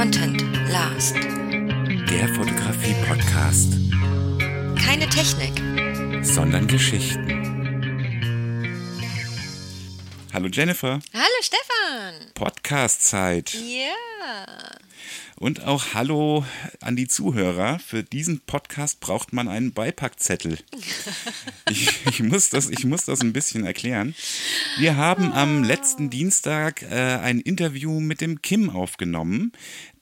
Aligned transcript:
Content 0.00 0.40
last. 0.70 1.14
Der 1.14 2.26
Fotografie-Podcast, 2.34 3.74
Keine 4.82 5.06
Technik. 5.10 5.52
sondern 6.24 6.66
Geschichten. 6.66 7.28
Hallo 10.32 10.48
Jennifer, 10.48 11.00
Hallo 11.12 11.42
Stefan. 11.42 12.32
Podcast-Zeit. 12.32 13.52
Ja. 13.52 14.79
Und 15.42 15.64
auch 15.64 15.94
Hallo 15.94 16.44
an 16.82 16.96
die 16.96 17.08
Zuhörer. 17.08 17.78
Für 17.78 18.02
diesen 18.02 18.40
Podcast 18.40 19.00
braucht 19.00 19.32
man 19.32 19.48
einen 19.48 19.72
Beipackzettel. 19.72 20.58
Ich, 21.70 22.04
ich, 22.06 22.22
muss, 22.22 22.48
das, 22.48 22.68
ich 22.68 22.84
muss 22.84 23.04
das 23.04 23.20
ein 23.20 23.32
bisschen 23.32 23.64
erklären. 23.64 24.14
Wir 24.78 24.96
haben 24.96 25.32
am 25.32 25.62
letzten 25.62 26.10
Dienstag 26.10 26.82
äh, 26.82 27.18
ein 27.22 27.38
Interview 27.38 28.00
mit 28.00 28.20
dem 28.20 28.42
Kim 28.42 28.70
aufgenommen, 28.70 29.52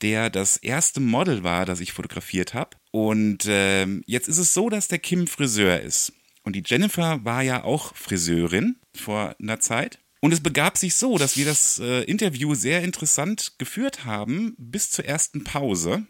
der 0.00 0.30
das 0.30 0.56
erste 0.56 1.00
Model 1.00 1.44
war, 1.44 1.66
das 1.66 1.80
ich 1.80 1.92
fotografiert 1.92 2.54
habe. 2.54 2.70
Und 2.90 3.44
ähm, 3.46 4.02
jetzt 4.06 4.28
ist 4.28 4.38
es 4.38 4.54
so, 4.54 4.70
dass 4.70 4.88
der 4.88 4.98
Kim 4.98 5.26
Friseur 5.26 5.80
ist. 5.80 6.14
Und 6.42 6.56
die 6.56 6.62
Jennifer 6.64 7.22
war 7.22 7.42
ja 7.42 7.64
auch 7.64 7.94
Friseurin 7.94 8.76
vor 8.96 9.36
einer 9.38 9.60
Zeit. 9.60 9.98
Und 10.20 10.32
es 10.32 10.40
begab 10.40 10.76
sich 10.76 10.94
so, 10.96 11.16
dass 11.18 11.36
wir 11.36 11.44
das 11.44 11.78
äh, 11.78 12.02
Interview 12.02 12.54
sehr 12.54 12.82
interessant 12.82 13.52
geführt 13.58 14.04
haben 14.04 14.54
bis 14.58 14.90
zur 14.90 15.04
ersten 15.04 15.44
Pause. 15.44 16.06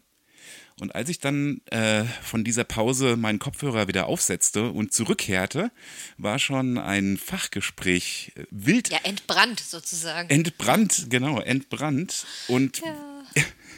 Und 0.81 0.95
als 0.95 1.09
ich 1.09 1.19
dann 1.19 1.61
äh, 1.67 2.05
von 2.23 2.45
dieser 2.45 2.65
Pause 2.65 3.17
meinen 3.17 3.39
Kopfhörer 3.41 3.89
wieder 3.89 4.07
aufsetzte 4.07 4.71
und 4.71 4.93
zurückkehrte, 4.93 5.73
war 6.19 6.39
schon 6.39 6.79
ein 6.79 7.19
Fachgespräch 7.19 8.33
äh, 8.37 8.45
wild 8.51 8.91
Ja, 8.91 8.99
entbrannt 9.03 9.61
sozusagen. 9.61 10.31
entbrannt, 10.31 11.07
genau, 11.11 11.41
entbrannt. 11.41 12.27
Und 12.47 12.81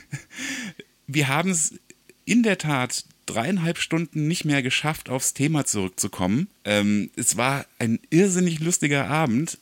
wir 1.07 1.29
haben 1.29 1.51
es 1.51 1.75
in 2.25 2.43
der 2.43 2.59
Tat 2.59 3.05
dreieinhalb 3.33 3.79
Stunden 3.79 4.29
nicht 4.29 4.45
mehr 4.45 4.63
geschafft, 4.63 5.09
aufs 5.09 5.35
Thema 5.35 5.65
zurückzukommen. 5.65 6.49
Ähm, 6.65 7.11
es 7.17 7.37
war 7.37 7.67
ein 7.79 7.99
irrsinnig 8.11 8.61
lustiger 8.61 9.09
Abend. 9.09 9.59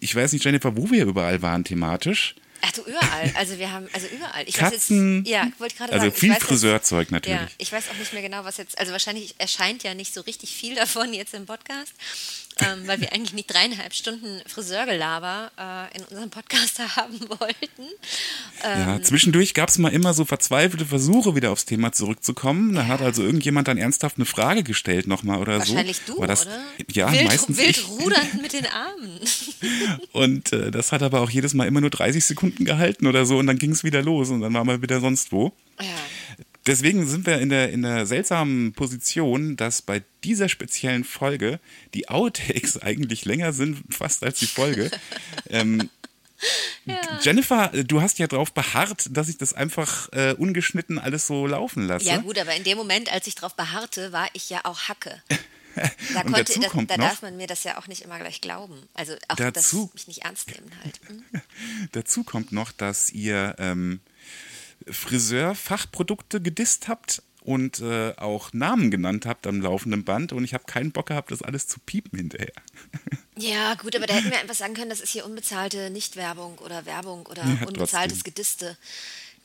Ich 0.00 0.14
weiß 0.14 0.32
nicht, 0.32 0.44
Jennifer, 0.44 0.76
wo 0.76 0.90
wir 0.90 1.04
überall 1.04 1.42
waren 1.42 1.64
thematisch. 1.64 2.34
Ach 2.64 2.70
du, 2.70 2.82
überall. 2.82 3.32
Also 3.34 3.58
wir 3.58 3.72
haben, 3.72 3.88
also 3.92 4.06
überall. 4.06 4.44
Ich 4.46 4.54
Katzen, 4.54 5.24
Weiß 5.24 5.28
jetzt, 5.28 5.30
ja, 5.30 5.50
wollte 5.58 5.74
gerade 5.74 5.92
also 5.92 6.06
sagen. 6.06 6.14
ich 6.14 6.20
viel 6.20 6.34
Friseurzeug 6.34 7.10
natürlich. 7.10 7.40
Ja, 7.40 7.48
ich 7.58 7.72
weiß 7.72 7.88
auch 7.90 7.98
nicht 7.98 8.12
mehr 8.12 8.22
genau, 8.22 8.44
was 8.44 8.56
jetzt, 8.56 8.78
also 8.78 8.92
wahrscheinlich 8.92 9.34
erscheint 9.38 9.82
ja 9.82 9.94
nicht 9.94 10.14
so 10.14 10.20
richtig 10.20 10.50
viel 10.50 10.76
davon 10.76 11.12
jetzt 11.12 11.34
im 11.34 11.44
Podcast, 11.44 11.92
ähm, 12.64 12.86
weil 12.86 13.00
wir 13.00 13.12
eigentlich 13.12 13.32
nicht 13.32 13.52
dreieinhalb 13.52 13.94
Stunden 13.94 14.40
Friseurgelaber 14.46 15.50
äh, 15.58 15.96
in 15.98 16.04
unserem 16.04 16.30
Podcast 16.30 16.78
haben 16.96 17.20
wollten. 17.28 17.88
Ja, 18.62 19.02
zwischendurch 19.02 19.54
gab 19.54 19.68
es 19.68 19.78
mal 19.78 19.88
immer 19.88 20.14
so 20.14 20.24
verzweifelte 20.24 20.86
Versuche, 20.86 21.34
wieder 21.34 21.50
aufs 21.50 21.64
Thema 21.64 21.92
zurückzukommen. 21.92 22.74
Da 22.74 22.86
hat 22.86 23.00
also 23.00 23.22
irgendjemand 23.22 23.68
dann 23.68 23.78
ernsthaft 23.78 24.16
eine 24.16 24.24
Frage 24.24 24.62
gestellt 24.62 25.06
nochmal 25.06 25.38
oder 25.38 25.58
Wahrscheinlich 25.58 26.00
so. 26.06 26.14
du, 26.14 26.20
War 26.20 26.26
das, 26.26 26.46
oder? 26.46 26.60
Ja, 26.92 27.12
wild, 27.12 27.24
meistens 27.26 27.58
wild 27.58 27.70
ich. 27.70 27.88
rudernd 27.88 28.42
mit 28.42 28.52
den 28.52 28.66
Armen. 28.66 29.20
Und 30.12 30.52
äh, 30.52 30.70
das 30.70 30.92
hat 30.92 31.02
aber 31.02 31.20
auch 31.20 31.30
jedes 31.30 31.54
Mal 31.54 31.66
immer 31.66 31.80
nur 31.80 31.90
30 31.90 32.24
Sekunden 32.24 32.64
gehalten 32.64 33.06
oder 33.06 33.26
so 33.26 33.38
und 33.38 33.46
dann 33.46 33.58
ging 33.58 33.72
es 33.72 33.84
wieder 33.84 34.02
los 34.02 34.30
und 34.30 34.40
dann 34.40 34.52
waren 34.54 34.66
wir 34.66 34.82
wieder 34.82 35.00
sonst 35.00 35.32
wo. 35.32 35.52
Ja. 35.80 35.86
Deswegen 36.66 37.06
sind 37.08 37.26
wir 37.26 37.38
in 37.38 37.48
der, 37.48 37.70
in 37.70 37.82
der 37.82 38.06
seltsamen 38.06 38.72
Position, 38.72 39.56
dass 39.56 39.82
bei 39.82 40.02
dieser 40.22 40.48
speziellen 40.48 41.04
Folge 41.04 41.58
die 41.94 42.08
Outtakes 42.08 42.78
eigentlich 42.82 43.24
länger 43.24 43.52
sind, 43.52 43.82
fast 43.92 44.22
als 44.22 44.38
die 44.38 44.46
Folge. 44.46 44.90
ähm, 45.50 45.90
Jennifer, 47.22 47.72
äh, 47.72 47.84
du 47.84 48.00
hast 48.00 48.18
ja 48.18 48.26
darauf 48.26 48.52
beharrt, 48.52 49.06
dass 49.10 49.28
ich 49.28 49.38
das 49.38 49.52
einfach 49.52 50.12
äh, 50.12 50.34
ungeschnitten 50.36 50.98
alles 50.98 51.26
so 51.26 51.46
laufen 51.46 51.86
lasse. 51.86 52.06
Ja 52.06 52.18
gut, 52.18 52.38
aber 52.38 52.54
in 52.54 52.64
dem 52.64 52.78
Moment, 52.78 53.12
als 53.12 53.26
ich 53.26 53.34
darauf 53.34 53.54
beharrte, 53.54 54.12
war 54.12 54.28
ich 54.32 54.50
ja 54.50 54.60
auch 54.64 54.88
Hacke. 54.88 55.22
Da, 55.74 56.20
Und 56.20 56.32
konnte, 56.34 56.60
dazu 56.60 56.60
da, 56.60 56.84
da 56.84 56.96
darf 56.98 57.22
man 57.22 57.38
mir 57.38 57.46
das 57.46 57.64
ja 57.64 57.78
auch 57.78 57.86
nicht 57.86 58.02
immer 58.02 58.18
gleich 58.18 58.42
glauben. 58.42 58.74
Also 58.92 59.14
auch 59.28 59.36
Dazu- 59.36 59.86
das 59.86 59.94
mich 59.94 60.06
nicht 60.06 60.22
ernst 60.22 60.50
nehmen 60.50 60.70
halt. 60.84 61.00
Hm? 61.06 61.24
Dazu 61.92 62.24
kommt 62.24 62.52
noch, 62.52 62.72
dass 62.72 63.08
ihr 63.08 63.54
ähm, 63.58 64.00
Friseur-Fachprodukte 64.90 66.40
gedisst 66.40 66.88
habt 66.88 67.22
und 67.40 67.80
äh, 67.80 68.12
auch 68.16 68.52
Namen 68.52 68.90
genannt 68.90 69.26
habt 69.26 69.46
am 69.46 69.60
laufenden 69.60 70.04
Band 70.04 70.32
und 70.32 70.44
ich 70.44 70.54
habe 70.54 70.64
keinen 70.64 70.92
Bock 70.92 71.06
gehabt, 71.06 71.30
das 71.30 71.42
alles 71.42 71.66
zu 71.66 71.80
piepen 71.80 72.18
hinterher. 72.18 72.52
Ja 73.38 73.74
gut, 73.74 73.96
aber 73.96 74.06
da 74.06 74.12
hätten 74.14 74.30
wir 74.30 74.38
einfach 74.38 74.54
sagen 74.54 74.74
können, 74.74 74.90
das 74.90 75.00
ist 75.00 75.10
hier 75.10 75.24
unbezahlte 75.24 75.88
Nichtwerbung 75.88 76.58
oder 76.58 76.84
Werbung 76.84 77.24
oder 77.26 77.42
Ja, 77.42 77.66
unbezahltes. 77.66 78.24
Gediste. 78.24 78.76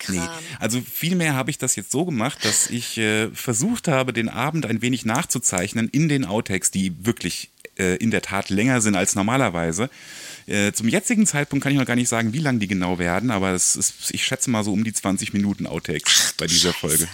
Nee, 0.09 0.21
also 0.59 0.81
vielmehr 0.81 1.33
habe 1.33 1.49
ich 1.49 1.57
das 1.57 1.75
jetzt 1.75 1.89
so 1.91 2.05
gemacht, 2.05 2.43
dass 2.43 2.69
ich 2.69 2.97
äh, 2.97 3.29
versucht 3.31 3.87
habe, 3.87 4.13
den 4.13 4.29
Abend 4.29 4.65
ein 4.65 4.81
wenig 4.81 5.05
nachzuzeichnen 5.05 5.89
in 5.89 6.09
den 6.09 6.25
Outtakes, 6.25 6.69
die 6.69 7.05
wirklich 7.05 7.49
äh, 7.79 7.95
in 7.95 8.11
der 8.11 8.21
Tat 8.21 8.49
länger 8.49 8.81
sind 8.81 8.95
als 8.95 9.15
normalerweise. 9.15 9.89
Äh, 10.47 10.71
zum 10.71 10.87
jetzigen 10.87 11.27
Zeitpunkt 11.27 11.61
kann 11.63 11.73
ich 11.73 11.77
noch 11.77 11.85
gar 11.85 11.95
nicht 11.95 12.09
sagen, 12.09 12.33
wie 12.33 12.39
lang 12.39 12.59
die 12.59 12.67
genau 12.67 12.99
werden, 12.99 13.31
aber 13.31 13.51
es 13.51 13.75
ist, 13.75 14.11
ich 14.11 14.25
schätze 14.25 14.49
mal 14.49 14.63
so 14.63 14.71
um 14.71 14.83
die 14.83 14.93
20 14.93 15.33
Minuten 15.33 15.67
Outtakes 15.67 16.33
bei 16.37 16.47
dieser 16.47 16.73
Scheiße. 16.73 16.79
Folge. 16.79 17.07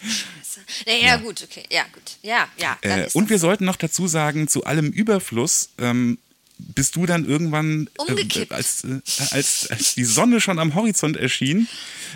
Scheiße. 0.00 0.60
Naja, 0.86 1.16
gut, 1.16 1.42
okay. 1.42 1.64
Ja, 1.70 1.84
gut. 1.92 2.18
Ja, 2.22 2.48
ja. 2.58 2.76
Äh, 2.82 3.08
und 3.14 3.30
wir 3.30 3.38
so. 3.38 3.46
sollten 3.46 3.64
noch 3.64 3.76
dazu 3.76 4.06
sagen, 4.06 4.48
zu 4.48 4.64
allem 4.64 4.90
Überfluss 4.90 5.70
ähm, 5.78 6.18
bist 6.58 6.96
du 6.96 7.06
dann 7.06 7.24
irgendwann, 7.24 7.88
äh, 8.08 8.46
als, 8.50 8.84
äh, 8.84 9.00
als, 9.30 9.68
als 9.70 9.94
die 9.94 10.04
Sonne 10.04 10.40
schon 10.40 10.58
am 10.58 10.74
Horizont 10.74 11.16
erschien, 11.16 11.68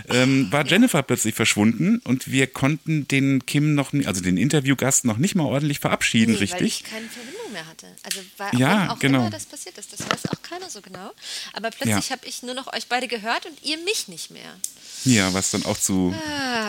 ähm, 0.09 0.51
war 0.51 0.67
Jennifer 0.67 1.03
plötzlich 1.03 1.35
verschwunden 1.35 1.99
und 2.05 2.31
wir 2.31 2.47
konnten 2.49 3.07
den 3.09 3.47
Kim 3.47 3.75
noch, 3.75 3.93
also 4.05 4.21
den 4.21 4.37
Interviewgast 4.37 5.05
noch 5.05 5.17
nicht 5.19 5.35
mal 5.35 5.45
ordentlich 5.45 5.79
verabschieden, 5.79 6.33
Nee, 6.33 6.37
Weil 6.39 6.43
richtig? 6.43 6.83
ich 6.85 6.91
keine 6.91 7.07
Verbindung 7.09 7.53
mehr 7.53 7.67
hatte. 7.67 7.87
Also 8.03 8.21
war 8.37 8.55
Ja, 8.55 8.93
auch 8.93 8.99
genau. 8.99 9.21
immer 9.21 9.31
das 9.31 9.47
passiert 9.47 9.79
ist. 9.79 9.93
Das 9.93 10.01
weiß 10.01 10.27
auch 10.31 10.43
keiner 10.43 10.69
so 10.71 10.81
genau. 10.81 11.13
Aber 11.53 11.71
plötzlich 11.71 12.09
Ja. 12.09 12.17
habe 12.17 12.27
ich 12.27 12.43
nur 12.43 12.55
noch 12.55 12.73
euch 12.73 12.87
beide 12.89 13.09
gehört 13.09 13.47
und 13.47 13.63
ihr 13.65 13.79
mich 13.79 14.09
nicht 14.09 14.31
mehr. 14.31 14.57
Ja, 15.05 15.33
was 15.35 15.51
dann 15.51 15.65
auch 15.65 15.79
zu 15.79 16.15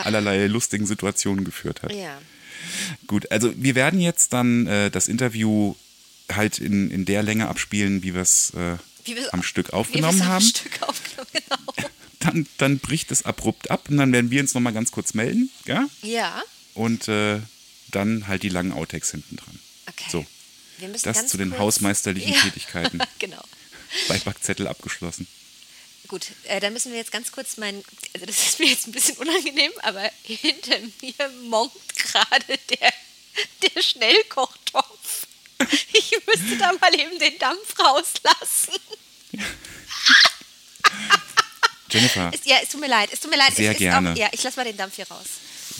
allerlei 0.03 0.47
lustigen 0.47 0.85
Situationen 0.85 1.43
geführt 1.45 1.81
hat. 1.83 1.91
Ah. 1.91 1.95
Ja. 1.95 2.17
Gut, 3.07 3.29
also 3.31 3.53
wir 3.57 3.75
werden 3.75 3.99
jetzt 3.99 4.31
dann 4.33 4.67
äh, 4.67 4.89
das 4.89 5.07
Interview 5.07 5.75
halt 6.35 6.59
in, 6.59 6.91
in 6.91 7.05
der 7.05 7.23
Länge 7.23 7.47
abspielen, 7.47 8.03
wie 8.03 8.13
wir 8.13 8.21
es 8.21 8.51
äh, 8.51 8.77
Wie 9.05 9.15
wir's- 9.15 9.29
am 9.29 9.43
Stück 9.43 9.69
Wie 9.69 9.73
aufgenommen 9.73 10.17
wir 10.19 10.23
es 10.23 10.27
am 10.27 10.33
haben. 10.33 10.45
Stück 10.45 10.81
aufgenommen 10.83 11.29
genau. 11.33 11.89
Dann, 12.19 12.47
dann 12.57 12.79
bricht 12.79 13.11
es 13.11 13.25
abrupt 13.25 13.69
ab 13.69 13.89
und 13.89 13.97
dann 13.97 14.13
werden 14.13 14.31
wir 14.31 14.39
uns 14.39 14.53
nochmal 14.53 14.71
ganz 14.71 14.91
kurz 14.93 15.13
melden, 15.13 15.49
ja? 15.65 15.89
Ja, 16.03 16.41
Und 16.73 17.09
äh, 17.09 17.41
dann 17.91 18.27
halt 18.29 18.43
die 18.43 18.49
langen 18.49 18.71
Outtakes 18.71 19.11
hinten 19.11 19.35
dran. 19.35 19.59
okay. 19.89 20.05
So, 20.09 20.25
das 21.03 21.27
zu 21.27 21.37
den 21.37 21.57
hausmeisterlichen 21.59 22.31
Ja, 22.33 22.39
Tätigkeiten. 22.43 22.99
genau. 23.19 23.43
bei 24.07 24.17
Backzettel 24.19 24.67
abgeschlossen. 24.69 25.27
Gut, 26.07 26.27
äh, 26.45 26.61
dann 26.61 26.71
müssen 26.71 26.93
wir 26.93 26.97
jetzt 26.99 27.11
ganz 27.11 27.33
kurz 27.33 27.57
mein, 27.57 27.83
also 28.13 28.25
das 28.25 28.37
ist 28.37 28.59
mir 28.59 28.67
jetzt 28.69 28.87
ein 28.87 28.93
bisschen 28.93 29.17
unangenehm, 29.17 29.71
aber 29.81 30.09
hinter 30.23 30.77
mir 31.01 31.29
monkt 31.49 31.95
gerade 31.97 32.57
der, 32.69 32.93
der 33.75 33.81
Schnellkochtopf. 33.81 35.27
Ich 35.93 36.11
müsste 36.27 36.57
da 36.57 36.71
mal 36.79 36.93
eben 36.99 37.17
den 37.19 37.37
Dampf 37.39 37.77
rauslassen. 37.79 38.73
Jennifer, 41.89 42.31
Es, 42.33 42.45
ja, 42.45 42.57
es 42.61 42.69
tut 42.69 42.81
mir 42.81 42.87
leid, 42.87 43.09
es 43.11 43.19
tut 43.19 43.29
mir 43.31 43.37
leid. 43.37 43.53
Sehr 43.55 43.73
gerne. 43.75 44.13
Auch, 44.13 44.17
ja, 44.17 44.27
ich 44.31 44.41
lass 44.43 44.55
mal 44.55 44.65
den 44.65 44.77
Dampf 44.77 44.95
hier 44.95 45.07
raus. 45.07 45.25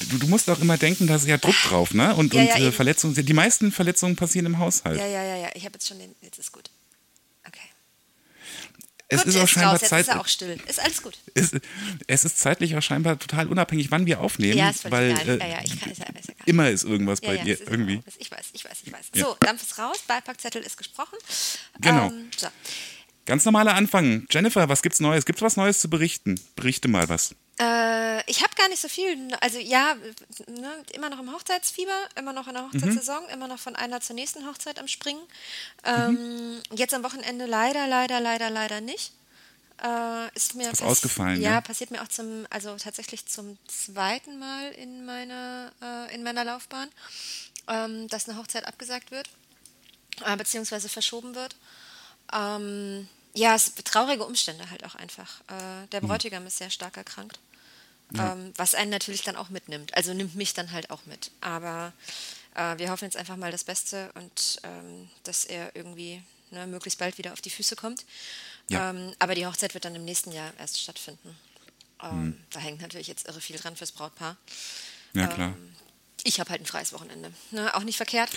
du, 0.10 0.18
du 0.20 0.28
musst 0.28 0.50
auch 0.50 0.60
immer 0.60 0.78
denken, 0.78 1.08
da 1.08 1.16
ist 1.16 1.26
ja 1.26 1.38
Druck 1.38 1.56
drauf, 1.68 1.94
ne? 1.94 2.14
Und, 2.16 2.34
Ja, 2.34 2.42
und 2.42 2.48
ja, 2.48 2.58
äh. 2.58 2.72
Verletzungen, 2.72 3.16
die 3.16 3.34
meisten 3.34 3.72
Verletzungen 3.72 4.16
passieren 4.16 4.46
im 4.46 4.60
Haushalt. 4.60 5.00
Ja, 5.00 5.08
ja, 5.08 5.24
ja, 5.24 5.38
ja. 5.38 5.50
Ich 5.56 5.66
habe 5.66 5.74
jetzt 5.74 5.88
schon 5.88 5.98
den. 6.00 6.14
Jetzt 6.22 6.38
ist 6.40 6.52
gut. 6.52 6.70
Es 9.16 9.24
gut, 9.24 9.34
ist 9.34 9.40
auch 9.42 9.48
scheinbar 9.48 9.74
raus, 9.74 9.82
jetzt 9.82 9.90
Zeit. 9.90 10.02
ist 10.02 10.08
er 10.10 10.20
auch 10.20 10.28
still. 10.28 10.58
Ist 10.68 10.80
alles 10.80 11.02
gut. 11.02 11.18
es, 11.34 11.52
es 12.08 12.26
ist 12.26 12.40
zeitlich 12.40 12.76
auch 12.76 12.82
scheinbar 12.82 13.18
total 13.20 13.48
unabhängig, 13.48 13.92
wann 13.92 14.06
wir 14.06 14.20
aufnehmen, 14.20 14.58
Ja, 14.58 14.70
ist 14.70 14.90
weil 14.92 15.12
äh, 15.12 15.38
ja, 15.38 15.48
ja, 15.48 15.60
ich 15.64 15.80
kann, 15.80 15.90
ja, 15.94 16.06
ist 16.20 16.28
ja 16.30 16.34
immer 16.46 16.70
ist 16.70 16.84
irgendwas 16.84 17.22
bei 17.22 17.38
dir 17.38 17.60
irgendwie. 17.62 18.00
auch- 18.00 18.14
Ich 18.20 18.32
weiß, 18.32 18.46
ich 18.54 18.64
weiß, 18.66 18.78
ich 18.84 18.92
weiß. 18.92 19.06
So, 19.16 19.36
Dampf 19.40 19.62
ist 19.64 19.78
raus, 19.78 19.98
Beipackzettel 20.08 20.62
ist 20.62 20.78
gesprochen. 20.78 21.18
Genau. 21.80 22.08
Ähm, 22.08 22.30
so. 22.36 22.48
Ganz 23.26 23.46
normaler 23.46 23.76
Anfang. 23.76 24.26
Jennifer, 24.30 24.68
was 24.70 24.82
gibt's 24.82 25.00
Neues? 25.00 25.26
Gibt's 25.26 25.42
was 25.42 25.56
Neues 25.56 25.80
zu 25.80 25.90
berichten? 25.90 26.40
Berichte 26.56 26.88
mal 26.88 27.08
was. 27.10 27.36
Äh, 27.60 28.30
ich 28.30 28.42
habe 28.44 28.54
gar 28.56 28.68
nicht 28.68 28.82
so 28.82 28.90
viel. 28.90 29.16
Also 29.40 29.60
ja, 29.60 29.96
ne, 30.48 30.72
immer 30.94 31.10
noch 31.10 31.20
im 31.20 31.32
Hochzeitsfieber, 31.32 32.10
immer 32.18 32.34
noch 32.34 32.48
in 32.48 32.54
der 32.56 32.64
Hochzeitssaison, 32.64 33.30
immer 33.30 33.48
noch 33.48 33.60
von 33.60 33.76
einer 33.76 34.02
zur 34.02 34.16
nächsten 34.16 34.46
Hochzeit 34.48 34.80
am 34.80 34.88
Springen. 34.88 35.22
Ähm, 35.86 36.62
Jetzt 36.76 36.94
am 36.94 37.04
Wochenende 37.04 37.46
leider, 37.46 37.88
leider, 37.88 38.20
leider, 38.20 38.50
leider 38.50 38.82
nicht. 38.82 39.14
Äh, 39.82 40.36
ist 40.36 40.56
mir 40.56 40.70
pass- 40.70 40.82
ausgefallen, 40.82 41.42
Ja, 41.42 41.52
ja? 41.52 41.62
passiert 41.62 41.92
mir 41.92 42.02
auch 42.02 42.08
zum, 42.08 42.46
also 42.50 42.76
tatsächlich 42.78 43.26
zum 43.26 43.58
zweiten 43.68 44.38
Mal 44.40 44.72
in 44.72 45.06
meiner, 45.06 45.72
äh, 45.82 46.14
in 46.16 46.24
meiner 46.24 46.44
Laufbahn, 46.46 46.90
ähm, 47.68 48.08
dass 48.08 48.28
eine 48.30 48.38
Hochzeit 48.38 48.66
abgesagt 48.66 49.12
wird, 49.12 49.30
äh, 50.26 50.36
beziehungsweise 50.38 50.90
verschoben 50.90 51.36
wird. 51.36 51.56
Ähm, 52.34 53.08
ja, 53.34 53.56
es, 53.56 53.74
traurige 53.84 54.26
Umstände 54.26 54.70
halt 54.70 54.84
auch 54.86 54.96
einfach. 54.96 55.42
Äh, 55.42 55.88
der 55.92 56.02
Bräutigam 56.02 56.46
ist 56.46 56.58
sehr 56.58 56.70
stark 56.70 56.98
erkrankt. 56.98 57.40
Ja. 58.12 58.34
Ähm, 58.34 58.54
was 58.58 58.76
einen 58.76 58.92
natürlich 58.92 59.24
dann 59.24 59.36
auch 59.36 59.50
mitnimmt. 59.50 59.96
Also 59.96 60.14
nimmt 60.14 60.36
mich 60.36 60.54
dann 60.54 60.72
halt 60.72 60.92
auch 60.92 61.06
mit. 61.06 61.32
Aber 61.42 61.94
äh, 62.56 62.78
wir 62.78 62.92
hoffen 62.92 63.06
jetzt 63.06 63.18
einfach 63.18 63.38
mal 63.38 63.52
das 63.52 63.64
Beste 63.64 64.12
und 64.16 64.60
ähm, 64.64 65.10
dass 65.24 65.46
er 65.46 65.76
irgendwie 65.76 66.22
ne, 66.52 66.68
möglichst 66.68 67.00
bald 67.00 67.18
wieder 67.18 67.34
auf 67.34 67.42
die 67.42 67.50
Füße 67.50 67.76
kommt. 67.76 68.06
Ja. 68.70 68.92
Ähm, 68.92 69.14
aber 69.20 69.36
die 69.36 69.46
Hochzeit 69.46 69.74
wird 69.74 69.86
dann 69.86 69.96
im 69.96 70.06
nächsten 70.06 70.32
Jahr 70.32 70.54
erst 70.60 70.80
stattfinden. 70.80 71.36
Ähm, 72.04 72.38
Da 72.52 72.60
hängt 72.60 72.82
natürlich 72.82 73.08
jetzt 73.08 73.28
irre 73.28 73.42
viel 73.42 73.58
dran 73.58 73.76
fürs 73.76 73.92
Brautpaar. 73.92 74.38
Ja, 75.14 75.28
klar. 75.28 75.50
Ähm, 75.50 75.76
ich 76.24 76.40
habe 76.40 76.50
halt 76.52 76.62
ein 76.62 76.66
freies 76.66 76.94
Wochenende. 76.94 77.34
Ne? 77.52 77.74
Auch 77.76 77.84
nicht 77.84 77.98
verkehrt. 77.98 78.30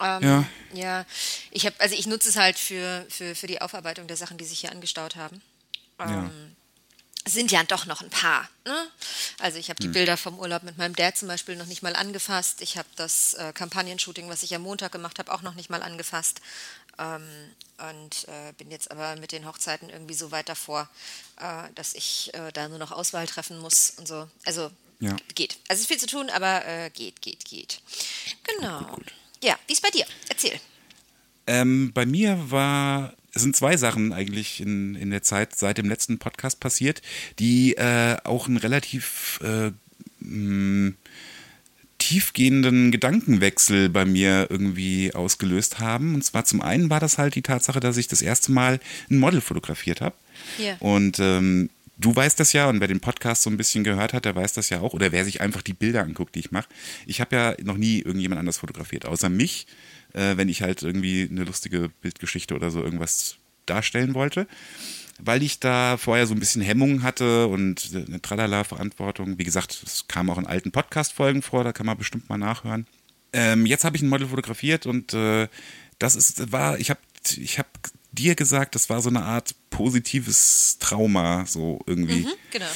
Ähm, 0.00 0.22
Ja. 0.22 0.44
Ja, 0.72 1.04
ich 1.50 1.66
habe, 1.66 1.74
also 1.80 1.96
ich 1.96 2.06
nutze 2.06 2.28
es 2.28 2.36
halt 2.36 2.56
für, 2.58 3.04
für, 3.08 3.34
für 3.34 3.48
die 3.48 3.60
Aufarbeitung 3.60 4.06
der 4.06 4.16
Sachen, 4.16 4.38
die 4.38 4.44
sich 4.44 4.60
hier 4.60 4.70
angestaut 4.70 5.16
haben. 5.16 5.42
Ja. 5.98 6.24
Ähm, 6.24 6.56
es 7.24 7.34
sind 7.34 7.50
ja 7.50 7.62
doch 7.64 7.86
noch 7.86 8.00
ein 8.00 8.08
paar. 8.08 8.48
Ne? 8.64 8.86
Also 9.40 9.58
ich 9.58 9.68
habe 9.68 9.80
die 9.82 9.88
Bilder 9.88 10.16
vom 10.16 10.38
Urlaub 10.38 10.62
mit 10.62 10.78
meinem 10.78 10.94
Dad 10.96 11.16
zum 11.16 11.28
Beispiel 11.28 11.56
noch 11.56 11.66
nicht 11.66 11.82
mal 11.82 11.94
angefasst. 11.96 12.62
Ich 12.62 12.78
habe 12.78 12.88
das 12.96 13.34
äh, 13.34 13.52
Kampagnenshooting, 13.52 14.28
was 14.28 14.42
ich 14.42 14.54
am 14.54 14.62
Montag 14.62 14.92
gemacht 14.92 15.18
habe, 15.18 15.32
auch 15.32 15.42
noch 15.42 15.54
nicht 15.54 15.70
mal 15.70 15.82
angefasst. 15.82 16.40
Ähm, 16.98 17.26
und 17.90 18.28
äh, 18.28 18.52
bin 18.56 18.70
jetzt 18.70 18.90
aber 18.90 19.16
mit 19.16 19.32
den 19.32 19.46
Hochzeiten 19.46 19.90
irgendwie 19.90 20.14
so 20.14 20.30
weit 20.30 20.48
davor, 20.48 20.88
äh, 21.38 21.68
dass 21.74 21.94
ich 21.94 22.32
äh, 22.34 22.52
da 22.52 22.68
nur 22.68 22.78
noch 22.78 22.92
Auswahl 22.92 23.26
treffen 23.26 23.58
muss 23.58 23.90
und 23.96 24.06
so. 24.08 24.28
Also 24.44 24.70
Ja. 25.00 25.16
geht. 25.34 25.58
Also 25.68 25.74
es 25.74 25.80
ist 25.80 25.86
viel 25.88 25.98
zu 26.00 26.06
tun, 26.06 26.30
aber 26.30 26.64
äh, 26.64 26.90
geht, 26.90 27.20
geht, 27.22 27.44
geht. 27.44 27.80
Genau. 28.44 28.96
Ja, 29.42 29.58
wie 29.66 29.72
ist 29.72 29.82
bei 29.82 29.90
dir? 29.90 30.04
Erzähl. 30.28 30.58
Ähm, 31.46 31.92
bei 31.94 32.06
mir 32.06 32.50
war, 32.50 33.14
es 33.32 33.42
sind 33.42 33.56
zwei 33.56 33.76
Sachen 33.76 34.12
eigentlich 34.12 34.60
in, 34.60 34.94
in 34.94 35.10
der 35.10 35.22
Zeit 35.22 35.56
seit 35.56 35.78
dem 35.78 35.88
letzten 35.88 36.18
Podcast 36.18 36.60
passiert, 36.60 37.02
die 37.38 37.76
äh, 37.76 38.16
auch 38.24 38.46
einen 38.46 38.58
relativ 38.58 39.40
äh, 39.42 39.72
mh, 40.20 40.92
tiefgehenden 41.98 42.90
Gedankenwechsel 42.90 43.88
bei 43.88 44.04
mir 44.04 44.48
irgendwie 44.50 45.14
ausgelöst 45.14 45.78
haben. 45.78 46.14
Und 46.14 46.24
zwar 46.24 46.44
zum 46.44 46.60
einen 46.60 46.90
war 46.90 47.00
das 47.00 47.18
halt 47.18 47.34
die 47.34 47.42
Tatsache, 47.42 47.80
dass 47.80 47.96
ich 47.96 48.08
das 48.08 48.22
erste 48.22 48.52
Mal 48.52 48.80
ein 49.10 49.18
Model 49.18 49.40
fotografiert 49.40 50.00
habe. 50.00 50.14
Ja. 50.58 50.76
Und 50.80 51.18
ähm, 51.20 51.70
du 52.00 52.16
weißt 52.16 52.40
das 52.40 52.52
ja 52.52 52.68
und 52.68 52.80
wer 52.80 52.88
den 52.88 53.00
Podcast 53.00 53.42
so 53.42 53.50
ein 53.50 53.56
bisschen 53.56 53.84
gehört 53.84 54.12
hat, 54.12 54.24
der 54.24 54.34
weiß 54.34 54.54
das 54.54 54.70
ja 54.70 54.80
auch. 54.80 54.94
Oder 54.94 55.12
wer 55.12 55.24
sich 55.24 55.40
einfach 55.40 55.62
die 55.62 55.74
Bilder 55.74 56.02
anguckt, 56.02 56.34
die 56.34 56.40
ich 56.40 56.50
mache. 56.50 56.68
Ich 57.06 57.20
habe 57.20 57.36
ja 57.36 57.54
noch 57.62 57.76
nie 57.76 57.98
irgendjemand 57.98 58.38
anders 58.38 58.58
fotografiert, 58.58 59.04
außer 59.06 59.28
mich, 59.28 59.66
äh, 60.14 60.36
wenn 60.36 60.48
ich 60.48 60.62
halt 60.62 60.82
irgendwie 60.82 61.28
eine 61.30 61.44
lustige 61.44 61.90
Bildgeschichte 62.00 62.54
oder 62.54 62.70
so 62.70 62.82
irgendwas 62.82 63.36
darstellen 63.66 64.14
wollte. 64.14 64.46
Weil 65.22 65.42
ich 65.42 65.60
da 65.60 65.98
vorher 65.98 66.26
so 66.26 66.34
ein 66.34 66.40
bisschen 66.40 66.62
Hemmungen 66.62 67.02
hatte 67.02 67.46
und 67.46 67.90
eine 67.94 68.22
Tralala-Verantwortung. 68.22 69.38
Wie 69.38 69.44
gesagt, 69.44 69.82
es 69.84 70.08
kam 70.08 70.30
auch 70.30 70.38
in 70.38 70.46
alten 70.46 70.72
Podcast-Folgen 70.72 71.42
vor, 71.42 71.62
da 71.62 71.72
kann 71.72 71.84
man 71.84 71.98
bestimmt 71.98 72.30
mal 72.30 72.38
nachhören. 72.38 72.86
Ähm, 73.34 73.66
jetzt 73.66 73.84
habe 73.84 73.96
ich 73.96 74.02
ein 74.02 74.08
Model 74.08 74.28
fotografiert 74.28 74.86
und 74.86 75.12
äh, 75.12 75.48
das 75.98 76.16
ist, 76.16 76.50
war, 76.50 76.78
ich 76.78 76.88
habe 76.88 77.00
ich 77.36 77.58
hab 77.58 77.66
dir 78.12 78.34
gesagt, 78.34 78.74
das 78.74 78.90
war 78.90 79.00
so 79.00 79.08
eine 79.08 79.22
Art 79.22 79.54
positives 79.70 80.78
Trauma, 80.80 81.46
so 81.46 81.80
irgendwie. 81.86 82.22
Mhm, 82.22 82.32
genau. 82.50 82.66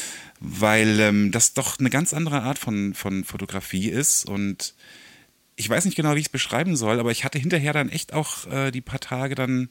Weil 0.40 1.00
ähm, 1.00 1.32
das 1.32 1.54
doch 1.54 1.78
eine 1.78 1.90
ganz 1.90 2.12
andere 2.12 2.42
Art 2.42 2.58
von, 2.58 2.94
von 2.94 3.24
Fotografie 3.24 3.88
ist 3.88 4.26
und 4.28 4.74
ich 5.56 5.68
weiß 5.68 5.84
nicht 5.84 5.94
genau, 5.94 6.14
wie 6.14 6.20
ich 6.20 6.26
es 6.26 6.32
beschreiben 6.32 6.76
soll, 6.76 6.98
aber 6.98 7.12
ich 7.12 7.24
hatte 7.24 7.38
hinterher 7.38 7.72
dann 7.72 7.88
echt 7.88 8.12
auch 8.12 8.46
äh, 8.48 8.70
die 8.70 8.80
paar 8.80 9.00
Tage 9.00 9.34
dann 9.34 9.68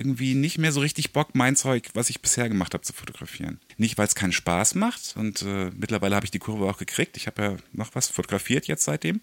irgendwie 0.00 0.34
nicht 0.34 0.58
mehr 0.58 0.72
so 0.72 0.80
richtig 0.80 1.12
Bock, 1.12 1.34
mein 1.34 1.56
Zeug, 1.56 1.90
was 1.94 2.08
ich 2.08 2.20
bisher 2.20 2.48
gemacht 2.48 2.72
habe, 2.74 2.82
zu 2.82 2.92
fotografieren. 2.94 3.60
Nicht, 3.76 3.98
weil 3.98 4.06
es 4.06 4.14
keinen 4.14 4.32
Spaß 4.32 4.74
macht 4.74 5.14
und 5.16 5.42
äh, 5.42 5.70
mittlerweile 5.78 6.16
habe 6.16 6.24
ich 6.24 6.30
die 6.30 6.38
Kurve 6.38 6.64
auch 6.64 6.78
gekriegt. 6.78 7.16
Ich 7.16 7.26
habe 7.26 7.42
ja 7.42 7.56
noch 7.72 7.94
was 7.94 8.08
fotografiert 8.08 8.66
jetzt 8.66 8.84
seitdem. 8.84 9.20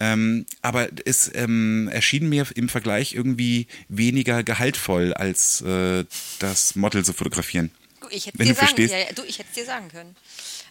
Ähm, 0.00 0.46
aber 0.60 0.88
es 1.04 1.30
ähm, 1.34 1.88
erschien 1.90 2.28
mir 2.28 2.46
im 2.54 2.68
Vergleich 2.68 3.14
irgendwie 3.14 3.66
weniger 3.88 4.42
gehaltvoll, 4.44 5.14
als 5.14 5.62
äh, 5.62 6.04
das 6.38 6.76
Model 6.76 7.04
zu 7.04 7.12
fotografieren. 7.12 7.70
Ich 8.10 8.26
hätte 8.26 8.38
Wenn 8.38 8.46
dir 8.46 8.52
du 8.52 8.60
sagen, 8.60 8.68
verstehst. 8.68 8.92
ja, 8.94 9.12
du, 9.14 9.22
ich 9.24 9.38
hätte 9.38 9.48
es 9.48 9.54
dir 9.54 9.64
sagen 9.64 9.88
können. 9.88 10.14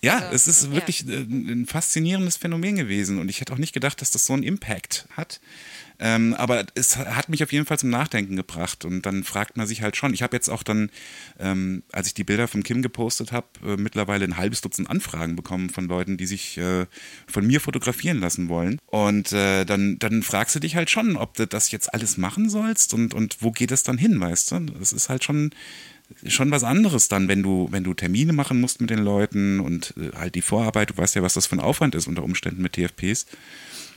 Ja, 0.03 0.17
Also, 0.17 0.35
es 0.35 0.47
ist 0.47 0.63
ja. 0.65 0.71
wirklich 0.71 1.07
äh, 1.07 1.21
ein 1.21 1.65
faszinierendes 1.67 2.37
Phänomen 2.37 2.75
gewesen 2.75 3.19
und 3.19 3.29
ich 3.29 3.39
hätte 3.39 3.53
auch 3.53 3.57
nicht 3.57 3.73
gedacht, 3.73 4.01
dass 4.01 4.11
das 4.11 4.25
so 4.25 4.33
einen 4.33 4.43
Impact 4.43 5.07
hat. 5.15 5.39
Ähm, 6.03 6.33
aber 6.33 6.65
es 6.73 6.97
hat 6.97 7.29
mich 7.29 7.43
auf 7.43 7.51
jeden 7.51 7.67
Fall 7.67 7.77
zum 7.77 7.91
Nachdenken 7.91 8.35
gebracht 8.35 8.85
und 8.85 9.05
dann 9.05 9.23
fragt 9.23 9.55
man 9.55 9.67
sich 9.67 9.83
halt 9.83 9.95
schon. 9.95 10.15
Ich 10.15 10.23
habe 10.23 10.35
jetzt 10.35 10.49
auch 10.49 10.63
dann, 10.63 10.89
ähm, 11.39 11.83
als 11.91 12.07
ich 12.07 12.15
die 12.15 12.23
Bilder 12.23 12.47
von 12.47 12.63
Kim 12.63 12.81
gepostet 12.81 13.31
habe, 13.31 13.47
äh, 13.63 13.77
mittlerweile 13.77 14.25
ein 14.25 14.35
halbes 14.37 14.61
Dutzend 14.61 14.89
Anfragen 14.89 15.35
bekommen 15.35 15.69
von 15.69 15.85
Leuten, 15.85 16.17
die 16.17 16.25
sich 16.25 16.57
äh, 16.57 16.87
von 17.27 17.45
mir 17.45 17.61
fotografieren 17.61 18.19
lassen 18.19 18.49
wollen. 18.49 18.79
Und 18.87 19.31
äh, 19.31 19.63
dann, 19.63 19.99
dann 19.99 20.23
fragst 20.23 20.55
du 20.55 20.59
dich 20.59 20.75
halt 20.75 20.89
schon, 20.89 21.15
ob 21.15 21.35
du 21.35 21.45
das 21.45 21.69
jetzt 21.69 21.93
alles 21.93 22.17
machen 22.17 22.49
sollst 22.49 22.95
und, 22.95 23.13
und 23.13 23.37
wo 23.41 23.51
geht 23.51 23.71
es 23.71 23.83
dann 23.83 23.99
hin, 23.99 24.19
weißt 24.19 24.51
du? 24.53 24.59
Das 24.79 24.93
ist 24.93 25.07
halt 25.09 25.23
schon 25.23 25.51
schon 26.25 26.51
was 26.51 26.63
anderes 26.63 27.07
dann, 27.07 27.27
wenn 27.27 27.43
du, 27.43 27.67
wenn 27.71 27.83
du 27.83 27.93
Termine 27.93 28.33
machen 28.33 28.59
musst 28.59 28.81
mit 28.81 28.89
den 28.89 28.99
Leuten 28.99 29.59
und 29.59 29.93
äh, 29.97 30.15
halt 30.15 30.35
die 30.35 30.41
Vorarbeit, 30.41 30.91
du 30.91 30.97
weißt 30.97 31.15
ja, 31.15 31.21
was 31.21 31.33
das 31.33 31.47
für 31.47 31.55
ein 31.55 31.59
Aufwand 31.59 31.95
ist 31.95 32.07
unter 32.07 32.23
Umständen 32.23 32.61
mit 32.61 32.73
TFPs. 32.73 33.25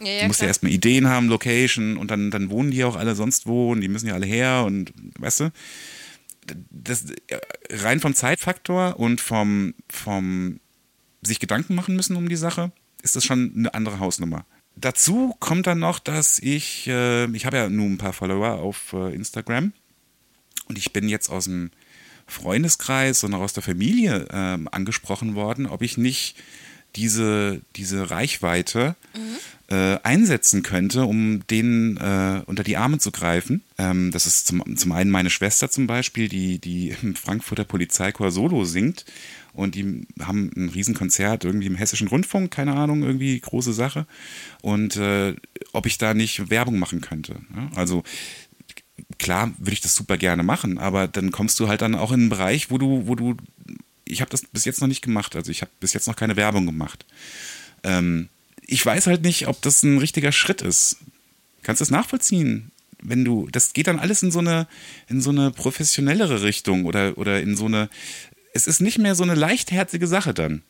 Ja, 0.00 0.06
ja, 0.06 0.20
du 0.22 0.26
musst 0.26 0.40
ja 0.40 0.44
klar. 0.44 0.48
erstmal 0.48 0.72
Ideen 0.72 1.08
haben, 1.08 1.28
Location 1.28 1.96
und 1.96 2.10
dann, 2.10 2.30
dann 2.30 2.50
wohnen 2.50 2.70
die 2.70 2.84
auch 2.84 2.96
alle 2.96 3.14
sonst 3.14 3.46
wo 3.46 3.72
und 3.72 3.80
die 3.80 3.88
müssen 3.88 4.08
ja 4.08 4.14
alle 4.14 4.26
her 4.26 4.64
und 4.66 4.92
weißt 5.18 5.40
du, 5.40 5.52
das, 6.70 7.06
äh, 7.28 7.38
rein 7.70 8.00
vom 8.00 8.14
Zeitfaktor 8.14 8.98
und 8.98 9.20
vom, 9.20 9.74
vom 9.88 10.60
sich 11.22 11.40
Gedanken 11.40 11.74
machen 11.74 11.96
müssen 11.96 12.16
um 12.16 12.28
die 12.28 12.36
Sache, 12.36 12.72
ist 13.02 13.16
das 13.16 13.24
schon 13.24 13.52
eine 13.56 13.74
andere 13.74 13.98
Hausnummer. 13.98 14.44
Dazu 14.76 15.34
kommt 15.38 15.66
dann 15.66 15.78
noch, 15.78 15.98
dass 15.98 16.38
ich, 16.38 16.86
äh, 16.88 17.30
ich 17.34 17.46
habe 17.46 17.56
ja 17.56 17.68
nun 17.68 17.92
ein 17.92 17.98
paar 17.98 18.12
Follower 18.12 18.54
auf 18.54 18.92
äh, 18.92 19.14
Instagram 19.14 19.72
und 20.68 20.78
ich 20.78 20.92
bin 20.92 21.08
jetzt 21.08 21.28
aus 21.30 21.44
dem 21.44 21.70
Freundeskreis 22.26 23.24
und 23.24 23.34
auch 23.34 23.40
aus 23.40 23.52
der 23.52 23.62
Familie 23.62 24.26
ähm, 24.30 24.68
angesprochen 24.70 25.34
worden, 25.34 25.66
ob 25.66 25.82
ich 25.82 25.98
nicht 25.98 26.36
diese, 26.96 27.60
diese 27.76 28.10
Reichweite 28.10 28.94
äh, 29.68 29.98
einsetzen 30.02 30.62
könnte, 30.62 31.04
um 31.04 31.46
denen 31.48 31.96
äh, 31.96 32.42
unter 32.46 32.62
die 32.62 32.76
Arme 32.76 32.98
zu 32.98 33.10
greifen. 33.10 33.62
Ähm, 33.78 34.10
das 34.10 34.26
ist 34.26 34.46
zum, 34.46 34.76
zum 34.76 34.92
einen 34.92 35.10
meine 35.10 35.30
Schwester 35.30 35.70
zum 35.70 35.86
Beispiel, 35.86 36.28
die, 36.28 36.58
die 36.58 36.94
im 37.02 37.16
Frankfurter 37.16 37.64
Polizeichor 37.64 38.30
Solo 38.30 38.64
singt. 38.64 39.04
Und 39.54 39.76
die 39.76 40.06
haben 40.20 40.50
ein 40.56 40.68
Riesenkonzert 40.68 41.44
irgendwie 41.44 41.68
im 41.68 41.76
Hessischen 41.76 42.08
Rundfunk, 42.08 42.50
keine 42.50 42.74
Ahnung, 42.74 43.04
irgendwie 43.04 43.38
große 43.38 43.72
Sache. 43.72 44.04
Und 44.62 44.96
äh, 44.96 45.36
ob 45.72 45.86
ich 45.86 45.96
da 45.96 46.12
nicht 46.12 46.50
Werbung 46.50 46.78
machen 46.78 47.00
könnte. 47.00 47.36
Ja? 47.54 47.70
Also 47.76 48.02
klar 49.18 49.52
würde 49.58 49.72
ich 49.72 49.80
das 49.80 49.94
super 49.94 50.16
gerne 50.16 50.42
machen, 50.42 50.78
aber 50.78 51.08
dann 51.08 51.32
kommst 51.32 51.58
du 51.60 51.68
halt 51.68 51.82
dann 51.82 51.94
auch 51.94 52.12
in 52.12 52.20
einen 52.20 52.28
Bereich, 52.28 52.70
wo 52.70 52.78
du, 52.78 53.06
wo 53.06 53.14
du, 53.14 53.36
ich 54.04 54.20
habe 54.20 54.30
das 54.30 54.42
bis 54.42 54.64
jetzt 54.64 54.80
noch 54.80 54.88
nicht 54.88 55.02
gemacht, 55.02 55.36
also 55.36 55.50
ich 55.50 55.62
habe 55.62 55.70
bis 55.80 55.92
jetzt 55.92 56.06
noch 56.06 56.16
keine 56.16 56.36
Werbung 56.36 56.66
gemacht. 56.66 57.04
Ähm, 57.82 58.28
ich 58.66 58.84
weiß 58.84 59.06
halt 59.06 59.22
nicht, 59.22 59.48
ob 59.48 59.60
das 59.62 59.82
ein 59.82 59.98
richtiger 59.98 60.32
Schritt 60.32 60.62
ist. 60.62 60.96
Kannst 61.62 61.80
du 61.80 61.84
das 61.84 61.90
nachvollziehen? 61.90 62.70
Wenn 63.00 63.24
du, 63.24 63.48
das 63.50 63.72
geht 63.74 63.86
dann 63.86 63.98
alles 63.98 64.22
in 64.22 64.30
so 64.30 64.38
eine, 64.38 64.66
in 65.08 65.20
so 65.20 65.30
eine 65.30 65.50
professionellere 65.50 66.42
Richtung 66.42 66.86
oder, 66.86 67.18
oder 67.18 67.40
in 67.40 67.56
so 67.56 67.66
eine, 67.66 67.90
es 68.54 68.66
ist 68.66 68.80
nicht 68.80 68.98
mehr 68.98 69.14
so 69.14 69.22
eine 69.22 69.34
leichtherzige 69.34 70.06
Sache 70.06 70.32
dann. 70.32 70.62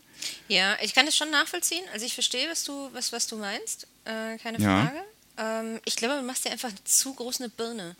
Ja, 0.49 0.77
ich 0.83 0.95
kann 0.95 1.07
das 1.07 1.17
schon 1.17 1.31
nachvollziehen. 1.31 1.83
Also 1.93 2.07
ich 2.07 2.15
verstehe, 2.15 2.49
was 2.51 2.65
du, 2.65 2.89
was, 2.93 3.13
was 3.13 3.27
du 3.27 3.37
meinst. 3.37 3.87
Äh, 4.05 4.39
keine 4.39 4.59
Ja. 4.59 4.93
Ähm, 5.37 5.81
ich 5.85 5.97
glaube, 5.97 6.17
du 6.17 6.23
machst 6.23 6.45
dir 6.45 6.51
einfach 6.53 6.71
zu 6.85 7.15
groß 7.15 7.41
eine 7.41 7.49
Birne. 7.49 7.97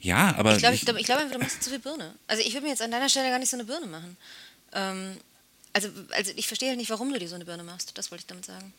Ja, 0.00 0.34
aber 0.36 0.52
Ich 0.52 0.58
glaube, 0.58 0.74
ich, 0.74 0.82
ich- 0.82 0.86
glaube, 0.86 1.00
ich 1.00 1.10
einfach, 1.10 1.30
du 1.32 1.38
machst 1.38 1.56
dir 1.56 1.60
zu 1.60 1.70
viel 1.70 1.78
Birne. 1.78 2.14
Also 2.26 2.42
ich 2.42 2.52
würde 2.52 2.64
mir 2.64 2.70
jetzt 2.70 2.82
an 2.82 2.90
deiner 2.90 3.08
Stelle 3.08 3.30
gar 3.30 3.38
nicht 3.38 3.50
so 3.50 3.56
eine 3.56 3.64
Birne 3.64 3.86
machen. 3.86 4.16
Ähm, 4.72 5.16
also, 5.72 5.88
also 6.10 6.32
ich 6.36 6.46
verstehe 6.46 6.68
halt 6.68 6.78
nicht, 6.78 6.90
warum 6.90 7.12
du 7.12 7.18
dir 7.18 7.28
so 7.28 7.34
eine 7.36 7.44
Birne 7.44 7.62
machst. 7.64 7.96
Das 7.96 8.10
wollte 8.10 8.22
ich 8.22 8.26
damit 8.26 8.44
sagen. 8.44 8.72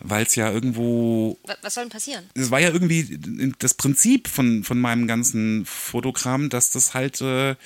Weil 0.00 0.24
es 0.26 0.34
ja 0.34 0.50
irgendwo 0.52 1.38
Wa- 1.44 1.56
Was 1.62 1.74
soll 1.74 1.84
denn 1.84 1.90
passieren? 1.90 2.24
es 2.34 2.50
war 2.50 2.60
ja 2.60 2.70
irgendwie 2.70 3.18
das 3.58 3.74
Prinzip 3.74 4.28
von, 4.28 4.62
von 4.64 4.78
meinem 4.78 5.06
ganzen 5.06 5.64
Fotogramm, 5.64 6.48
dass 6.50 6.70
das 6.70 6.94
halt 6.94 7.20
äh, 7.22 7.56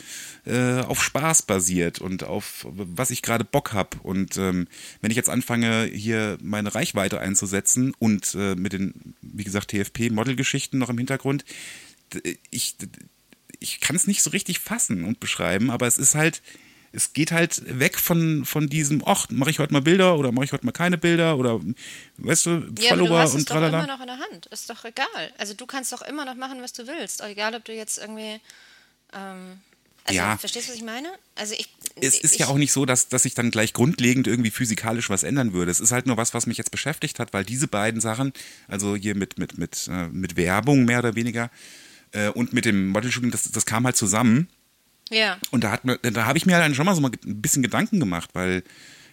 äh, 0.46 0.80
auf 0.86 1.02
Spaß 1.02 1.42
basiert 1.42 2.00
und 2.00 2.24
auf 2.24 2.66
was 2.70 3.10
ich 3.10 3.22
gerade 3.22 3.44
Bock 3.44 3.72
habe. 3.72 3.96
Und 4.02 4.36
ähm, 4.36 4.68
wenn 5.00 5.10
ich 5.10 5.16
jetzt 5.16 5.28
anfange, 5.28 5.84
hier 5.84 6.38
meine 6.40 6.74
Reichweite 6.74 7.20
einzusetzen 7.20 7.92
und 7.98 8.34
äh, 8.34 8.54
mit 8.54 8.72
den, 8.72 9.14
wie 9.22 9.44
gesagt, 9.44 9.70
TFP-Modelgeschichten 9.72 10.78
noch 10.78 10.88
im 10.90 10.98
Hintergrund, 10.98 11.44
ich, 12.50 12.76
ich 13.60 13.80
kann 13.80 13.96
es 13.96 14.06
nicht 14.06 14.22
so 14.22 14.30
richtig 14.30 14.58
fassen 14.60 15.04
und 15.04 15.20
beschreiben, 15.20 15.70
aber 15.70 15.86
es 15.86 15.98
ist 15.98 16.14
halt, 16.14 16.42
es 16.92 17.12
geht 17.12 17.30
halt 17.32 17.62
weg 17.78 17.98
von, 17.98 18.44
von 18.44 18.68
diesem, 18.68 19.02
ach, 19.06 19.26
mache 19.30 19.50
ich 19.50 19.58
heute 19.58 19.72
mal 19.72 19.82
Bilder 19.82 20.18
oder 20.18 20.32
mache 20.32 20.44
ich 20.46 20.52
heute 20.52 20.66
mal 20.66 20.72
keine 20.72 20.98
Bilder 20.98 21.36
oder, 21.38 21.60
weißt 22.18 22.46
du, 22.46 22.50
Ja, 22.50 22.56
aber 22.58 22.72
du 22.72 22.82
Follower 23.06 23.18
hast 23.20 23.30
es 23.30 23.34
und 23.36 23.50
doch 23.50 23.54
tralala. 23.54 23.78
immer 23.84 23.86
noch 23.86 24.00
in 24.00 24.06
der 24.08 24.18
Hand. 24.18 24.46
Ist 24.46 24.68
doch 24.68 24.84
egal. 24.84 25.06
Also 25.38 25.54
du 25.54 25.66
kannst 25.66 25.92
doch 25.92 26.02
immer 26.02 26.24
noch 26.24 26.34
machen, 26.34 26.60
was 26.62 26.72
du 26.72 26.86
willst. 26.86 27.22
Egal, 27.22 27.54
ob 27.54 27.64
du 27.64 27.72
jetzt 27.72 27.98
irgendwie, 27.98 28.40
ähm, 29.14 29.60
Also, 30.04 30.16
Ja. 30.18 30.38
verstehst 30.38 30.66
du, 30.66 30.70
was 30.72 30.78
ich 30.78 30.84
meine? 30.84 31.08
Also 31.36 31.54
ich. 31.54 31.68
Es 32.00 32.18
ist 32.18 32.32
ich, 32.34 32.40
ja 32.40 32.46
auch 32.48 32.56
nicht 32.56 32.72
so, 32.72 32.86
dass, 32.86 33.08
dass 33.08 33.24
ich 33.26 33.34
dann 33.34 33.50
gleich 33.50 33.72
grundlegend 33.74 34.26
irgendwie 34.26 34.50
physikalisch 34.50 35.10
was 35.10 35.22
ändern 35.22 35.52
würde. 35.52 35.70
Es 35.70 35.78
ist 35.78 35.92
halt 35.92 36.06
nur 36.06 36.16
was, 36.16 36.32
was 36.32 36.46
mich 36.46 36.56
jetzt 36.56 36.70
beschäftigt 36.70 37.18
hat, 37.18 37.32
weil 37.34 37.44
diese 37.44 37.68
beiden 37.68 38.00
Sachen, 38.00 38.32
also 38.66 38.96
hier 38.96 39.14
mit, 39.14 39.38
mit, 39.38 39.58
mit, 39.58 39.88
äh, 39.92 40.08
mit 40.08 40.36
Werbung 40.36 40.86
mehr 40.86 41.00
oder 41.00 41.14
weniger 41.16 41.50
äh, 42.12 42.28
und 42.30 42.52
mit 42.54 42.64
dem 42.64 42.88
Model-Shooting, 42.88 43.30
das, 43.30 43.50
das 43.52 43.66
kam 43.66 43.84
halt 43.84 43.96
zusammen. 43.96 44.48
Ja. 45.10 45.38
Und 45.50 45.64
da, 45.64 45.72
hat 45.72 45.82
da 45.84 46.24
habe 46.24 46.38
ich 46.38 46.46
mir 46.46 46.56
halt 46.56 46.76
schon 46.76 46.86
mal 46.86 46.94
so 46.94 47.00
mal 47.00 47.10
ein 47.24 47.42
bisschen 47.42 47.62
Gedanken 47.62 48.00
gemacht, 48.00 48.30
weil 48.32 48.62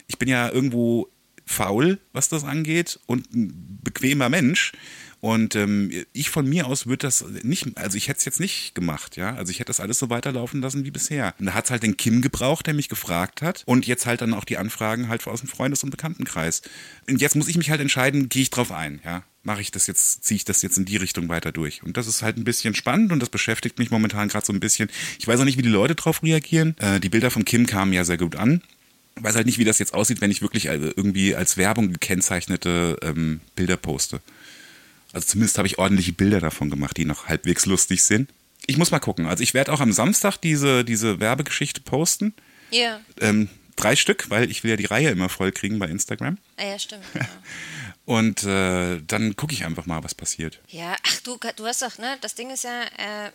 ich 0.08 0.18
bin 0.18 0.30
ja 0.30 0.50
irgendwo 0.50 1.10
faul, 1.46 2.00
was 2.13 2.30
das 2.30 2.44
angeht 2.44 3.00
und 3.06 3.34
ein 3.34 3.80
bequemer 3.84 4.30
Mensch. 4.30 4.74
Und 5.20 5.56
ähm, 5.56 5.92
ich 6.13 6.30
von 6.30 6.48
mir 6.48 6.68
aus 6.68 6.86
würde 6.86 7.08
das 7.08 7.25
nicht, 7.42 7.75
also 7.77 7.98
ich 7.98 8.08
hätte 8.08 8.20
es 8.20 8.25
jetzt 8.25 8.39
nicht 8.39 8.75
gemacht, 8.75 9.18
ja. 9.18 9.34
Also 9.36 9.50
ich 9.51 9.60
hätte 9.60 9.70
das 9.70 9.80
alles 9.80 9.98
so 9.98 10.12
weiterlaufen 10.12 10.62
lassen 10.62 10.86
wie 10.86 10.92
bisher. 10.92 11.34
Und 11.39 11.48
da 11.48 11.54
hat 11.56 11.66
es 11.66 11.72
halt 11.72 11.82
den 11.82 11.98
Kim 11.98 12.22
gebraucht, 12.22 12.68
der 12.68 12.75
mich 12.75 12.88
gefragt 12.88 13.42
hat. 13.42 13.63
Und 13.66 13.88
jetzt 13.88 14.06
halt 14.06 14.22
dann 14.22 14.36
auch 14.36 14.44
die 14.44 14.58
Anfragen 14.58 15.10
halt 15.10 15.25
aus 15.25 15.39
dem 15.39 15.50
Freundes- 15.50 15.84
und 15.84 15.89
Bekanntenkreis. 15.89 16.62
Und 17.10 17.20
jetzt 17.20 17.36
muss 17.36 17.48
ich 17.48 17.58
mich 17.58 17.72
halt 17.72 17.82
entscheiden, 17.82 18.30
gehe 18.30 18.44
ich 18.44 18.51
drauf 18.51 18.72
ein, 18.72 19.01
ja. 19.04 19.24
Mache 19.48 19.62
ich 19.62 19.72
das 19.72 19.88
jetzt, 19.88 20.25
ziehe 20.25 20.36
ich 20.36 20.44
das 20.44 20.62
jetzt 20.62 20.77
in 20.77 20.84
die 20.84 20.98
Richtung 20.98 21.30
weiter 21.30 21.54
durch. 21.54 21.82
Und 21.82 21.96
das 21.96 22.06
ist 22.06 22.22
halt 22.22 22.36
ein 22.36 22.44
bisschen 22.44 22.75
spannend 22.75 23.13
und 23.13 23.22
das 23.22 23.30
beschäftigt 23.30 23.80
mich 23.80 23.92
momentan 23.92 24.27
gerade 24.27 24.46
so 24.46 24.51
ein 24.51 24.60
bisschen. 24.60 24.89
Ich 25.20 25.25
weiß 25.25 25.39
auch 25.39 25.46
nicht, 25.46 25.58
wie 25.58 25.62
die 25.62 25.70
Leute 25.70 25.96
drauf 25.96 26.22
reagieren. 26.22 26.75
Äh, 26.80 27.00
die 27.00 27.08
Bilder 27.08 27.32
von 27.32 27.46
Kim 27.46 27.66
kamen 27.66 27.94
ja 27.94 28.04
sehr 28.04 28.18
gut 28.18 28.36
an. 28.36 28.62
Weiß 29.16 29.38
halt 29.38 29.46
nicht, 29.46 29.58
wie 29.58 29.63
das 29.63 29.80
jetzt 29.80 29.94
aussieht, 29.94 30.20
wenn 30.20 30.32
ich 30.32 30.42
wirklich 30.42 30.66
äh, 30.66 30.74
irgendwie 30.74 31.34
als 31.34 31.56
Werbung 31.56 31.94
gekennzeichnete 31.94 32.98
ähm, 33.01 33.39
Bilder 33.56 33.77
poste. 33.77 34.20
Also 35.13 35.27
zumindest 35.27 35.58
habe 35.58 35.68
ich 35.70 35.80
ordentliche 35.80 36.12
Bilder 36.12 36.42
davon 36.42 36.70
gemacht, 36.70 36.98
die 36.98 37.06
noch 37.06 37.30
halbwegs 37.30 37.66
lustig 37.66 38.04
sind. 38.04 38.30
Ich 38.66 38.77
muss 38.77 38.92
mal 38.92 39.00
gucken. 39.00 39.27
Also 39.27 39.44
ich 39.44 39.54
werde 39.54 39.72
auch 39.72 39.80
am 39.80 39.94
Samstag 39.94 40.36
diese, 40.36 40.84
diese 40.84 41.22
Werbegeschichte 41.22 41.80
posten. 41.80 42.34
Ja. 42.70 43.00
Ähm, 43.22 43.48
drei 43.77 43.96
Stück, 43.96 44.30
weil 44.30 44.51
ich 44.51 44.66
will 44.66 44.72
ja 44.72 44.77
die 44.77 44.86
Reihe 44.86 45.10
immer 45.10 45.30
voll 45.30 45.54
kriegen 45.54 45.80
bei 45.80 45.88
Instagram. 45.88 46.38
Ah, 46.58 46.66
ja, 46.66 46.77
stimmt. 46.77 47.04
Genau. 47.13 47.25
Und 48.08 48.44
äh, 48.46 49.02
dann 49.06 49.36
gucke 49.36 49.52
ich 49.54 49.66
einfach 49.66 49.86
mal, 49.86 50.02
was 50.02 50.16
passiert. 50.16 50.60
Ja, 50.70 50.96
ach 51.06 51.20
du, 51.24 51.38
du 51.58 51.66
hast 51.68 51.82
doch, 51.82 51.98
ne, 51.98 52.18
das 52.22 52.36
Ding 52.36 52.50
ist 52.52 52.64
ja, 52.64 52.84
äh, 52.84 53.32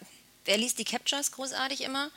wer 0.47 0.57
liest 0.57 0.79
die 0.79 0.85
Captures 0.85 1.31
großartig 1.31 1.83
immer? 1.83 2.11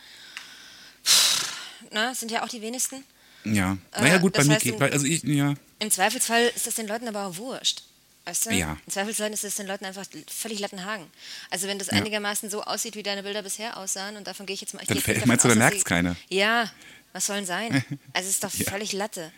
Na, 1.92 2.16
sind 2.16 2.32
ja 2.32 2.44
auch 2.44 2.48
die 2.48 2.62
wenigsten. 2.62 3.04
Ja. 3.44 3.78
Äh, 3.92 4.02
naja, 4.02 4.18
gut, 4.20 4.32
bei 4.34 4.40
das 4.40 4.48
mir 4.48 4.58
geht, 4.58 4.82
also 4.82 5.06
ich, 5.06 5.22
ja. 5.24 5.54
Im 5.80 5.92
Zweifelsfall 5.92 6.50
ist 6.56 6.66
das 6.66 6.76
den 6.76 6.88
Leuten 6.88 7.10
aber 7.10 7.26
auch 7.26 7.36
wurscht. 7.36 7.84
Weißt 8.24 8.46
du? 8.46 8.52
Ja. 8.54 8.78
Im 8.86 8.92
Zweifelsfall 8.92 9.34
ist 9.34 9.44
es 9.44 9.56
den 9.56 9.68
Leuten 9.68 9.84
einfach 9.84 10.06
völlig 10.28 10.60
Lattenhagen. 10.60 11.06
Also 11.52 11.68
wenn 11.68 11.78
das 11.78 11.88
Ja. 11.88 11.94
einigermaßen 11.94 12.50
so 12.50 12.64
aussieht, 12.64 12.96
wie 12.96 13.04
deine 13.04 13.22
Bilder 13.22 13.44
bisher 13.44 13.76
aussahen, 13.76 14.16
und 14.16 14.28
davon 14.28 14.46
gehe 14.46 14.54
ich 14.54 14.62
jetzt 14.62 14.74
mal 14.74 14.82
ich 14.82 14.88
Dann 14.88 15.28
meinst 15.28 15.44
du, 15.44 15.50
dass 15.50 15.58
merkt's 15.58 15.80
sie- 15.80 15.84
keiner? 15.84 16.16
Ja, 16.30 16.72
was 17.12 17.26
soll 17.26 17.36
denn 17.36 17.46
sein? 17.46 17.84
Also 18.14 18.30
es 18.30 18.36
ist 18.36 18.44
doch 18.46 18.52
völlig 18.52 18.94
Latte. 18.94 19.32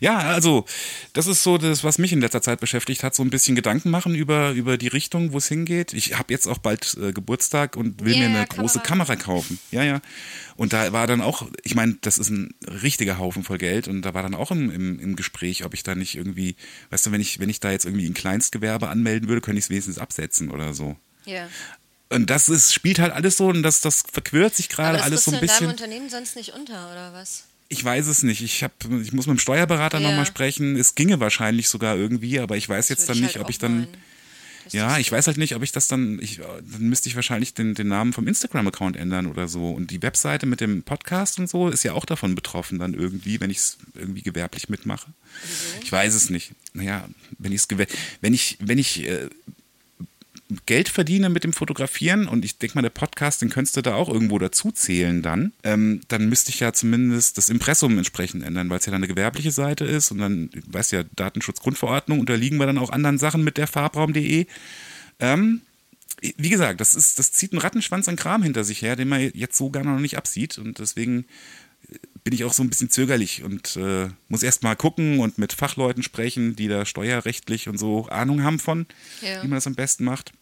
Ja, 0.00 0.18
also 0.18 0.64
das 1.12 1.26
ist 1.26 1.42
so 1.42 1.58
das, 1.58 1.84
was 1.84 1.98
mich 1.98 2.12
in 2.12 2.20
letzter 2.20 2.42
Zeit 2.42 2.60
beschäftigt 2.60 3.02
hat, 3.02 3.14
so 3.14 3.22
ein 3.22 3.30
bisschen 3.30 3.56
Gedanken 3.56 3.90
machen 3.90 4.14
über, 4.14 4.52
über 4.52 4.76
die 4.78 4.88
Richtung, 4.88 5.32
wo 5.32 5.38
es 5.38 5.48
hingeht. 5.48 5.92
Ich 5.92 6.18
habe 6.18 6.32
jetzt 6.32 6.46
auch 6.46 6.58
bald 6.58 6.96
äh, 7.00 7.12
Geburtstag 7.12 7.76
und 7.76 8.04
will 8.04 8.12
Ja, 8.14 8.20
mir 8.20 8.26
eine 8.26 8.38
ja, 8.38 8.44
große 8.44 8.80
Kamera. 8.80 9.14
Kamera 9.14 9.16
kaufen. 9.16 9.58
Ja, 9.70 9.82
ja. 9.82 10.00
Und 10.56 10.72
da 10.72 10.92
war 10.92 11.06
dann 11.06 11.20
auch, 11.20 11.46
ich 11.62 11.74
meine, 11.74 11.96
das 12.00 12.18
ist 12.18 12.30
ein 12.30 12.54
richtiger 12.82 13.18
Haufen 13.18 13.44
voll 13.44 13.58
Geld 13.58 13.88
und 13.88 14.02
da 14.02 14.14
war 14.14 14.22
dann 14.22 14.34
auch 14.34 14.50
im, 14.50 14.70
im, 14.70 14.98
im 14.98 15.16
Gespräch, 15.16 15.64
ob 15.64 15.74
ich 15.74 15.82
da 15.82 15.94
nicht 15.94 16.14
irgendwie, 16.16 16.56
weißt 16.90 17.06
du, 17.06 17.12
wenn 17.12 17.20
ich, 17.20 17.38
wenn 17.38 17.48
ich 17.48 17.60
da 17.60 17.70
jetzt 17.70 17.84
irgendwie 17.84 18.06
ein 18.06 18.14
Kleinstgewerbe 18.14 18.88
anmelden 18.88 19.28
würde, 19.28 19.40
könnte 19.40 19.58
ich 19.58 19.66
es 19.66 19.70
wenigstens 19.70 19.98
absetzen 19.98 20.50
oder 20.50 20.74
so. 20.74 20.96
Ja. 21.24 21.48
Und 22.10 22.30
das 22.30 22.48
ist, 22.48 22.72
spielt 22.72 22.98
halt 22.98 23.12
alles 23.12 23.36
so 23.36 23.48
und 23.48 23.62
das, 23.62 23.80
das 23.82 24.02
verquirlt 24.10 24.54
sich 24.56 24.66
Aber 24.72 24.76
gerade 24.76 24.96
das 24.98 25.06
alles 25.06 25.24
so 25.24 25.30
ein 25.30 25.34
in 25.34 25.40
deinem 25.40 25.48
bisschen. 25.48 25.70
Unternehmen 25.70 26.08
sonst 26.08 26.36
nicht 26.36 26.54
unter, 26.54 26.90
oder 26.90 27.12
was? 27.12 27.44
Ich 27.68 27.84
weiß 27.84 28.06
es 28.06 28.22
nicht. 28.22 28.42
Ich, 28.42 28.64
hab, 28.64 28.72
ich 29.02 29.12
muss 29.12 29.26
mit 29.26 29.36
dem 29.36 29.40
Steuerberater 29.40 30.00
Ja. 30.00 30.08
nochmal 30.08 30.26
sprechen. 30.26 30.76
Es 30.76 30.94
ginge 30.94 31.20
wahrscheinlich 31.20 31.68
sogar 31.68 31.96
irgendwie, 31.96 32.38
aber 32.40 32.56
ich 32.56 32.68
weiß 32.68 32.88
jetzt 32.88 33.02
würde 33.02 33.06
dann 33.08 33.16
ich 33.16 33.22
nicht, 33.22 33.34
halt 33.36 33.44
ob 33.44 33.50
ich 33.50 33.58
dann. 33.58 33.80
meinen, 33.80 33.88
Ja, 34.70 34.88
das 34.90 34.98
ich 34.98 35.12
weiß 35.12 35.26
halt 35.26 35.36
nicht, 35.36 35.54
ob 35.54 35.62
ich 35.62 35.72
das 35.72 35.86
dann. 35.86 36.18
Ich, 36.22 36.36
dann 36.38 36.88
müsste 36.88 37.08
ich 37.10 37.14
wahrscheinlich 37.16 37.52
den, 37.54 37.74
den 37.74 37.88
Namen 37.88 38.12
vom 38.14 38.26
Instagram-Account 38.26 38.96
ändern 38.96 39.26
oder 39.26 39.48
so. 39.48 39.70
Und 39.72 39.90
die 39.90 40.00
Webseite 40.02 40.46
mit 40.46 40.60
dem 40.62 40.82
Podcast 40.82 41.38
und 41.38 41.48
so 41.50 41.68
ist 41.68 41.82
ja 41.84 41.92
auch 41.92 42.06
davon 42.06 42.34
betroffen, 42.34 42.78
dann 42.78 42.94
irgendwie, 42.94 43.38
wenn 43.40 43.50
ich 43.50 43.58
es 43.58 43.78
irgendwie 43.94 44.22
gewerblich 44.22 44.68
mitmache. 44.70 45.10
Ich 45.82 45.92
weiß 45.92 46.14
es 46.14 46.30
nicht. 46.30 46.52
Naja, 46.72 47.06
wenn, 47.38 47.52
wenn 48.20 48.32
ich, 48.34 48.56
wenn 48.60 48.78
ich 48.78 49.06
äh, 49.06 49.28
Geld 50.64 50.88
verdiene 50.88 51.28
mit 51.28 51.44
dem 51.44 51.52
Fotografieren 51.52 52.26
und 52.26 52.44
ich 52.44 52.56
denke 52.58 52.74
mal, 52.76 52.82
der 52.82 52.88
Podcast, 52.90 53.42
den 53.42 53.50
könntest 53.50 53.76
du 53.76 53.82
da 53.82 53.94
auch 53.94 54.08
irgendwo 54.08 54.38
dazu 54.38 54.70
zählen 54.72 55.20
dann, 55.20 55.52
ähm, 55.62 56.00
dann 56.08 56.28
müsste 56.28 56.50
ich 56.50 56.60
ja 56.60 56.72
zumindest 56.72 57.36
das 57.36 57.50
Impressum 57.50 57.98
entsprechend 57.98 58.42
ändern, 58.44 58.70
weil 58.70 58.78
es 58.78 58.86
ja 58.86 58.90
dann 58.92 59.00
eine 59.02 59.08
gewerbliche 59.08 59.50
Seite 59.50 59.84
ist 59.84 60.10
und 60.10 60.18
dann, 60.18 60.50
weißt 60.66 60.92
ja, 60.92 61.02
Datenschutzgrundverordnung, 61.16 62.18
unterliegen 62.20 62.58
wir 62.58 62.66
dann 62.66 62.78
auch 62.78 62.88
anderen 62.90 63.18
Sachen 63.18 63.44
mit 63.44 63.58
der 63.58 63.66
Farbraum.de. 63.66 64.46
Ähm, 65.20 65.60
wie 66.36 66.48
gesagt, 66.48 66.80
das, 66.80 66.94
ist, 66.94 67.18
das 67.18 67.32
zieht 67.32 67.52
einen 67.52 67.60
Rattenschwanz 67.60 68.08
an 68.08 68.16
Kram 68.16 68.42
hinter 68.42 68.64
sich 68.64 68.80
her, 68.82 68.96
den 68.96 69.08
man 69.08 69.20
jetzt 69.34 69.56
so 69.56 69.70
gar 69.70 69.84
noch 69.84 70.00
nicht 70.00 70.16
absieht 70.16 70.56
und 70.58 70.78
deswegen 70.78 71.26
bin 72.24 72.34
ich 72.34 72.44
auch 72.44 72.52
so 72.52 72.62
ein 72.62 72.68
bisschen 72.68 72.90
zögerlich 72.90 73.42
und 73.44 73.76
äh, 73.76 74.08
muss 74.28 74.42
erst 74.42 74.62
mal 74.62 74.74
gucken 74.76 75.20
und 75.20 75.38
mit 75.38 75.52
Fachleuten 75.52 76.02
sprechen, 76.02 76.56
die 76.56 76.68
da 76.68 76.84
steuerrechtlich 76.84 77.68
und 77.68 77.78
so 77.78 78.06
Ahnung 78.08 78.42
haben 78.42 78.58
von, 78.58 78.86
Ja. 79.22 79.42
wie 79.42 79.48
man 79.48 79.56
das 79.56 79.66
am 79.66 79.74
besten 79.74 80.04
macht. 80.04 80.32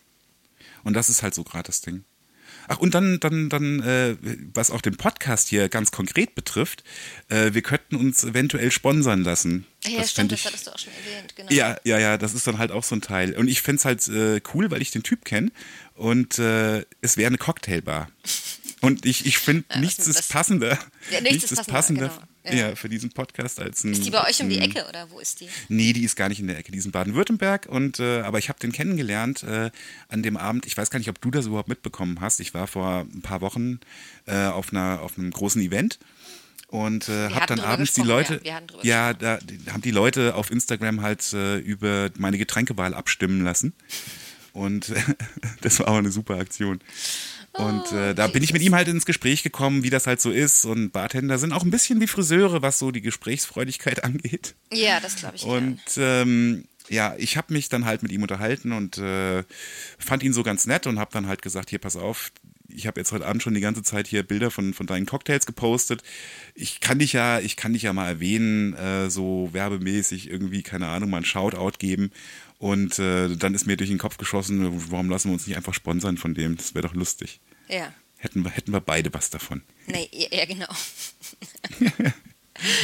Und 0.87 0.95
das 0.95 1.09
ist 1.09 1.23
halt 1.25 1.35
so 1.35 1.43
gerade 1.43 1.64
das 1.66 1.81
Ding. 1.81 2.05
Ach, 2.69 2.78
und 2.78 2.95
dann, 2.95 3.19
dann, 3.21 3.49
dann, 3.49 3.81
äh, 3.81 4.16
was 4.55 4.71
auch 4.71 4.81
den 4.81 4.97
Podcast 4.97 5.49
hier 5.49 5.69
ganz 5.69 5.90
konkret 5.90 6.35
betrifft, 6.37 6.85
äh, 7.28 7.55
wir 7.55 7.62
könnten 7.62 7.97
uns 7.97 8.23
eventuell 8.23 8.71
sponsern 8.71 9.23
lassen. 9.25 9.66
Ja, 9.85 9.99
Das 10.00 10.11
stimmt, 10.12 10.31
fänd 10.31 10.33
das 10.33 10.40
ich- 10.40 10.47
hattest 10.47 10.66
du 10.66 10.71
auch 10.73 10.78
schon 10.78 10.93
erwähnt, 10.95 11.35
genau. 11.37 11.50
ja, 11.52 11.76
ja, 11.85 11.99
ja, 11.99 12.16
das 12.19 12.35
ist 12.35 12.47
dann 12.47 12.59
halt 12.59 12.71
auch 12.71 12.85
so 12.85 12.95
ein 12.95 13.00
Teil. 13.00 13.37
Und 13.37 13.49
ich 13.49 13.62
find's 13.62 13.85
halt 13.85 14.07
äh, 14.09 14.40
cool, 14.55 14.71
weil 14.71 14.81
ich 14.83 14.90
den 14.93 15.02
Typ 15.02 15.25
kenne. 15.25 15.50
Und 15.95 16.38
äh, 16.38 16.85
es 17.00 17.16
wäre 17.16 17.26
eine 17.28 17.38
Cocktailbar. 17.38 18.09
Und 18.81 19.07
ich, 19.07 19.26
ich 19.26 19.38
finde, 19.38 19.64
Ja, 19.73 19.81
nichts 19.81 20.07
ist 20.07 20.28
passender. 20.28 20.78
Ja, 21.11 21.21
nichts 21.21 21.50
ist 21.50 21.66
passender, 21.66 22.09
genau. 22.09 22.23
Ja. 22.54 22.76
Für 22.76 22.88
diesen 22.88 23.10
Podcast 23.10 23.60
als 23.60 23.84
ein. 23.84 23.92
Ist 23.92 24.04
die 24.04 24.10
bei 24.10 24.26
euch 24.26 24.40
um 24.40 24.48
die 24.48 24.58
Ecke 24.58 24.86
oder 24.88 25.10
wo 25.10 25.18
ist 25.18 25.40
die? 25.40 25.48
Nee, 25.68 25.92
die 25.92 26.04
ist 26.04 26.16
gar 26.16 26.28
nicht 26.28 26.40
in 26.40 26.46
der 26.46 26.58
Ecke, 26.58 26.72
die 26.72 26.78
ist 26.78 26.86
in 26.86 26.92
Baden-Württemberg. 26.92 27.66
Und 27.66 28.00
äh, 28.00 28.20
aber 28.20 28.38
ich 28.38 28.48
habe 28.48 28.58
den 28.58 28.72
kennengelernt 28.72 29.42
äh, 29.42 29.70
an 30.08 30.22
dem 30.22 30.36
Abend. 30.36 30.66
Ich 30.66 30.76
weiß 30.76 30.90
gar 30.90 30.98
nicht, 30.98 31.08
ob 31.08 31.20
du 31.20 31.30
das 31.30 31.46
überhaupt 31.46 31.68
mitbekommen 31.68 32.20
hast. 32.20 32.40
Ich 32.40 32.54
war 32.54 32.66
vor 32.66 33.06
ein 33.12 33.22
paar 33.22 33.40
Wochen 33.40 33.80
äh, 34.26 34.46
auf 34.46 34.72
einer 34.72 35.00
auf 35.02 35.18
einem 35.18 35.30
großen 35.30 35.60
Event 35.62 35.98
und 36.68 37.08
äh, 37.08 37.30
habe 37.30 37.46
dann 37.46 37.60
abends 37.60 37.92
die 37.92 38.02
Leute, 38.02 38.40
ja, 38.44 38.60
ja, 38.82 39.14
da 39.14 39.38
die, 39.38 39.58
haben 39.70 39.82
die 39.82 39.92
Leute 39.92 40.34
auf 40.34 40.50
Instagram 40.50 41.00
halt 41.00 41.32
äh, 41.32 41.58
über 41.58 42.10
meine 42.18 42.38
Getränkewahl 42.38 42.94
abstimmen 42.94 43.44
lassen. 43.44 43.72
Und 44.52 44.92
das 45.60 45.78
war 45.78 45.88
auch 45.88 45.96
eine 45.96 46.10
super 46.10 46.38
Aktion. 46.38 46.80
Und 47.58 47.92
äh, 47.92 48.14
da 48.14 48.26
bin 48.26 48.42
ich 48.42 48.52
mit 48.52 48.62
ihm 48.62 48.75
halt 48.75 48.88
ins 48.88 49.06
Gespräch 49.06 49.42
gekommen, 49.42 49.82
wie 49.82 49.90
das 49.90 50.06
halt 50.06 50.20
so 50.20 50.30
ist. 50.30 50.64
Und 50.64 50.90
Bartender 50.90 51.38
sind 51.38 51.52
auch 51.52 51.62
ein 51.62 51.70
bisschen 51.70 52.00
wie 52.00 52.06
Friseure, 52.06 52.62
was 52.62 52.78
so 52.78 52.90
die 52.90 53.00
Gesprächsfreudigkeit 53.00 54.04
angeht. 54.04 54.54
Ja, 54.72 55.00
das 55.00 55.16
glaube 55.16 55.36
ich. 55.36 55.44
Und 55.44 55.80
ähm, 55.96 56.64
ja, 56.88 57.14
ich 57.18 57.36
habe 57.36 57.52
mich 57.52 57.68
dann 57.68 57.84
halt 57.84 58.02
mit 58.02 58.12
ihm 58.12 58.22
unterhalten 58.22 58.72
und 58.72 58.98
äh, 58.98 59.42
fand 59.98 60.22
ihn 60.22 60.32
so 60.32 60.42
ganz 60.42 60.66
nett 60.66 60.86
und 60.86 60.98
habe 60.98 61.10
dann 61.12 61.26
halt 61.26 61.42
gesagt, 61.42 61.70
hier, 61.70 61.78
pass 61.78 61.96
auf, 61.96 62.30
ich 62.68 62.86
habe 62.86 63.00
jetzt 63.00 63.12
heute 63.12 63.26
Abend 63.26 63.42
schon 63.42 63.54
die 63.54 63.60
ganze 63.60 63.82
Zeit 63.82 64.06
hier 64.06 64.22
Bilder 64.22 64.50
von, 64.50 64.75
von 64.75 64.86
deinen 64.86 65.06
Cocktails 65.06 65.46
gepostet. 65.46 66.02
Ich 66.54 66.80
kann 66.80 66.98
dich 66.98 67.12
ja, 67.12 67.40
ich 67.40 67.56
kann 67.56 67.72
dich 67.72 67.82
ja 67.82 67.92
mal 67.92 68.08
erwähnen, 68.08 68.75
äh, 68.75 69.08
so 69.10 69.48
werbemäßig 69.52 70.30
irgendwie, 70.30 70.62
keine 70.62 70.88
Ahnung, 70.88 71.10
mal 71.10 71.18
ein 71.18 71.25
Shoutout 71.25 71.78
geben. 71.78 72.10
Und 72.58 72.98
äh, 72.98 73.36
dann 73.36 73.54
ist 73.54 73.66
mir 73.66 73.76
durch 73.76 73.90
den 73.90 73.98
Kopf 73.98 74.16
geschossen, 74.16 74.90
warum 74.90 75.10
lassen 75.10 75.28
wir 75.28 75.34
uns 75.34 75.46
nicht 75.46 75.56
einfach 75.56 75.75
sponsern 75.75 76.16
von 76.16 76.34
dem? 76.34 76.56
Das 76.56 76.75
wäre 76.75 76.86
doch 76.88 76.94
lustig. 76.94 77.40
Ja. 77.68 77.92
Hätten 78.16 78.42
wir, 78.44 78.50
hätten 78.50 78.72
wir 78.72 78.80
beide 78.80 79.12
was 79.12 79.28
davon. 79.30 79.62
Nee, 79.86 80.08
ja, 80.12 80.44
genau. 80.46 80.66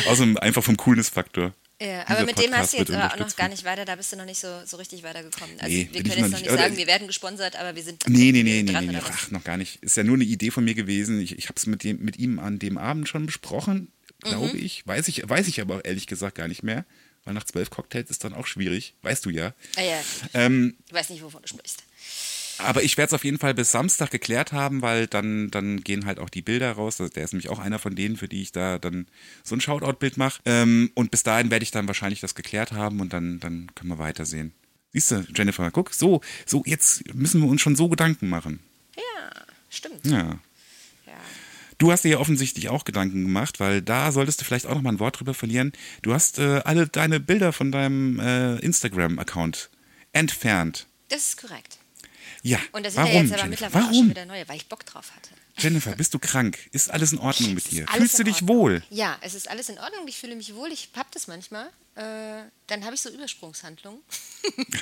Außerdem 0.06 0.36
einfach 0.36 0.62
vom 0.62 0.76
Coolness-Faktor. 0.76 1.54
Ja, 1.80 2.06
aber 2.06 2.26
mit 2.26 2.38
dem 2.38 2.44
Podcast 2.50 2.58
hast 2.62 2.72
du 2.74 2.76
jetzt 2.78 2.90
aber 2.92 3.12
auch 3.14 3.18
noch 3.18 3.34
gar 3.36 3.48
nicht 3.48 3.64
weiter, 3.64 3.84
da 3.84 3.96
bist 3.96 4.12
du 4.12 4.16
noch 4.16 4.24
nicht 4.26 4.38
so, 4.38 4.46
so 4.66 4.76
richtig 4.76 5.02
weitergekommen. 5.02 5.58
Also 5.58 5.74
Nee, 5.74 5.88
wir 5.90 6.02
können 6.04 6.18
jetzt 6.18 6.30
noch 6.30 6.38
nicht. 6.38 6.50
nicht 6.50 6.58
sagen, 6.60 6.76
wir 6.76 6.86
werden 6.86 7.06
gesponsert, 7.08 7.56
aber 7.56 7.74
wir 7.74 7.82
sind 7.82 8.04
Nee, 8.08 8.30
nee, 8.30 8.42
nee, 8.44 8.62
nee, 8.62 8.70
dran 8.72 8.84
nee, 8.84 8.90
oder 8.90 9.02
was? 9.02 9.10
ach, 9.10 9.30
noch 9.32 9.42
gar 9.42 9.56
nicht. 9.56 9.82
Ist 9.82 9.96
ja 9.96 10.04
nur 10.04 10.14
eine 10.14 10.22
Idee 10.24 10.50
von 10.52 10.62
mir 10.64 10.74
gewesen. 10.74 11.20
Ich, 11.20 11.36
ich 11.36 11.46
habe 11.46 11.54
es 11.56 11.66
mit, 11.66 11.82
dem- 11.82 11.98
mit 12.04 12.18
ihm 12.18 12.38
an 12.38 12.60
dem 12.60 12.78
Abend 12.78 13.08
schon 13.08 13.26
besprochen, 13.26 13.90
glaube 14.20 14.52
Mhm. 14.56 14.64
ich. 14.64 14.86
Weiß 14.86 15.08
ich. 15.08 15.28
Weiß 15.28 15.48
ich 15.48 15.60
aber 15.60 15.76
auch 15.78 15.80
ehrlich 15.82 16.06
gesagt 16.06 16.36
gar 16.36 16.46
nicht 16.46 16.62
mehr. 16.62 16.84
Weil 17.24 17.34
nach 17.34 17.44
zwölf 17.44 17.70
Cocktails 17.70 18.10
ist 18.10 18.24
dann 18.24 18.34
auch 18.34 18.46
schwierig. 18.46 18.94
Weißt 19.02 19.24
du 19.24 19.30
ja. 19.30 19.54
Ah, 19.76 19.82
ja, 19.82 20.00
Ähm, 20.34 20.76
ich 20.86 20.92
weiß 20.92 21.10
nicht, 21.10 21.22
wovon 21.22 21.42
du 21.42 21.48
sprichst. 21.48 21.84
aber 22.58 22.82
ich 22.82 22.96
werde 22.96 23.08
es 23.08 23.14
auf 23.14 23.24
jeden 23.24 23.38
Fall 23.38 23.54
bis 23.54 23.70
Samstag 23.70 24.10
geklärt 24.10 24.52
haben, 24.52 24.82
weil 24.82 25.06
dann, 25.06 25.50
dann 25.50 25.82
gehen 25.82 26.04
halt 26.06 26.18
auch 26.18 26.28
die 26.30 26.42
Bilder 26.42 26.72
raus. 26.72 27.00
Also 27.00 27.12
Der 27.12 27.22
ist 27.24 27.32
nämlich 27.32 27.48
auch 27.48 27.58
einer 27.60 27.78
von 27.78 27.94
denen, 27.94 28.16
für 28.16 28.28
die 28.28 28.42
ich 28.42 28.50
da 28.52 28.78
dann 28.78 29.06
so 29.44 29.54
ein 29.54 29.60
Shoutout-Bild 29.60 30.16
mache. 30.16 30.42
Ähm, 30.46 30.90
und 30.94 31.10
bis 31.12 31.22
dahin 31.22 31.50
werde 31.50 31.62
ich 31.62 31.70
dann 31.70 31.86
wahrscheinlich 31.86 32.20
das 32.20 32.34
geklärt 32.34 32.72
haben 32.72 33.00
und 33.00 33.12
dann, 33.12 33.38
dann 33.40 33.70
können 33.74 33.90
wir 33.90 33.98
weitersehen. 33.98 34.52
Siehst 34.92 35.10
du, 35.12 35.24
Jennifer, 35.34 35.70
guck, 35.70 35.94
so, 35.94 36.20
so, 36.44 36.62
jetzt 36.66 37.14
müssen 37.14 37.40
wir 37.40 37.48
uns 37.48 37.60
schon 37.62 37.76
so 37.76 37.88
Gedanken 37.88 38.28
machen. 38.28 38.60
Ja, 38.96 39.30
stimmt. 39.70 40.04
Ja. 40.06 40.38
Ja. 41.06 41.20
Du 41.82 41.90
hast 41.90 42.04
dir 42.04 42.10
ja 42.10 42.18
offensichtlich 42.18 42.68
auch 42.68 42.84
Gedanken 42.84 43.24
gemacht, 43.24 43.58
weil 43.58 43.82
da 43.82 44.12
solltest 44.12 44.40
du 44.40 44.44
vielleicht 44.44 44.66
auch 44.66 44.76
noch 44.76 44.82
mal 44.82 44.92
ein 44.92 45.00
Wort 45.00 45.18
drüber 45.18 45.34
verlieren. 45.34 45.72
Du 46.02 46.14
hast 46.14 46.38
äh, 46.38 46.60
alle 46.64 46.86
deine 46.86 47.18
Bilder 47.18 47.52
von 47.52 47.72
deinem 47.72 48.20
äh, 48.20 48.54
Instagram-Account 48.60 49.68
entfernt. 50.12 50.86
Das 51.08 51.26
ist 51.26 51.38
korrekt. 51.38 51.78
Ja, 52.42 52.60
Und 52.70 52.86
da 52.86 52.90
sind 52.92 52.98
warum, 53.02 53.12
ja 53.12 53.22
jetzt 53.22 53.32
aber 53.32 53.42
Jennifer? 53.42 53.48
mittlerweile 53.64 53.84
auch 53.84 53.88
schon 53.88 53.96
Warum? 53.96 54.10
wieder 54.10 54.26
neue, 54.26 54.48
weil 54.48 54.58
ich 54.58 54.68
Bock 54.68 54.86
drauf 54.86 55.10
hatte. 55.12 55.30
Jennifer, 55.58 55.96
bist 55.96 56.14
du 56.14 56.20
krank? 56.20 56.56
Ist 56.70 56.88
alles 56.88 57.12
in 57.12 57.18
Ordnung 57.18 57.52
mit 57.52 57.68
dir? 57.72 57.84
Fühlst 57.88 58.16
du 58.16 58.22
dich 58.22 58.46
wohl? 58.46 58.84
Ja, 58.90 59.18
es 59.20 59.34
ist 59.34 59.50
alles 59.50 59.68
in 59.68 59.80
Ordnung. 59.80 60.06
Ich 60.06 60.18
fühle 60.18 60.36
mich 60.36 60.54
wohl. 60.54 60.70
Ich 60.70 60.90
hab 60.94 61.10
das 61.10 61.26
manchmal. 61.26 61.66
Äh, 61.96 62.44
dann 62.68 62.84
habe 62.84 62.94
ich 62.94 63.00
so 63.00 63.10
Übersprungshandlungen. 63.10 64.00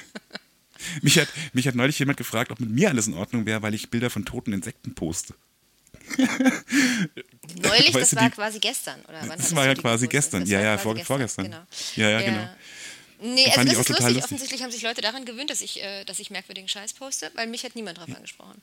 Mich 1.02 1.19
hat, 1.19 1.28
mich 1.52 1.69
hat 1.69 1.75
neulich 1.75 1.99
jemand 1.99 2.16
gefragt, 2.16 2.50
ob 2.50 2.59
mit 2.59 2.71
mir 2.71 2.88
alles 2.88 3.07
in 3.07 3.12
Ordnung 3.12 3.45
wäre, 3.45 3.61
weil 3.61 3.75
ich 3.75 3.90
Bilder 3.90 4.09
von 4.09 4.25
toten 4.25 4.54
Insekten 4.54 4.95
poste. 4.95 5.35
Neulich, 7.62 7.94
Weißt 7.94 8.12
das 8.12 8.16
war 8.16 8.28
die- 8.28 8.35
quasi 8.35 8.59
gestern. 8.59 9.00
Oder 9.09 9.20
wann 9.26 9.38
Das 9.38 9.54
war 9.54 9.66
ja 9.66 9.75
quasi 9.75 10.06
gestern. 10.09 10.40
Das 10.42 10.50
Ja, 10.50 10.61
ja, 10.61 10.75
quasi 10.75 10.82
vor- 10.82 10.94
gestern, 10.94 11.06
vorgestern. 11.06 11.44
Genau. 11.47 11.62
Ja, 11.97 12.09
ja, 12.11 12.20
genau. 12.23 12.49
Nee, 13.23 13.44
also 13.47 13.62
das 13.64 13.73
ist 13.73 13.76
lustig. 13.90 13.99
lustig. 14.00 14.25
Offensichtlich 14.25 14.62
haben 14.62 14.70
sich 14.70 14.80
Leute 14.82 15.02
daran 15.02 15.26
gewöhnt, 15.26 15.50
dass 15.50 15.61
ich, 15.61 15.82
äh, 15.82 16.04
dass 16.04 16.18
ich 16.20 16.30
merkwürdigen 16.30 16.68
Scheiß 16.68 16.94
poste, 16.94 17.30
weil 17.35 17.47
mich 17.49 17.64
hat 17.64 17.76
niemand 17.76 17.99
drauf 17.99 18.09
angesprochen. 18.14 18.62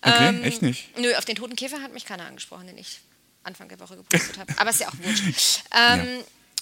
Okay, 0.00 0.28
Ähm, 0.28 0.44
echt 0.44 0.62
nicht? 0.62 0.96
Nö, 0.98 1.12
auf 1.16 1.24
den 1.24 1.34
toten 1.34 1.56
Käfer 1.56 1.82
hat 1.82 1.92
mich 1.92 2.04
keiner 2.04 2.24
angesprochen, 2.26 2.68
den 2.68 2.78
ich 2.78 3.00
Anfang 3.42 3.68
der 3.68 3.80
Woche 3.80 3.96
gepostet 3.96 4.38
habe. 4.38 4.52
Aber 4.58 4.70
ist 4.70 4.80
ja 4.80 4.88
auch 4.88 4.94
wurscht. 5.02 5.62
Ähm, 5.76 6.06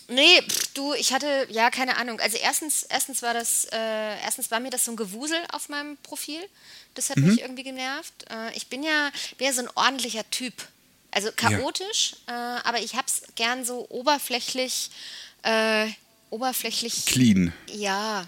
Nee, 0.08 0.42
pff, 0.42 0.66
du, 0.75 0.92
ich 0.94 1.12
hatte, 1.12 1.46
ja, 1.50 1.70
keine 1.70 1.96
Ahnung. 1.96 2.20
Also 2.20 2.37
erstens, 2.37 2.82
erstens 2.84 3.23
war 3.23 3.32
das, 3.34 3.64
äh, 3.73 4.20
erstens 4.23 4.50
war 4.50 4.61
mir 4.61 4.70
das 4.70 4.84
so 4.84 4.92
ein 4.92 4.96
Gewusel 4.96 5.38
auf 5.52 5.68
meinem 5.68 5.96
Profil. 5.99 6.40
Das 6.94 7.11
hat 7.11 7.16
Mhm. 7.16 7.28
mich 7.28 7.40
irgendwie 7.40 7.62
genervt. 7.62 8.12
Äh, 8.30 8.54
ich 8.56 8.66
bin 8.68 8.82
ja, 8.82 9.11
bin 9.38 9.46
ja 9.46 9.52
so 9.52 9.62
ein 9.62 9.70
ordentlicher 9.75 10.28
Typ. 10.30 10.54
Also 11.11 11.30
chaotisch, 11.32 12.16
äh, 12.26 12.32
aber 12.32 12.80
ich 12.80 12.94
hab's 12.96 13.23
gern 13.37 13.64
so 13.64 13.87
oberflächlich, 13.88 14.90
äh, 15.42 15.87
oberflächlich 16.30 17.06
Clean. 17.06 17.52
ja, 17.70 18.26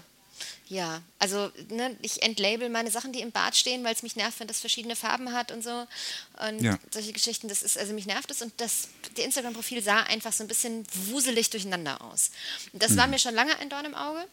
ja. 0.69 1.01
Also 1.19 1.51
ne, 1.69 1.95
ich 2.01 2.21
entlabel 2.23 2.69
meine 2.69 2.91
Sachen, 2.91 3.11
die 3.13 3.21
im 3.21 3.31
Bad 3.31 3.55
stehen, 3.55 3.83
weil 3.83 3.93
es 3.93 4.03
mich 4.03 4.15
nervt, 4.15 4.39
wenn 4.39 4.47
das 4.47 4.59
verschiedene 4.59 4.95
Farben 4.95 5.33
hat 5.33 5.51
und 5.51 5.63
so. 5.63 5.87
Und 6.47 6.63
Ja. 6.63 6.77
solche 6.91 7.13
Geschichten, 7.13 7.47
das 7.47 7.61
ist, 7.63 7.77
also 7.77 7.93
mich 7.93 8.05
nervt 8.05 8.29
es 8.31 8.41
und 8.41 8.53
das, 8.57 8.89
der 9.15 9.25
Instagram-Profil 9.25 9.81
sah 9.81 10.01
einfach 10.03 10.33
so 10.33 10.43
ein 10.43 10.47
bisschen 10.47 10.85
wuselig 10.93 11.49
durcheinander 11.49 12.01
aus. 12.01 12.31
Und 12.73 12.83
das 12.83 12.95
war 12.97 13.07
mir 13.07 13.19
schon 13.19 13.33
lange 13.35 13.57
ein 13.59 13.69
Dorn 13.69 13.85
im 13.85 13.95
Auge. 13.95 14.25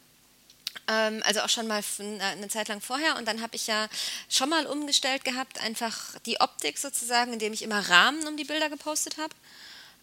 Ähm, 0.89 1.23
also 1.25 1.41
auch 1.41 1.49
schon 1.49 1.67
mal 1.67 1.83
eine 1.99 2.23
eine 2.25 2.49
Zeit 2.49 2.69
lang 2.69 2.81
vorher. 2.81 3.17
Und 3.17 3.27
dann 3.27 3.41
habe 3.41 3.55
ich 3.57 3.67
ja 3.67 3.89
schon 4.29 4.49
mal 4.49 4.67
umgestellt 4.67 5.25
gehabt, 5.25 5.61
einfach 5.61 6.19
die 6.27 6.41
Optik 6.41 6.79
sozusagen, 6.79 7.33
indem 7.33 7.53
ich 7.53 7.63
immer 7.63 7.79
Rahmen 7.89 8.27
um 8.27 8.37
die 8.37 8.45
Bilder 8.45 8.69
gepostet 8.69 9.17
habe. 9.19 9.35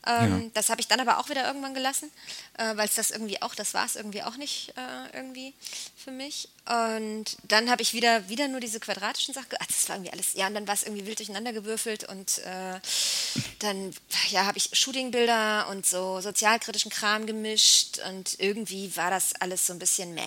Ähm, 0.06 0.44
Ja. 0.44 0.50
Das 0.54 0.70
habe 0.70 0.82
ich 0.82 0.88
dann 0.88 1.00
aber 1.00 1.20
auch 1.20 1.30
wieder 1.30 1.46
irgendwann 1.46 1.74
gelassen, 1.74 2.12
äh, 2.58 2.76
weil 2.76 2.88
es 2.88 2.96
das 2.96 3.12
irgendwie 3.12 3.42
auch, 3.42 3.54
das 3.54 3.74
war 3.74 3.86
es 3.86 3.96
irgendwie 3.96 4.24
auch 4.24 4.36
nicht 4.36 4.74
äh, 4.76 5.16
irgendwie 5.16 5.54
für 5.96 6.12
mich. 6.12 6.50
Und 6.66 7.38
dann 7.44 7.70
habe 7.70 7.82
ich 7.82 7.94
wieder, 7.94 8.28
wieder 8.30 8.48
nur 8.48 8.60
diese 8.60 8.80
quadratischen 8.80 9.34
Sachen, 9.34 9.50
ach, 9.60 9.68
das 9.68 9.88
war 9.90 9.96
irgendwie 9.96 10.12
alles, 10.12 10.34
ja, 10.34 10.48
und 10.48 10.56
dann 10.56 10.68
war 10.68 10.74
es 10.74 10.84
irgendwie 10.84 11.06
wild 11.06 11.20
durcheinander 11.20 11.54
gewürfelt 11.54 12.04
und 12.06 12.40
äh, 12.40 12.80
dann, 13.60 13.94
ja, 14.30 14.46
habe 14.46 14.58
ich 14.58 14.70
Shootingbilder 14.74 15.68
und 15.70 15.86
so 15.86 16.20
sozialkritischen 16.22 16.92
Kram 16.92 17.26
gemischt 17.26 18.00
und 18.10 18.40
irgendwie 18.40 18.96
war 18.96 19.12
das 19.12 19.34
alles 19.36 19.68
so 19.68 19.74
ein 19.74 19.80
bisschen 19.80 20.14
meh. 20.14 20.22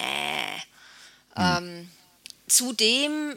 Ähm, 1.37 1.90
zudem 2.47 3.37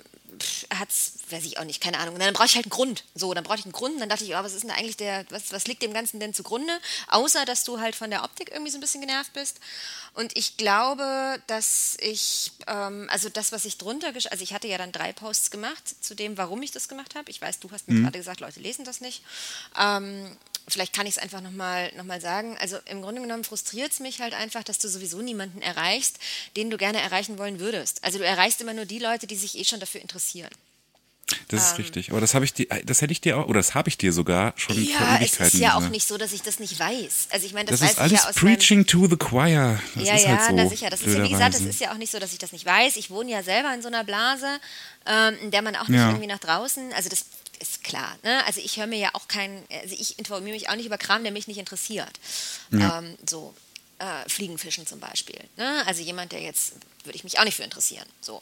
hat 0.74 0.90
es, 0.90 1.14
weiß 1.30 1.46
ich 1.46 1.58
auch 1.58 1.64
nicht, 1.64 1.82
keine 1.82 2.00
Ahnung. 2.00 2.16
Und 2.16 2.22
dann 2.22 2.34
brauche 2.34 2.46
ich 2.46 2.56
halt 2.56 2.66
einen 2.66 2.72
Grund. 2.72 3.04
So, 3.16 3.34
dann 3.34 3.44
brauche 3.44 3.58
ich 3.58 3.66
einen 3.66 3.72
Grund. 3.72 3.96
Und 3.96 4.00
dann 4.00 4.10
dachte 4.10 4.24
ich, 4.24 4.32
oh, 4.36 4.44
was 4.44 4.54
ist 4.54 4.64
denn 4.64 4.72
eigentlich 4.72 4.98
der, 4.98 5.26
was, 5.30 5.52
was 5.52 5.68
liegt 5.68 5.82
dem 5.82 5.94
Ganzen 5.94 6.20
denn 6.20 6.34
zugrunde? 6.34 6.72
Außer, 7.08 7.46
dass 7.46 7.64
du 7.64 7.80
halt 7.80 7.96
von 7.96 8.10
der 8.10 8.24
Optik 8.24 8.52
irgendwie 8.52 8.72
so 8.72 8.78
ein 8.78 8.82
bisschen 8.82 9.02
genervt 9.02 9.34
bist. 9.34 9.60
Und 10.14 10.36
ich 10.38 10.58
glaube, 10.58 11.42
dass 11.48 11.98
ich, 12.00 12.52
ähm, 12.68 13.08
also 13.12 13.30
das, 13.30 13.52
was 13.52 13.66
ich 13.66 13.78
drunter, 13.78 14.08
also 14.08 14.44
ich 14.44 14.54
hatte 14.54 14.68
ja 14.68 14.78
dann 14.78 14.92
drei 14.92 15.14
Posts 15.14 15.52
gemacht 15.52 16.04
zu 16.04 16.16
dem, 16.16 16.38
warum 16.38 16.62
ich 16.62 16.72
das 16.72 16.88
gemacht 16.88 17.16
habe. 17.16 17.30
Ich 17.30 17.42
weiß, 17.42 17.60
du 17.60 17.72
hast 17.72 17.88
mir 17.88 18.02
gerade 18.02 18.18
gesagt, 18.18 18.40
Leute 18.40 18.60
lesen 18.60 18.86
das 18.86 19.02
nicht. 19.02 19.24
Ähm, 19.80 20.36
vielleicht 20.68 20.94
kann 20.94 21.06
ich 21.08 21.16
es 21.16 21.18
einfach 21.18 21.42
nochmal 21.42 21.92
noch 21.96 22.04
mal 22.04 22.22
sagen. 22.22 22.58
Also 22.60 22.78
im 22.86 23.02
Grunde 23.02 23.22
genommen 23.22 23.44
frustriert 23.44 23.92
es 23.92 24.00
mich 24.00 24.20
halt 24.22 24.34
einfach, 24.34 24.64
dass 24.64 24.80
du 24.80 24.88
sowieso 24.90 25.22
niemanden 25.22 25.62
erreichst, 25.62 26.18
den 26.56 26.70
du 26.70 26.78
gerne 26.78 27.02
erreichen 27.02 27.38
wollen 27.38 27.60
würdest. 27.60 28.04
Also 28.04 28.18
du 28.18 28.26
erreichst 28.26 28.62
immer 28.62 28.74
nur 28.74 28.86
die 28.86 29.00
Leute, 29.00 29.28
die 29.28 29.36
sich 29.36 29.58
eh 29.58 29.64
schon 29.64 29.80
dafür 29.80 30.02
interessieren. 30.02 30.50
Das 31.50 31.62
Ähm. 31.62 31.72
ist 31.74 31.80
richtig. 31.80 32.12
Aber 32.12 32.22
das 32.22 32.34
habe 32.34 32.46
ich 32.46 32.54
dir, 32.54 32.68
das 32.86 33.02
hätte 33.02 33.12
ich 33.12 33.20
dir 33.20 33.38
auch, 33.38 33.48
oder 33.48 33.60
das 33.60 33.76
habe 33.76 33.90
ich 33.90 33.98
dir 33.98 34.14
sogar 34.14 34.54
schon 34.56 34.76
vor 34.76 34.84
Ja, 34.84 35.16
es 35.16 35.22
Ewigkeiten 35.34 35.58
ist 35.58 35.62
ja 35.62 35.76
auch 35.76 35.90
nicht 35.90 36.08
so, 36.08 36.18
dass 36.18 36.32
ich 36.32 36.42
das 36.42 36.60
nicht 36.60 36.80
weiß. 36.80 37.28
Also 37.32 37.46
ich 37.46 37.54
meine, 37.54 37.66
das, 37.70 37.82
Das 37.82 37.90
weiß 37.90 37.94
ist 37.96 38.00
alles 38.00 38.12
ich 38.14 38.20
ja 38.20 38.30
aus 38.30 38.36
Preaching 38.36 38.86
to 38.86 39.08
the 39.08 39.18
Choir. 39.18 39.82
Das 39.96 40.08
ja, 40.08 40.16
ist 40.16 40.24
ja, 40.24 40.38
halt 40.38 40.50
so. 40.50 40.56
na 40.56 40.70
sicher. 40.70 40.90
Das 40.90 41.02
ist 41.02 41.14
ja, 41.14 41.24
wie 41.24 41.30
gesagt, 41.30 41.54
das 41.54 41.62
ist 41.62 41.82
ja 41.82 41.92
auch 41.92 41.98
nicht 41.98 42.12
so, 42.12 42.20
dass 42.20 42.32
ich 42.32 42.40
das 42.40 42.54
nicht 42.54 42.66
weiß. 42.66 42.96
Ich 42.96 43.10
wohne 43.10 43.30
ja 43.32 43.44
selber 43.44 43.74
in 43.74 43.82
so 43.82 43.90
einer 43.90 44.06
Blase, 44.06 44.48
ähm, 45.06 45.36
in 45.42 45.52
der 45.52 45.62
man 45.62 45.76
auch 45.76 45.90
nicht 45.90 46.00
Ja. 46.00 46.08
irgendwie 46.10 46.28
nach 46.28 46.40
draußen, 46.40 46.94
also 46.94 47.10
das 47.10 47.26
ist 47.60 47.84
klar. 47.84 48.18
Ne? 48.24 48.46
Also 48.46 48.62
ich 48.62 48.78
höre 48.78 48.88
mir 48.88 49.00
ja 49.00 49.10
auch 49.14 49.28
keinen, 49.28 49.64
also 49.72 49.96
ich 49.98 50.18
informiere 50.20 50.54
mich 50.54 50.70
auch 50.70 50.76
nicht 50.76 50.86
über 50.86 50.98
Kram, 50.98 51.24
der 51.24 51.32
mich 51.32 51.48
nicht 51.48 51.58
interessiert. 51.58 52.20
Ja. 52.72 53.00
Ähm, 53.00 53.18
so 53.26 53.54
äh, 54.00 54.30
Fliegenfischen 54.30 54.86
zum 54.86 55.00
Beispiel. 55.00 55.40
Ne? 55.58 55.84
Also 55.86 56.02
jemand, 56.02 56.32
der 56.32 56.42
jetzt, 56.42 56.74
würde 57.04 57.16
ich 57.16 57.24
mich 57.24 57.40
auch 57.40 57.44
nicht 57.44 57.56
für 57.56 57.64
interessieren. 57.64 58.06
So. 58.22 58.42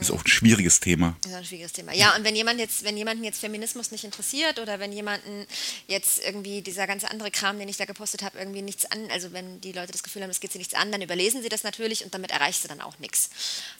Ist 0.00 0.10
auch 0.10 0.24
ein 0.24 0.28
schwieriges 0.28 0.80
Thema. 0.80 1.16
Ist 1.26 1.34
ein 1.34 1.44
schwieriges 1.44 1.72
Thema. 1.72 1.92
Ja, 1.94 2.14
und 2.16 2.24
wenn 2.24 2.36
jemand 2.36 2.60
jetzt, 2.60 2.84
wenn 2.84 2.96
jemanden 2.96 3.24
jetzt 3.24 3.40
Feminismus 3.40 3.90
nicht 3.90 4.04
interessiert 4.04 4.58
oder 4.58 4.78
wenn 4.78 4.92
jemanden 4.92 5.46
jetzt 5.88 6.22
irgendwie 6.24 6.62
dieser 6.62 6.86
ganze 6.86 7.10
andere 7.10 7.30
Kram, 7.30 7.58
den 7.58 7.68
ich 7.68 7.76
da 7.76 7.84
gepostet 7.84 8.22
habe, 8.22 8.38
irgendwie 8.38 8.62
nichts 8.62 8.86
an, 8.86 8.98
also 9.12 9.32
wenn 9.32 9.60
die 9.60 9.72
Leute 9.72 9.92
das 9.92 10.02
Gefühl 10.02 10.22
haben, 10.22 10.30
es 10.30 10.40
geht 10.40 10.52
sie 10.52 10.58
nichts 10.58 10.74
an, 10.74 10.92
dann 10.92 11.02
überlesen 11.02 11.42
sie 11.42 11.48
das 11.48 11.64
natürlich 11.64 12.04
und 12.04 12.14
damit 12.14 12.30
erreichst 12.30 12.64
du 12.64 12.68
dann 12.68 12.80
auch 12.80 12.98
nichts. 12.98 13.30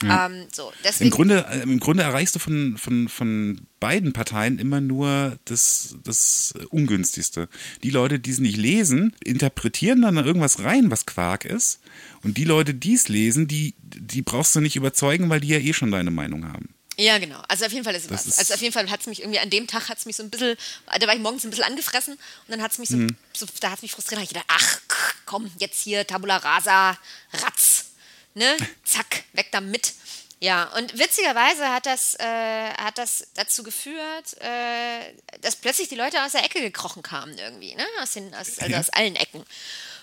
Ähm, 0.02 0.46
so, 0.52 0.72
deswegen, 0.82 1.10
Im 1.10 1.14
Grunde, 1.14 1.46
äh, 1.50 1.62
Im 1.62 1.80
Grunde 1.80 2.02
erreichst 2.02 2.34
du 2.34 2.38
von, 2.38 2.76
von, 2.76 3.08
von 3.08 3.60
beiden 3.80 4.12
Parteien 4.12 4.58
immer 4.58 4.80
nur 4.80 5.38
das, 5.44 5.96
das 6.04 6.54
Ungünstigste. 6.70 7.48
Die 7.82 7.90
Leute, 7.90 8.18
die 8.18 8.30
es 8.30 8.38
nicht 8.38 8.56
lesen, 8.56 9.14
interpretieren 9.22 10.02
dann 10.02 10.16
irgendwas 10.16 10.60
rein, 10.60 10.90
was 10.90 11.06
Quark 11.06 11.44
ist. 11.44 11.80
Und 12.22 12.38
die 12.38 12.44
Leute, 12.44 12.72
die 12.72 12.94
es 12.94 13.08
lesen, 13.08 13.46
die, 13.46 13.74
die 13.82 14.22
brauchst 14.22 14.56
du 14.56 14.60
nicht 14.60 14.76
überzeugen, 14.76 15.28
weil 15.28 15.40
die 15.40 15.48
ja 15.48 15.58
eh 15.58 15.74
schon 15.74 15.83
deine 15.90 16.10
Meinung 16.10 16.46
haben. 16.46 16.74
Ja, 16.96 17.18
genau. 17.18 17.42
Also 17.48 17.66
auf 17.66 17.72
jeden 17.72 17.84
Fall 17.84 17.94
ist 17.96 18.04
es 18.04 18.08
Das 18.08 18.20
was. 18.20 18.26
ist- 18.26 18.38
Also 18.38 18.54
auf 18.54 18.60
jeden 18.60 18.72
Fall 18.72 18.88
hat 18.88 19.00
es 19.00 19.06
mich 19.06 19.20
irgendwie, 19.20 19.40
an 19.40 19.50
dem 19.50 19.66
Tag 19.66 19.88
hat 19.88 19.98
es 19.98 20.06
mich 20.06 20.14
so 20.14 20.22
ein 20.22 20.30
bisschen, 20.30 20.56
da 20.98 21.06
war 21.08 21.14
ich 21.14 21.20
morgens 21.20 21.42
ein 21.44 21.50
bisschen 21.50 21.64
angefressen 21.64 22.14
und 22.14 22.20
dann 22.48 22.62
hat 22.62 22.70
es 22.70 22.78
mich 22.78 22.88
so, 22.88 22.96
Mhm. 22.96 23.16
so 23.32 23.46
da 23.60 23.70
hat 23.70 23.78
es 23.78 23.82
mich 23.82 23.90
frustriert. 23.92 24.18
Da 24.18 24.20
hab 24.20 24.24
ich 24.24 24.28
gedacht, 24.28 24.46
ach 24.48 24.78
komm, 25.26 25.50
jetzt 25.58 25.80
hier 25.82 26.06
Tabula 26.06 26.36
Rasa, 26.36 26.96
Ratz, 27.32 27.86
ne? 28.34 28.56
Zack, 28.84 29.24
weg 29.32 29.48
damit. 29.50 29.92
Ja, 30.40 30.64
und 30.76 30.96
witzigerweise 30.98 31.68
hat 31.72 31.86
das, 31.86 32.14
äh, 32.20 32.70
hat 32.74 32.98
das 32.98 33.26
dazu 33.34 33.62
geführt, 33.62 34.36
äh, 34.40 35.14
dass 35.40 35.56
plötzlich 35.56 35.88
die 35.88 35.94
Leute 35.94 36.22
aus 36.22 36.32
der 36.32 36.44
Ecke 36.44 36.60
gekrochen 36.60 37.02
kamen 37.02 37.36
irgendwie, 37.38 37.74
ne? 37.74 37.86
Aus, 38.02 38.12
den, 38.12 38.32
aus, 38.34 38.58
also 38.58 38.66
Ja. 38.70 38.78
aus 38.78 38.90
allen 38.90 39.16
Ecken. 39.16 39.42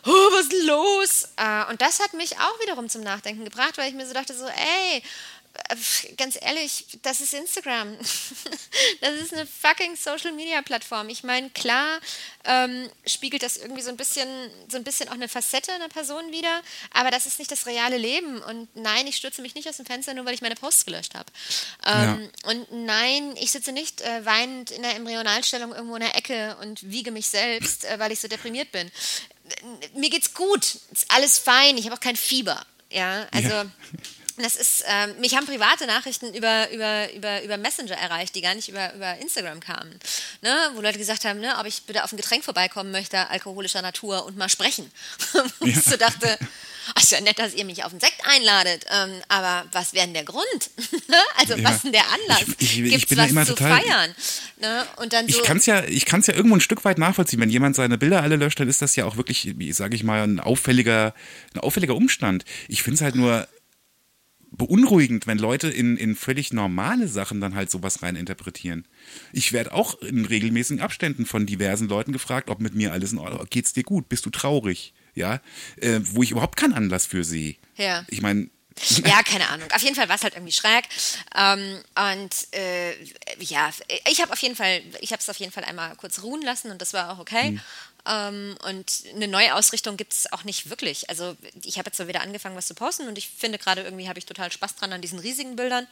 Oh, 0.04 0.10
was 0.10 0.48
ist 0.48 0.63
los? 0.65 1.28
Äh, 1.38 1.70
und 1.70 1.80
das 1.82 2.00
hat 2.00 2.13
mich 2.15 2.38
auch 2.39 2.60
wiederum 2.62 2.89
zum 2.89 3.04
Nachdenken 3.04 3.46
gebracht, 3.46 3.78
weil 3.78 3.88
ich 3.89 3.94
mir 3.96 4.08
so 4.08 4.13
dachte, 4.13 4.36
so, 4.36 4.48
ey, 4.48 5.04
ganz 6.18 6.38
ehrlich, 6.42 6.86
das 7.02 7.22
ist 7.22 7.34
Instagram. 7.34 7.98
das 9.02 9.14
ist 9.16 9.34
eine 9.34 9.46
fucking 9.46 9.96
Social 9.96 10.32
Media 10.34 10.62
Plattform. 10.62 11.10
Ich 11.10 11.24
meine, 11.24 11.50
klar 11.50 12.00
ähm, 12.46 12.90
spiegelt 13.06 13.44
das 13.44 13.58
irgendwie 13.58 13.82
so 13.82 13.90
ein 13.90 13.98
bisschen, 13.98 14.28
so 14.70 14.78
ein 14.78 14.84
bisschen 14.84 15.10
auch 15.10 15.14
eine 15.14 15.28
Facette 15.30 15.72
einer 15.74 15.90
Person 15.90 16.32
wieder, 16.32 16.62
aber 16.94 17.12
das 17.12 17.26
ist 17.26 17.40
nicht 17.40 17.52
das 17.52 17.66
reale 17.66 17.98
Leben. 17.98 18.42
Und 18.42 18.76
nein, 18.76 19.08
ich 19.08 19.16
stürze 19.18 19.42
mich 19.42 19.56
nicht 19.56 19.68
aus 19.68 19.78
dem 19.78 19.86
Fenster, 19.86 20.14
nur 20.14 20.26
weil 20.26 20.34
ich 20.34 20.42
meine 20.42 20.56
Posts 20.56 20.86
gelöscht 20.86 21.16
habe. 21.16 21.32
Ähm, 21.86 22.30
Und 22.44 22.86
nein, 22.86 23.36
ich 23.38 23.52
sitze 23.52 23.72
nicht 23.72 24.02
äh, 24.02 24.26
weinend 24.26 24.72
in 24.72 24.82
der 24.82 24.96
Embryonalstellung 24.96 25.74
irgendwo 25.74 25.96
in 25.96 26.02
der 26.02 26.16
Ecke 26.16 26.58
und 26.62 26.90
wiege 26.90 27.12
mich 27.12 27.28
selbst, 27.28 27.86
äh, 27.86 28.00
weil 28.00 28.12
ich 28.12 28.20
so 28.20 28.28
deprimiert 28.28 28.72
bin. 28.72 28.92
Mir 29.96 30.10
geht's 30.10 30.34
gut, 30.34 30.64
ist 30.92 31.06
alles 31.10 31.38
fein, 31.38 31.78
ich 31.78 31.86
habe 31.86 31.96
auch 31.96 32.00
kein 32.02 32.16
Fieber. 32.16 32.66
Ja, 32.90 33.28
also. 33.32 33.50
Ja. 33.50 33.66
Das 34.38 34.56
ist, 34.56 34.84
ähm, 34.88 35.20
mich 35.20 35.36
haben 35.36 35.46
private 35.46 35.86
Nachrichten 35.88 36.34
über, 36.34 36.70
über, 36.72 37.12
über, 37.13 37.44
über 37.44 37.58
Messenger 37.58 37.96
erreicht, 37.98 38.36
die 38.36 38.41
gar 38.41 38.56
nicht 38.56 38.70
über, 38.70 38.94
über 38.94 39.17
Instagram 39.17 39.60
kamen. 39.60 40.00
Ne? 40.41 40.56
Wo 40.74 40.82
Leute 40.82 40.98
gesagt 41.00 41.26
haben, 41.26 41.39
ne, 41.39 41.56
ob 41.60 41.65
ich 41.65 41.84
bitte 41.84 42.04
auf 42.04 42.12
ein 42.12 42.17
Getränk 42.17 42.44
vorbeikommen 42.44 42.91
möchte, 42.91 43.30
alkoholischer 43.30 43.82
Natur, 43.82 44.26
und 44.26 44.38
mal 44.38 44.50
sprechen. 44.50 44.91
Wo 45.60 45.65
ich 45.65 45.82
so 45.82 45.98
dachte, 45.98 46.38
ach, 46.96 47.04
ist 47.04 47.12
ja 47.12 47.22
nett, 47.22 47.39
dass 47.39 47.54
ihr 47.54 47.65
mich 47.65 47.84
auf 47.84 47.91
einen 47.91 48.00
Sekt 48.00 48.22
einladet, 48.26 48.86
ähm, 48.89 49.12
aber 49.28 49.65
was 49.72 49.94
wäre 49.94 50.06
denn 50.06 50.13
der 50.13 50.24
Grund? 50.24 50.46
also, 51.38 51.56
Ja. 51.56 51.63
was 51.63 51.76
ist 51.76 51.84
denn 51.86 51.91
der 51.91 52.06
Anlass? 52.12 52.41
Ich- 52.60 52.80
ich- 52.80 52.80
ich 52.86 52.91
Gibt's 52.91 53.06
bin 53.08 53.17
da 53.17 53.24
was 53.26 53.32
immer 53.32 53.46
zu 53.46 53.54
total- 53.56 53.80
feiern? 53.82 54.15
Ne? 54.62 54.88
Und 54.98 55.13
dann 55.13 55.28
so, 55.28 55.39
Ich 55.39 55.44
kann 55.46 55.58
es 55.58 55.65
ja, 55.65 55.84
ich 55.84 56.06
kann's 56.06 56.28
ja 56.28 56.34
irgendwo 56.36 56.56
ein 56.56 56.62
Stück 56.62 56.84
weit 56.86 56.98
nachvollziehen. 56.98 57.39
Wenn 57.39 57.50
jemand 57.50 57.76
seine 57.76 57.98
Bilder 57.98 58.22
alle 58.22 58.36
löscht, 58.36 58.60
dann 58.60 58.70
ist 58.70 58.82
das 58.82 58.96
ja 58.96 59.06
auch 59.06 59.17
wirklich, 59.17 59.58
wie 59.58 59.72
sage 59.74 59.96
ich 59.96 60.04
mal, 60.04 60.22
ein 60.24 60.39
auffälliger, 60.39 61.13
ein 61.54 61.60
auffälliger 61.60 61.96
Umstand. 61.96 62.46
Ich 62.67 62.84
finde 62.84 62.96
es 62.96 63.02
halt 63.02 63.15
nur 63.15 63.48
beunruhigend, 64.52 65.28
wenn 65.28 65.38
Leute 65.38 65.70
in, 65.70 65.98
in 65.98 66.16
völlig 66.16 66.52
normale 66.52 67.08
Sachen 67.08 67.40
dann 67.42 67.56
halt 67.56 67.72
sowas 67.72 68.04
reininterpretieren. 68.04 68.86
Ich 69.32 69.54
werde 69.54 69.74
auch 69.74 70.00
in 70.02 70.26
regelmäßigen 70.26 70.84
Abständen 70.84 71.26
von 71.26 71.46
diversen 71.46 71.88
Leuten 71.88 72.12
gefragt, 72.12 72.50
ob 72.50 72.60
mit 72.60 72.76
mir 72.76 72.92
alles 72.92 73.14
in 73.14 73.18
Ordnung 73.18 73.48
geht's 73.50 73.74
dir 73.74 73.84
gut, 73.84 74.10
bist 74.10 74.26
du 74.26 74.30
traurig? 74.30 74.94
Ja, 75.14 75.42
äh, 75.78 76.00
wo 76.04 76.24
ich 76.24 76.32
überhaupt 76.32 76.58
keinen 76.58 76.74
Anlass 76.74 77.06
für 77.06 77.24
sehe. 77.24 77.56
Ja. 77.76 78.06
Ich 78.08 78.22
meine, 78.22 78.50
Ja, 79.06 79.22
keine 79.24 79.50
Ahnung. 79.50 79.70
Auf 79.74 79.82
jeden 79.82 79.96
Fall 79.96 80.10
war 80.10 80.16
es 80.16 80.24
halt 80.24 80.36
irgendwie 80.36 80.52
schräg. 80.52 80.86
Ähm, 81.36 81.80
und 81.96 82.48
äh, 82.54 82.92
ja, 83.40 83.70
ich 84.10 84.22
habe 84.22 84.32
auf 84.32 84.40
jeden 84.40 84.56
Fall, 84.56 84.82
ich 85.02 85.12
habe 85.12 85.22
es 85.22 85.30
auf 85.30 85.38
jeden 85.38 85.52
Fall 85.52 85.64
einmal 85.64 85.96
kurz 85.96 86.24
ruhen 86.24 86.42
lassen 86.42 86.72
und 86.72 86.82
das 86.82 86.94
war 86.94 87.12
auch 87.12 87.20
okay. 87.20 87.60
Ähm, 88.06 88.58
und 88.68 89.04
eine 89.16 89.28
neue 89.28 89.54
Ausrichtung 89.56 89.96
gibt 89.98 90.14
es 90.14 90.32
auch 90.34 90.44
nicht 90.44 90.70
wirklich. 90.70 91.10
Also 91.10 91.36
ich 91.64 91.78
habe 91.78 91.88
jetzt 91.88 91.98
so 91.98 92.08
wieder 92.08 92.22
angefangen, 92.22 92.56
was 92.56 92.68
zu 92.68 92.74
posten 92.74 93.08
und 93.08 93.18
ich 93.18 93.30
finde 93.30 93.58
gerade 93.58 93.82
irgendwie 93.82 94.08
habe 94.10 94.18
ich 94.20 94.26
total 94.26 94.52
Spaß 94.52 94.76
dran 94.76 94.92
an 94.94 95.02
diesen 95.02 95.20
riesigen 95.20 95.56
Bildern, 95.56 95.88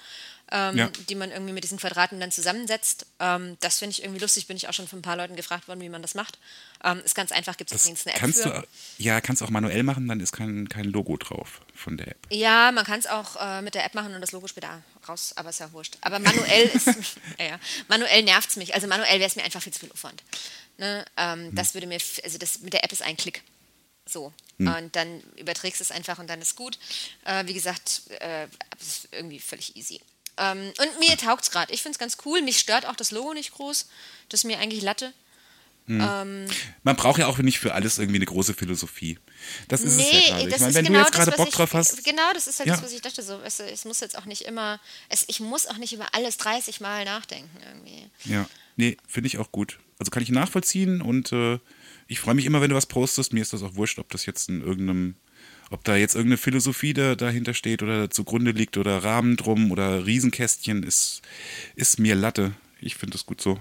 ähm, 0.52 0.78
Ja. 0.78 0.90
die 1.08 1.16
man 1.16 1.32
irgendwie 1.32 1.54
mit 1.54 1.64
diesen 1.64 1.78
Quadraten 1.78 2.20
dann 2.20 2.32
zusammensetzt. 2.32 3.06
Ähm, 3.20 3.58
das 3.60 3.80
finde 3.80 3.92
ich 3.92 4.04
irgendwie 4.04 4.22
lustig. 4.22 4.48
Bin 4.48 4.58
ich 4.58 4.68
auch 4.68 4.74
schon 4.74 4.88
von 4.88 5.00
ein 5.00 5.04
paar 5.04 5.18
Leuten 5.18 5.36
gefragt 5.36 5.68
worden, 5.68 5.82
wie 5.82 5.90
man 5.90 6.02
das 6.02 6.16
macht. 6.16 6.38
Ähm, 6.84 7.02
ist 7.04 7.14
ganz 7.14 7.32
einfach, 7.32 7.58
gibt 7.58 7.72
es 7.72 7.82
übrigens 7.82 8.06
eine 8.06 8.16
App 8.16 8.22
kannst 8.22 8.42
für. 8.42 8.50
du, 8.50 8.68
ja, 8.98 9.20
kannst 9.20 9.42
du 9.42 9.46
auch 9.46 9.50
manuell 9.50 9.84
machen, 9.84 10.08
dann 10.08 10.20
ist 10.22 10.32
kein, 10.32 10.70
kein 10.70 10.86
Logo 10.86 11.18
drauf 11.18 11.60
von 11.76 11.98
der 11.98 12.08
App. 12.08 12.28
Ja, 12.30 12.72
man 12.72 12.86
kann 12.86 13.00
es 13.00 13.08
auch 13.08 13.36
äh, 13.36 13.62
mit 13.62 13.76
der 13.76 13.86
App 13.86 13.96
machen 13.96 14.16
und 14.16 14.22
das 14.22 14.32
Logo 14.32 14.48
später 14.48 14.82
raus, 15.08 15.34
aber 15.36 15.50
ist 15.50 15.60
ja 15.60 15.72
wurscht. 15.74 15.98
Aber 16.02 16.20
manuell 16.20 16.68
ist, 16.68 16.88
ja, 16.88 16.94
ja, 17.40 17.60
manuell 17.90 18.24
nervt 18.24 18.50
es 18.50 18.56
mich. 18.56 18.74
Also 18.74 18.88
manuell 18.88 19.20
wäre 19.20 19.30
es 19.30 19.36
mir 19.36 19.44
einfach 19.44 19.62
viel 19.62 19.74
zu 19.74 19.82
viel 19.82 19.92
Aufwand. 19.92 20.24
Ne? 20.78 21.04
Ähm, 21.18 21.54
Das 21.54 21.74
würde 21.74 21.88
mir, 21.88 22.00
also 22.24 22.38
das 22.38 22.60
mit 22.60 22.72
der 22.74 22.84
App 22.86 22.92
ist 22.94 23.02
ein 23.02 23.18
Klick. 23.18 23.44
So. 24.08 24.34
Und 24.58 24.94
dann 24.96 25.22
überträgst 25.38 25.80
du 25.80 25.84
es 25.84 25.92
einfach 25.92 26.20
und 26.20 26.28
dann 26.28 26.42
ist 26.42 26.58
gut. 26.58 26.78
Äh, 27.24 27.46
wie 27.48 27.54
gesagt, 27.54 28.02
äh, 28.20 28.48
es 28.78 28.88
ist 28.88 29.08
irgendwie 29.14 29.40
völlig 29.40 29.78
easy. 29.78 30.02
Ähm, 30.38 30.74
und 30.78 31.00
mir 31.00 31.16
taugt 31.18 31.44
es 31.44 31.52
gerade. 31.52 31.72
Ich 31.72 31.82
finde 31.82 31.94
es 31.96 32.00
ganz 32.00 32.18
cool. 32.26 32.42
Mich 32.42 32.60
stört 32.60 32.86
auch 32.86 32.96
das 32.96 33.12
Logo 33.12 33.34
nicht 33.34 33.52
groß. 33.52 33.88
Das 34.28 34.42
ist 34.42 34.44
mir 34.44 34.60
eigentlich 34.60 34.82
Latte. 34.82 35.14
Man 35.98 36.96
braucht 36.96 37.20
ja 37.20 37.28
auch 37.28 37.38
nicht 37.40 37.60
für 37.60 37.74
alles 37.74 37.98
irgendwie 37.98 38.18
eine 38.18 38.26
große 38.26 38.54
Philosophie. 38.54 39.18
Das 39.68 39.82
ist 39.82 39.96
es 39.96 40.12
ja 40.12 40.20
gerade. 40.20 40.44
Ich 40.44 40.50
das 40.52 40.62
meine, 40.62 40.76
wenn 40.76 40.86
genau 40.86 41.00
du 41.00 41.06
jetzt 41.06 41.14
gerade 41.14 41.32
Bock 41.32 41.48
ich, 41.48 41.54
drauf 41.56 41.74
hast, 41.74 42.04
Genau, 42.06 42.32
das 42.34 42.48
ist 42.48 42.60
halt 42.60 42.68
Ja. 42.68 42.76
das, 42.76 42.84
was 42.84 42.94
ich 42.94 43.02
dachte. 43.02 43.22
So, 43.24 43.40
es, 43.44 43.60
es 43.60 43.86
muss 43.86 44.00
jetzt 44.00 44.18
auch 44.18 44.26
nicht 44.26 44.44
immer, 44.44 44.80
es, 45.10 45.26
ich 45.28 45.40
muss 45.40 45.66
auch 45.68 45.78
nicht 45.78 45.94
über 45.94 46.14
alles 46.14 46.38
30 46.38 46.80
Mal 46.82 47.06
nachdenken 47.06 47.50
irgendwie. 47.68 48.08
Ja, 48.26 48.48
nee, 48.76 48.98
finde 49.08 49.28
ich 49.28 49.38
auch 49.40 49.52
gut. 49.52 49.80
Also 49.98 50.12
kann 50.12 50.24
ich 50.24 50.30
nachvollziehen 50.30 51.02
und 51.02 51.32
äh, 51.32 51.60
ich 52.08 52.20
freue 52.20 52.36
mich 52.36 52.46
immer, 52.46 52.62
wenn 52.62 52.70
du 52.70 52.76
was 52.76 52.86
postest. 52.86 53.34
Mir 53.34 53.42
ist 53.42 53.54
das 53.54 53.64
auch 53.64 53.76
wurscht, 53.76 54.00
ob 54.00 54.10
das 54.12 54.26
jetzt 54.26 54.48
in 54.50 54.62
irgendeinem, 54.62 55.16
ob 55.72 55.84
da 55.84 55.96
jetzt 55.96 56.16
irgendeine 56.16 56.38
Philosophie 56.38 56.94
da, 56.94 57.16
dahinter 57.16 57.54
steht 57.54 57.84
oder 57.84 58.10
zugrunde 58.10 58.52
liegt 58.52 58.78
oder 58.78 59.04
Rahmen 59.04 59.38
drum 59.38 59.72
oder 59.72 60.06
Riesenkästchen, 60.06 60.84
ist, 60.84 61.22
ist 61.76 62.00
mir 62.00 62.16
Latte. 62.16 62.54
Ich 62.80 62.96
finde 62.96 63.14
das 63.14 63.26
gut 63.26 63.42
so. 63.42 63.60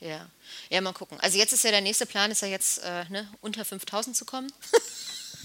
Ja. 0.00 0.28
Ja, 0.70 0.80
mal 0.80 0.92
gucken. 0.92 1.18
Also 1.20 1.38
jetzt 1.38 1.52
ist 1.52 1.64
ja 1.64 1.70
der 1.70 1.80
nächste 1.80 2.06
Plan, 2.06 2.30
ist 2.30 2.42
ja 2.42 2.48
jetzt 2.48 2.78
äh, 2.84 3.04
ne, 3.08 3.28
unter 3.40 3.64
5000 3.64 4.16
zu 4.16 4.24
kommen. 4.24 4.52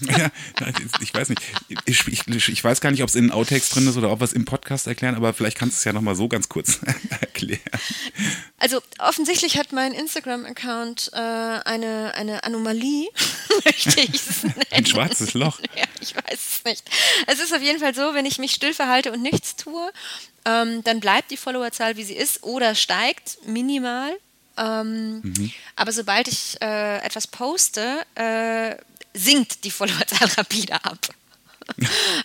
ja, 0.00 0.30
ich 1.00 1.14
weiß 1.14 1.28
nicht. 1.28 1.40
Ich, 1.86 2.06
ich, 2.08 2.48
ich 2.48 2.64
weiß 2.64 2.80
gar 2.80 2.90
nicht, 2.90 3.02
ob 3.02 3.08
es 3.08 3.14
in 3.14 3.26
den 3.26 3.32
Outtakes 3.32 3.70
drin 3.70 3.88
ist 3.88 3.96
oder 3.96 4.10
ob 4.10 4.20
wir 4.20 4.24
es 4.24 4.32
im 4.32 4.44
Podcast 4.44 4.86
erklären, 4.86 5.14
aber 5.14 5.32
vielleicht 5.32 5.56
kannst 5.56 5.76
du 5.76 5.78
es 5.78 5.84
ja 5.84 5.92
nochmal 5.92 6.16
so 6.16 6.28
ganz 6.28 6.48
kurz 6.48 6.80
erklären. 7.20 7.60
Also 8.58 8.80
offensichtlich 8.98 9.56
hat 9.56 9.72
mein 9.72 9.92
Instagram-Account 9.92 11.10
äh, 11.12 11.16
eine, 11.16 12.14
eine 12.14 12.44
Anomalie, 12.44 13.08
möchte 13.64 14.00
ich 14.00 14.14
es 14.14 14.42
nennen. 14.42 14.62
Ein 14.70 14.86
schwarzes 14.86 15.34
Loch. 15.34 15.60
Ja, 15.76 15.84
ich 16.00 16.14
weiß 16.16 16.24
es 16.32 16.64
nicht. 16.64 16.90
Es 17.26 17.40
ist 17.40 17.54
auf 17.54 17.62
jeden 17.62 17.78
Fall 17.78 17.94
so, 17.94 18.14
wenn 18.14 18.26
ich 18.26 18.38
mich 18.38 18.52
still 18.52 18.74
verhalte 18.74 19.12
und 19.12 19.22
nichts 19.22 19.56
tue, 19.56 19.92
ähm, 20.44 20.82
dann 20.84 21.00
bleibt 21.00 21.30
die 21.30 21.36
Followerzahl, 21.36 21.96
wie 21.96 22.04
sie 22.04 22.14
ist, 22.14 22.42
oder 22.42 22.74
steigt 22.74 23.38
minimal. 23.46 24.16
Ähm, 24.56 25.20
Mhm. 25.22 25.52
Aber 25.76 25.92
sobald 25.92 26.28
ich 26.28 26.56
äh, 26.60 26.98
etwas 26.98 27.26
poste, 27.26 28.04
äh, 28.14 28.76
sinkt 29.14 29.64
die 29.64 29.70
Followerzahl 29.78 30.28
rapide 30.36 30.84
ab. 30.84 30.98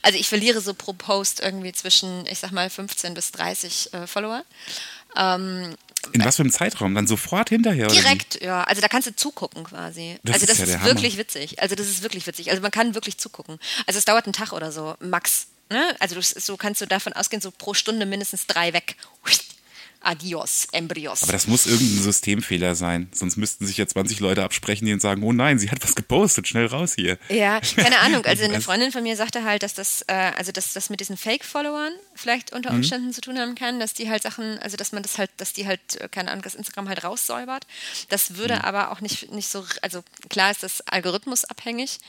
Also 0.01 0.19
ich 0.19 0.27
verliere 0.27 0.59
so 0.59 0.73
pro 0.73 0.91
Post 0.91 1.39
irgendwie 1.39 1.71
zwischen, 1.71 2.25
ich 2.27 2.39
sag 2.39 2.51
mal, 2.51 2.69
15 2.69 3.13
bis 3.13 3.31
30 3.31 3.93
äh, 3.93 4.05
Follower. 4.05 4.43
Ähm, 5.15 5.75
In 6.11 6.25
was 6.25 6.35
für 6.35 6.41
einem 6.41 6.51
Zeitraum? 6.51 6.93
Dann 6.93 7.07
sofort 7.07 7.47
hinterher? 7.47 7.87
Direkt, 7.87 8.41
ja. 8.41 8.63
Also 8.65 8.81
da 8.81 8.89
kannst 8.89 9.07
du 9.07 9.15
zugucken 9.15 9.63
quasi. 9.63 10.17
Das 10.23 10.33
also 10.35 10.43
ist 10.43 10.49
das 10.49 10.57
ja 10.57 10.63
ist 10.65 10.71
der 10.73 10.83
wirklich 10.83 11.17
witzig. 11.17 11.61
Also 11.61 11.75
das 11.75 11.87
ist 11.87 12.03
wirklich 12.03 12.27
witzig. 12.27 12.49
Also 12.49 12.61
man 12.61 12.71
kann 12.71 12.95
wirklich 12.95 13.17
zugucken. 13.17 13.59
Also 13.87 13.97
es 13.97 14.03
dauert 14.03 14.25
einen 14.25 14.33
Tag 14.33 14.51
oder 14.51 14.73
so, 14.73 14.95
max. 14.99 15.47
Ne? 15.69 15.95
Also 15.99 16.15
du, 16.15 16.21
so 16.21 16.57
kannst 16.57 16.81
du 16.81 16.85
davon 16.85 17.13
ausgehen, 17.13 17.41
so 17.41 17.51
pro 17.51 17.73
Stunde 17.73 18.05
mindestens 18.05 18.45
drei 18.45 18.73
weg. 18.73 18.97
Adios, 20.01 20.67
Embryos. 20.71 21.23
Aber 21.23 21.33
das 21.33 21.47
muss 21.47 21.65
irgendein 21.65 22.03
Systemfehler 22.03 22.75
sein. 22.75 23.09
Sonst 23.13 23.37
müssten 23.37 23.65
sich 23.67 23.77
ja 23.77 23.85
20 23.85 24.19
Leute 24.19 24.43
absprechen, 24.43 24.85
die 24.85 24.99
sagen, 24.99 25.23
oh 25.23 25.33
nein, 25.33 25.59
sie 25.59 25.69
hat 25.69 25.83
was 25.83 25.95
gepostet, 25.95 26.47
schnell 26.47 26.67
raus 26.67 26.93
hier. 26.95 27.17
Ja, 27.29 27.59
keine 27.75 27.99
Ahnung. 28.01 28.25
Also 28.25 28.43
eine 28.43 28.61
Freundin 28.61 28.91
von 28.91 29.03
mir 29.03 29.15
sagte 29.15 29.43
halt, 29.43 29.63
dass 29.63 29.73
das, 29.73 30.03
äh, 30.07 30.13
also 30.13 30.51
dass 30.51 30.73
das 30.73 30.89
mit 30.89 30.99
diesen 30.99 31.17
Fake-Followern 31.17 31.93
vielleicht 32.15 32.53
unter 32.53 32.71
Umständen 32.71 33.13
zu 33.13 33.21
tun 33.21 33.37
haben 33.37 33.55
kann, 33.55 33.79
dass 33.79 33.93
die 33.93 34.09
halt 34.09 34.23
Sachen, 34.23 34.57
also 34.59 34.77
dass 34.77 34.91
man 34.91 35.03
das 35.03 35.17
halt, 35.17 35.31
dass 35.37 35.53
die 35.53 35.67
halt, 35.67 35.79
äh, 35.99 36.07
keine 36.09 36.31
Ahnung, 36.31 36.43
das 36.43 36.55
Instagram 36.55 36.87
halt 36.87 37.03
raussäubert. 37.03 37.67
Das 38.09 38.35
würde 38.35 38.63
aber 38.63 38.91
auch 38.91 39.01
nicht, 39.01 39.31
nicht 39.31 39.49
so, 39.49 39.65
also 39.81 40.03
klar 40.29 40.51
ist 40.51 40.63
das 40.63 40.81
algorithmusabhängig. 40.81 41.99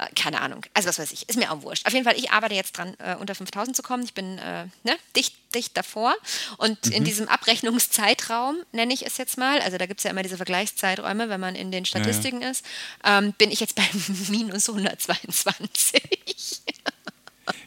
Äh, 0.00 0.06
keine 0.14 0.40
Ahnung. 0.40 0.64
Also 0.72 0.88
was 0.88 0.98
weiß 0.98 1.12
ich, 1.12 1.28
ist 1.28 1.36
mir 1.38 1.52
auch 1.52 1.62
wurscht. 1.62 1.86
Auf 1.86 1.92
jeden 1.92 2.04
Fall, 2.04 2.16
ich 2.16 2.30
arbeite 2.30 2.54
jetzt 2.54 2.76
dran, 2.78 2.94
äh, 2.98 3.16
unter 3.16 3.34
5000 3.34 3.76
zu 3.76 3.82
kommen. 3.82 4.02
Ich 4.04 4.14
bin 4.14 4.38
äh, 4.38 4.64
ne, 4.82 4.96
dicht, 5.14 5.34
dicht 5.54 5.76
davor. 5.76 6.14
Und 6.56 6.86
in 6.86 7.04
diesem 7.04 7.28
Abrechnungszeitraum, 7.28 8.56
nenne 8.72 8.94
ich 8.94 9.04
es 9.04 9.18
jetzt 9.18 9.36
mal, 9.36 9.60
also 9.60 9.76
da 9.76 9.86
gibt 9.86 10.00
es 10.00 10.04
ja 10.04 10.10
immer 10.10 10.22
diese 10.22 10.36
Vergleichszeiträume, 10.36 11.28
wenn 11.28 11.40
man 11.40 11.54
in 11.54 11.70
den 11.70 11.84
Statistiken 11.84 12.40
ist, 12.42 12.64
ähm, 13.04 13.32
bin 13.34 13.50
ich 13.50 13.60
jetzt 13.60 13.74
bei 13.74 13.84
minus 14.28 14.68
122. 14.68 16.02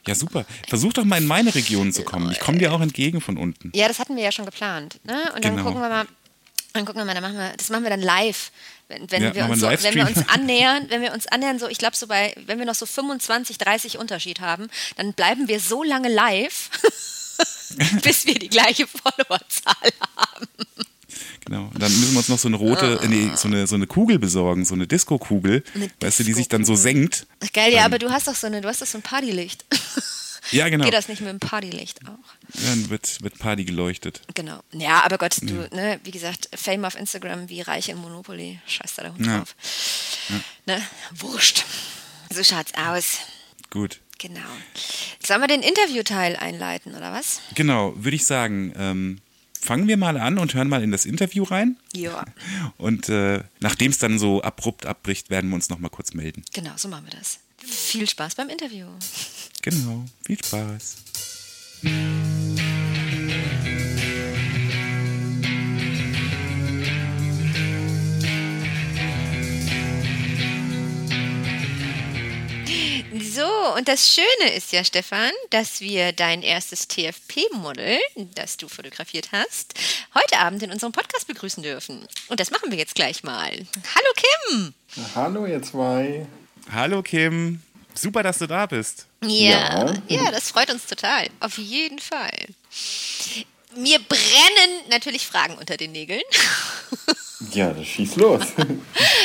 Ja, 0.08 0.16
super. 0.16 0.46
Versuch 0.68 0.94
doch 0.94 1.04
mal 1.06 1.18
in 1.18 1.28
meine 1.28 1.54
Region 1.54 1.92
zu 1.94 2.04
kommen. 2.04 2.32
Ich 2.32 2.40
komme 2.40 2.58
dir 2.58 2.74
auch 2.74 2.82
entgegen 2.82 3.22
von 3.22 3.38
unten. 3.38 3.72
Ja, 3.76 3.88
das 3.88 4.00
hatten 4.00 4.16
wir 4.16 4.24
ja 4.24 4.32
schon 4.32 4.46
geplant. 4.46 5.00
Ne? 5.04 5.32
Und 5.36 5.46
dann 5.46 5.56
Genau. 5.56 5.68
gucken 5.68 5.82
wir 5.82 5.90
mal, 5.90 6.06
dann 6.74 6.86
gucken 6.86 7.02
wir 7.02 7.06
mal, 7.06 7.14
dann 7.14 7.24
machen 7.24 7.38
wir, 7.38 7.54
das 7.56 7.70
machen 7.70 7.84
wir 7.84 7.90
dann 7.90 8.02
live. 8.02 8.52
Wenn, 8.88 9.10
wenn, 9.12 9.24
Ja, 9.24 9.34
wir, 9.34 9.50
uns 9.50 9.62
so, 9.62 9.68
wenn 9.68 9.96
wir 9.96 10.08
uns 10.08 10.30
annähern, 10.30 10.86
wenn 10.90 11.02
wir 11.02 11.14
uns 11.14 11.28
annähern, 11.28 11.60
so, 11.60 11.68
ich 11.68 11.78
glaube, 11.78 11.96
so 11.96 12.08
bei, 12.08 12.36
wenn 12.46 12.60
wir 12.60 12.66
noch 12.66 12.76
so 12.76 12.86
25, 12.86 13.58
30 13.58 13.98
Unterschied 13.98 14.40
haben, 14.42 14.70
dann 14.98 15.14
bleiben 15.14 15.48
wir 15.48 15.60
so 15.60 15.84
lange 15.84 16.10
live, 16.10 16.70
bis 18.04 18.26
wir 18.26 18.36
die 18.36 18.50
gleiche 18.50 18.86
Followerzahl 18.88 19.90
haben. 20.16 20.48
Genau. 21.46 21.70
Und 21.74 21.82
dann 21.82 21.92
müssen 21.92 22.14
wir 22.14 22.20
uns 22.20 22.30
noch 22.30 22.40
so 22.40 22.48
eine 22.48 22.58
rote, 22.58 23.00
äh, 23.04 23.08
nee, 23.08 23.32
so 23.36 23.48
eine, 23.48 23.68
so 23.68 23.76
eine 23.76 23.88
Kugel 23.88 24.20
besorgen, 24.20 24.66
so 24.66 24.76
eine 24.76 24.88
Disco-Kugel, 24.88 25.64
Eine 25.76 25.90
weißt 26.00 26.20
du, 26.20 26.24
die 26.24 26.34
sich 26.34 26.48
dann 26.48 26.64
so 26.64 26.76
senkt. 26.76 27.28
Geil, 27.54 27.74
ja, 27.74 27.86
aber 27.86 28.00
du 28.00 28.10
hast 28.12 28.28
doch 28.28 28.36
so 28.36 28.48
eine, 28.48 28.62
du 28.62 28.68
hast 28.68 28.82
doch 28.82 28.88
so 28.88 28.98
ein 28.98 29.02
Partylicht. 29.02 29.66
Ja, 30.52 30.70
genau. 30.70 30.86
Geht 30.86 30.94
das 30.94 31.08
nicht 31.08 31.22
mit 31.22 31.30
dem 31.30 31.40
Partylicht 31.40 32.00
auch? 32.08 32.62
Dann 32.66 32.90
wird, 32.90 33.22
wird 33.24 33.40
Party 33.40 33.64
geleuchtet. 33.66 34.22
Genau. 34.36 34.60
Ja, 34.72 35.04
aber 35.04 35.18
Gott, 35.18 35.38
du, 35.42 35.68
ne, 35.74 36.00
wie 36.04 36.12
gesagt, 36.12 36.50
Fame 36.56 36.86
auf 36.86 36.96
Instagram 36.96 37.50
wie 37.50 37.62
Reiche 37.62 37.92
in 37.94 37.98
Monopoly. 38.00 38.60
Scheiß 38.68 38.96
da 38.96 39.04
der 39.04 39.14
Hund 39.14 39.26
Ja. 39.26 39.38
drauf. 39.38 39.56
Ne? 40.66 40.82
Wurscht. 41.16 41.64
So 42.32 42.44
schaut's 42.44 42.74
aus. 42.76 43.18
Gut. 43.70 44.00
Genau. 44.20 44.40
Sollen 45.26 45.42
wir 45.42 45.48
den 45.48 45.62
Interviewteil 45.62 46.36
einleiten, 46.36 46.96
oder 46.96 47.12
was? 47.12 47.42
Genau, 47.56 47.94
würde 47.98 48.16
ich 48.16 48.26
sagen, 48.26 48.74
ähm, 48.78 49.20
fangen 49.60 49.88
wir 49.88 49.98
mal 49.98 50.18
an 50.18 50.38
und 50.40 50.54
hören 50.54 50.70
mal 50.70 50.82
in 50.84 50.92
das 50.92 51.06
Interview 51.06 51.44
rein. 51.44 51.78
Ja. 51.94 52.24
Und 52.78 53.10
äh, 53.10 53.44
nachdem 53.60 53.92
es 53.92 53.98
dann 53.98 54.20
so 54.20 54.42
abrupt 54.42 54.86
abbricht, 54.86 55.30
werden 55.30 55.50
wir 55.50 55.56
uns 55.56 55.70
noch 55.70 55.80
mal 55.80 55.90
kurz 55.90 56.14
melden. 56.14 56.44
Genau, 56.54 56.72
so 56.78 56.88
machen 56.88 57.06
wir 57.10 57.18
das. 57.18 57.40
Viel 57.66 58.08
Spaß 58.10 58.36
beim 58.36 58.50
Interview. 58.50 58.88
Genau, 59.64 60.04
viel 60.26 60.38
Spaß. 60.38 60.98
So, 73.22 73.48
und 73.78 73.88
das 73.88 74.14
Schöne 74.14 74.54
ist 74.54 74.74
ja, 74.74 74.84
Stefan, 74.84 75.32
dass 75.50 75.80
wir 75.80 76.12
dein 76.12 76.42
erstes 76.42 76.90
TFP-Model, 76.90 78.00
das 78.36 78.58
du 78.58 78.68
fotografiert 78.68 79.30
hast, 79.32 79.76
heute 80.14 80.40
Abend 80.40 80.62
in 80.64 80.72
unserem 80.74 80.92
Podcast 80.92 81.28
begrüßen 81.28 81.64
dürfen. 81.64 82.06
Und 82.28 82.42
das 82.42 82.52
machen 82.52 82.70
wir 82.70 82.78
jetzt 82.78 82.96
gleich 82.96 83.24
mal. 83.24 83.52
Hallo 83.52 84.14
Kim! 84.18 84.74
Hallo 85.16 85.46
ihr 85.46 85.62
zwei. 85.62 86.28
Hallo 86.70 87.02
Kim, 87.02 87.62
super, 87.94 88.24
dass 88.24 88.40
du 88.40 88.48
da 88.48 88.66
bist. 88.66 89.08
Ja, 89.24 89.86
Ja. 89.86 89.94
ja, 90.08 90.32
das 90.32 90.50
freut 90.52 90.70
uns 90.72 90.86
total. 90.86 91.28
Auf 91.40 91.58
jeden 91.58 92.00
Fall. 92.00 92.32
Mir 93.76 94.00
brennen 94.00 94.72
natürlich 94.90 95.26
Fragen 95.26 95.58
unter 95.58 95.78
den 95.78 95.92
Nägeln. 95.92 96.22
Ja, 97.52 97.72
das 97.72 97.86
schießt 97.86 98.16
los. 98.16 98.42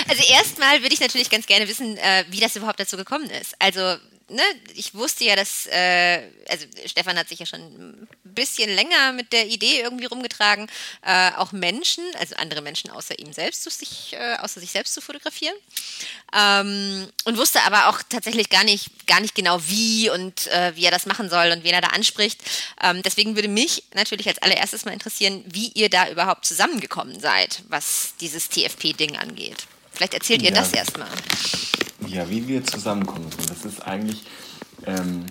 Also 0.09 0.23
erstmal 0.33 0.83
würde 0.83 0.93
ich 0.93 0.99
natürlich 0.99 1.31
ganz 1.31 1.47
gerne 1.47 1.69
wissen, 1.69 1.97
äh, 1.99 2.25
wie 2.29 2.41
das 2.41 2.57
überhaupt 2.57 2.81
dazu 2.81 2.97
gekommen 2.97 3.31
ist. 3.31 3.55
Also 3.61 3.97
ne, 4.29 4.43
ich 4.75 4.95
wusste 4.95 5.25
ja, 5.25 5.37
dass, 5.37 5.67
äh, 5.67 6.23
also 6.49 6.67
Stefan 6.87 7.19
hat 7.19 7.29
sich 7.29 7.39
ja 7.39 7.47
schon 7.47 7.61
ein 7.61 8.09
bisschen 8.25 8.71
länger 8.75 9.13
mit 9.13 9.33
der 9.33 9.47
Idee 9.47 9.81
irgendwie 9.81 10.07
rumgetragen, 10.07 10.69
äh, 11.03 11.31
auch 11.37 11.53
Menschen, 11.53 12.05
also 12.19 12.37
andere 12.37 12.63
Menschen 12.63 12.91
außer 12.91 13.19
ihm 13.19 13.33
selbst, 13.33 13.63
zu 13.63 13.71
sich, 13.71 14.13
äh, 14.13 14.37
außer 14.37 14.61
sich 14.61 14.71
selbst 14.71 14.95
zu 14.95 15.01
fotografieren. 15.01 15.55
Ähm, 16.37 17.09
und 17.25 17.37
wusste 17.39 17.63
aber 17.63 17.89
auch 17.89 18.01
tatsächlich 18.09 18.51
gar 18.51 18.65
nicht, 18.65 19.07
gar 19.07 19.21
nicht 19.21 19.35
genau 19.35 19.61
wie 19.67 20.11
und 20.11 20.47
äh, 20.49 20.75
wie 20.77 20.85
er 20.85 20.91
das 20.91 21.07
machen 21.07 21.31
soll 21.31 21.51
und 21.53 21.65
wen 21.65 21.75
er 21.75 21.81
da 21.81 21.89
anspricht. 21.89 22.41
Ähm, 22.83 23.03
deswegen 23.03 23.35
würde 23.35 23.49
mich 23.49 23.85
natürlich 23.95 24.29
als 24.29 24.39
allererstes 24.39 24.85
mal 24.85 24.93
interessieren, 24.93 25.45
wie 25.47 25.69
ihr 25.69 25.89
da 25.89 26.09
überhaupt 26.11 26.45
zusammengekommen 26.47 27.19
seid, 27.21 27.63
was 27.69 28.15
dieses 28.21 28.49
TFP-Ding 28.49 29.17
angeht. 29.17 29.67
Vielleicht 29.93 30.15
erzählt 30.15 30.43
ihr 30.43 30.51
Ja. 30.51 30.57
das 30.61 30.73
erstmal. 30.73 31.09
Ja, 32.07 32.29
wie 32.31 32.47
wir 32.47 32.65
zusammenkommen 32.65 33.27
sind, 33.31 33.51
das 33.51 33.65
ist 33.65 33.81
eigentlich, 33.81 34.25
ähm, 34.87 35.27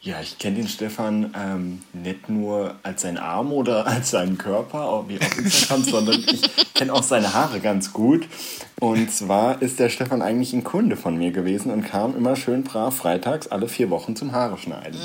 ja, 0.00 0.20
ich 0.20 0.38
kenne 0.38 0.56
den 0.56 0.68
Stefan 0.68 1.34
ähm, 1.36 1.82
nicht 1.92 2.28
nur 2.28 2.76
als 2.82 3.02
seinen 3.02 3.18
Arm 3.18 3.52
oder 3.52 3.86
als 3.88 4.10
seinen 4.10 4.38
Körper, 4.38 5.04
wie 5.08 5.18
auf 5.18 5.38
Instagram, 5.38 5.84
sondern 5.84 6.20
ich 6.26 6.74
kenne 6.74 6.92
auch 6.92 7.02
seine 7.02 7.34
Haare 7.34 7.60
ganz 7.60 7.92
gut. 7.92 8.26
Und 8.80 9.12
zwar 9.12 9.62
ist 9.62 9.78
der 9.78 9.88
Stefan 9.88 10.22
eigentlich 10.22 10.52
ein 10.52 10.64
Kunde 10.64 10.96
von 10.96 11.16
mir 11.16 11.32
gewesen 11.32 11.70
und 11.70 11.82
kam 11.82 12.16
immer 12.16 12.36
schön 12.36 12.64
brav 12.64 12.96
freitags 12.96 13.48
alle 13.48 13.68
vier 13.68 13.90
Wochen 13.90 14.16
zum 14.16 14.32
Haare 14.32 14.58
schneiden. 14.58 14.98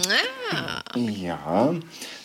Ja, 0.95 1.73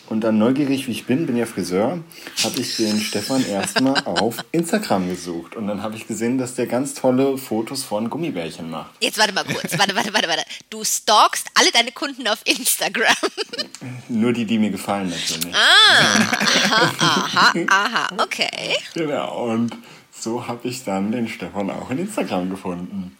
und 0.08 0.20
dann 0.22 0.38
neugierig 0.38 0.86
wie 0.86 0.92
ich 0.92 1.06
bin, 1.06 1.26
bin 1.26 1.36
ja 1.36 1.46
Friseur, 1.46 1.98
habe 2.44 2.60
ich 2.60 2.76
den 2.76 3.00
Stefan 3.00 3.44
erstmal 3.46 3.98
auf 4.04 4.44
Instagram 4.52 5.08
gesucht. 5.08 5.56
Und 5.56 5.66
dann 5.68 5.82
habe 5.82 5.96
ich 5.96 6.06
gesehen, 6.06 6.38
dass 6.38 6.54
der 6.54 6.66
ganz 6.66 6.94
tolle 6.94 7.38
Fotos 7.38 7.82
von 7.84 8.10
Gummibärchen 8.10 8.70
macht. 8.70 8.90
Jetzt 9.00 9.18
warte 9.18 9.32
mal 9.32 9.44
kurz. 9.44 9.78
Warte, 9.78 9.94
warte, 9.94 10.12
warte, 10.12 10.28
warte. 10.28 10.44
Du 10.70 10.84
stalkst 10.84 11.46
alle 11.54 11.70
deine 11.72 11.92
Kunden 11.92 12.28
auf 12.28 12.40
Instagram. 12.44 13.14
Nur 14.08 14.32
die, 14.32 14.44
die 14.44 14.58
mir 14.58 14.70
gefallen 14.70 15.08
natürlich. 15.08 15.54
Aha, 15.54 17.52
aha, 17.68 18.08
okay. 18.18 18.76
Genau. 18.94 19.46
Und 19.46 19.76
so 20.10 20.46
habe 20.46 20.68
ich 20.68 20.84
dann 20.84 21.10
den 21.12 21.28
Stefan 21.28 21.70
auch 21.70 21.90
in 21.90 21.98
Instagram 21.98 22.50
gefunden. 22.50 23.16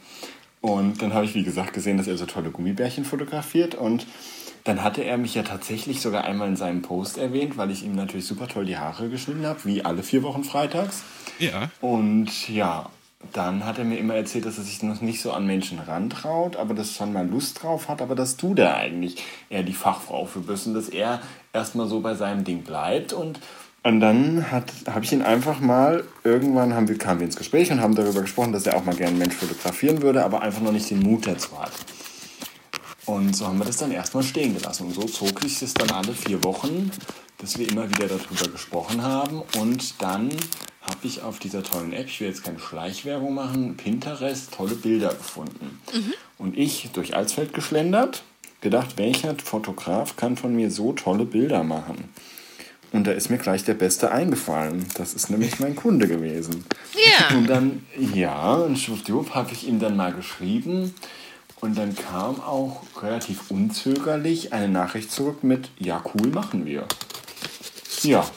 Und 0.60 1.02
dann 1.02 1.12
habe 1.12 1.24
ich, 1.24 1.34
wie 1.34 1.42
gesagt, 1.42 1.72
gesehen, 1.72 1.96
dass 1.96 2.06
er 2.06 2.16
so 2.16 2.26
tolle 2.26 2.50
Gummibärchen 2.50 3.04
fotografiert. 3.04 3.74
Und 3.74 4.06
dann 4.64 4.84
hatte 4.84 5.02
er 5.02 5.18
mich 5.18 5.34
ja 5.34 5.42
tatsächlich 5.42 6.00
sogar 6.00 6.24
einmal 6.24 6.48
in 6.48 6.56
seinem 6.56 6.82
Post 6.82 7.18
erwähnt, 7.18 7.56
weil 7.56 7.70
ich 7.70 7.84
ihm 7.84 7.94
natürlich 7.94 8.26
super 8.26 8.48
toll 8.48 8.64
die 8.64 8.78
Haare 8.78 9.08
geschnitten 9.08 9.46
habe, 9.46 9.64
wie 9.64 9.84
alle 9.84 10.02
vier 10.02 10.22
Wochen 10.22 10.44
freitags. 10.44 11.02
Ja. 11.38 11.70
Und 11.80 12.48
ja, 12.48 12.88
dann 13.32 13.64
hat 13.64 13.78
er 13.78 13.84
mir 13.84 13.98
immer 13.98 14.14
erzählt, 14.14 14.46
dass 14.46 14.58
er 14.58 14.64
sich 14.64 14.82
noch 14.82 15.00
nicht 15.00 15.20
so 15.20 15.32
an 15.32 15.46
Menschen 15.46 15.78
rantraut, 15.78 16.56
aber 16.56 16.74
dass 16.74 16.94
schon 16.94 17.12
mal 17.12 17.26
Lust 17.26 17.62
drauf 17.62 17.88
hat, 17.88 18.02
aber 18.02 18.14
dass 18.14 18.36
du 18.36 18.54
da 18.54 18.74
eigentlich 18.74 19.16
eher 19.48 19.62
die 19.62 19.72
Fachfrau 19.72 20.26
für 20.26 20.40
bist 20.40 20.66
und 20.66 20.74
dass 20.74 20.88
er 20.88 21.20
erstmal 21.52 21.88
so 21.88 22.00
bei 22.00 22.14
seinem 22.14 22.44
Ding 22.44 22.62
bleibt. 22.62 23.12
Und, 23.12 23.40
und 23.82 24.00
dann 24.00 24.50
habe 24.50 25.04
ich 25.04 25.12
ihn 25.12 25.22
einfach 25.22 25.60
mal, 25.60 26.04
irgendwann 26.24 26.74
haben 26.74 26.88
wir, 26.88 26.98
kamen 26.98 27.20
wir 27.20 27.26
ins 27.26 27.36
Gespräch 27.36 27.70
und 27.72 27.80
haben 27.80 27.94
darüber 27.94 28.22
gesprochen, 28.22 28.52
dass 28.52 28.66
er 28.66 28.76
auch 28.76 28.84
mal 28.84 28.94
gerne 28.94 29.10
einen 29.10 29.18
Mensch 29.18 29.34
fotografieren 29.34 30.02
würde, 30.02 30.24
aber 30.24 30.42
einfach 30.42 30.62
noch 30.62 30.72
nicht 30.72 30.90
den 30.90 31.00
Mut 31.00 31.26
dazu 31.26 31.58
hat. 31.58 31.72
Und 33.06 33.34
so 33.36 33.46
haben 33.46 33.58
wir 33.58 33.64
das 33.64 33.78
dann 33.78 33.90
erstmal 33.90 34.22
stehen 34.22 34.54
gelassen. 34.54 34.86
Und 34.86 34.94
so 34.94 35.02
zog 35.02 35.40
sich 35.40 35.58
das 35.58 35.74
dann 35.74 35.90
alle 35.90 36.12
vier 36.12 36.42
Wochen, 36.44 36.90
dass 37.38 37.58
wir 37.58 37.68
immer 37.68 37.88
wieder 37.88 38.06
darüber 38.06 38.48
gesprochen 38.50 39.02
haben. 39.02 39.42
Und 39.58 40.00
dann 40.00 40.30
habe 40.82 40.98
ich 41.02 41.22
auf 41.22 41.38
dieser 41.38 41.62
tollen 41.62 41.92
App, 41.92 42.06
ich 42.06 42.20
will 42.20 42.28
jetzt 42.28 42.44
keine 42.44 42.58
Schleichwerbung 42.58 43.34
machen, 43.34 43.76
Pinterest, 43.76 44.52
tolle 44.52 44.74
Bilder 44.74 45.14
gefunden. 45.14 45.80
Und 46.38 46.56
ich 46.56 46.90
durch 46.92 47.16
Alsfeld 47.16 47.54
geschlendert, 47.54 48.22
gedacht, 48.60 48.96
welcher 48.96 49.34
Fotograf 49.36 50.16
kann 50.16 50.36
von 50.36 50.54
mir 50.54 50.70
so 50.70 50.92
tolle 50.92 51.24
Bilder 51.24 51.64
machen? 51.64 52.08
Und 52.92 53.06
da 53.06 53.12
ist 53.12 53.30
mir 53.30 53.38
gleich 53.38 53.64
der 53.64 53.74
Beste 53.74 54.12
eingefallen. 54.12 54.86
Das 54.94 55.14
ist 55.14 55.30
nämlich 55.30 55.58
mein 55.58 55.74
Kunde 55.74 56.06
gewesen. 56.06 56.64
Ja. 56.94 57.36
Und 57.36 57.48
dann, 57.48 57.86
ja, 58.14 58.54
und 58.54 58.78
schwuppdiwupp 58.78 59.34
habe 59.34 59.52
ich 59.52 59.66
ihm 59.66 59.80
dann 59.80 59.96
mal 59.96 60.12
geschrieben. 60.12 60.94
Und 61.62 61.76
dann 61.78 61.94
kam 61.94 62.40
auch 62.40 62.82
relativ 63.00 63.48
unzögerlich 63.52 64.52
eine 64.52 64.68
Nachricht 64.68 65.12
zurück 65.12 65.44
mit, 65.44 65.68
ja, 65.78 66.02
cool, 66.12 66.26
machen 66.26 66.66
wir. 66.66 66.88
Ja, 68.02 68.28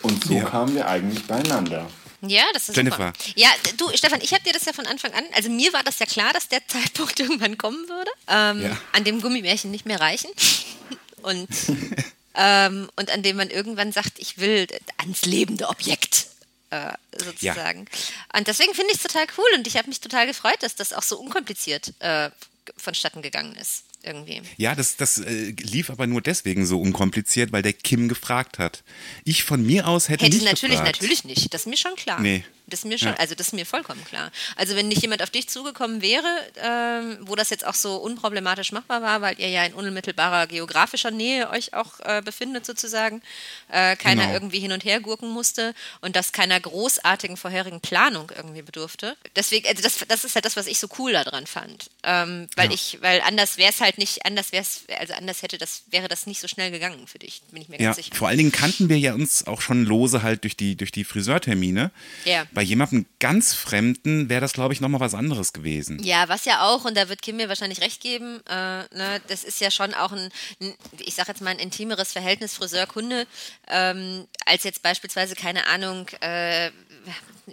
und 0.00 0.24
so 0.24 0.32
Ja. 0.32 0.44
kamen 0.44 0.74
wir 0.74 0.88
eigentlich 0.88 1.26
beieinander. 1.26 1.90
Ja, 2.22 2.42
das 2.54 2.70
ist 2.70 2.76
Jennifer. 2.76 2.96
super. 2.96 3.32
Ja, 3.36 3.48
du, 3.76 3.94
Stefan, 3.94 4.22
ich 4.22 4.32
habe 4.32 4.42
dir 4.44 4.54
das 4.54 4.64
ja 4.64 4.72
von 4.72 4.86
Anfang 4.86 5.12
an, 5.12 5.24
also 5.34 5.50
mir 5.50 5.70
war 5.74 5.82
das 5.84 5.98
ja 5.98 6.06
klar, 6.06 6.32
dass 6.32 6.48
der 6.48 6.66
Zeitpunkt 6.68 7.20
irgendwann 7.20 7.58
kommen 7.58 7.86
würde, 7.86 8.10
ähm, 8.28 8.62
Ja. 8.70 8.78
an 8.92 9.04
dem 9.04 9.20
Gummibärchen 9.20 9.70
nicht 9.70 9.84
mehr 9.84 10.00
reichen. 10.00 10.30
Und, 11.22 11.48
ähm, 12.34 12.88
und 12.96 13.10
an 13.10 13.22
dem 13.22 13.36
man 13.36 13.50
irgendwann 13.50 13.92
sagt, 13.92 14.18
ich 14.18 14.38
will 14.38 14.66
ans 14.96 15.26
lebende 15.26 15.68
Objekt. 15.68 16.28
Äh, 16.70 16.92
sozusagen. 17.22 17.86
Und 18.34 18.46
deswegen 18.46 18.72
finde 18.74 18.92
ich 18.92 18.96
es 18.96 19.02
total 19.02 19.26
cool 19.36 19.44
und 19.56 19.66
ich 19.66 19.76
habe 19.76 19.88
mich 19.88 20.00
total 20.00 20.26
gefreut, 20.26 20.56
dass 20.60 20.76
das 20.76 20.92
auch 20.94 21.02
so 21.02 21.18
unkompliziert 21.18 21.92
äh, 21.98 22.30
vonstatten 22.76 23.22
gegangen 23.22 23.54
ist. 23.56 23.84
Irgendwie. 24.02 24.40
Ja, 24.56 24.74
das, 24.74 24.96
das 24.96 25.18
äh, 25.18 25.50
lief 25.60 25.90
aber 25.90 26.06
nur 26.06 26.22
deswegen 26.22 26.64
so 26.64 26.80
unkompliziert, 26.80 27.52
weil 27.52 27.62
der 27.62 27.74
Kim 27.74 28.08
gefragt 28.08 28.58
hat. 28.58 28.82
Ich 29.24 29.44
von 29.44 29.64
mir 29.64 29.86
aus 29.86 30.08
hätte, 30.08 30.24
Hätte 30.24 30.36
nicht 30.36 30.46
natürlich, 30.46 30.78
gefragt. 30.78 31.00
natürlich 31.02 31.24
nicht. 31.24 31.52
Das 31.52 31.62
ist 31.62 31.66
mir 31.66 31.76
schon 31.76 31.96
klar. 31.96 32.18
Nee. 32.20 32.44
Das 32.70 32.80
ist 32.80 32.84
mir 32.86 32.98
schon, 32.98 33.08
Ja. 33.08 33.16
also 33.16 33.34
das 33.34 33.48
ist 33.48 33.52
mir 33.52 33.66
vollkommen 33.66 34.04
klar. 34.04 34.30
Also 34.56 34.76
wenn 34.76 34.88
nicht 34.88 35.02
jemand 35.02 35.22
auf 35.22 35.30
dich 35.30 35.48
zugekommen 35.48 36.00
wäre, 36.02 36.26
ähm, 36.62 37.18
wo 37.22 37.36
das 37.36 37.50
jetzt 37.50 37.66
auch 37.66 37.74
so 37.74 37.96
unproblematisch 37.96 38.72
machbar 38.72 39.02
war, 39.02 39.20
weil 39.20 39.38
ihr 39.40 39.48
ja 39.48 39.64
in 39.64 39.74
unmittelbarer 39.74 40.46
geografischer 40.46 41.10
Nähe 41.10 41.50
euch 41.50 41.74
auch 41.74 42.00
äh, 42.00 42.22
befindet 42.24 42.64
sozusagen, 42.66 43.22
äh, 43.70 43.96
keiner 43.96 44.22
Genau. 44.22 44.34
irgendwie 44.34 44.60
hin 44.60 44.72
und 44.72 44.84
her 44.84 45.00
gurken 45.00 45.28
musste 45.30 45.74
und 46.00 46.16
das 46.16 46.32
keiner 46.32 46.58
großartigen 46.60 47.36
vorherigen 47.36 47.80
Planung 47.80 48.30
irgendwie 48.36 48.62
bedurfte. 48.62 49.16
Deswegen, 49.36 49.66
also 49.68 49.82
das, 49.82 49.98
das 50.08 50.24
ist 50.24 50.34
halt 50.34 50.44
das, 50.44 50.56
was 50.56 50.66
ich 50.66 50.78
so 50.78 50.88
cool 50.98 51.12
daran 51.12 51.46
fand, 51.46 51.90
ähm, 52.04 52.48
weil 52.56 52.68
Ja. 52.68 52.74
ich, 52.74 52.98
weil 53.00 53.20
anders 53.22 53.56
wäre 53.58 53.70
es 53.70 53.80
halt 53.80 53.98
nicht, 53.98 54.24
anders 54.24 54.52
wäre 54.52 54.62
es, 54.62 54.82
also 54.98 55.14
anders 55.14 55.42
hätte 55.42 55.58
das, 55.58 55.82
wäre 55.90 56.08
das 56.08 56.26
nicht 56.26 56.40
so 56.40 56.48
schnell 56.48 56.70
gegangen 56.70 57.06
für 57.06 57.18
dich, 57.18 57.42
bin 57.50 57.62
ich 57.62 57.68
mir 57.68 57.78
Ja, 57.80 57.86
ganz 57.86 57.96
sicher. 57.96 58.14
vor 58.14 58.28
allen 58.28 58.38
Dingen 58.38 58.52
kannten 58.52 58.88
wir 58.88 58.98
ja 58.98 59.14
uns 59.14 59.46
auch 59.46 59.60
schon 59.60 59.84
lose 59.84 60.22
halt 60.22 60.44
durch 60.44 60.56
die, 60.56 60.76
durch 60.76 60.92
die 60.92 61.04
Friseurtermine. 61.04 61.90
Ja. 62.24 62.46
Bei 62.52 62.59
jemandem 62.62 63.06
ganz 63.18 63.54
Fremden 63.54 64.28
wäre 64.28 64.40
das, 64.40 64.52
glaube 64.52 64.72
ich, 64.74 64.80
nochmal 64.80 65.00
was 65.00 65.14
anderes 65.14 65.52
gewesen. 65.52 66.02
Ja, 66.02 66.28
was 66.28 66.44
ja 66.44 66.62
auch, 66.62 66.84
und 66.84 66.96
da 66.96 67.08
wird 67.08 67.22
Kim 67.22 67.36
mir 67.36 67.48
wahrscheinlich 67.48 67.80
recht 67.80 68.00
geben, 68.00 68.40
äh, 68.48 68.54
ne, 68.54 69.20
das 69.28 69.44
ist 69.44 69.60
ja 69.60 69.70
schon 69.70 69.94
auch 69.94 70.12
ein, 70.12 70.30
ein 70.60 70.74
ich 70.98 71.14
sag 71.14 71.28
jetzt 71.28 71.42
mal, 71.42 71.50
ein 71.50 71.58
intimeres 71.58 72.12
Verhältnis 72.12 72.54
Friseur-Kunde, 72.54 73.26
ähm, 73.68 74.26
als 74.46 74.64
jetzt 74.64 74.82
beispielsweise, 74.82 75.34
keine 75.34 75.66
Ahnung, 75.66 76.08
äh, 76.20 76.70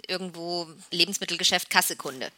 irgendwo 0.06 0.66
Lebensmittelgeschäft 0.90 1.70
Kassekunde. 1.70 2.28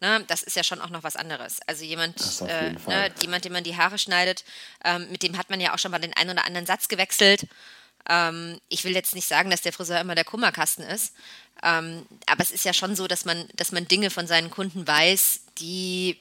Ne, 0.00 0.24
das 0.26 0.42
ist 0.42 0.56
ja 0.56 0.64
schon 0.64 0.80
auch 0.80 0.90
noch 0.90 1.02
was 1.02 1.16
anderes. 1.16 1.60
Also 1.66 1.84
jemand, 1.84 2.16
äh, 2.42 2.72
ne, 2.72 3.12
jemand, 3.22 3.44
dem 3.44 3.52
man 3.52 3.64
die 3.64 3.76
Haare 3.76 3.98
schneidet, 3.98 4.44
ähm, 4.84 5.06
mit 5.10 5.22
dem 5.22 5.38
hat 5.38 5.50
man 5.50 5.60
ja 5.60 5.72
auch 5.72 5.78
schon 5.78 5.92
mal 5.92 6.00
den 6.00 6.14
einen 6.14 6.30
oder 6.30 6.44
anderen 6.44 6.66
Satz 6.66 6.88
gewechselt. 6.88 7.46
Ähm, 8.08 8.60
ich 8.68 8.84
will 8.84 8.94
jetzt 8.94 9.14
nicht 9.14 9.28
sagen, 9.28 9.50
dass 9.50 9.62
der 9.62 9.72
Friseur 9.72 10.00
immer 10.00 10.14
der 10.14 10.24
Kummerkasten 10.24 10.84
ist, 10.84 11.14
ähm, 11.62 12.06
aber 12.26 12.42
es 12.42 12.50
ist 12.50 12.64
ja 12.64 12.72
schon 12.74 12.96
so, 12.96 13.06
dass 13.06 13.24
man, 13.24 13.48
dass 13.56 13.72
man 13.72 13.88
Dinge 13.88 14.10
von 14.10 14.26
seinen 14.26 14.50
Kunden 14.50 14.86
weiß, 14.86 15.40
die, 15.58 16.18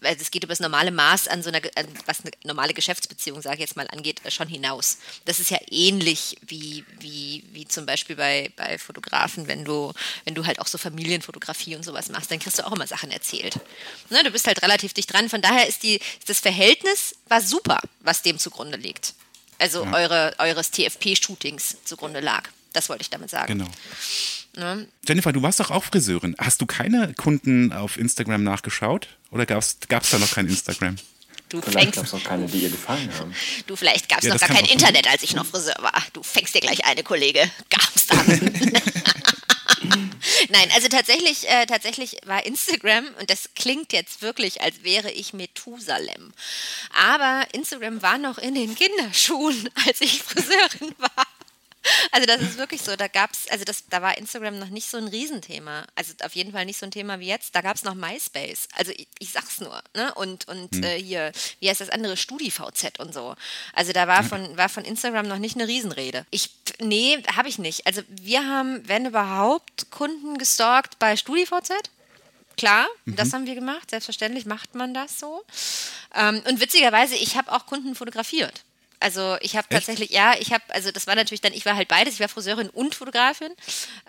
also 0.00 0.20
es 0.20 0.30
geht 0.32 0.42
über 0.42 0.52
das 0.52 0.60
normale 0.60 0.90
Maß 0.90 1.28
an 1.28 1.42
so 1.42 1.50
einer, 1.50 1.60
was 2.06 2.20
eine 2.20 2.32
normale 2.44 2.74
Geschäftsbeziehung, 2.74 3.40
sage 3.42 3.56
ich 3.56 3.60
jetzt 3.60 3.76
mal, 3.76 3.86
angeht, 3.88 4.20
äh, 4.24 4.30
schon 4.30 4.48
hinaus. 4.48 4.98
Das 5.24 5.38
ist 5.38 5.50
ja 5.50 5.58
ähnlich 5.70 6.36
wie, 6.46 6.84
wie, 6.98 7.44
wie 7.52 7.68
zum 7.68 7.86
Beispiel 7.86 8.16
bei, 8.16 8.50
bei 8.56 8.78
Fotografen, 8.78 9.46
wenn 9.46 9.64
du, 9.64 9.92
wenn 10.24 10.34
du 10.34 10.46
halt 10.46 10.58
auch 10.58 10.66
so 10.66 10.78
Familienfotografie 10.78 11.76
und 11.76 11.84
sowas 11.84 12.08
machst, 12.08 12.30
dann 12.32 12.40
kriegst 12.40 12.58
du 12.58 12.66
auch 12.66 12.72
immer 12.72 12.86
Sachen 12.86 13.12
erzählt. 13.12 13.60
Ne, 14.10 14.24
du 14.24 14.30
bist 14.30 14.46
halt 14.46 14.62
relativ 14.62 14.94
dicht 14.94 15.12
dran, 15.12 15.28
von 15.28 15.42
daher 15.42 15.68
ist 15.68 15.84
die, 15.84 16.00
das 16.26 16.40
Verhältnis 16.40 17.14
war 17.28 17.40
super, 17.40 17.78
was 18.00 18.22
dem 18.22 18.38
zugrunde 18.38 18.78
liegt. 18.78 19.14
Also 19.62 19.84
eure, 19.92 20.34
eures 20.38 20.72
TFP-Shootings 20.72 21.76
zugrunde 21.84 22.18
lag. 22.20 22.48
Das 22.72 22.88
wollte 22.88 23.02
ich 23.02 23.10
damit 23.10 23.30
sagen. 23.30 23.58
Genau. 23.58 23.70
Ne? 24.56 24.88
Jennifer, 25.06 25.32
du 25.32 25.40
warst 25.42 25.60
doch 25.60 25.70
auch 25.70 25.84
Friseurin. 25.84 26.34
Hast 26.38 26.60
du 26.60 26.66
keine 26.66 27.14
Kunden 27.14 27.72
auf 27.72 27.96
Instagram 27.96 28.42
nachgeschaut? 28.42 29.06
Oder 29.30 29.46
gab 29.46 29.60
es 29.62 29.78
da 29.88 30.18
noch 30.18 30.32
kein 30.32 30.48
Instagram? 30.48 30.96
Du 31.48 31.60
Vielleicht 31.60 31.78
fängst, 31.78 31.96
gab 31.96 32.04
es 32.06 32.14
auch 32.14 32.24
keine, 32.24 32.46
die 32.46 32.58
ihr 32.60 32.70
gefallen 32.70 33.10
haben. 33.18 33.34
du 33.66 33.76
vielleicht 33.76 34.08
gab 34.08 34.18
es 34.18 34.24
Ja, 34.24 34.32
noch 34.34 34.40
gar 34.40 34.48
kein. 34.48 34.64
Internet, 34.64 35.06
als 35.06 35.22
ich 35.22 35.34
noch 35.34 35.44
Friseur 35.46 35.76
war. 35.80 35.92
Du 36.14 36.22
fängst 36.22 36.54
dir 36.54 36.60
gleich 36.60 36.84
eine, 36.86 37.02
Kollege. 37.02 37.48
Gab's 37.68 38.06
dann. 38.06 38.26
Nein, 40.48 40.70
also 40.74 40.88
tatsächlich, 40.88 41.48
äh, 41.48 41.66
tatsächlich 41.66 42.16
war 42.24 42.44
Instagram, 42.44 43.06
und 43.20 43.30
das 43.30 43.50
klingt 43.54 43.92
jetzt 43.92 44.22
wirklich, 44.22 44.60
als 44.60 44.82
wäre 44.82 45.10
ich 45.10 45.32
Methusalem. 45.32 46.32
Aber 46.94 47.46
Instagram 47.52 48.02
war 48.02 48.18
noch 48.18 48.38
in 48.38 48.54
den 48.54 48.74
Kinderschuhen, 48.74 49.68
als 49.86 50.00
ich 50.00 50.22
Friseurin 50.22 50.94
war. 50.98 51.26
Also 52.10 52.26
das 52.26 52.40
ist 52.40 52.58
wirklich 52.58 52.82
so, 52.82 52.94
da 52.96 53.08
gab 53.08 53.32
es, 53.32 53.48
also 53.48 53.64
das, 53.64 53.84
da 53.88 54.02
war 54.02 54.16
Instagram 54.18 54.58
noch 54.58 54.68
nicht 54.68 54.88
so 54.88 54.98
ein 54.98 55.08
Riesenthema. 55.08 55.84
Also 55.94 56.14
auf 56.22 56.34
jeden 56.34 56.52
Fall 56.52 56.64
nicht 56.64 56.78
so 56.78 56.86
ein 56.86 56.90
Thema 56.90 57.20
wie 57.20 57.26
jetzt. 57.26 57.54
Da 57.54 57.60
gab 57.60 57.76
es 57.76 57.84
noch 57.84 57.94
MySpace. 57.94 58.68
Also 58.76 58.92
ich, 58.92 59.08
ich, 59.18 59.32
sag's 59.32 59.60
nur, 59.60 59.82
ne? 59.94 60.14
Und, 60.14 60.48
und 60.48 60.74
hm. 60.74 60.82
äh, 60.84 61.02
hier, 61.02 61.32
wie 61.60 61.68
heißt 61.68 61.80
das 61.80 61.90
andere, 61.90 62.16
StudiVZ 62.16 62.98
und 62.98 63.12
so. 63.12 63.34
Also 63.72 63.92
da 63.92 64.06
war 64.06 64.22
von, 64.22 64.56
war 64.56 64.68
von 64.68 64.84
Instagram 64.84 65.26
noch 65.26 65.38
nicht 65.38 65.56
eine 65.56 65.66
Riesenrede. 65.66 66.26
Ich, 66.30 66.50
nee, 66.80 67.22
habe 67.36 67.48
ich 67.48 67.58
nicht. 67.58 67.86
Also 67.86 68.02
wir 68.08 68.46
haben, 68.46 68.86
wenn 68.88 69.06
überhaupt, 69.06 69.90
Kunden 69.90 70.38
gestalkt 70.38 70.98
bei 70.98 71.16
StudiVZ. 71.16 71.72
Klar, 72.56 72.86
mhm. 73.04 73.16
das 73.16 73.32
haben 73.32 73.46
wir 73.46 73.54
gemacht. 73.54 73.90
Selbstverständlich 73.90 74.46
macht 74.46 74.74
man 74.74 74.94
das 74.94 75.18
so. 75.18 75.44
Ähm, 76.14 76.42
und 76.48 76.60
witzigerweise, 76.60 77.14
ich 77.14 77.36
habe 77.36 77.50
auch 77.52 77.66
Kunden 77.66 77.94
fotografiert. 77.94 78.64
Also 79.02 79.36
ich 79.40 79.56
habe 79.56 79.66
tatsächlich, 79.68 80.10
ja, 80.10 80.34
ich 80.38 80.52
habe, 80.52 80.62
also 80.68 80.90
das 80.90 81.06
war 81.06 81.14
natürlich 81.14 81.40
dann, 81.40 81.52
ich 81.52 81.66
war 81.66 81.76
halt 81.76 81.88
beides, 81.88 82.14
ich 82.14 82.20
war 82.20 82.28
Friseurin 82.28 82.68
und 82.70 82.94
Fotografin, 82.94 83.52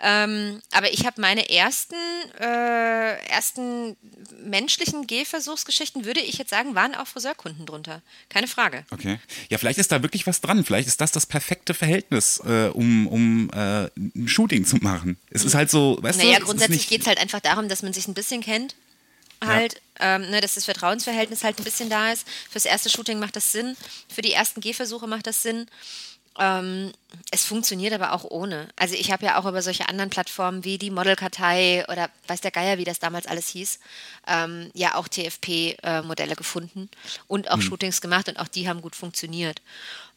ähm, 0.01 0.61
aber 0.71 0.91
ich 0.93 1.05
habe 1.05 1.19
meine 1.19 1.49
ersten, 1.49 1.95
äh, 2.39 3.17
ersten 3.27 3.97
menschlichen 4.43 5.07
Gehversuchsgeschichten, 5.07 6.05
würde 6.05 6.21
ich 6.21 6.37
jetzt 6.37 6.49
sagen, 6.49 6.75
waren 6.75 6.95
auch 6.95 7.07
Friseurkunden 7.07 7.65
drunter. 7.65 8.01
Keine 8.29 8.47
Frage. 8.47 8.85
Okay. 8.91 9.19
Ja, 9.49 9.57
vielleicht 9.57 9.79
ist 9.79 9.91
da 9.91 10.01
wirklich 10.01 10.27
was 10.27 10.41
dran. 10.41 10.63
Vielleicht 10.63 10.87
ist 10.87 11.01
das 11.01 11.11
das 11.11 11.25
perfekte 11.25 11.73
Verhältnis, 11.73 12.39
äh, 12.45 12.69
um, 12.73 13.07
um 13.07 13.49
äh, 13.51 13.85
ein 13.95 14.27
Shooting 14.27 14.65
zu 14.65 14.77
machen. 14.77 15.17
Es 15.29 15.43
ist 15.43 15.55
halt 15.55 15.69
so, 15.71 15.97
weißt 16.01 16.19
naja, 16.19 16.29
du. 16.29 16.33
Naja, 16.33 16.45
grundsätzlich 16.45 16.87
geht 16.87 17.01
es 17.01 17.07
halt 17.07 17.19
einfach 17.19 17.39
darum, 17.39 17.67
dass 17.67 17.81
man 17.81 17.93
sich 17.93 18.07
ein 18.07 18.13
bisschen 18.13 18.41
kennt 18.41 18.75
halt, 19.45 19.81
ja. 19.99 20.15
ähm, 20.15 20.29
ne, 20.29 20.41
dass 20.41 20.55
das 20.55 20.65
Vertrauensverhältnis 20.65 21.43
halt 21.43 21.59
ein 21.59 21.63
bisschen 21.63 21.89
da 21.89 22.11
ist. 22.11 22.27
Fürs 22.49 22.65
erste 22.65 22.89
Shooting 22.89 23.19
macht 23.19 23.35
das 23.35 23.51
Sinn, 23.51 23.75
für 24.13 24.21
die 24.21 24.33
ersten 24.33 24.61
Gehversuche 24.61 25.07
macht 25.07 25.27
das 25.27 25.41
Sinn. 25.41 25.67
Ähm, 26.39 26.91
es 27.29 27.45
funktioniert 27.45 27.93
aber 27.93 28.13
auch 28.13 28.23
ohne. 28.23 28.67
Also 28.75 28.95
ich 28.95 29.11
habe 29.11 29.25
ja 29.25 29.37
auch 29.37 29.45
über 29.45 29.61
solche 29.61 29.87
anderen 29.87 30.09
Plattformen 30.09 30.63
wie 30.63 30.79
die 30.79 30.89
Modelkartei 30.89 31.85
oder 31.89 32.09
weiß 32.27 32.41
der 32.41 32.51
Geier, 32.51 32.79
wie 32.79 32.85
das 32.85 32.97
damals 32.99 33.27
alles 33.27 33.49
hieß, 33.49 33.79
ähm, 34.27 34.71
ja 34.73 34.95
auch 34.95 35.07
TFP-Modelle 35.07 36.31
äh, 36.31 36.35
gefunden 36.35 36.89
und 37.27 37.51
auch 37.51 37.57
mhm. 37.57 37.61
Shootings 37.61 38.01
gemacht 38.01 38.29
und 38.29 38.39
auch 38.39 38.47
die 38.47 38.67
haben 38.67 38.81
gut 38.81 38.95
funktioniert. 38.95 39.61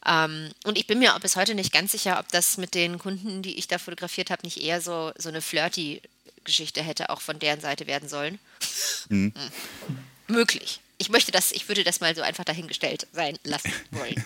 Ähm, 0.06 0.50
und 0.64 0.78
ich 0.78 0.86
bin 0.86 1.00
mir 1.00 1.14
auch 1.14 1.20
bis 1.20 1.36
heute 1.36 1.54
nicht 1.54 1.72
ganz 1.72 1.92
sicher, 1.92 2.18
ob 2.18 2.28
das 2.30 2.56
mit 2.56 2.74
den 2.74 2.98
Kunden, 2.98 3.42
die 3.42 3.58
ich 3.58 3.68
da 3.68 3.78
fotografiert 3.78 4.30
habe, 4.30 4.42
nicht 4.44 4.62
eher 4.62 4.80
so, 4.80 5.12
so 5.18 5.28
eine 5.28 5.42
flirty 5.42 6.00
Geschichte 6.46 6.82
hätte 6.82 7.10
auch 7.10 7.20
von 7.20 7.38
deren 7.38 7.60
Seite 7.60 7.86
werden 7.86 8.08
sollen. 8.08 8.38
Mhm. 9.10 9.34
Hm. 9.36 9.98
Möglich. 10.28 10.80
Ich 10.98 11.10
möchte 11.10 11.30
das, 11.30 11.52
ich 11.52 11.68
würde 11.68 11.84
das 11.84 12.00
mal 12.00 12.14
so 12.16 12.22
einfach 12.22 12.44
dahingestellt 12.44 13.06
sein 13.12 13.38
lassen 13.44 13.72
wollen. 13.90 14.24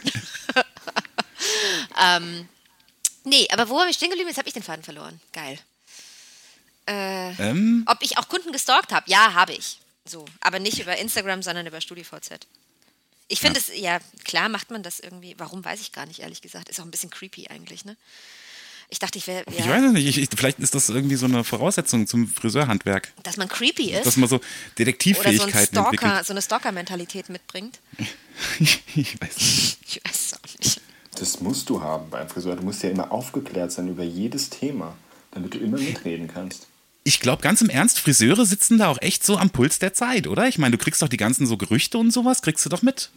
ähm, 2.00 2.48
nee, 3.24 3.48
aber 3.50 3.68
wo 3.68 3.80
habe 3.80 3.90
ich 3.90 3.96
stehen 3.96 4.10
geblieben? 4.10 4.28
Jetzt 4.28 4.38
habe 4.38 4.48
ich 4.48 4.54
den 4.54 4.62
Faden 4.62 4.84
verloren. 4.84 5.20
Geil. 5.32 5.58
Äh, 6.86 7.32
ähm? 7.42 7.82
Ob 7.86 7.98
ich 8.02 8.18
auch 8.18 8.28
Kunden 8.28 8.52
gestalkt 8.52 8.92
habe? 8.92 9.10
Ja, 9.10 9.34
habe 9.34 9.52
ich. 9.52 9.78
So, 10.04 10.24
aber 10.40 10.58
nicht 10.58 10.78
über 10.78 10.96
Instagram, 10.96 11.42
sondern 11.42 11.66
über 11.66 11.80
StudiVZ. 11.80 12.46
Ich 13.28 13.40
finde 13.40 13.60
ja. 13.60 13.66
es, 13.74 13.80
ja, 13.80 14.00
klar 14.24 14.48
macht 14.48 14.70
man 14.70 14.82
das 14.82 15.00
irgendwie. 15.00 15.34
Warum, 15.38 15.64
weiß 15.64 15.80
ich 15.80 15.92
gar 15.92 16.06
nicht, 16.06 16.20
ehrlich 16.20 16.40
gesagt. 16.40 16.68
Ist 16.68 16.80
auch 16.80 16.84
ein 16.84 16.90
bisschen 16.90 17.10
creepy 17.10 17.48
eigentlich, 17.48 17.84
ne? 17.84 17.96
Ich 18.90 18.98
dachte, 18.98 19.18
ich 19.18 19.26
wäre. 19.28 19.44
Ja. 19.48 19.58
Ich 19.58 19.68
weiß 19.68 19.84
es 19.84 19.92
nicht. 19.92 20.06
Ich, 20.06 20.18
ich, 20.18 20.28
vielleicht 20.34 20.58
ist 20.58 20.74
das 20.74 20.88
irgendwie 20.88 21.14
so 21.14 21.26
eine 21.26 21.44
Voraussetzung 21.44 22.08
zum 22.08 22.26
Friseurhandwerk. 22.26 23.12
Dass 23.22 23.36
man 23.36 23.48
creepy 23.48 23.92
ist. 23.92 24.04
Dass 24.04 24.16
man 24.16 24.28
so 24.28 24.40
Detektivfähigkeiten 24.78 25.48
Oder 25.48 25.58
so, 25.58 25.66
Stalker, 25.66 25.92
entwickelt. 25.92 26.26
so 26.26 26.32
eine 26.32 26.42
Stalker-Mentalität 26.42 27.28
mitbringt. 27.28 27.78
ich 28.58 29.20
weiß 29.20 29.36
nicht. 29.36 29.78
Ich 29.86 30.00
weiß 30.04 30.20
es 30.26 30.34
auch 30.34 30.58
nicht. 30.58 30.80
Das 31.18 31.40
musst 31.40 31.68
du 31.70 31.82
haben 31.82 32.10
beim 32.10 32.28
Friseur. 32.28 32.56
Du 32.56 32.64
musst 32.64 32.82
ja 32.82 32.90
immer 32.90 33.12
aufgeklärt 33.12 33.70
sein 33.70 33.88
über 33.88 34.02
jedes 34.02 34.50
Thema, 34.50 34.96
damit 35.30 35.54
du 35.54 35.58
immer 35.58 35.78
mitreden 35.78 36.28
kannst. 36.28 36.66
Ich 37.04 37.20
glaube, 37.20 37.42
ganz 37.42 37.60
im 37.62 37.70
Ernst, 37.70 37.98
Friseure 38.00 38.44
sitzen 38.44 38.78
da 38.78 38.88
auch 38.88 39.00
echt 39.00 39.24
so 39.24 39.38
am 39.38 39.50
Puls 39.50 39.78
der 39.78 39.94
Zeit, 39.94 40.26
oder? 40.26 40.48
Ich 40.48 40.58
meine, 40.58 40.76
du 40.76 40.82
kriegst 40.82 41.00
doch 41.00 41.08
die 41.08 41.16
ganzen 41.16 41.46
so 41.46 41.56
Gerüchte 41.56 41.96
und 41.96 42.10
sowas, 42.10 42.42
kriegst 42.42 42.64
du 42.64 42.68
doch 42.68 42.82
mit. 42.82 43.10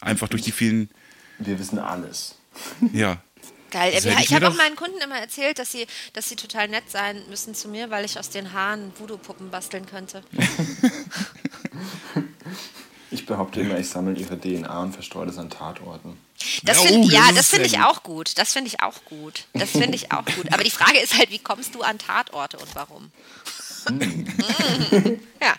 Einfach 0.00 0.28
durch 0.28 0.42
die 0.42 0.52
vielen. 0.52 0.90
Wir 1.38 1.58
wissen 1.58 1.78
alles. 1.78 2.34
Ja. 2.92 3.22
Geil. 3.70 3.92
Ich, 3.96 4.06
ich 4.06 4.34
habe 4.34 4.48
auch 4.48 4.54
meinen 4.54 4.76
Kunden 4.76 4.98
immer 4.98 5.18
erzählt, 5.18 5.58
dass 5.58 5.72
sie, 5.72 5.86
dass 6.12 6.28
sie 6.28 6.36
total 6.36 6.68
nett 6.68 6.90
sein 6.90 7.22
müssen 7.28 7.54
zu 7.54 7.68
mir, 7.68 7.90
weil 7.90 8.04
ich 8.04 8.18
aus 8.18 8.30
den 8.30 8.52
Haaren 8.52 8.92
Voodoo-Puppen 8.98 9.50
basteln 9.50 9.86
könnte. 9.86 10.22
ich 13.10 13.26
behaupte 13.26 13.60
immer, 13.60 13.78
ich 13.78 13.88
sammle 13.88 14.18
ihre 14.18 14.38
DNA 14.40 14.80
und 14.80 14.92
verstreue 14.92 15.26
das 15.26 15.38
an 15.38 15.50
Tatorten. 15.50 16.18
Das 16.62 16.80
find, 16.80 17.04
oh, 17.04 17.10
ja, 17.10 17.32
das 17.32 17.48
finde 17.48 17.66
ich 17.66 17.78
auch 17.80 18.02
gut. 18.02 18.38
Das 18.38 18.52
finde 18.52 18.68
ich 18.68 18.80
auch 18.80 19.04
gut. 19.04 19.44
Das 19.54 19.70
finde 19.70 19.96
ich 19.96 20.12
auch 20.12 20.24
gut. 20.24 20.52
Aber 20.52 20.62
die 20.62 20.70
Frage 20.70 20.98
ist 21.00 21.18
halt, 21.18 21.30
wie 21.30 21.38
kommst 21.38 21.74
du 21.74 21.82
an 21.82 21.98
Tatorte 21.98 22.58
und 22.58 22.74
warum? 22.74 23.10
Hm. 23.88 24.26
ja. 25.42 25.54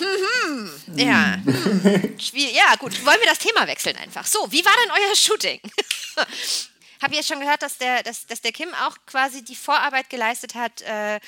Mhm. 0.00 0.70
Ja. 0.96 1.34
Hm. 1.44 2.16
Ja, 2.34 2.74
gut. 2.78 3.04
Wollen 3.06 3.20
wir 3.20 3.28
das 3.28 3.38
Thema 3.38 3.66
wechseln 3.66 3.96
einfach? 3.96 4.26
So, 4.26 4.50
wie 4.50 4.64
war 4.64 4.72
denn 4.84 4.92
euer 4.92 5.16
Shooting? 5.16 5.60
habe 7.02 7.14
jetzt 7.14 7.28
schon 7.28 7.40
gehört, 7.40 7.62
dass 7.62 7.78
der, 7.78 8.02
dass, 8.02 8.26
dass 8.26 8.40
der 8.40 8.52
Kim 8.52 8.68
auch 8.86 8.96
quasi 9.06 9.44
die 9.44 9.56
Vorarbeit 9.56 10.10
geleistet 10.10 10.54
hat, 10.54 10.82
äh, 10.82 11.20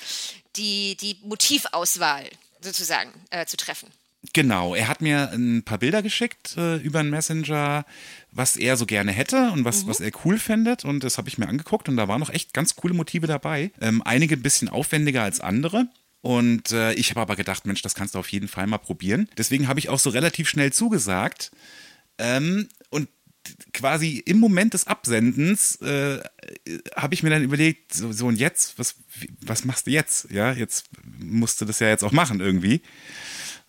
die, 0.55 0.95
die 0.97 1.17
Motivauswahl 1.23 2.29
sozusagen 2.61 3.11
äh, 3.29 3.45
zu 3.45 3.57
treffen. 3.57 3.89
Genau, 4.33 4.75
er 4.75 4.87
hat 4.87 5.01
mir 5.01 5.31
ein 5.31 5.63
paar 5.63 5.77
Bilder 5.77 6.01
geschickt 6.01 6.55
äh, 6.57 6.77
über 6.77 6.99
einen 6.99 7.09
Messenger, 7.09 7.85
was 8.31 8.55
er 8.57 8.77
so 8.77 8.85
gerne 8.85 9.11
hätte 9.11 9.51
und 9.51 9.65
was, 9.65 9.83
mhm. 9.83 9.89
was 9.89 9.99
er 9.99 10.11
cool 10.23 10.39
findet. 10.39 10.85
Und 10.85 11.03
das 11.03 11.17
habe 11.17 11.29
ich 11.29 11.37
mir 11.37 11.47
angeguckt 11.47 11.89
und 11.89 11.97
da 11.97 12.07
waren 12.07 12.19
noch 12.19 12.31
echt 12.31 12.53
ganz 12.53 12.75
coole 12.75 12.93
Motive 12.93 13.27
dabei. 13.27 13.71
Ähm, 13.81 14.01
einige 14.03 14.35
ein 14.35 14.41
bisschen 14.41 14.69
aufwendiger 14.69 15.23
als 15.23 15.41
andere. 15.41 15.87
Und 16.21 16.71
äh, 16.71 16.93
ich 16.93 17.11
habe 17.11 17.21
aber 17.21 17.35
gedacht, 17.35 17.67
Mensch, 17.67 17.83
das 17.83 17.93
kannst 17.93 18.15
du 18.15 18.19
auf 18.19 18.29
jeden 18.29 18.47
Fall 18.47 18.65
mal 18.65 18.79
probieren. 18.79 19.29
Deswegen 19.37 19.67
habe 19.67 19.79
ich 19.79 19.89
auch 19.89 19.99
so 19.99 20.09
relativ 20.09 20.49
schnell 20.49 20.73
zugesagt. 20.73 21.51
Ähm, 22.17 22.67
und 22.89 23.09
quasi 23.73 24.17
im 24.25 24.39
Moment 24.39 24.73
des 24.73 24.87
Absendens 24.87 25.75
äh, 25.81 26.19
habe 26.95 27.13
ich 27.13 27.23
mir 27.23 27.29
dann 27.29 27.43
überlegt, 27.43 27.93
so, 27.93 28.11
so 28.11 28.27
und 28.27 28.37
jetzt, 28.37 28.77
was, 28.79 28.95
was 29.41 29.65
machst 29.65 29.87
du 29.87 29.91
jetzt? 29.91 30.29
Ja, 30.31 30.51
jetzt 30.51 30.89
musst 31.19 31.61
du 31.61 31.65
das 31.65 31.79
ja 31.79 31.87
jetzt 31.87 32.03
auch 32.03 32.11
machen 32.11 32.39
irgendwie. 32.39 32.81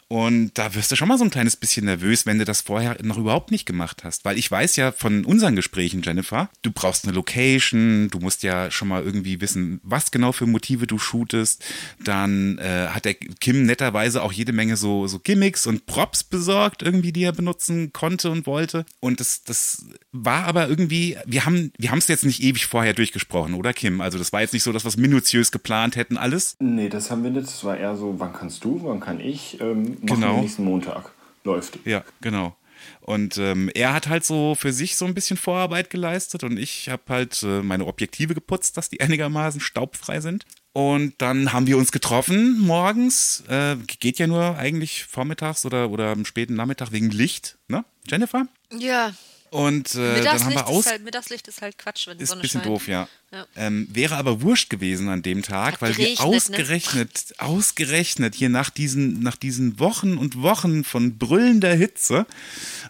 Und 0.09 0.53
da 0.55 0.75
wirst 0.75 0.93
du 0.93 0.97
schon 0.97 1.09
mal 1.09 1.19
so 1.19 1.25
ein 1.25 1.31
kleines 1.31 1.57
bisschen 1.57 1.87
nervös, 1.87 2.27
wenn 2.27 2.39
du 2.39 2.45
das 2.45 2.61
vorher 2.61 2.97
noch 3.03 3.19
überhaupt 3.19 3.51
nicht 3.51 3.67
gemacht 3.67 4.05
hast. 4.05 4.25
Weil 4.25 4.39
ich 4.39 4.49
weiß 4.49 4.77
ja 4.77 4.93
von 4.93 5.25
unseren 5.25 5.57
Gesprächen, 5.57 6.03
Jennifer, 6.03 6.49
du 6.63 6.71
brauchst 6.71 7.05
eine 7.05 7.15
Location, 7.15 8.09
du 8.11 8.21
musst 8.21 8.45
ja 8.45 8.71
schon 8.71 8.87
mal 8.87 9.03
irgendwie 9.03 9.41
wissen, 9.41 9.81
was 9.83 10.13
genau 10.13 10.31
für 10.31 10.47
Motive 10.47 10.87
du 10.87 10.99
shootest. 10.99 11.65
Dann 12.05 12.59
äh, 12.59 12.89
hat 12.89 13.05
der 13.05 13.15
Kim 13.15 13.67
netterweise 13.67 14.23
auch 14.23 14.33
jede 14.33 14.53
Menge 14.53 14.77
so, 14.77 15.09
so 15.09 15.19
Gimmicks 15.19 15.67
und 15.67 15.87
Props 15.87 16.23
besorgt, 16.23 16.83
irgendwie, 16.83 17.13
die 17.13 17.25
er 17.25 17.33
benutzen 17.33 17.93
konnte 17.93 18.31
und 18.31 18.47
wollte. 18.47 18.87
Und 19.01 19.19
das, 19.19 19.43
das 19.43 19.87
war 20.13 20.45
aber 20.45 20.69
irgendwie, 20.69 21.17
wir 21.27 21.47
haben 21.47 21.73
wir 21.79 21.93
es 21.93 22.07
jetzt 22.07 22.25
nicht 22.25 22.43
ewig 22.43 22.67
vorher 22.67 22.95
durchgesprochen, 22.95 23.55
oder 23.55 23.73
Kim? 23.73 24.01
Also 24.01 24.19
das 24.19 24.33
war 24.33 24.41
jetzt 24.41 24.53
nicht 24.53 24.63
so, 24.63 24.73
dass 24.73 24.85
wir 24.85 24.89
es 24.89 24.97
minutiös 24.97 25.51
geplant 25.51 25.97
hätten, 25.97 26.17
alles. 26.17 26.55
Nee, 26.61 26.89
das 26.89 27.11
haben 27.11 27.25
wir 27.25 27.31
nicht. 27.31 27.47
Das 27.47 27.65
war 27.65 27.77
eher 27.77 27.97
so, 27.97 28.15
wann 28.19 28.33
kannst 28.33 28.63
du, 28.65 28.81
wann 28.85 29.01
kann 29.01 29.19
ich? 29.19 29.61
Ähm 29.61 29.96
machen 30.03 30.21
genau. 30.21 30.41
nächsten 30.41 30.65
Montag. 30.65 31.11
Läuft. 31.45 31.79
Ja, 31.85 32.05
genau. 32.21 32.57
Und 33.01 33.39
ähm, 33.39 33.71
er 33.75 33.95
hat 33.95 34.09
halt 34.09 34.25
so 34.25 34.55
für 34.55 34.73
sich 34.73 34.97
so 34.97 35.05
ein 35.05 35.15
bisschen 35.15 35.37
Vorarbeit 35.37 35.91
geleistet 35.91 36.45
und 36.45 36.59
ich 36.59 36.89
habe 36.89 37.03
halt 37.09 37.43
äh, 37.43 37.63
meine 37.63 37.87
Objektive 37.87 38.35
geputzt, 38.35 38.77
dass 38.77 38.89
die 38.89 39.01
einigermaßen 39.03 39.61
staubfrei 39.61 40.21
sind. 40.21 40.45
Und 40.73 41.15
dann 41.19 41.55
haben 41.55 41.67
wir 41.67 41.79
uns 41.79 41.91
getroffen 41.91 42.61
morgens. 42.61 43.45
Äh, 43.49 43.77
geht 43.87 44.19
ja 44.19 44.27
nur 44.27 44.59
eigentlich 44.59 45.05
vormittags 45.05 45.65
oder, 45.65 45.91
oder 45.91 46.11
am 46.11 46.27
späten 46.27 46.55
Nachmittag 46.55 46.93
wegen 46.93 47.11
Licht, 47.11 47.57
ne? 47.69 47.85
Jennifer? 48.07 48.47
Ja, 48.71 49.13
und 49.51 49.95
äh, 49.95 50.23
dann 50.23 50.45
haben 50.45 50.55
wir 50.55 50.67
aus. 50.67 50.87
Halt, 50.87 51.05
Mittagslicht 51.05 51.47
ist 51.49 51.63
halt 51.63 51.79
Quatsch, 51.79 52.07
wenn 52.07 52.19
die 52.19 52.25
ist 52.25 52.31
Sonne 52.31 52.41
ein 52.41 52.43
bisschen 52.43 52.63
scheint. 52.63 52.73
doof, 52.73 52.89
ja. 52.89 53.09
ja. 53.33 53.47
Ähm, 53.57 53.89
wäre 53.91 54.17
aber 54.17 54.43
wurscht 54.43 54.71
gewesen 54.71 55.09
an 55.09 55.23
dem 55.23 55.43
Tag, 55.43 55.75
Hat 55.75 55.83
weil 55.83 55.93
geregnet, 55.93 56.19
wir 56.19 56.25
ausgerechnet, 56.25 57.25
ne? 57.31 57.47
ausgerechnet 57.47 58.35
hier 58.35 58.49
nach 58.49 58.71
diesen, 58.71 59.21
nach 59.21 59.37
diesen 59.37 59.79
Wochen 59.79 60.19
und 60.19 60.43
Wochen 60.43 60.85
von 60.85 61.19
brüllender 61.19 61.75
Hitze, 61.75 62.27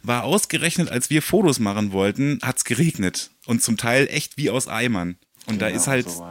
war 0.03 0.25
ausgerechnet, 0.25 0.91
als 0.91 1.11
wir 1.11 1.23
Fotos 1.23 1.59
machen 1.59 1.93
wollten, 1.93 2.39
hat 2.43 2.59
es 2.59 2.65
geregnet. 2.65 3.31
Und 3.47 3.63
zum 3.63 3.77
Teil 3.77 4.09
echt 4.11 4.37
wie 4.37 4.51
aus 4.51 4.69
Eimern. 4.69 5.17
Und 5.47 5.59
genau, 5.59 5.71
da 5.71 5.77
ist 5.77 5.87
halt. 5.87 6.09
So 6.09 6.27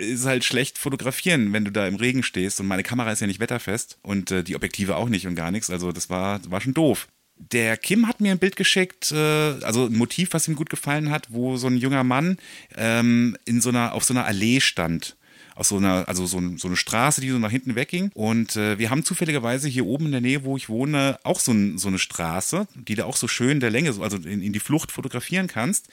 ist 0.00 0.26
halt 0.26 0.44
schlecht 0.44 0.78
fotografieren, 0.78 1.52
wenn 1.52 1.64
du 1.64 1.72
da 1.72 1.88
im 1.88 1.96
Regen 1.96 2.22
stehst 2.22 2.60
und 2.60 2.68
meine 2.68 2.84
Kamera 2.84 3.10
ist 3.10 3.18
ja 3.18 3.26
nicht 3.26 3.40
wetterfest 3.40 3.98
und 4.02 4.30
äh, 4.30 4.44
die 4.44 4.54
Objektive 4.54 4.94
auch 4.94 5.08
nicht 5.08 5.26
und 5.26 5.34
gar 5.34 5.50
nichts. 5.50 5.70
Also 5.70 5.90
das 5.90 6.08
war, 6.08 6.40
war 6.48 6.60
schon 6.60 6.72
doof 6.72 7.08
der 7.38 7.76
Kim 7.76 8.06
hat 8.06 8.20
mir 8.20 8.32
ein 8.32 8.38
Bild 8.38 8.56
geschickt, 8.56 9.12
äh, 9.12 9.16
also 9.62 9.86
ein 9.86 9.96
Motiv, 9.96 10.32
was 10.32 10.48
ihm 10.48 10.56
gut 10.56 10.70
gefallen 10.70 11.10
hat, 11.10 11.28
wo 11.30 11.56
so 11.56 11.66
ein 11.66 11.76
junger 11.76 12.04
Mann 12.04 12.38
ähm, 12.76 13.36
in 13.44 13.60
so 13.60 13.68
einer, 13.70 13.92
auf 13.94 14.04
so 14.04 14.14
einer 14.14 14.26
Allee 14.26 14.60
stand. 14.60 15.16
Aus 15.54 15.70
so 15.70 15.76
einer, 15.78 16.06
also 16.06 16.24
so, 16.24 16.40
so 16.56 16.68
eine 16.68 16.76
Straße, 16.76 17.20
die 17.20 17.30
so 17.30 17.38
nach 17.38 17.50
hinten 17.50 17.74
wegging. 17.74 18.12
Und 18.14 18.54
äh, 18.54 18.78
wir 18.78 18.90
haben 18.90 19.04
zufälligerweise 19.04 19.68
hier 19.68 19.86
oben 19.86 20.06
in 20.06 20.12
der 20.12 20.20
Nähe, 20.20 20.44
wo 20.44 20.56
ich 20.56 20.68
wohne, 20.68 21.18
auch 21.24 21.40
so, 21.40 21.50
ein, 21.50 21.78
so 21.78 21.88
eine 21.88 21.98
Straße, 21.98 22.68
die 22.76 22.94
da 22.94 23.06
auch 23.06 23.16
so 23.16 23.26
schön 23.26 23.58
der 23.58 23.70
Länge, 23.70 23.92
also 24.00 24.18
in, 24.18 24.40
in 24.40 24.52
die 24.52 24.60
Flucht 24.60 24.92
fotografieren 24.92 25.48
kannst. 25.48 25.88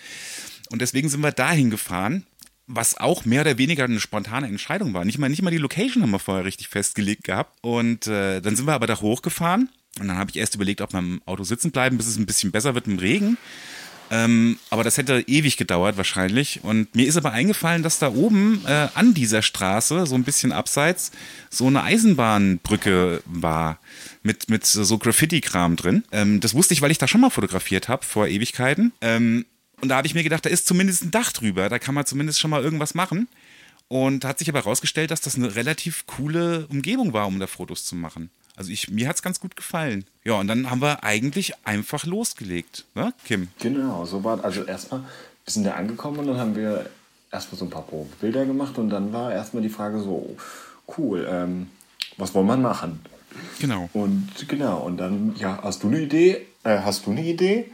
Und 0.69 0.81
deswegen 0.81 1.09
sind 1.09 1.21
wir 1.21 1.31
dahin 1.31 1.71
gefahren 1.71 2.25
was 2.67 2.97
auch 2.97 3.25
mehr 3.25 3.41
oder 3.41 3.57
weniger 3.57 3.83
eine 3.83 3.99
spontane 3.99 4.47
Entscheidung 4.47 4.93
war. 4.93 5.05
Nicht 5.05 5.19
mal, 5.19 5.29
nicht 5.29 5.41
mal 5.41 5.51
die 5.51 5.57
Location 5.57 6.01
haben 6.01 6.11
wir 6.11 6.19
vorher 6.19 6.45
richtig 6.45 6.67
festgelegt 6.67 7.23
gehabt. 7.23 7.59
Und 7.61 8.07
äh, 8.07 8.41
dann 8.41 8.55
sind 8.55 8.65
wir 8.65 8.73
aber 8.73 8.87
da 8.87 8.99
hochgefahren. 8.99 9.69
Und 9.99 10.07
dann 10.07 10.17
habe 10.17 10.29
ich 10.29 10.37
erst 10.37 10.55
überlegt, 10.55 10.81
ob 10.81 10.93
im 10.93 11.21
Auto 11.25 11.43
sitzen 11.43 11.71
bleiben, 11.71 11.97
bis 11.97 12.07
es 12.07 12.17
ein 12.17 12.25
bisschen 12.25 12.51
besser 12.51 12.75
wird 12.75 12.87
im 12.87 12.99
Regen. 12.99 13.37
Ähm, 14.11 14.59
aber 14.69 14.83
das 14.83 14.97
hätte 14.97 15.23
ewig 15.27 15.57
gedauert 15.57 15.97
wahrscheinlich. 15.97 16.63
Und 16.63 16.93
mir 16.95 17.07
ist 17.07 17.17
aber 17.17 17.31
eingefallen, 17.31 17.81
dass 17.81 17.97
da 17.97 18.09
oben 18.09 18.61
äh, 18.67 18.87
an 18.93 19.13
dieser 19.13 19.41
Straße, 19.41 20.05
so 20.05 20.15
ein 20.15 20.23
bisschen 20.23 20.51
abseits, 20.51 21.11
so 21.49 21.67
eine 21.67 21.83
Eisenbahnbrücke 21.83 23.23
war 23.25 23.79
mit, 24.21 24.49
mit 24.49 24.65
so 24.65 24.97
Graffiti-Kram 24.97 25.75
drin. 25.75 26.03
Ähm, 26.11 26.39
das 26.39 26.53
wusste 26.53 26.73
ich, 26.73 26.81
weil 26.81 26.91
ich 26.91 26.97
da 26.97 27.07
schon 27.07 27.21
mal 27.21 27.31
fotografiert 27.31 27.87
habe 27.87 28.05
vor 28.05 28.27
Ewigkeiten. 28.27 28.91
Ähm, 29.01 29.45
und 29.81 29.89
da 29.89 29.97
habe 29.97 30.07
ich 30.07 30.13
mir 30.13 30.23
gedacht, 30.23 30.45
da 30.45 30.49
ist 30.49 30.67
zumindest 30.67 31.03
ein 31.03 31.11
Dach 31.11 31.31
drüber, 31.31 31.69
da 31.69 31.79
kann 31.79 31.95
man 31.95 32.05
zumindest 32.05 32.39
schon 32.39 32.51
mal 32.51 32.63
irgendwas 32.63 32.93
machen. 32.93 33.27
Und 33.87 34.25
hat 34.25 34.39
sich 34.39 34.49
aber 34.49 34.59
herausgestellt, 34.59 35.11
dass 35.11 35.21
das 35.21 35.35
eine 35.35 35.55
relativ 35.55 36.07
coole 36.07 36.65
Umgebung 36.67 37.13
war, 37.13 37.27
um 37.27 37.39
da 37.39 37.45
Fotos 37.45 37.85
zu 37.85 37.95
machen. 37.95 38.31
Also 38.55 38.71
ich, 38.71 38.89
mir 38.89 39.07
hat 39.07 39.17
es 39.17 39.21
ganz 39.21 39.39
gut 39.39 39.55
gefallen. 39.55 40.05
Ja, 40.23 40.33
und 40.39 40.47
dann 40.47 40.69
haben 40.69 40.81
wir 40.81 41.03
eigentlich 41.03 41.53
einfach 41.65 42.05
losgelegt, 42.05 42.85
ne, 42.95 43.13
Kim? 43.25 43.49
Genau, 43.59 44.05
so 44.05 44.23
war 44.23 44.43
Also 44.43 44.63
erstmal, 44.63 45.01
wir 45.01 45.51
sind 45.51 45.65
da 45.65 45.73
angekommen 45.73 46.19
und 46.19 46.27
dann 46.27 46.37
haben 46.37 46.55
wir 46.55 46.89
erstmal 47.31 47.59
so 47.59 47.65
ein 47.65 47.69
paar 47.69 47.85
Bilder 48.21 48.45
gemacht 48.45 48.77
und 48.77 48.89
dann 48.89 49.11
war 49.11 49.33
erstmal 49.33 49.61
die 49.61 49.69
Frage 49.69 49.99
so, 49.99 50.37
cool, 50.97 51.27
ähm, 51.29 51.69
was 52.17 52.33
wollen 52.33 52.47
wir 52.47 52.57
machen? 52.57 53.01
Genau. 53.59 53.89
Und 53.93 54.47
genau, 54.47 54.79
und 54.79 54.97
dann, 54.97 55.35
ja, 55.37 55.59
hast 55.61 55.83
du 55.83 55.87
eine 55.87 55.99
Idee? 55.99 56.45
Äh, 56.63 56.79
hast 56.79 57.05
du 57.05 57.11
eine 57.11 57.23
Idee? 57.23 57.71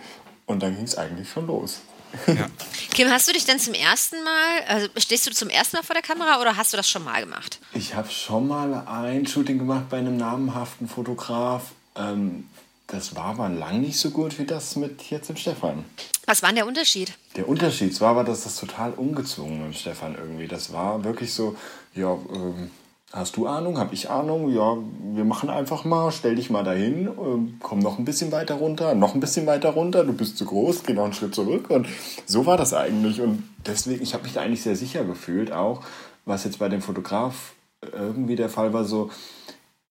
Und 0.47 0.63
dann 0.63 0.75
ging 0.75 0.85
es 0.85 0.97
eigentlich 0.97 1.29
schon 1.29 1.47
los. 1.47 1.81
Ja. 2.27 2.47
Kim, 2.93 3.09
hast 3.09 3.27
du 3.27 3.33
dich 3.33 3.45
denn 3.45 3.59
zum 3.59 3.73
ersten 3.73 4.23
Mal, 4.23 4.63
also 4.67 4.87
stehst 4.97 5.25
du 5.27 5.31
zum 5.31 5.49
ersten 5.49 5.77
Mal 5.77 5.83
vor 5.83 5.93
der 5.93 6.03
Kamera 6.03 6.41
oder 6.41 6.57
hast 6.57 6.73
du 6.73 6.77
das 6.77 6.89
schon 6.89 7.03
mal 7.03 7.21
gemacht? 7.21 7.59
Ich 7.73 7.95
habe 7.95 8.09
schon 8.09 8.47
mal 8.47 8.85
ein 8.87 9.25
Shooting 9.25 9.57
gemacht 9.57 9.89
bei 9.89 9.97
einem 9.97 10.17
namhaften 10.17 10.87
Fotograf. 10.87 11.71
Ähm, 11.95 12.49
das 12.87 13.15
war 13.15 13.25
aber 13.25 13.47
lang 13.47 13.81
nicht 13.81 13.97
so 13.97 14.09
gut 14.09 14.37
wie 14.37 14.45
das 14.45 14.75
mit 14.75 15.03
jetzt 15.09 15.29
im 15.29 15.37
Stefan. 15.37 15.85
Was 16.25 16.41
war 16.41 16.49
denn 16.49 16.57
der 16.57 16.67
Unterschied? 16.67 17.13
Der 17.37 17.47
Unterschied 17.47 17.99
war 18.01 18.09
aber, 18.09 18.23
dass 18.25 18.43
das 18.43 18.57
total 18.57 18.91
ungezwungen 18.91 19.67
mit 19.67 19.77
Stefan 19.77 20.15
irgendwie. 20.15 20.47
Das 20.47 20.73
war 20.73 21.03
wirklich 21.03 21.33
so, 21.33 21.55
ja, 21.95 22.11
ähm, 22.33 22.69
Hast 23.13 23.35
du 23.35 23.45
Ahnung? 23.45 23.77
Hab 23.77 23.91
ich 23.91 24.09
Ahnung? 24.09 24.53
Ja, 24.53 24.77
wir 25.13 25.25
machen 25.25 25.49
einfach 25.49 25.83
mal. 25.83 26.11
Stell 26.11 26.35
dich 26.35 26.49
mal 26.49 26.63
dahin. 26.63 27.07
Ähm, 27.07 27.57
komm 27.61 27.79
noch 27.79 27.99
ein 27.99 28.05
bisschen 28.05 28.31
weiter 28.31 28.55
runter, 28.55 28.95
noch 28.95 29.13
ein 29.13 29.19
bisschen 29.19 29.45
weiter 29.45 29.71
runter. 29.71 30.05
Du 30.05 30.13
bist 30.13 30.37
zu 30.37 30.45
groß, 30.45 30.83
geh 30.83 30.93
noch 30.93 31.03
einen 31.03 31.13
Schritt 31.13 31.35
zurück. 31.35 31.69
Und 31.69 31.87
so 32.25 32.45
war 32.45 32.55
das 32.55 32.73
eigentlich. 32.73 33.19
Und 33.19 33.43
deswegen, 33.65 34.01
ich 34.01 34.13
habe 34.13 34.23
mich 34.23 34.33
da 34.33 34.41
eigentlich 34.41 34.63
sehr 34.63 34.77
sicher 34.77 35.03
gefühlt, 35.03 35.51
auch 35.51 35.81
was 36.25 36.45
jetzt 36.45 36.59
bei 36.59 36.69
dem 36.69 36.81
Fotograf 36.81 37.53
irgendwie 37.91 38.35
der 38.35 38.49
Fall 38.49 38.73
war, 38.73 38.85
so, 38.85 39.09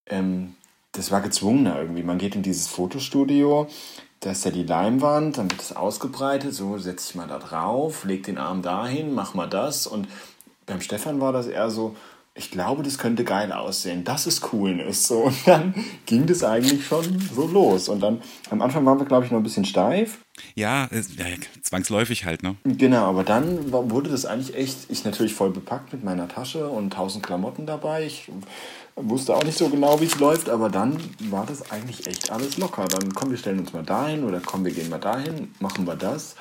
ähm, 0.06 0.54
das 0.92 1.10
war 1.10 1.20
gezwungener 1.20 1.78
irgendwie. 1.78 2.02
Man 2.02 2.18
geht 2.18 2.34
in 2.34 2.42
dieses 2.42 2.68
Fotostudio, 2.68 3.68
da 4.20 4.30
ist 4.32 4.44
ja 4.44 4.50
die 4.50 4.64
Leimwand, 4.64 5.38
dann 5.38 5.50
wird 5.50 5.60
es 5.60 5.74
ausgebreitet, 5.74 6.54
so 6.54 6.78
setze 6.78 7.10
ich 7.10 7.14
mal 7.14 7.28
da 7.28 7.38
drauf, 7.38 8.04
leg 8.04 8.22
den 8.22 8.38
Arm 8.38 8.62
dahin, 8.62 9.14
mach 9.14 9.34
mal 9.34 9.48
das. 9.48 9.86
Und 9.86 10.08
beim 10.66 10.80
Stefan 10.80 11.20
war 11.20 11.32
das 11.32 11.46
eher 11.46 11.70
so, 11.70 11.96
ich 12.34 12.50
glaube, 12.50 12.82
das 12.84 12.98
könnte 12.98 13.24
geil 13.24 13.52
aussehen. 13.52 14.04
Das 14.04 14.26
ist 14.26 14.40
Coolness. 14.40 15.08
So, 15.08 15.24
und 15.24 15.36
dann 15.46 15.74
ging 16.06 16.26
das 16.26 16.44
eigentlich 16.44 16.86
schon 16.86 17.20
so 17.34 17.46
los. 17.46 17.88
Und 17.88 18.00
dann, 18.00 18.22
am 18.50 18.62
Anfang 18.62 18.84
waren 18.86 18.98
wir, 18.98 19.06
glaube 19.06 19.24
ich, 19.24 19.32
noch 19.32 19.38
ein 19.38 19.42
bisschen 19.42 19.64
steif. 19.64 20.18
Ja, 20.54 20.88
ja, 20.92 21.26
zwangsläufig 21.60 22.24
halt, 22.24 22.42
ne? 22.42 22.56
Genau, 22.64 23.04
aber 23.04 23.24
dann 23.24 23.72
wurde 23.72 24.10
das 24.10 24.24
eigentlich 24.26 24.56
echt, 24.56 24.76
ich 24.88 25.04
natürlich 25.04 25.34
voll 25.34 25.50
bepackt 25.50 25.92
mit 25.92 26.04
meiner 26.04 26.28
Tasche 26.28 26.68
und 26.68 26.92
tausend 26.92 27.26
Klamotten 27.26 27.66
dabei. 27.66 28.06
Ich 28.06 28.30
wusste 28.96 29.34
auch 29.34 29.44
nicht 29.44 29.58
so 29.58 29.68
genau, 29.68 30.00
wie 30.00 30.06
es 30.06 30.18
läuft, 30.18 30.48
aber 30.48 30.70
dann 30.70 30.98
war 31.30 31.44
das 31.46 31.70
eigentlich 31.70 32.06
echt 32.06 32.30
alles 32.30 32.56
locker. 32.56 32.86
Dann 32.86 33.12
komm, 33.12 33.30
wir 33.30 33.38
stellen 33.38 33.58
uns 33.58 33.72
mal 33.72 33.82
dahin 33.82 34.24
oder 34.24 34.40
komm, 34.40 34.64
wir 34.64 34.72
gehen 34.72 34.88
mal 34.88 34.98
dahin, 34.98 35.52
machen 35.58 35.86
wir 35.86 35.96
das 35.96 36.36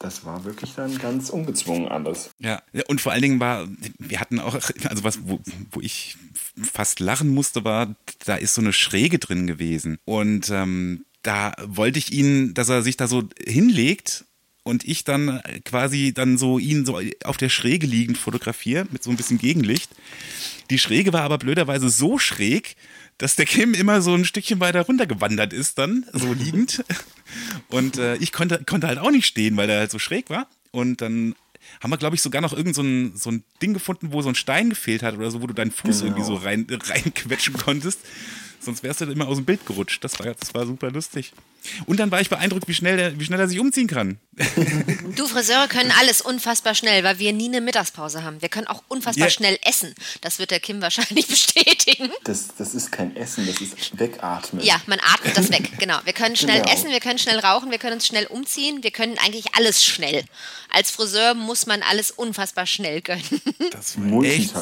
das 0.00 0.24
war 0.24 0.44
wirklich 0.44 0.74
dann 0.74 0.98
ganz 0.98 1.28
ungezwungen 1.28 1.88
alles. 1.88 2.30
Ja, 2.38 2.62
und 2.88 3.02
vor 3.02 3.12
allen 3.12 3.22
Dingen 3.22 3.38
war, 3.40 3.68
wir 3.98 4.18
hatten 4.18 4.40
auch, 4.40 4.54
also 4.54 5.04
was, 5.04 5.20
wo, 5.24 5.40
wo 5.70 5.80
ich 5.80 6.16
fast 6.60 7.00
lachen 7.00 7.28
musste, 7.28 7.64
war, 7.64 7.94
da 8.24 8.36
ist 8.36 8.54
so 8.54 8.62
eine 8.62 8.72
Schräge 8.72 9.18
drin 9.18 9.46
gewesen. 9.46 9.98
Und 10.06 10.48
ähm, 10.48 11.04
da 11.22 11.52
wollte 11.62 11.98
ich 11.98 12.12
ihn, 12.12 12.54
dass 12.54 12.70
er 12.70 12.80
sich 12.82 12.96
da 12.96 13.08
so 13.08 13.24
hinlegt 13.46 14.24
und 14.62 14.84
ich 14.84 15.04
dann 15.04 15.42
quasi 15.66 16.12
dann 16.14 16.38
so 16.38 16.58
ihn 16.58 16.86
so 16.86 16.98
auf 17.24 17.36
der 17.36 17.50
Schräge 17.50 17.86
liegend 17.86 18.16
fotografiere 18.16 18.86
mit 18.90 19.02
so 19.02 19.10
ein 19.10 19.16
bisschen 19.16 19.38
Gegenlicht. 19.38 19.90
Die 20.70 20.78
Schräge 20.78 21.12
war 21.12 21.22
aber 21.22 21.36
blöderweise 21.36 21.90
so 21.90 22.18
schräg, 22.18 22.76
dass 23.20 23.36
der 23.36 23.44
Kim 23.44 23.74
immer 23.74 24.00
so 24.00 24.14
ein 24.14 24.24
Stückchen 24.24 24.60
weiter 24.60 24.80
runtergewandert 24.80 25.52
ist 25.52 25.76
dann, 25.78 26.06
so 26.12 26.32
liegend. 26.32 26.82
Und 27.68 27.98
äh, 27.98 28.16
ich 28.16 28.32
konnte, 28.32 28.64
konnte 28.64 28.88
halt 28.88 28.98
auch 28.98 29.10
nicht 29.10 29.26
stehen, 29.26 29.58
weil 29.58 29.66
der 29.66 29.80
halt 29.80 29.90
so 29.90 29.98
schräg 29.98 30.30
war. 30.30 30.48
Und 30.70 31.02
dann 31.02 31.34
haben 31.82 31.90
wir, 31.90 31.98
glaube 31.98 32.16
ich, 32.16 32.22
sogar 32.22 32.40
noch 32.40 32.54
irgend 32.54 32.74
so 32.74 32.82
ein, 32.82 33.14
so 33.14 33.30
ein 33.30 33.44
Ding 33.60 33.74
gefunden, 33.74 34.12
wo 34.12 34.22
so 34.22 34.30
ein 34.30 34.34
Stein 34.34 34.70
gefehlt 34.70 35.02
hat 35.02 35.16
oder 35.16 35.30
so, 35.30 35.42
wo 35.42 35.46
du 35.46 35.52
deinen 35.52 35.70
Fuß 35.70 36.00
genau. 36.00 36.04
irgendwie 36.06 36.24
so 36.24 36.34
rein, 36.34 36.66
reinquetschen 36.82 37.54
konntest. 37.54 38.00
Sonst 38.58 38.82
wärst 38.82 39.02
du 39.02 39.04
immer 39.04 39.28
aus 39.28 39.36
dem 39.36 39.44
Bild 39.44 39.66
gerutscht. 39.66 40.02
Das 40.02 40.18
war, 40.18 40.32
das 40.34 40.54
war 40.54 40.66
super 40.66 40.90
lustig. 40.90 41.34
Und 41.86 41.98
dann 41.98 42.10
war 42.10 42.20
ich 42.20 42.28
beeindruckt, 42.28 42.68
wie 42.68 42.74
schnell, 42.74 42.96
der, 42.96 43.18
wie 43.18 43.24
schnell 43.24 43.40
er 43.40 43.48
sich 43.48 43.58
umziehen 43.60 43.86
kann. 43.86 44.18
Du, 45.16 45.26
Friseure 45.26 45.68
können 45.68 45.92
alles 45.98 46.20
unfassbar 46.20 46.74
schnell, 46.74 47.02
weil 47.04 47.18
wir 47.18 47.32
nie 47.32 47.48
eine 47.48 47.60
Mittagspause 47.60 48.22
haben. 48.22 48.40
Wir 48.40 48.48
können 48.48 48.68
auch 48.68 48.82
unfassbar 48.88 49.26
yeah. 49.26 49.30
schnell 49.30 49.58
essen. 49.64 49.94
Das 50.20 50.38
wird 50.38 50.50
der 50.50 50.60
Kim 50.60 50.80
wahrscheinlich 50.80 51.26
bestätigen. 51.28 52.10
Das, 52.24 52.48
das 52.56 52.74
ist 52.74 52.92
kein 52.92 53.16
Essen, 53.16 53.46
das 53.46 53.60
ist 53.60 53.98
Wegatmen. 53.98 54.64
Ja, 54.64 54.80
man 54.86 55.00
atmet 55.00 55.36
das 55.36 55.50
weg, 55.50 55.70
genau. 55.78 55.98
Wir 56.04 56.12
können 56.12 56.36
schnell 56.36 56.60
genau. 56.62 56.72
essen, 56.72 56.90
wir 56.90 57.00
können 57.00 57.18
schnell 57.18 57.38
rauchen, 57.40 57.70
wir 57.70 57.78
können 57.78 57.94
uns 57.94 58.06
schnell 58.06 58.26
umziehen, 58.26 58.82
wir 58.82 58.92
können 58.92 59.18
eigentlich 59.18 59.54
alles 59.56 59.84
schnell. 59.84 60.24
Als 60.70 60.90
Friseur 60.90 61.34
muss 61.34 61.66
man 61.66 61.82
alles 61.82 62.10
unfassbar 62.10 62.66
schnell 62.66 63.02
können. 63.02 63.22
Das 63.70 63.96
war 63.98 64.24
echt, 64.24 64.52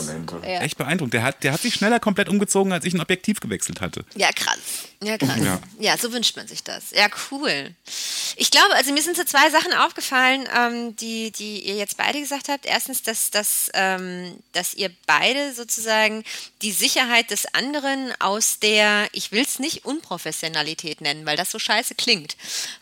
echt 0.44 0.76
beeindruckend. 0.76 1.14
Der 1.14 1.22
hat, 1.22 1.42
der 1.42 1.53
hat 1.53 1.62
sich 1.62 1.74
schneller 1.74 1.99
komplett 1.99 2.28
umgezogen, 2.28 2.72
als 2.72 2.84
ich 2.84 2.94
ein 2.94 3.01
Objektiv 3.01 3.40
gewechselt 3.40 3.80
hatte. 3.80 4.05
Ja, 4.16 4.30
krass. 4.32 4.59
Ja, 5.03 5.16
krass. 5.16 5.38
Ja. 5.42 5.61
ja, 5.78 5.96
so 5.96 6.12
wünscht 6.12 6.36
man 6.36 6.46
sich 6.46 6.62
das. 6.62 6.88
Ja, 6.93 7.09
cool. 7.30 7.74
Ich 8.36 8.51
glaube, 8.51 8.74
also 8.74 8.93
mir 8.93 9.03
sind 9.03 9.16
so 9.16 9.24
zwei 9.24 9.51
Sachen 9.51 9.72
aufgefallen, 9.72 10.49
ähm, 10.57 10.97
die, 10.97 11.30
die 11.30 11.61
ihr 11.61 11.74
jetzt 11.74 11.97
beide 11.97 12.20
gesagt 12.20 12.49
habt. 12.49 12.66
Erstens, 12.66 13.03
dass, 13.03 13.30
dass, 13.30 13.70
ähm, 13.74 14.39
dass 14.53 14.74
ihr 14.74 14.91
beide 15.07 15.53
sozusagen 15.53 16.24
die 16.62 16.72
Sicherheit 16.72 17.30
des 17.30 17.53
anderen 17.55 18.12
aus 18.20 18.59
der, 18.59 19.09
ich 19.12 19.32
will 19.32 19.43
es 19.43 19.59
nicht 19.59 19.84
Unprofessionalität 19.84 21.01
nennen, 21.01 21.26
weil 21.26 21.36
das 21.36 21.51
so 21.51 21.59
scheiße 21.59 21.95
klingt, 21.95 22.36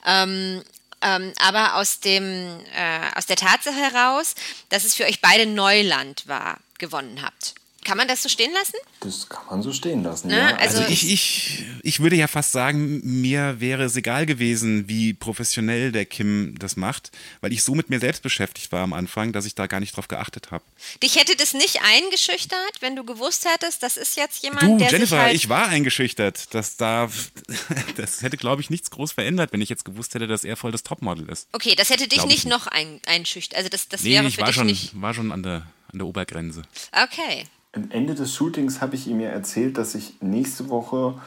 ähm, 0.04 0.62
ähm, 1.02 1.32
aber 1.38 1.76
aus, 1.76 2.00
dem, 2.00 2.60
äh, 2.74 3.16
aus 3.16 3.26
der 3.26 3.36
Tatsache 3.36 3.76
heraus, 3.76 4.34
dass 4.70 4.84
es 4.84 4.94
für 4.94 5.04
euch 5.04 5.20
beide 5.20 5.46
Neuland 5.46 6.26
war, 6.26 6.58
gewonnen 6.78 7.22
habt. 7.22 7.54
Kann 7.86 7.98
man 7.98 8.08
das 8.08 8.20
so 8.20 8.28
stehen 8.28 8.52
lassen? 8.52 8.74
Das 8.98 9.28
kann 9.28 9.44
man 9.48 9.62
so 9.62 9.72
stehen 9.72 10.02
lassen, 10.02 10.26
ne? 10.26 10.38
ja. 10.38 10.56
Also, 10.56 10.80
also 10.80 10.92
ich, 10.92 11.08
ich, 11.08 11.64
ich 11.84 12.00
würde 12.00 12.16
ja 12.16 12.26
fast 12.26 12.50
sagen, 12.50 13.00
mir 13.04 13.60
wäre 13.60 13.84
es 13.84 13.94
egal 13.94 14.26
gewesen, 14.26 14.88
wie 14.88 15.14
professionell 15.14 15.92
der 15.92 16.04
Kim 16.04 16.58
das 16.58 16.74
macht, 16.74 17.12
weil 17.42 17.52
ich 17.52 17.62
so 17.62 17.76
mit 17.76 17.88
mir 17.88 18.00
selbst 18.00 18.24
beschäftigt 18.24 18.72
war 18.72 18.82
am 18.82 18.92
Anfang, 18.92 19.32
dass 19.32 19.46
ich 19.46 19.54
da 19.54 19.68
gar 19.68 19.78
nicht 19.78 19.96
drauf 19.96 20.08
geachtet 20.08 20.50
habe. 20.50 20.64
Dich 21.00 21.14
hätte 21.14 21.36
das 21.36 21.54
nicht 21.54 21.78
eingeschüchtert, 21.80 22.80
wenn 22.80 22.96
du 22.96 23.04
gewusst 23.04 23.46
hättest, 23.48 23.84
das 23.84 23.96
ist 23.96 24.16
jetzt 24.16 24.42
jemand, 24.42 24.64
du, 24.64 24.78
der 24.78 24.90
Jennifer, 24.90 25.06
sich 25.06 25.18
halt 25.18 25.34
ich 25.36 25.48
war 25.48 25.68
eingeschüchtert. 25.68 26.52
Das, 26.52 26.76
da, 26.76 27.08
das 27.96 28.22
hätte, 28.22 28.36
glaube 28.36 28.62
ich, 28.62 28.68
nichts 28.68 28.90
groß 28.90 29.12
verändert, 29.12 29.52
wenn 29.52 29.60
ich 29.60 29.68
jetzt 29.68 29.84
gewusst 29.84 30.12
hätte, 30.16 30.26
dass 30.26 30.42
er 30.42 30.56
voll 30.56 30.72
das 30.72 30.82
Topmodel 30.82 31.28
ist. 31.28 31.46
Okay, 31.52 31.76
das 31.76 31.90
hätte 31.90 32.08
dich 32.08 32.24
nicht, 32.24 32.30
nicht, 32.30 32.46
noch 32.46 32.66
ein, 32.66 33.00
einschüchtert. 33.06 33.56
Also 33.58 33.68
das, 33.68 33.86
das 33.86 34.02
nee, 34.02 34.10
wäre 34.10 34.26
ich 34.26 34.34
für 34.34 34.40
war 34.40 34.48
dich 34.48 34.56
schon, 34.56 34.66
nicht... 34.66 35.00
war 35.00 35.14
schon 35.14 35.30
an 35.30 35.44
der, 35.44 35.68
an 35.92 36.00
der 36.00 36.08
Obergrenze. 36.08 36.62
Okay. 36.90 37.46
Am 37.76 37.90
Ende 37.90 38.14
des 38.14 38.34
Shootings 38.34 38.80
habe 38.80 38.94
ich 38.94 39.06
ihm 39.06 39.20
ja 39.20 39.28
erzählt, 39.28 39.76
dass 39.76 39.94
ich 39.94 40.14
nächste 40.22 40.70
Woche, 40.70 41.20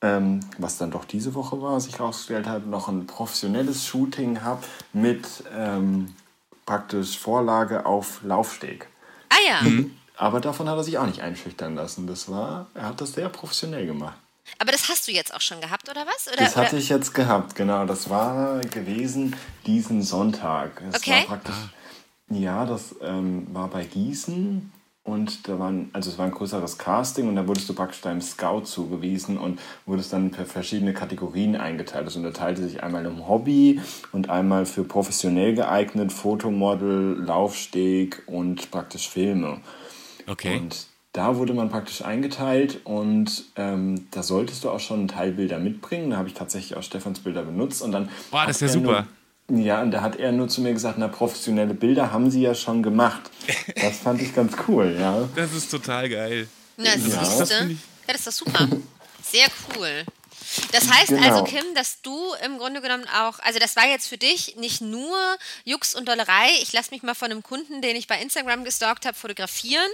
ähm, 0.00 0.38
was 0.56 0.78
dann 0.78 0.92
doch 0.92 1.04
diese 1.04 1.34
Woche 1.34 1.60
war, 1.60 1.80
sich 1.80 1.98
herausgestellt 1.98 2.46
hat, 2.46 2.64
noch 2.64 2.88
ein 2.88 3.08
professionelles 3.08 3.84
Shooting 3.84 4.42
habe 4.42 4.62
mit 4.92 5.26
ähm, 5.52 6.14
praktisch 6.64 7.18
Vorlage 7.18 7.86
auf 7.86 8.20
Laufsteg. 8.22 8.86
Ah 9.30 9.34
ja. 9.48 9.68
Mhm. 9.68 9.96
Aber 10.16 10.40
davon 10.40 10.68
hat 10.68 10.76
er 10.76 10.84
sich 10.84 10.96
auch 10.96 11.06
nicht 11.06 11.22
einschüchtern 11.22 11.74
lassen. 11.74 12.06
Das 12.06 12.30
war, 12.30 12.68
er 12.74 12.86
hat 12.86 13.00
das 13.00 13.14
sehr 13.14 13.28
professionell 13.28 13.86
gemacht. 13.86 14.16
Aber 14.60 14.70
das 14.70 14.88
hast 14.88 15.08
du 15.08 15.12
jetzt 15.12 15.34
auch 15.34 15.40
schon 15.40 15.60
gehabt, 15.60 15.90
oder 15.90 16.06
was? 16.06 16.28
Oder, 16.28 16.36
das 16.36 16.54
hatte 16.54 16.76
oder? 16.76 16.78
ich 16.78 16.88
jetzt 16.88 17.14
gehabt, 17.14 17.56
genau. 17.56 17.84
Das 17.84 18.08
war 18.08 18.60
gewesen 18.60 19.34
diesen 19.66 20.02
Sonntag. 20.02 20.80
Das 20.92 21.02
okay. 21.02 21.10
war 21.28 21.38
praktisch, 21.38 21.56
ja, 22.28 22.64
das 22.64 22.94
ähm, 23.02 23.48
war 23.52 23.66
bei 23.66 23.84
Gießen 23.84 24.72
und 25.06 25.48
da 25.48 25.58
waren, 25.60 25.88
also 25.92 26.10
es 26.10 26.18
war 26.18 26.26
ein 26.26 26.32
größeres 26.32 26.78
Casting 26.78 27.28
und 27.28 27.36
da 27.36 27.46
wurdest 27.46 27.68
du 27.68 27.74
praktisch 27.74 28.00
deinem 28.00 28.20
Scout 28.20 28.62
zugewiesen 28.64 29.38
und 29.38 29.60
wurdest 29.86 30.12
dann 30.12 30.32
für 30.32 30.44
verschiedene 30.44 30.92
Kategorien 30.92 31.54
eingeteilt. 31.54 32.08
Das 32.08 32.16
unterteilte 32.16 32.66
sich 32.66 32.82
einmal 32.82 33.06
im 33.06 33.28
Hobby 33.28 33.80
und 34.10 34.30
einmal 34.30 34.66
für 34.66 34.82
professionell 34.82 35.54
geeignet, 35.54 36.12
Fotomodel, 36.12 37.22
Laufsteg 37.24 38.24
und 38.26 38.72
praktisch 38.72 39.08
Filme. 39.08 39.60
Okay. 40.26 40.58
Und 40.58 40.88
da 41.12 41.36
wurde 41.36 41.54
man 41.54 41.70
praktisch 41.70 42.02
eingeteilt 42.02 42.80
und 42.82 43.44
ähm, 43.54 44.08
da 44.10 44.24
solltest 44.24 44.64
du 44.64 44.70
auch 44.70 44.80
schon 44.80 45.04
ein 45.04 45.08
Teil 45.08 45.30
Bilder 45.30 45.60
mitbringen. 45.60 46.10
Da 46.10 46.16
habe 46.16 46.28
ich 46.28 46.34
tatsächlich 46.34 46.76
auch 46.76 46.82
Stefans 46.82 47.20
Bilder 47.20 47.42
benutzt 47.42 47.80
und 47.80 47.92
dann. 47.92 48.10
Boah, 48.32 48.44
das 48.46 48.56
ist 48.56 48.60
ja 48.60 48.66
er 48.66 48.72
super. 48.72 49.06
Ja, 49.48 49.80
und 49.82 49.92
da 49.92 50.00
hat 50.00 50.16
er 50.16 50.32
nur 50.32 50.48
zu 50.48 50.60
mir 50.60 50.72
gesagt, 50.72 50.98
na, 50.98 51.06
professionelle 51.08 51.72
Bilder 51.74 52.10
haben 52.12 52.30
sie 52.30 52.40
ja 52.42 52.54
schon 52.54 52.82
gemacht. 52.82 53.30
Das 53.80 53.98
fand 53.98 54.20
ich 54.20 54.34
ganz 54.34 54.54
cool, 54.66 54.96
ja. 54.98 55.28
Das 55.36 55.52
ist 55.52 55.70
total 55.70 56.08
geil. 56.08 56.48
Na, 56.76 56.94
das 56.94 57.06
Ja, 57.06 57.38
das 57.38 57.50
ich- 57.50 57.78
Ja, 58.08 58.12
das 58.12 58.26
ist 58.26 58.26
doch 58.26 58.32
super. 58.46 58.68
Sehr 59.22 59.46
cool. 59.76 60.04
Das 60.72 60.88
heißt 60.90 61.08
Genau. 61.08 61.28
also, 61.40 61.44
Kim, 61.44 61.74
dass 61.74 62.02
du 62.02 62.16
im 62.44 62.58
Grunde 62.58 62.80
genommen 62.80 63.06
auch, 63.08 63.38
also 63.40 63.58
das 63.58 63.74
war 63.76 63.86
jetzt 63.88 64.06
für 64.08 64.16
dich 64.18 64.56
nicht 64.56 64.80
nur 64.80 65.16
Jux 65.64 65.94
und 65.94 66.06
Dollerei, 66.08 66.48
ich 66.62 66.72
lasse 66.72 66.90
mich 66.92 67.02
mal 67.02 67.14
von 67.14 67.30
einem 67.30 67.42
Kunden, 67.42 67.82
den 67.82 67.96
ich 67.96 68.06
bei 68.06 68.20
Instagram 68.20 68.64
gestalkt 68.64 69.06
habe, 69.06 69.16
fotografieren, 69.16 69.88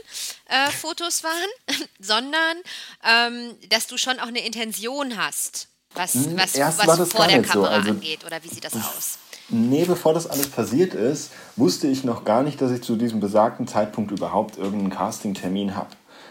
äh, 0.46 0.70
Fotos 0.70 1.24
waren, 1.24 1.48
sondern 2.00 2.57
ähm, 3.05 3.55
dass 3.70 3.86
du 3.86 3.96
schon 3.96 4.18
auch 4.20 4.26
eine 4.28 4.44
Intention 4.44 5.16
hast, 5.16 5.68
was, 5.94 6.14
was, 6.16 6.24
Hm, 6.26 6.38
erst 6.38 6.59
was 6.78 6.86
war 6.86 6.96
das 6.98 7.11
vor 7.11 7.26
der 7.26 7.38
nicht 7.38 7.46
so. 7.53 7.62
Kamera 7.62 7.74
Also- 7.76 7.90
angeht. 7.90 8.24
Oder 8.24 8.42
wie 8.44 8.48
sieht 8.48 8.64
das 8.64 8.74
aus? 8.74 9.18
Nee, 9.53 9.84
bevor 9.84 10.14
das 10.14 10.26
alles 10.26 10.48
passiert 10.48 10.94
ist, 10.94 11.30
wusste 11.57 11.86
ich 11.86 12.05
noch 12.05 12.24
gar 12.24 12.42
nicht, 12.42 12.61
dass 12.62 12.70
ich 12.70 12.82
zu 12.82 12.96
diesem 12.96 13.20
besagten 13.20 13.68
Zeitpunkt 13.68 14.11
überhaupt 14.11 14.57
irgendeinen 14.57 14.88
Castingtermin 14.88 15.76
habe. 15.76 15.90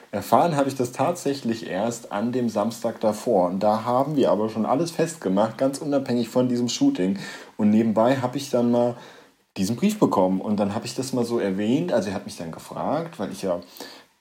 Erfahren 0.10 0.56
habe 0.56 0.68
ich 0.68 0.76
das 0.76 0.92
tatsächlich 0.92 1.68
erst 1.68 2.12
an 2.12 2.32
dem 2.32 2.50
Samstag 2.50 3.00
davor. 3.00 3.48
Und 3.50 3.62
da 3.62 3.86
haben 3.86 4.16
wir 4.16 4.32
aber 4.32 4.50
schon 4.50 4.66
alles 4.66 4.90
festgemacht, 4.90 5.60
ganz 5.60 5.78
unabhängig 5.78 6.30
von 6.30 6.50
diesem 6.50 6.68
Shooting. 6.68 7.20
Und 7.58 7.70
nebenbei 7.70 8.18
habe 8.18 8.38
ich 8.38 8.50
dann 8.50 8.72
mal 8.72 8.96
diesen 9.56 9.76
Brief 9.76 10.00
bekommen. 10.00 10.42
Und 10.42 10.60
dann 10.60 10.74
habe 10.74 10.88
ich 10.88 10.96
das 10.96 11.14
mal 11.14 11.24
so 11.24 11.38
erwähnt. 11.38 11.94
Also 11.94 12.10
er 12.10 12.16
hat 12.16 12.26
mich 12.26 12.38
dann 12.38 12.52
gefragt, 12.52 13.20
weil 13.20 13.32
ich 13.32 13.44
ja 13.44 13.62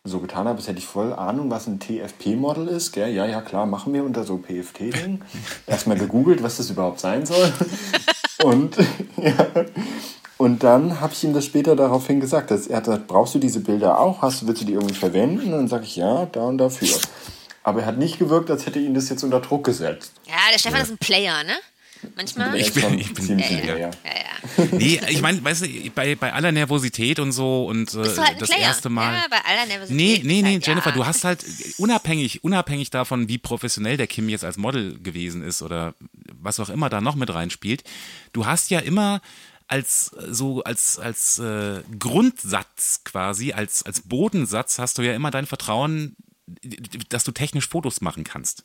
so 0.05 0.21
getan 0.21 0.47
habe, 0.47 0.59
als 0.59 0.69
hätte 0.69 0.79
ich 0.79 0.87
voll 0.87 1.15
Ahnung, 1.15 1.51
was 1.51 1.67
ein 1.67 1.81
TFP-Model 1.81 2.69
ist. 2.69 2.93
Gell? 2.93 3.13
Ja, 3.15 3.25
ja, 3.25 3.41
klar, 3.41 3.65
machen 3.65 3.95
wir 3.95 4.05
unter 4.05 4.25
so 4.25 4.37
PFT-Ding. 4.37 5.23
Erstmal 5.67 5.97
gegoogelt, 5.97 6.43
was 6.43 6.59
das 6.59 6.69
überhaupt 6.69 7.01
sein 7.01 7.25
soll. 7.25 7.51
Und, 8.43 8.77
ja. 9.17 9.47
und 10.39 10.63
dann 10.63 11.01
habe 11.01 11.13
ich 11.13 11.25
ihm 11.25 11.35
das 11.35 11.45
später 11.45 11.77
daraufhin 11.77 12.21
gesagt. 12.21 12.51
Dass 12.51 12.67
er 12.67 12.79
hat 12.79 12.85
gesagt, 12.85 13.07
brauchst 13.07 13.35
du 13.35 13.39
diese 13.39 13.61
Bilder 13.61 13.99
auch? 13.99 14.23
Hast 14.23 14.43
du, 14.43 14.47
willst 14.47 14.63
du 14.63 14.67
die 14.67 14.75
irgendwie 14.75 14.95
verwenden? 14.95 15.53
Und 15.53 15.53
dann 15.53 15.69
sage 15.69 15.85
ich, 15.85 15.97
ja, 15.97 16.27
da 16.27 16.43
und 16.43 16.59
dafür. 16.59 16.97
Aber 17.63 17.81
er 17.81 17.87
hat 17.87 17.99
nicht 17.99 18.19
gewirkt, 18.19 18.51
als 18.51 18.67
hätte 18.67 18.79
ihn 18.79 18.95
das 18.95 19.09
jetzt 19.11 19.23
unter 19.23 19.41
Druck 19.41 19.65
gesetzt. 19.65 20.13
Ja, 20.27 20.35
der 20.53 20.59
Stefan 20.59 20.81
ist 20.81 20.91
ein 20.91 20.99
Player, 20.99 21.45
ne? 21.45 21.53
Manchmal. 22.17 22.57
Ich 22.57 22.69
ist 22.69 22.75
bin- 22.75 22.99
ich 22.99 23.13
bin- 23.13 23.25
ziemlich 23.27 23.51
ja, 23.51 23.57
hinterher. 23.57 23.91
ja, 24.05 24.11
ja. 24.11 24.67
Nee, 24.73 25.01
ich 25.09 25.21
meine, 25.21 25.43
weißt 25.45 25.63
du, 25.67 25.91
bei, 25.95 26.15
bei 26.15 26.33
aller 26.33 26.51
Nervosität 26.53 27.19
und 27.19 27.33
so 27.33 27.67
und 27.67 27.93
äh, 27.95 27.99
Bist 28.03 28.17
du 28.17 28.23
halt 28.23 28.33
ein 28.33 28.39
das 28.39 28.49
Player? 28.49 28.63
erste 28.63 28.89
Mal. 28.89 29.13
Ja, 29.15 29.27
bei 29.29 29.37
aller 29.45 29.67
Nervosität. 29.67 29.97
Nee, 29.97 30.21
nee, 30.25 30.43
nee, 30.43 30.55
halt, 30.55 30.67
Jennifer, 30.67 30.91
ja. 30.91 30.97
du 30.97 31.07
hast 31.07 31.25
halt 31.25 31.45
unabhängig, 31.79 32.43
unabhängig 32.43 32.91
davon, 32.91 33.29
wie 33.29 33.39
professionell 33.39 33.97
der 33.99 34.07
Kim 34.07 34.29
jetzt 34.29 34.45
als 34.45 34.57
Model 34.57 34.99
gewesen 35.01 35.43
ist 35.43 35.61
oder 35.63 35.95
was 36.33 36.59
auch 36.61 36.71
immer 36.71 36.89
da 36.89 37.01
noch 37.01 37.17
mit 37.17 37.33
reinspielt, 37.33 37.85
du 38.33 38.47
hast 38.47 38.71
ja 38.71 38.79
immer 38.81 39.21
als 39.69 40.11
so 40.31 40.63
als 40.65 40.99
als 40.99 41.39
äh, 41.39 41.83
Grundsatz 41.99 43.03
quasi 43.05 43.53
als 43.53 43.85
als 43.85 44.01
Bodensatz 44.01 44.79
hast 44.79 44.99
du 44.99 45.03
ja 45.03 45.15
immer 45.15 45.31
dein 45.31 45.47
Vertrauen, 45.47 46.17
dass 47.11 47.25
du 47.25 47.31
technisch 47.33 47.69
Fotos 47.69 48.01
machen 48.01 48.25
kannst. 48.25 48.65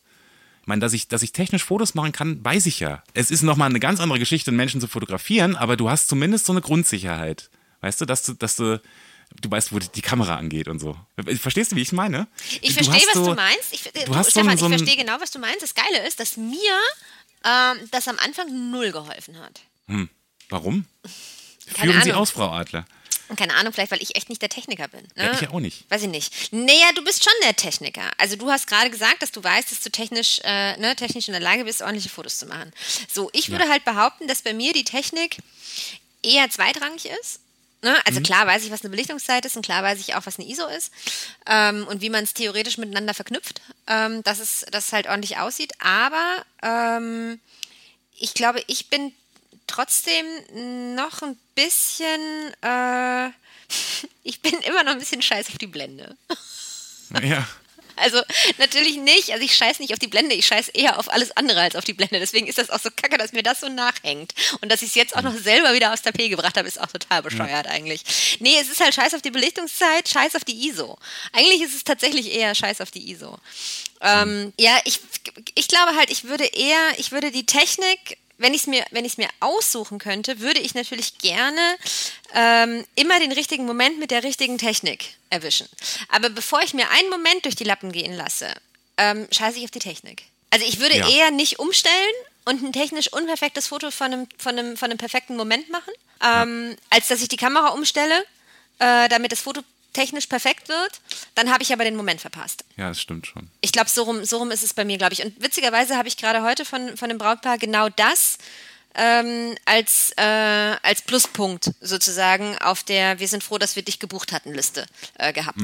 Ich 0.66 0.68
meine, 0.68 0.82
dass 0.82 0.94
ich, 0.94 1.08
dass 1.08 1.22
ich 1.22 1.32
technisch 1.32 1.64
Fotos 1.64 1.94
machen 1.94 2.12
kann, 2.12 2.44
weiß 2.44 2.66
ich 2.66 2.80
ja. 2.80 3.04
Es 3.14 3.30
ist 3.30 3.44
nochmal 3.44 3.70
eine 3.70 3.80
ganz 3.80 4.00
andere 4.00 4.18
Geschichte, 4.18 4.52
Menschen 4.52 4.82
zu 4.82 4.88
fotografieren, 4.88 5.56
aber 5.56 5.78
du 5.78 5.92
hast 5.92 6.08
zumindest 6.08 6.48
so 6.48 6.54
eine 6.54 6.62
Grundsicherheit. 6.62 7.52
Weißt 7.82 8.02
du, 8.02 8.06
dass 8.06 8.24
du, 8.24 8.34
dass 8.34 8.56
du, 8.56 8.82
du 9.42 9.52
weißt, 9.52 9.72
wo 9.74 9.78
die, 9.78 10.02
Kamera 10.02 10.38
angeht 10.38 10.68
und 10.68 10.80
so. 10.80 10.98
Verstehst 11.40 11.72
du, 11.72 11.76
wie 11.76 11.82
ich 11.84 11.92
meine? 11.92 12.28
Ich 12.62 12.74
verstehe, 12.74 12.96
was 12.96 13.14
so- 13.14 13.26
du 13.28 13.36
meinst. 13.36 13.74
Ich, 13.74 13.84
du 13.84 13.92
du, 14.08 14.16
hast 14.16 14.32
Stefan, 14.32 14.58
so 14.58 14.66
ein- 14.66 14.72
ich 14.74 14.80
verstehe 14.80 14.98
genau, 15.04 15.18
was 15.20 15.30
du 15.30 15.38
meinst. 15.38 15.62
Das 15.62 15.76
Geile 15.76 16.08
ist, 16.08 16.20
dass 16.20 16.36
mir 16.36 16.56
ähm, 17.44 17.78
das 17.92 18.08
am 18.08 18.18
Anfang 18.18 18.72
null 18.72 18.92
geholfen 18.92 19.38
hat. 19.40 19.62
Warum? 20.50 20.86
Keine 21.76 21.92
Führen 21.92 22.04
Sie 22.04 22.10
Ahnung. 22.12 22.24
aus, 22.24 22.32
Frau 22.32 22.50
Adler. 22.50 22.86
Keine 23.36 23.56
Ahnung, 23.56 23.74
vielleicht 23.74 23.92
weil 23.92 24.02
ich 24.04 24.16
echt 24.16 24.30
nicht 24.30 24.42
der 24.42 24.50
Techniker 24.50 24.88
bin. 24.88 25.02
Ne? 25.16 25.26
Ja, 25.26 25.32
ich 25.34 25.42
ja 25.42 25.50
auch 25.50 25.60
nicht. 25.60 25.90
Weiß 25.90 26.04
ich 26.04 26.10
nicht. 26.10 26.54
Naja, 26.54 26.92
du 26.94 27.04
bist 27.04 27.24
schon 27.24 27.34
der 27.44 27.56
Techniker. 27.56 28.04
Also 28.18 28.36
du 28.36 28.52
hast 28.52 28.68
gerade 28.68 28.90
gesagt, 28.90 29.22
dass 29.22 29.32
du 29.32 29.44
weißt, 29.44 29.72
dass 29.72 29.82
du 29.82 29.90
technisch, 29.90 30.40
äh, 30.44 30.78
ne, 30.78 30.96
technisch 30.96 31.28
in 31.28 31.32
der 31.34 31.42
Lage 31.42 31.64
bist, 31.66 31.82
ordentliche 31.82 32.10
Fotos 32.10 32.38
zu 32.38 32.46
machen. 32.46 32.72
So, 33.12 33.30
ich 33.34 33.50
würde 33.50 33.66
Ja. 33.66 33.72
halt 33.72 33.84
behaupten, 33.86 34.28
dass 34.28 34.42
bei 34.44 34.54
mir 34.54 34.74
die 34.74 34.84
Technik 34.84 35.38
eher 36.22 36.50
zweitrangig 36.50 37.06
ist. 37.22 37.40
Ne? 37.82 37.92
Mhm. 37.92 37.98
Also 38.06 38.22
klar 38.22 38.48
weiß 38.48 38.64
ich, 38.64 38.72
was 38.72 38.82
eine 38.82 38.90
Belichtungszeit 38.90 39.46
ist 39.46 39.56
und 39.56 39.66
klar 39.66 39.84
weiß 39.84 40.00
ich 40.00 40.16
auch, 40.16 40.26
was 40.26 40.40
eine 40.40 40.48
ISO 40.48 40.66
ist 40.68 40.92
ähm, 41.48 41.86
und 41.88 42.02
wie 42.02 42.10
man 42.10 42.24
es 42.24 42.34
theoretisch 42.34 42.78
miteinander 42.78 43.14
verknüpft, 43.14 43.62
ähm, 43.88 44.24
dass, 44.24 44.40
es, 44.40 44.66
dass 44.72 44.88
es 44.88 44.94
halt 44.94 45.08
ordentlich 45.08 45.38
aussieht. 45.38 45.74
Aber 45.80 46.44
ähm, 46.64 47.40
ich 48.18 48.34
glaube, 48.34 48.64
ich 48.68 48.88
bin 48.90 49.14
trotzdem 49.68 50.26
noch 50.96 51.22
ein 51.22 51.38
bisschen, 51.56 52.54
äh, 52.62 53.30
ich 54.24 54.42
bin 54.42 54.54
immer 54.62 54.84
noch 54.84 54.94
ein 54.94 55.00
bisschen 55.00 55.22
scheiß 55.22 55.50
auf 55.50 55.58
die 55.58 55.68
Blende. 55.68 56.16
Ja. 57.22 57.48
Also 57.98 58.22
natürlich 58.58 58.98
nicht, 58.98 59.32
also 59.32 59.44
ich 59.44 59.56
scheiß 59.56 59.80
nicht 59.80 59.94
auf 59.94 60.00
die 60.00 60.08
Blende, 60.08 60.36
ich 60.36 60.46
scheiß 60.48 60.70
eher 60.70 61.00
auf 61.00 61.10
alles 61.10 61.36
andere 61.38 61.62
als 61.62 61.76
auf 61.76 61.86
die 61.86 61.94
Blende. 61.94 62.20
Deswegen 62.20 62.48
ist 62.48 62.58
das 62.58 62.70
auch 62.70 62.80
so 62.80 62.90
kacke, 62.94 63.18
dass 63.18 63.32
mir 63.32 63.44
das 63.44 63.62
so 63.62 63.70
nachhängt. 63.70 64.34
Und 64.62 64.72
dass 64.72 64.82
ich 64.82 64.90
es 64.90 64.96
jetzt 64.96 65.16
auch 65.16 65.22
noch 65.22 65.36
selber 65.36 65.74
wieder 65.74 65.94
aus 65.94 66.02
der 66.02 66.12
P 66.12 66.30
gebracht 66.30 66.58
habe, 66.58 66.68
ist 66.68 66.80
auch 66.80 66.92
total 66.92 67.22
bescheuert 67.22 67.68
eigentlich. 67.68 68.02
Nee, 68.40 68.58
es 68.60 68.70
ist 68.70 68.82
halt 68.82 68.94
scheiß 68.94 69.14
auf 69.14 69.22
die 69.22 69.32
Belichtungszeit, 69.32 70.10
scheiß 70.10 70.36
auf 70.36 70.44
die 70.44 70.68
ISO. 70.68 70.98
Eigentlich 71.32 71.62
ist 71.62 71.76
es 71.76 71.84
tatsächlich 71.84 72.34
eher 72.34 72.54
scheiß 72.54 72.82
auf 72.82 72.92
die 72.92 73.12
ISO. 73.12 73.38
Ähm, 74.02 74.54
ja, 74.60 74.78
ich, 74.84 75.00
ich 75.56 75.68
glaube 75.68 75.96
halt, 75.96 76.12
ich 76.12 76.26
würde 76.26 76.46
eher, 76.46 77.00
ich 77.00 77.12
würde 77.12 77.32
die 77.32 77.46
Technik, 77.46 78.18
wenn 78.38 78.54
ich 78.54 78.62
es 78.62 78.68
mir, 78.68 78.86
wenn 78.92 79.06
ich's 79.06 79.18
mir 79.18 79.30
aussuchen 79.40 79.98
könnte, 80.00 80.40
würde 80.40 80.60
ich 80.60 80.74
natürlich 80.76 81.18
gerne 81.20 81.62
ähm, 82.34 82.86
immer 82.96 83.20
den 83.20 83.32
richtigen 83.32 83.66
Moment 83.66 84.00
mit 84.00 84.12
der 84.12 84.24
richtigen 84.24 84.58
Technik 84.58 85.16
erwischen. 85.30 85.68
Aber 86.10 86.30
bevor 86.30 86.62
ich 86.62 86.74
mir 86.74 86.90
einen 86.90 87.10
Moment 87.10 87.46
durch 87.46 87.56
die 87.56 87.64
Lappen 87.64 87.92
gehen 87.92 88.14
lasse, 88.14 88.54
ähm, 88.98 89.28
scheiße 89.32 89.58
ich 89.60 89.66
auf 89.66 89.72
die 89.72 89.80
Technik. 89.80 90.24
Also 90.50 90.66
ich 90.66 90.80
würde 90.80 90.98
Ja. 90.98 91.10
eher 91.10 91.32
nicht 91.32 91.60
umstellen 91.60 92.14
und 92.46 92.64
ein 92.64 92.74
technisch 92.74 93.08
unperfektes 93.12 93.68
Foto 93.68 93.92
von 93.92 94.14
einem, 94.14 94.28
von 94.38 94.58
einem, 94.58 94.78
von 94.78 94.90
einem 94.90 94.98
perfekten 94.98 95.36
Moment 95.36 95.70
machen, 95.70 95.94
ähm, 96.24 96.76
als 96.90 97.08
dass 97.08 97.22
ich 97.22 97.28
die 97.28 97.38
Kamera 97.38 97.70
umstelle, 97.70 98.26
äh, 98.80 99.10
damit 99.10 99.32
das 99.32 99.40
Foto 99.42 99.62
technisch 99.96 100.28
perfekt 100.28 100.70
wird. 100.70 101.02
Dann 101.34 101.52
habe 101.52 101.64
ich 101.64 101.74
aber 101.74 101.84
den 101.84 101.96
Moment 101.96 102.22
verpasst. 102.22 102.66
Ja, 102.78 102.90
das 102.90 103.02
stimmt 103.02 103.26
schon. 103.26 103.50
Ich 103.62 103.72
glaube, 103.72 103.90
so 103.90 104.04
rum, 104.04 104.24
so 104.26 104.38
rum 104.38 104.52
ist 104.52 104.64
es 104.64 104.74
bei 104.74 104.86
mir, 104.86 104.98
glaube 104.98 105.14
ich. 105.14 105.24
Und 105.24 105.42
witzigerweise 105.42 105.98
habe 105.98 106.08
ich 106.08 106.18
gerade 106.18 106.44
heute 106.44 106.66
von, 106.66 106.98
von 106.98 107.10
dem 107.10 107.18
Brautpaar 107.18 107.58
genau 107.58 107.90
das 107.90 108.38
ähm, 108.96 109.56
als, 109.66 110.12
äh, 110.18 110.22
als 110.22 111.02
Pluspunkt 111.02 111.72
sozusagen 111.82 112.58
auf 112.60 112.84
der 112.84 113.20
Wir 113.20 113.28
sind 113.28 113.44
froh, 113.44 113.58
dass 113.58 113.76
wir 113.76 113.84
dich 113.84 114.00
gebucht 114.00 114.32
hatten 114.32 114.54
Liste 114.54 114.86
äh, 115.18 115.34
gehabt. 115.34 115.60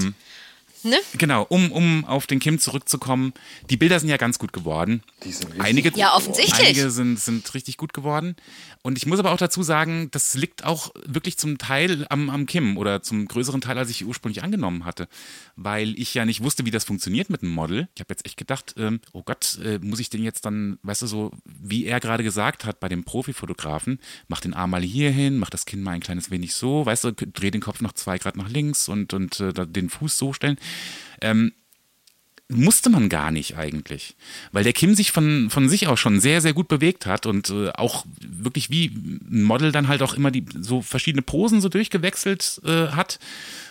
Ne? 0.84 0.98
Genau, 1.18 1.46
um, 1.50 1.72
um 1.72 2.06
auf 2.06 2.26
den 2.26 2.40
Kim 2.40 2.58
zurückzukommen. 2.58 3.34
Die 3.70 3.78
Bilder 3.78 4.00
sind 4.00 4.10
ja 4.10 4.18
ganz 4.18 4.40
gut 4.40 4.52
geworden. 4.52 5.04
Die 5.24 5.32
sind 5.32 5.50
richtig 5.50 5.64
Einige, 5.64 5.92
gut 5.92 6.00
Ja, 6.00 6.16
offensichtlich. 6.16 6.60
Einige 6.60 6.90
sind, 6.90 7.20
sind 7.20 7.54
richtig 7.54 7.78
gut 7.78 7.94
geworden. 7.94 8.36
Und 8.82 8.98
ich 8.98 9.06
muss 9.06 9.20
aber 9.20 9.32
auch 9.32 9.38
dazu 9.38 9.62
sagen, 9.62 10.10
das 10.12 10.34
liegt 10.34 10.64
auch 10.64 10.92
wirklich 11.06 11.38
zum 11.38 11.60
Teil 11.60 12.08
am, 12.10 12.30
am 12.32 12.48
Kim 12.48 12.78
oder 12.78 13.04
zum 13.04 13.28
größeren 13.28 13.62
Teil, 13.62 13.78
als 13.78 13.92
ich 13.92 14.06
ursprünglich 14.06 14.44
angenommen 14.44 14.86
hatte. 14.86 15.08
Weil 15.56 15.98
ich 16.00 16.14
ja 16.16 16.26
nicht 16.26 16.42
wusste, 16.42 16.66
wie 16.66 16.72
das 16.72 16.84
funktioniert 16.84 17.30
mit 17.30 17.44
einem 17.44 17.52
Model. 17.52 17.88
Ich 17.94 18.02
habe 18.02 18.12
jetzt 18.12 18.26
echt 18.26 18.38
gedacht, 18.38 18.74
ähm, 18.78 19.02
oh 19.14 19.22
Gott, 19.24 19.60
äh, 19.64 19.78
muss 19.80 20.00
ich 20.00 20.10
den 20.10 20.24
jetzt 20.24 20.46
dann, 20.46 20.80
weißt 20.82 21.04
du, 21.04 21.08
so 21.08 21.32
wie 21.46 21.86
er 21.86 22.00
gerade 22.00 22.24
gesagt 22.24 22.66
hat 22.66 22.80
bei 22.80 22.90
dem 22.90 23.04
Profifotografen, 23.04 24.00
mach 24.28 24.40
den 24.40 24.56
Arm 24.56 24.72
mal 24.72 24.82
hier 24.82 25.12
hin, 25.12 25.38
mach 25.38 25.52
das 25.52 25.66
Kinn 25.66 25.84
mal 25.84 25.92
ein 25.92 26.02
kleines 26.02 26.32
wenig 26.32 26.56
so, 26.56 26.86
weißt 26.86 27.04
du, 27.04 27.14
dreh 27.14 27.52
den 27.52 27.62
Kopf 27.62 27.82
noch 27.82 27.94
zwei 27.94 28.18
Grad 28.18 28.36
nach 28.36 28.50
links 28.50 28.90
und, 28.90 29.14
und 29.14 29.40
äh, 29.40 29.54
den 29.68 29.90
Fuß 29.90 30.18
so 30.18 30.34
stellen 30.34 30.58
musste 32.52 32.90
man 32.90 33.10
gar 33.10 33.32
nicht 33.32 33.58
eigentlich, 33.58 34.16
weil 34.52 34.64
der 34.64 34.74
Kim 34.74 34.94
sich 34.94 35.12
von, 35.12 35.50
von 35.50 35.70
sich 35.70 35.88
aus 35.88 36.00
schon 36.00 36.20
sehr, 36.20 36.42
sehr 36.42 36.54
gut 36.54 36.68
bewegt 36.68 37.06
hat 37.06 37.26
und 37.26 37.50
äh, 37.50 37.70
auch 37.70 38.06
wirklich 38.22 38.70
wie 38.70 38.88
ein 38.88 39.44
Model 39.44 39.72
dann 39.72 39.88
halt 39.88 40.02
auch 40.02 40.14
immer 40.14 40.32
die 40.32 40.46
so 40.60 40.82
verschiedene 40.82 41.22
Posen 41.22 41.62
so 41.62 41.70
durchgewechselt 41.70 42.62
äh, 42.66 42.88
hat. 42.90 43.20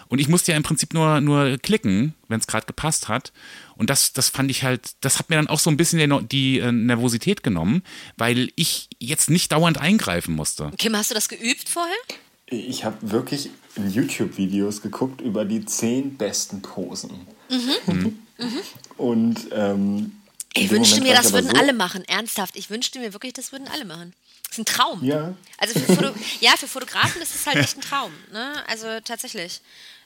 Und 0.09 0.19
ich 0.19 0.29
musste 0.29 0.51
ja 0.51 0.57
im 0.57 0.65
Prinzip 0.65 0.93
nur, 0.93 1.21
nur 1.21 1.57
klicken, 1.59 2.15
wenn 2.27 2.41
es 2.41 2.49
gerade 2.49 2.67
gepasst 2.67 3.09
hat. 3.09 3.33
Und 3.77 3.91
das, 3.91 4.13
das 4.13 4.29
fand 4.29 4.51
ich 4.51 4.65
halt, 4.65 4.93
das 5.03 5.21
hat 5.21 5.31
mir 5.31 5.37
dann 5.37 5.47
auch 5.47 5.61
so 5.61 5.71
ein 5.71 5.77
bisschen 5.77 5.99
die, 5.99 6.27
die 6.27 6.59
äh, 6.59 6.73
Nervosität 6.73 7.43
genommen, 7.45 7.83
weil 8.17 8.51
ich 8.57 8.89
jetzt 8.99 9.31
nicht 9.31 9.53
dauernd 9.53 9.79
eingreifen 9.79 10.35
musste. 10.35 10.73
Kim, 10.79 10.97
hast 10.97 11.11
du 11.11 11.15
das 11.15 11.29
geübt 11.29 11.69
vorher? 11.69 11.95
Ich 12.47 12.85
habe 12.85 12.97
wirklich 13.03 13.51
YouTube-Videos 13.77 14.83
geguckt 14.83 15.21
über 15.21 15.45
die 15.45 15.65
zehn 15.65 16.17
besten 16.17 16.63
Posen. 16.63 17.27
Mhm. 17.49 18.19
Und 18.97 19.49
ähm, 19.53 20.21
ich 20.55 20.71
wünschte 20.71 21.01
mir, 21.01 21.15
das 21.15 21.33
würden 21.33 21.51
so 21.51 21.57
alle 21.57 21.73
machen. 21.73 22.05
Ernsthaft. 22.07 22.57
Ich 22.57 22.71
wünschte 22.71 22.99
mir 22.99 23.13
wirklich, 23.13 23.33
das 23.33 23.53
würden 23.53 23.69
alle 23.69 23.85
machen. 23.85 24.15
Das 24.43 24.53
ist 24.53 24.59
ein 24.59 24.65
Traum. 24.65 25.05
Ja. 25.05 25.35
Also 25.59 25.79
für, 25.79 25.95
Foto 25.95 26.13
ja, 26.41 26.53
für 26.57 26.67
Fotografen 26.67 27.23
ist 27.23 27.35
es 27.35 27.47
halt 27.47 27.57
echt 27.57 27.77
ein 27.77 27.83
Traum. 27.83 28.13
Ne? 28.33 28.53
Also 28.67 28.87
tatsächlich. 29.05 29.61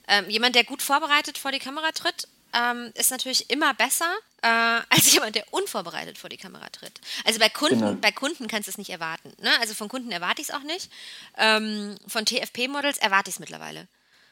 Ähm, 0.06 0.28
jemand, 0.28 0.54
der 0.54 0.64
gut 0.64 0.82
vorbereitet 0.82 1.38
vor 1.38 1.50
die 1.50 1.58
Kamera 1.58 1.90
tritt, 1.92 2.28
ähm, 2.54 2.92
ist 2.94 3.10
natürlich 3.10 3.50
immer 3.50 3.74
besser 3.74 4.10
äh, 4.42 4.46
als 4.88 5.12
jemand, 5.12 5.36
der 5.36 5.52
unvorbereitet 5.52 6.18
vor 6.18 6.30
die 6.30 6.36
Kamera 6.36 6.68
tritt. 6.70 7.00
Also 7.24 7.38
bei 7.38 7.48
Kunden, 7.48 7.80
genau. 7.80 7.94
bei 7.94 8.12
Kunden 8.12 8.48
kannst 8.48 8.68
du 8.68 8.70
es 8.70 8.78
nicht 8.78 8.90
erwarten. 8.90 9.32
Ne? 9.40 9.50
Also 9.60 9.74
von 9.74 9.88
Kunden 9.88 10.12
erwarte 10.12 10.42
ich 10.42 10.48
es 10.48 10.54
auch 10.54 10.62
nicht. 10.62 10.90
Ähm, 11.36 11.96
von 12.06 12.24
TFP-Models 12.24 12.98
erwarte 12.98 13.30
ich 13.30 13.36
es 13.36 13.40
mittlerweile. 13.40 13.88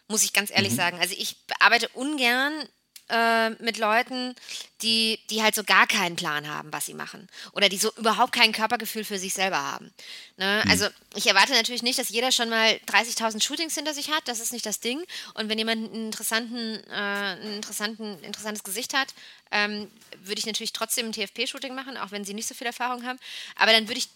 Muss 0.09 0.25
ich 0.25 0.33
ganz 0.33 0.51
ehrlich 0.51 0.73
mhm. 0.73 0.77
sagen. 0.77 1.01
Also 1.01 1.15
ich 1.17 1.37
arbeite 1.61 1.89
ungern 1.89 2.69
äh, 3.09 3.51
mit 3.63 3.79
Leuten, 3.79 4.35
die, 4.83 5.19
die 5.31 5.43
halt 5.43 5.55
so 5.55 5.65
gar 5.65 5.87
keinen 5.87 6.17
Plan 6.17 6.49
haben, 6.49 6.73
was 6.73 6.87
sie 6.87 6.95
machen. 6.95 7.29
Oder 7.53 7.69
die 7.69 7.77
so 7.77 7.93
überhaupt 7.97 8.33
kein 8.33 8.53
Körpergefühl 8.53 9.05
für 9.05 9.19
sich 9.19 9.35
selber 9.35 9.63
haben. 9.63 9.93
Ne? 10.37 10.63
Mhm. 10.65 10.71
Also 10.71 10.89
ich 11.15 11.27
erwarte 11.27 11.53
natürlich 11.53 11.83
nicht, 11.83 11.99
dass 11.99 12.09
jeder 12.09 12.33
schon 12.33 12.49
mal 12.49 12.81
30.000 12.89 13.43
Shootings 13.43 13.75
hinter 13.75 13.95
sich 13.95 14.11
hat. 14.11 14.27
Das 14.27 14.41
ist 14.41 14.53
nicht 14.53 14.67
das 14.67 14.81
Ding. 14.81 15.03
Und 15.35 15.49
wenn 15.49 15.59
jemand 15.59 15.85
einen 15.85 16.07
interessanten, 16.07 16.83
äh, 16.91 17.37
ein 17.37 17.55
interessanten, 17.55 18.19
interessantes 18.23 18.65
Gesicht 18.65 18.95
hat, 18.95 19.15
ähm, 19.51 19.91
würde 20.25 20.39
ich 20.39 20.47
natürlich 20.47 20.73
trotzdem 20.73 21.07
ein 21.07 21.13
TFP-Shooting 21.13 21.75
machen, 21.75 21.97
auch 21.97 22.11
wenn 22.11 22.25
sie 22.25 22.35
nicht 22.35 22.49
so 22.49 22.55
viel 22.55 22.67
Erfahrung 22.67 23.05
haben. 23.05 23.19
Aber 23.57 23.73
dann 23.73 23.89
würde 23.89 23.99
ich, 23.99 24.09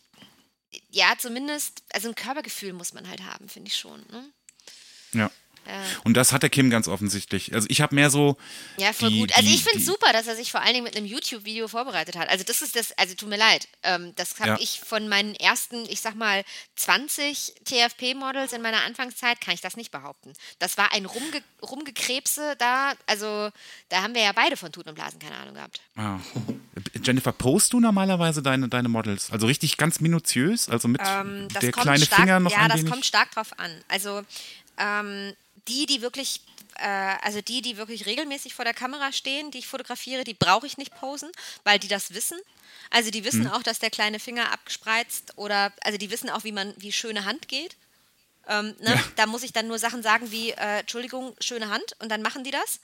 ja, 0.91 1.14
zumindest, 1.18 1.82
also 1.93 2.09
ein 2.09 2.14
Körpergefühl 2.14 2.72
muss 2.72 2.93
man 2.93 3.09
halt 3.09 3.22
haben, 3.22 3.49
finde 3.49 3.68
ich 3.68 3.76
schon. 3.76 4.01
Ne? 4.11 4.24
Ja. 5.12 5.30
Und 6.05 6.17
das 6.17 6.33
hat 6.33 6.43
der 6.43 6.51
Kim 6.51 6.71
ganz 6.71 6.89
offensichtlich. 6.89 7.55
Also 7.55 7.67
ich 7.71 7.81
habe 7.81 7.95
mehr 7.95 8.11
so. 8.11 8.37
Ja, 8.77 8.93
voll 8.93 9.11
die, 9.11 9.19
gut. 9.21 9.37
Also 9.37 9.49
ich 9.49 9.62
finde 9.62 9.79
es 9.79 9.87
super, 9.87 10.12
dass 10.12 10.27
er 10.27 10.37
sich 10.37 10.51
vor 10.51 10.61
allen 10.61 10.75
Dingen 10.75 10.85
mit 10.85 10.97
einem 10.97 11.07
YouTube-Video 11.07 11.69
vorbereitet 11.69 12.17
hat. 12.17 12.29
Also 12.29 12.45
das 12.45 12.62
ist 12.62 12.77
das, 12.77 12.93
also 12.99 13.14
tut 13.14 13.29
mir 13.29 13.39
leid. 13.39 13.69
Ähm, 13.83 14.12
das 14.17 14.39
habe 14.41 14.51
ja. 14.51 14.59
ich 14.61 14.81
von 14.81 15.09
meinen 15.09 15.35
ersten, 15.35 15.85
ich 15.89 16.01
sag 16.01 16.14
mal, 16.14 16.45
20 16.77 17.55
TFP-Models 17.64 18.53
in 18.53 18.62
meiner 18.62 18.83
Anfangszeit, 18.83 19.41
kann 19.41 19.55
ich 19.55 19.61
das 19.61 19.77
nicht 19.77 19.91
behaupten. 19.91 20.33
Das 20.59 20.79
war 20.79 20.93
ein 20.93 21.07
Rumge 21.07 21.43
Rumgekrebse 21.62 22.55
da, 22.59 22.93
also 23.07 23.51
da 23.89 24.03
haben 24.03 24.14
wir 24.14 24.23
ja 24.23 24.33
beide 24.33 24.57
von 24.57 24.71
Tuten 24.71 24.91
und 24.91 24.95
Blasen 24.95 25.19
keine 25.19 25.37
Ahnung 25.37 25.55
gehabt. 25.55 25.81
Ah. 25.97 26.19
Jennifer, 27.03 27.33
post 27.33 27.73
du 27.73 27.81
normalerweise 27.81 28.43
deine, 28.43 28.69
deine 28.69 28.89
Models? 28.89 29.31
Also 29.31 29.47
richtig 29.47 29.77
ganz 29.77 30.01
minutiös? 30.01 30.69
Also 30.69 30.89
mit 30.89 31.01
ähm, 31.05 31.49
der 31.49 31.73
kleine 31.73 32.05
stark, 32.05 32.21
Finger 32.21 32.41
noch 32.41 32.53
Ja, 32.53 32.69
das 32.69 32.79
wenig? 32.79 32.91
kommt 32.91 33.07
stark 33.07 33.31
drauf 33.33 33.59
an. 33.59 33.71
Also 33.89 34.23
ähm, 34.79 35.33
die, 35.69 35.87
die 35.87 36.03
wirklich, 36.03 36.41
äh, 36.77 37.14
also 37.23 37.41
die, 37.41 37.62
die 37.62 37.77
wirklich 37.77 38.07
regelmäßig 38.07 38.55
vor 38.55 38.64
der 38.64 38.75
Kamera 38.75 39.12
stehen, 39.12 39.51
die 39.51 39.59
ich 39.59 39.67
fotografiere, 39.67 40.25
die 40.25 40.35
brauche 40.35 40.67
ich 40.67 40.79
nicht 40.79 40.95
posen, 40.95 41.31
weil 41.64 41.79
die 41.79 41.89
das 41.89 42.14
wissen. 42.14 42.39
Also 42.91 43.11
die 43.11 43.25
wissen 43.25 43.45
mhm. 43.45 43.51
auch, 43.51 43.62
dass 43.62 43.79
der 43.79 43.91
kleine 43.91 44.21
Finger 44.21 44.53
abgespreizt 44.53 45.33
oder, 45.37 45.73
also 45.83 45.99
die 45.99 46.11
wissen 46.11 46.31
auch, 46.31 46.45
wie 46.45 46.53
man, 46.53 46.75
wie 46.77 46.93
schöne 46.93 47.25
Hand 47.25 47.49
geht. 47.49 47.77
Ähm, 48.49 48.77
ne? 48.79 48.95
ja. 48.95 49.05
Da 49.17 49.27
muss 49.27 49.43
ich 49.43 49.53
dann 49.53 49.67
nur 49.67 49.79
Sachen 49.79 50.03
sagen 50.03 50.31
wie, 50.31 50.51
äh, 50.51 50.81
Entschuldigung, 50.81 51.35
schöne 51.41 51.69
Hand 51.69 51.97
und 51.99 52.11
dann 52.11 52.23
machen 52.23 52.45
die 52.45 52.53
das. 52.53 52.81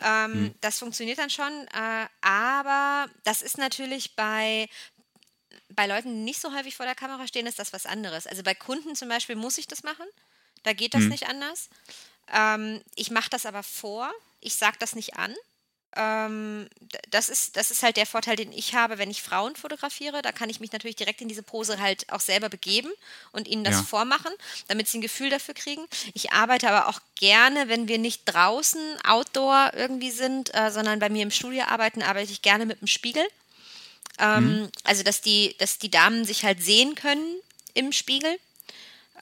Ähm, 0.00 0.32
mhm. 0.32 0.54
Das 0.60 0.78
funktioniert 0.78 1.18
dann 1.18 1.30
schon, 1.30 1.52
äh, 1.68 2.06
aber 2.20 3.10
das 3.24 3.42
ist 3.42 3.58
natürlich 3.58 4.14
bei, 4.14 4.68
bei 5.70 5.86
Leuten, 5.86 6.10
die 6.10 6.22
nicht 6.22 6.40
so 6.40 6.54
häufig 6.54 6.76
vor 6.76 6.86
der 6.86 6.94
Kamera 6.94 7.26
stehen, 7.26 7.46
ist 7.46 7.58
das 7.58 7.72
was 7.72 7.86
anderes. 7.86 8.26
Also 8.26 8.42
bei 8.42 8.54
Kunden 8.54 8.94
zum 8.94 9.08
Beispiel 9.08 9.34
muss 9.34 9.58
ich 9.58 9.66
das 9.66 9.82
machen. 9.82 10.06
Da 10.62 10.72
geht 10.72 10.94
das 10.94 11.02
mhm. 11.02 11.08
nicht 11.08 11.28
anders. 11.28 11.68
Ähm, 12.32 12.80
ich 12.94 13.10
mache 13.10 13.30
das 13.30 13.46
aber 13.46 13.62
vor. 13.62 14.10
Ich 14.40 14.54
sage 14.54 14.76
das 14.78 14.94
nicht 14.94 15.16
an. 15.16 15.34
Ähm, 15.94 16.68
das, 17.10 17.28
ist, 17.28 17.56
das 17.56 17.70
ist 17.70 17.82
halt 17.82 17.98
der 17.98 18.06
Vorteil, 18.06 18.36
den 18.36 18.50
ich 18.52 18.74
habe, 18.74 18.96
wenn 18.96 19.10
ich 19.10 19.22
Frauen 19.22 19.56
fotografiere. 19.56 20.22
Da 20.22 20.32
kann 20.32 20.48
ich 20.48 20.58
mich 20.58 20.72
natürlich 20.72 20.96
direkt 20.96 21.20
in 21.20 21.28
diese 21.28 21.42
Pose 21.42 21.78
halt 21.80 22.10
auch 22.10 22.20
selber 22.20 22.48
begeben 22.48 22.90
und 23.32 23.46
ihnen 23.46 23.62
das 23.62 23.76
ja. 23.76 23.82
vormachen, 23.82 24.32
damit 24.68 24.88
sie 24.88 24.98
ein 24.98 25.02
Gefühl 25.02 25.28
dafür 25.28 25.54
kriegen. 25.54 25.86
Ich 26.14 26.32
arbeite 26.32 26.70
aber 26.70 26.88
auch 26.88 27.00
gerne, 27.16 27.68
wenn 27.68 27.88
wir 27.88 27.98
nicht 27.98 28.22
draußen, 28.24 28.80
outdoor 29.04 29.72
irgendwie 29.74 30.10
sind, 30.10 30.54
äh, 30.54 30.70
sondern 30.70 30.98
bei 30.98 31.10
mir 31.10 31.22
im 31.22 31.30
Studio 31.30 31.64
arbeiten, 31.64 32.02
arbeite 32.02 32.32
ich 32.32 32.40
gerne 32.40 32.64
mit 32.64 32.80
dem 32.80 32.88
Spiegel. 32.88 33.24
Ähm, 34.18 34.62
mhm. 34.62 34.68
Also, 34.84 35.02
dass 35.02 35.20
die, 35.20 35.54
dass 35.58 35.78
die 35.78 35.90
Damen 35.90 36.24
sich 36.24 36.44
halt 36.44 36.62
sehen 36.62 36.94
können 36.94 37.36
im 37.74 37.92
Spiegel. 37.92 38.38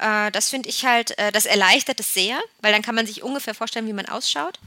Äh, 0.00 0.30
das 0.30 0.50
finde 0.50 0.68
ich 0.68 0.84
halt, 0.84 1.16
äh, 1.18 1.30
das 1.30 1.46
erleichtert 1.46 2.00
es 2.00 2.14
sehr, 2.14 2.40
weil 2.60 2.72
dann 2.72 2.82
kann 2.82 2.94
man 2.94 3.06
sich 3.06 3.22
ungefähr 3.22 3.54
vorstellen, 3.54 3.86
wie 3.86 3.92
man 3.92 4.06
ausschaut. 4.06 4.58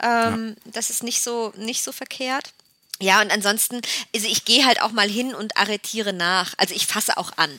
Ähm, 0.00 0.56
ja. 0.64 0.72
Das 0.72 0.90
ist 0.90 1.02
nicht 1.02 1.22
so, 1.22 1.52
nicht 1.56 1.82
so 1.82 1.92
verkehrt. 1.92 2.52
Ja, 3.00 3.20
und 3.20 3.32
ansonsten, 3.32 3.80
also 4.14 4.28
ich 4.28 4.44
gehe 4.44 4.64
halt 4.64 4.80
auch 4.80 4.92
mal 4.92 5.08
hin 5.08 5.34
und 5.34 5.56
arretiere 5.56 6.12
nach. 6.12 6.54
Also 6.56 6.74
ich 6.74 6.86
fasse 6.86 7.16
auch 7.16 7.32
an. 7.36 7.58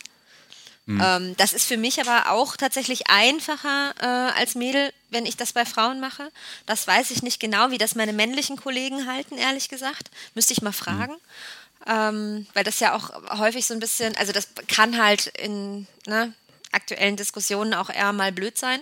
Mhm. 0.86 1.01
Ähm, 1.04 1.38
das 1.38 1.54
ist 1.54 1.66
für 1.66 1.78
mich 1.78 1.99
aber 1.99 2.32
auch 2.32 2.56
tatsächlich 2.56 3.08
einfacher 3.08 3.93
äh, 3.99 4.39
als 4.39 4.56
Mädel, 4.56 4.93
wenn 5.10 5.26
ich 5.26 5.36
das 5.36 5.54
bei 5.54 5.66
Frauen 5.66 5.99
mache. 5.99 6.30
Das 6.66 6.88
weiß 6.88 7.12
ich 7.12 7.24
nicht 7.24 7.39
genau, 7.39 7.72
wie 7.72 7.78
das 7.78 7.95
meine 7.95 8.14
männlichen 8.14 8.58
Kollegen 8.58 9.08
halten, 9.08 9.38
ehrlich 9.38 9.68
gesagt. 9.70 10.10
Müsste 10.36 10.54
ich 10.54 10.62
mal 10.62 10.74
fragen. 10.74 11.14
Mhm. 11.14 11.20
Ähm, 11.86 12.47
weil 12.54 12.64
das 12.64 12.80
ja 12.80 12.95
auch 12.95 13.12
häufig 13.39 13.66
so 13.66 13.74
ein 13.74 13.82
bisschen, 13.82 14.16
also 14.16 14.32
das 14.32 14.47
kann 14.70 15.01
halt 15.01 15.28
in, 15.28 15.86
ne, 16.08 16.34
aktuellen 16.74 17.15
Diskussionen 17.15 17.74
auch 17.74 17.89
eher 17.89 18.13
mal 18.13 18.32
blöd 18.32 18.57
sein, 18.57 18.80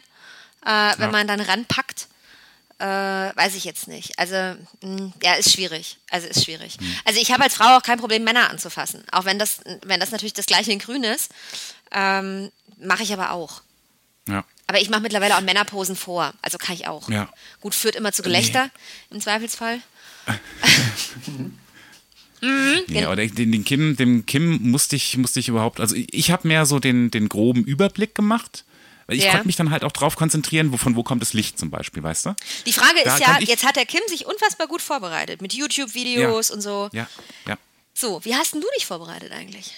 äh, 0.66 0.70
ja. 0.70 0.96
wenn 0.98 1.12
man 1.12 1.28
dann 1.28 1.42
ranpackt. 1.42 2.08
Äh, 2.80 2.86
weiß 2.86 3.54
ich 3.54 3.64
jetzt 3.64 3.88
nicht. 3.88 4.18
Also, 4.18 4.36
mh, 4.36 4.58
hm, 4.82 5.14
ja, 5.22 5.36
ist 5.36 5.52
schwierig. 5.52 5.98
Also, 6.10 6.28
ist 6.28 6.44
schwierig. 6.44 6.80
Mhm. 6.80 6.96
Also, 7.06 7.20
ich 7.20 7.32
habe 7.32 7.44
als 7.44 7.54
Frau 7.54 7.78
auch 7.78 7.84
kein 7.84 8.00
Problem, 8.00 8.24
Männer 8.24 8.50
anzufassen. 8.50 9.04
Auch 9.12 9.26
wenn 9.26 9.38
das, 9.38 9.60
wenn 9.84 10.00
das 10.00 10.10
natürlich 10.10 10.34
das 10.34 10.48
gleiche 10.48 10.72
in 10.72 10.80
Grün 10.80 11.04
ist, 11.04 11.32
ähm, 11.92 12.52
mache 12.78 13.04
ich 13.04 13.14
aber 13.14 13.32
auch. 13.32 13.62
Ja. 14.28 14.44
Aber 14.66 14.82
ich 14.82 14.90
mache 14.90 15.02
mittlerweile 15.02 15.36
auch 15.36 15.42
Männerposen 15.42 15.96
vor. 15.96 16.34
Also 16.42 16.58
kann 16.58 16.74
ich 16.74 16.88
auch. 16.88 17.10
Ja. 17.10 17.30
Gut, 17.60 17.76
führt 17.76 17.96
immer 17.96 18.14
zu 18.14 18.24
Gelächter 18.24 18.66
nee. 18.66 19.16
im 19.16 19.22
Zweifelsfall. 19.22 19.82
Mhm, 22.42 22.82
ja, 22.88 23.12
oder 23.12 23.26
den, 23.26 23.52
den 23.52 23.64
Kim, 23.64 23.96
dem 23.96 24.26
Kim 24.26 24.72
musste 24.72 24.96
ich, 24.96 25.16
musste 25.18 25.40
ich 25.40 25.48
überhaupt, 25.48 25.80
also 25.80 25.96
ich, 25.96 26.32
habe 26.32 26.48
mehr 26.48 26.66
so 26.66 26.80
den, 26.80 27.12
den 27.12 27.30
groben 27.30 27.64
Überblick 27.64 28.16
gemacht. 28.16 28.66
Ich 29.08 29.24
ja. 29.24 29.32
konnte 29.32 29.48
mich 29.48 29.58
dann 29.58 29.72
halt 29.72 29.84
auch 29.84 29.92
drauf 29.92 30.16
konzentrieren, 30.16 30.72
wo, 30.72 30.78
von 30.78 30.96
wo 30.96 31.04
kommt 31.04 31.22
das 31.22 31.34
Licht 31.34 31.60
zum 31.60 31.70
Beispiel, 31.70 32.02
weißt 32.02 32.28
du? 32.28 32.36
Die 32.66 32.74
Frage 32.74 33.02
da 33.04 33.16
ist 33.16 33.22
ja, 33.22 33.40
jetzt 33.40 33.66
hat 33.66 33.76
der 33.76 33.86
Kim 33.86 34.02
sich 34.08 34.26
unfassbar 34.26 34.68
gut 34.68 34.82
vorbereitet 34.82 35.42
mit 35.42 35.54
YouTube-Videos 35.54 36.50
ja. 36.50 36.56
und 36.56 36.62
so. 36.62 36.90
Ja, 36.94 37.08
ja. 37.48 37.58
So, 37.94 38.24
wie 38.24 38.34
hast 38.34 38.54
denn 38.54 38.62
du 38.62 38.68
dich 38.76 38.86
vorbereitet 38.86 39.32
eigentlich? 39.32 39.74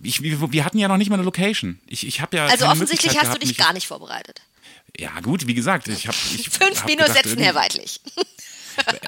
Ich, 0.00 0.22
wir, 0.22 0.64
hatten 0.64 0.78
ja 0.78 0.88
noch 0.88 0.98
nicht 0.98 1.08
mal 1.08 1.16
eine 1.16 1.24
Location. 1.24 1.80
Ich, 1.86 2.06
ich 2.06 2.22
ja 2.32 2.46
also 2.46 2.66
offensichtlich 2.66 3.18
hast 3.18 3.34
du 3.34 3.38
dich 3.38 3.56
gar 3.56 3.72
nicht 3.72 3.86
vorbereitet. 3.86 4.42
Ja 4.98 5.20
gut, 5.20 5.46
wie 5.46 5.54
gesagt, 5.54 5.88
ich 5.88 6.06
habe 6.06 6.16
fünf 6.50 6.80
hab 6.80 6.86
Minus 6.86 7.12
setzen, 7.12 7.38
Herr 7.38 7.54
Weidlich. 7.54 8.00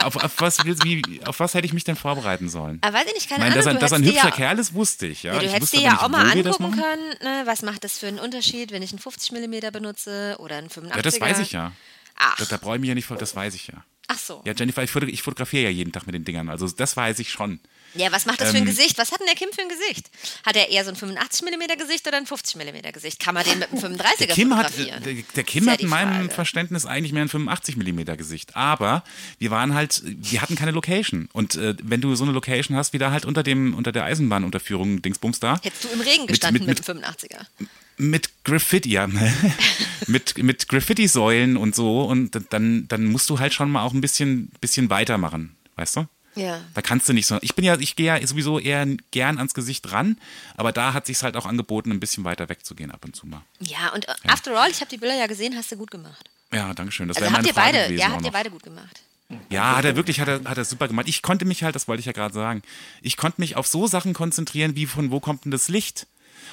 Auf, 0.00 0.16
auf, 0.16 0.40
was, 0.40 0.64
wie, 0.64 1.20
auf 1.24 1.40
was 1.40 1.54
hätte 1.54 1.66
ich 1.66 1.72
mich 1.72 1.84
denn 1.84 1.96
vorbereiten 1.96 2.48
sollen? 2.48 2.78
Aber 2.82 2.98
weiß 2.98 3.06
ich 3.08 3.14
nicht, 3.14 3.28
keine 3.28 3.44
ich 3.44 3.54
meine, 3.54 3.68
Ahnung. 3.68 3.80
Dass 3.80 3.92
er, 3.92 3.98
dass 3.98 4.00
ein 4.00 4.04
hübscher 4.04 4.28
ja, 4.28 4.34
Kerl 4.34 4.58
ist, 4.58 4.74
wusste 4.74 5.06
ich. 5.06 5.22
Ja. 5.22 5.34
ja 5.34 5.40
du 5.40 5.46
ich 5.46 5.52
hättest 5.52 5.72
dir 5.74 5.80
ja 5.80 6.02
auch 6.02 6.08
mal 6.08 6.30
angucken 6.30 6.72
können, 6.72 7.08
ne, 7.22 7.42
was 7.44 7.62
macht 7.62 7.84
das 7.84 7.98
für 7.98 8.06
einen 8.06 8.18
Unterschied, 8.18 8.72
wenn 8.72 8.82
ich 8.82 8.92
einen 8.92 8.98
50 8.98 9.32
mm 9.32 9.72
benutze 9.72 10.36
oder 10.38 10.56
einen 10.56 10.70
85 10.70 10.96
Ja, 10.96 11.02
das 11.02 11.20
weiß 11.20 11.38
ich 11.40 11.52
ja. 11.52 11.72
Ach. 12.16 12.36
Da, 12.36 12.44
da 12.46 12.56
brauche 12.56 12.74
ich 12.74 12.80
mich 12.80 12.88
ja 12.88 12.94
nicht 12.94 13.06
vor, 13.06 13.16
das 13.16 13.34
weiß 13.34 13.54
ich 13.54 13.68
ja. 13.68 13.84
Ach 14.08 14.18
so. 14.18 14.42
Ja, 14.44 14.54
Jennifer, 14.56 14.82
ich, 14.82 14.90
fotografiere 15.22 15.64
ja 15.64 15.70
jeden 15.70 15.92
Tag 15.92 16.06
mit 16.06 16.14
den 16.14 16.24
Dingern, 16.24 16.48
also 16.48 16.68
das 16.68 16.96
weiß 16.96 17.18
ich 17.18 17.30
schon. 17.30 17.60
Ja, 17.94 18.12
was 18.12 18.26
macht 18.26 18.40
das 18.40 18.48
ähm, 18.48 18.52
für 18.52 18.58
ein 18.58 18.68
ähm, 18.68 18.74
Gesicht? 18.74 18.98
Was 18.98 19.12
hat 19.12 19.20
denn 19.20 19.26
der 19.26 19.36
Kim 19.36 19.48
für 19.52 19.62
ein 19.62 19.68
Gesicht? 19.68 20.10
Hat 20.44 20.56
er 20.56 20.68
eher 20.68 20.84
so 20.84 20.90
ein 20.90 20.96
85 20.96 21.42
mm 21.42 21.78
Gesicht 21.78 22.06
oder 22.06 22.16
ein 22.16 22.26
50 22.26 22.56
mm 22.56 22.92
Gesicht? 22.92 23.18
Kann 23.18 23.34
man 23.34 23.44
den 23.44 23.58
mit 23.58 23.72
einem 23.72 23.96
35er 23.96 24.18
der 24.18 24.28
Kim 24.28 24.56
hat, 24.56 24.72
der, 24.76 25.00
der 25.00 25.44
Kim 25.44 25.64
ja 25.64 25.72
hat 25.72 25.80
in 25.80 25.88
meinem. 25.88 26.28
Verständnis 26.30 26.86
eigentlich 26.86 27.12
mehr 27.12 27.22
ein 27.22 27.28
85 27.28 27.76
mm 27.76 28.16
Gesicht. 28.16 28.56
Aber 28.56 29.02
wir 29.38 29.50
waren 29.50 29.74
halt, 29.74 30.02
wir 30.04 30.42
hatten 30.42 30.56
keine 30.56 30.72
Location. 30.72 31.28
Und 31.32 31.56
äh, 31.56 31.74
wenn 31.82 32.00
du 32.00 32.14
so 32.14 32.24
eine 32.24 32.32
Location 32.32 32.76
hast, 32.76 32.92
wie 32.92 32.98
da 32.98 33.10
halt 33.10 33.24
unter 33.24 33.42
dem, 33.42 33.74
unter 33.74 33.92
der 33.92 34.04
Eisenbahnunterführung 34.04 35.02
Dingsbums 35.02 35.40
da. 35.40 35.58
Hättest 35.62 35.84
du 35.84 35.88
im 35.88 36.00
Regen 36.00 36.26
gestanden 36.26 36.66
mit, 36.66 36.78
mit, 36.78 36.88
mit, 36.88 36.96
mit 36.96 37.04
dem 37.04 37.26
85er? 37.26 37.68
Mit 37.96 38.44
Graffiti, 38.44 38.90
ja. 38.90 39.08
mit, 40.06 40.38
mit 40.38 40.68
Graffiti-Säulen 40.68 41.56
und 41.56 41.74
so. 41.74 42.02
Und 42.02 42.38
dann, 42.50 42.86
dann 42.88 43.04
musst 43.06 43.28
du 43.30 43.38
halt 43.38 43.54
schon 43.54 43.70
mal 43.70 43.82
auch 43.82 43.92
ein 43.92 44.00
bisschen, 44.00 44.52
bisschen 44.60 44.90
weitermachen. 44.90 45.56
Weißt 45.76 45.96
du? 45.96 46.06
Ja. 46.34 46.60
Da 46.74 46.82
kannst 46.82 47.08
du 47.08 47.12
nicht 47.12 47.26
so. 47.26 47.38
Ich 47.40 47.54
bin 47.54 47.64
ja, 47.64 47.76
ich 47.78 47.96
gehe 47.96 48.06
ja 48.06 48.26
sowieso 48.26 48.58
eher 48.58 48.86
gern 49.10 49.38
ans 49.38 49.54
Gesicht 49.54 49.90
ran, 49.92 50.18
aber 50.56 50.72
da 50.72 50.92
hat 50.92 51.06
sich 51.06 51.22
halt 51.22 51.36
auch 51.36 51.46
angeboten, 51.46 51.90
ein 51.90 52.00
bisschen 52.00 52.24
weiter 52.24 52.48
wegzugehen 52.48 52.90
ab 52.90 53.04
und 53.04 53.16
zu 53.16 53.26
mal. 53.26 53.42
Ja, 53.60 53.92
und 53.92 54.06
äh, 54.06 54.14
ja. 54.24 54.32
after 54.32 54.56
all, 54.58 54.70
ich 54.70 54.80
habe 54.80 54.90
die 54.90 54.98
Bilder 54.98 55.16
ja 55.16 55.26
gesehen, 55.26 55.56
hast 55.56 55.72
du 55.72 55.76
gut 55.76 55.90
gemacht. 55.90 56.30
Ja, 56.52 56.72
danke 56.74 56.92
schön. 56.92 57.08
Das 57.08 57.16
also 57.16 57.32
habt 57.32 57.46
ihr 57.46 57.52
Frage 57.52 57.72
beide, 57.72 57.84
gewesen 57.88 58.00
ja, 58.00 58.10
habt 58.10 58.24
ihr 58.24 58.30
beide 58.30 58.50
gut 58.50 58.62
gemacht. 58.62 59.02
Ja, 59.50 59.76
hat 59.76 59.84
er 59.84 59.96
wirklich, 59.96 60.20
hat 60.20 60.28
er, 60.28 60.44
hat 60.44 60.56
er 60.56 60.64
super 60.64 60.88
gemacht. 60.88 61.06
Ich 61.08 61.20
konnte 61.20 61.44
mich 61.44 61.62
halt, 61.62 61.74
das 61.74 61.86
wollte 61.86 62.00
ich 62.00 62.06
ja 62.06 62.12
gerade 62.12 62.32
sagen, 62.32 62.62
ich 63.02 63.16
konnte 63.18 63.40
mich 63.40 63.56
auf 63.56 63.66
so 63.66 63.86
Sachen 63.86 64.14
konzentrieren, 64.14 64.74
wie 64.74 64.86
von 64.86 65.10
wo 65.10 65.20
kommt 65.20 65.44
denn 65.44 65.52
das 65.52 65.68
Licht? 65.68 66.06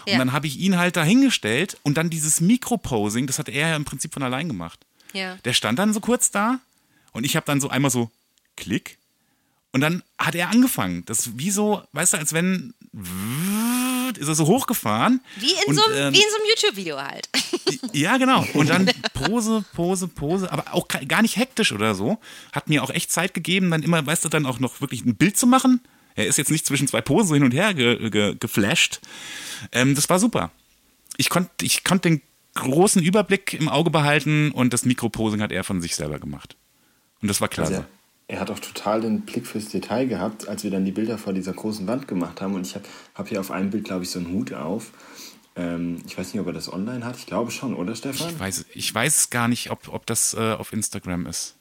Und 0.05 0.13
Ja. 0.13 0.17
dann 0.17 0.34
habe 0.34 0.47
ich 0.47 0.57
ihn 0.57 0.78
halt 0.78 0.97
dahingestellt 0.97 1.78
und 1.84 1.95
dann 1.97 2.09
dieses 2.09 2.41
Mikroposing, 2.41 3.28
das 3.28 3.39
hat 3.39 3.47
er 3.47 3.69
ja 3.69 3.76
im 3.76 3.86
Prinzip 3.86 4.13
von 4.13 4.23
allein 4.23 4.47
gemacht. 4.49 4.80
Ja. 5.13 5.38
Der 5.45 5.53
stand 5.53 5.80
dann 5.80 5.93
so 5.93 6.01
kurz 6.01 6.32
da 6.32 6.59
und 7.13 7.23
ich 7.23 7.38
habe 7.38 7.45
dann 7.45 7.61
so 7.61 7.69
einmal 7.69 7.91
so 7.91 8.11
Klick 8.57 8.97
und 9.76 9.82
dann 9.82 10.03
hat 10.17 10.36
er 10.36 10.49
angefangen. 10.51 11.03
Das 11.05 11.38
wie 11.38 11.51
so, 11.51 11.84
weißt 11.91 12.13
du, 12.13 12.17
als 12.17 12.32
wenn 12.32 12.73
ist 14.17 14.28
er 14.30 14.36
so 14.36 14.45
hochgefahren. 14.47 15.19
Wie 15.36 15.51
in, 15.51 15.57
und, 15.67 15.76
so, 15.76 15.84
einem- 15.84 15.97
ähm, 15.97 16.13
wie 16.13 16.17
in 16.19 16.30
so 16.32 16.38
einem 16.38 16.45
YouTube-Video 16.47 16.97
halt. 16.97 17.28
ja, 17.91 18.15
genau. 18.15 18.45
Und 18.53 18.69
dann 18.69 18.89
Pose, 19.13 19.65
Pose, 19.73 20.07
Pose, 20.07 20.49
aber 20.49 20.73
auch 20.73 20.88
gar 20.88 21.21
nicht 21.21 21.36
hektisch 21.36 21.73
oder 21.73 21.93
so. 21.93 22.17
Hat 22.53 22.69
mir 22.69 22.84
auch 22.84 22.89
echt 22.89 23.11
Zeit 23.11 23.34
gegeben, 23.34 23.69
dann 23.69 23.84
immer, 23.84 24.05
weißt 24.05 24.23
du, 24.23 24.30
dann 24.30 24.45
auch 24.45 24.59
noch 24.59 24.80
wirklich 24.80 25.03
ein 25.03 25.15
Bild 25.17 25.38
zu 25.38 25.45
machen. 25.45 25.82
Er 26.15 26.26
ist 26.26 26.38
jetzt 26.38 26.51
nicht 26.51 26.65
zwischen 26.65 26.88
zwei 26.88 27.01
Posen 27.01 27.28
so 27.28 27.34
hin 27.34 27.43
und 27.43 27.51
her 27.53 27.73
ge, 27.73 28.09
ge, 28.09 28.36
geflasht. 28.39 29.01
Ähm, 29.73 29.93
das 29.93 30.07
war 30.09 30.19
super. 30.19 30.51
Ich 31.17 31.30
konnte 31.30 31.65
ich 31.65 31.84
konnt 31.84 32.05
den 32.05 32.21
großen 32.53 33.03
Überblick 33.03 33.53
im 33.53 33.67
Auge 33.67 33.89
behalten 33.89 34.51
und 34.51 34.71
das 34.71 34.86
Mikroposing 34.86 35.41
hat 35.41 35.51
er 35.51 35.65
von 35.65 35.82
sich 35.82 35.97
selber 35.97 36.19
gemacht. 36.19 36.55
Und 37.21 37.28
das 37.28 37.41
war 37.41 37.49
klasse. 37.49 37.76
Also 37.76 37.86
er, 38.28 38.39
hat 38.39 38.51
auch 38.51 38.59
total 38.59 39.01
den 39.01 39.21
Blick 39.21 39.45
fürs 39.45 39.69
Detail 39.69 40.07
gehabt, 40.07 40.47
als 40.47 40.63
wir 40.63 40.71
dann 40.71 40.86
die 40.86 40.91
Bilder 40.91 41.17
vor 41.17 41.34
dieser 41.34 41.53
großen 41.53 41.88
Wand 41.88 42.07
gemacht 42.07 42.41
haben. 42.41 42.55
Und 42.55 42.65
ich 42.65 42.76
habe 42.76 42.86
hab 43.13 43.28
hier 43.28 43.39
auf 43.39 43.51
einem 43.51 43.69
Bild, 43.69 43.86
glaube 43.86 44.03
ich, 44.03 44.09
so 44.09 44.19
einen 44.19 44.32
Hut 44.34 44.53
auf. 44.53 44.91
Ähm, 45.55 46.01
ich 46.05 46.17
weiß 46.17 46.34
nicht, 46.34 46.41
ob 46.41 46.47
er 46.47 46.53
das 46.53 46.71
online 46.71 47.05
hat. 47.05 47.17
Ich 47.17 47.26
glaube 47.26 47.51
schon, 47.51 47.76
oder 47.76 47.95
Stefan? 47.95 48.30
Ich 48.30 48.39
weiß, 48.39 48.65
ich 48.73 48.93
weiß 48.93 49.30
gar 49.30 49.47
nicht, 49.47 49.71
ob, 49.71 49.88
ob 49.89 50.05
das 50.05 50.34
äh, 50.34 50.53
auf 50.53 50.73
Instagram 50.73 51.28
ist. 51.28 51.55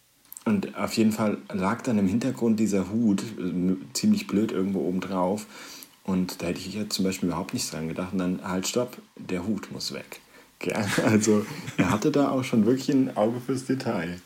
Und 0.45 0.77
auf 0.77 0.93
jeden 0.95 1.13
Fall 1.13 1.39
lag 1.53 1.83
dann 1.83 1.99
im 1.99 2.07
Hintergrund 2.07 2.61
dieser 2.61 2.91
Hut, 2.91 3.23
äh, 3.23 3.77
ziemlich 3.93 4.27
blöd 4.27 4.53
irgendwo 4.53 4.81
oben 4.81 5.01
drauf. 5.01 5.47
Und 6.03 6.43
da 6.43 6.47
hätte 6.49 6.59
ich 6.59 6.75
jetzt 6.75 6.95
zum 6.95 7.05
Beispiel 7.05 7.29
überhaupt 7.29 7.55
nicht 7.55 7.73
dran 7.73 7.89
gedacht. 7.89 8.13
Und 8.13 8.19
dann, 8.19 8.41
halt, 8.47 8.67
stopp, 8.67 8.99
der 9.17 9.47
Hut 9.47 9.73
muss 9.73 9.93
weg. 9.95 10.21
Gell? 10.59 10.85
Also 11.05 11.47
er 11.77 11.91
hatte 11.91 12.11
da 12.11 12.31
auch 12.31 12.45
schon 12.45 12.67
wirklich 12.67 12.91
ein 12.91 13.17
Auge 13.17 13.41
fürs 13.41 13.65
Detail. 13.65 14.21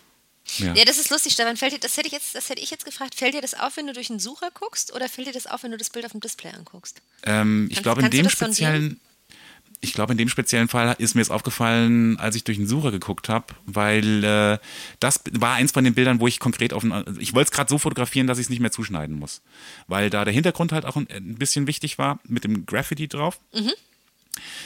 Ja. 0.57 0.75
Ja, 0.75 0.85
das 0.85 0.99
ist 0.99 1.11
lustig, 1.11 1.33
Stefan. 1.35 1.57
Fällt 1.57 1.73
dir, 1.75 1.79
das, 1.79 1.97
hätte 1.97 2.07
ich 2.07 2.13
jetzt, 2.13 2.35
das 2.35 2.49
hätte 2.49 2.63
ich 2.63 2.71
jetzt 2.71 2.85
gefragt. 2.85 3.15
Fällt 3.15 3.35
dir 3.35 3.43
das 3.43 3.55
auf, 3.55 3.77
wenn 3.77 3.87
du 3.87 3.93
durch 3.93 4.11
einen 4.11 4.19
Sucher 4.19 4.51
guckst 4.53 4.95
oder 4.95 5.09
fällt 5.09 5.29
dir 5.29 5.33
das 5.33 5.47
auf, 5.47 5.63
wenn 5.63 5.71
du 5.71 5.77
das 5.77 5.91
Bild 5.91 6.05
auf 6.07 6.13
dem 6.13 6.21
Display 6.21 6.53
anguckst? 6.53 7.01
Ähm, 7.25 7.67
ich 7.71 7.77
Kannst- 7.77 7.83
glaube, 7.85 8.03
in 8.03 8.11
dem 8.11 8.29
speziellen, 8.31 9.01
ich 9.81 9.93
glaube, 9.93 10.13
in 10.13 10.19
dem 10.19 10.29
speziellen 10.29 10.69
Fall 10.69 10.97
ist 10.99 11.15
mir 11.15 11.21
es 11.23 11.31
aufgefallen, 11.31 12.19
als 12.19 12.35
ich 12.35 12.43
durch 12.45 12.59
den 12.59 12.67
Sucher 12.67 12.91
geguckt 12.91 13.29
habe, 13.29 13.47
weil 13.67 14.25
äh, 14.25 14.59
das 14.99 15.21
war 15.33 15.55
eins 15.55 15.71
von 15.73 15.85
den 15.85 15.95
Bildern, 15.95 16.19
wo 16.19 16.27
ich 16.27 16.41
konkret 16.41 16.73
auf 16.73 16.83
ein, 16.83 17.17
ich 17.21 17.35
wollte 17.35 17.51
es 17.51 17.53
gerade 17.55 17.69
so 17.69 17.79
fotografieren, 17.79 18.27
dass 18.27 18.39
ich 18.39 18.47
es 18.47 18.51
nicht 18.51 18.61
mehr 18.61 18.73
zuschneiden 18.73 19.17
muss, 19.19 19.41
weil 19.87 20.11
da 20.11 20.25
der 20.25 20.35
Hintergrund 20.35 20.73
halt 20.73 20.85
auch 20.85 20.97
ein, 20.97 21.07
ein 21.11 21.37
bisschen 21.37 21.67
wichtig 21.69 21.99
war 21.99 22.19
mit 22.25 22.43
dem 22.45 22.67
Graffiti 22.67 23.07
drauf. 23.07 23.39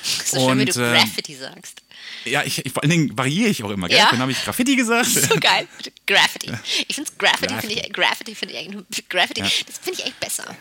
So 0.02 0.36
schön, 0.48 0.58
wie 0.58 0.62
Und, 0.62 0.76
du 0.76 0.80
Graffiti 0.80 1.34
sagst. 1.34 1.82
Ja, 2.24 2.42
ich, 2.42 2.64
ich 2.64 2.72
vor 2.72 2.82
allen 2.82 2.90
Dingen 2.90 3.16
variiere 3.16 3.48
ich 3.48 3.62
auch 3.62 3.70
immer, 3.70 3.88
gell? 3.88 3.98
Ja. 3.98 4.10
Dann 4.10 4.20
habe 4.20 4.32
ich 4.32 4.44
Graffiti 4.44 4.76
gesagt. 4.76 5.06
So 5.08 5.38
geil. 5.38 5.66
Graffiti. 6.06 6.52
Ich 6.88 6.96
finde 6.96 7.10
Graffiti, 7.18 7.54
finde 7.54 7.74
ich, 7.74 7.92
Graffiti 7.92 8.34
finde 8.34 8.54
ich 8.54 8.60
eigentlich, 8.60 9.08
Graffiti, 9.08 9.40
das 9.40 9.78
finde 9.78 9.98
ich 9.98 10.04
eigentlich 10.04 10.16
besser. 10.16 10.56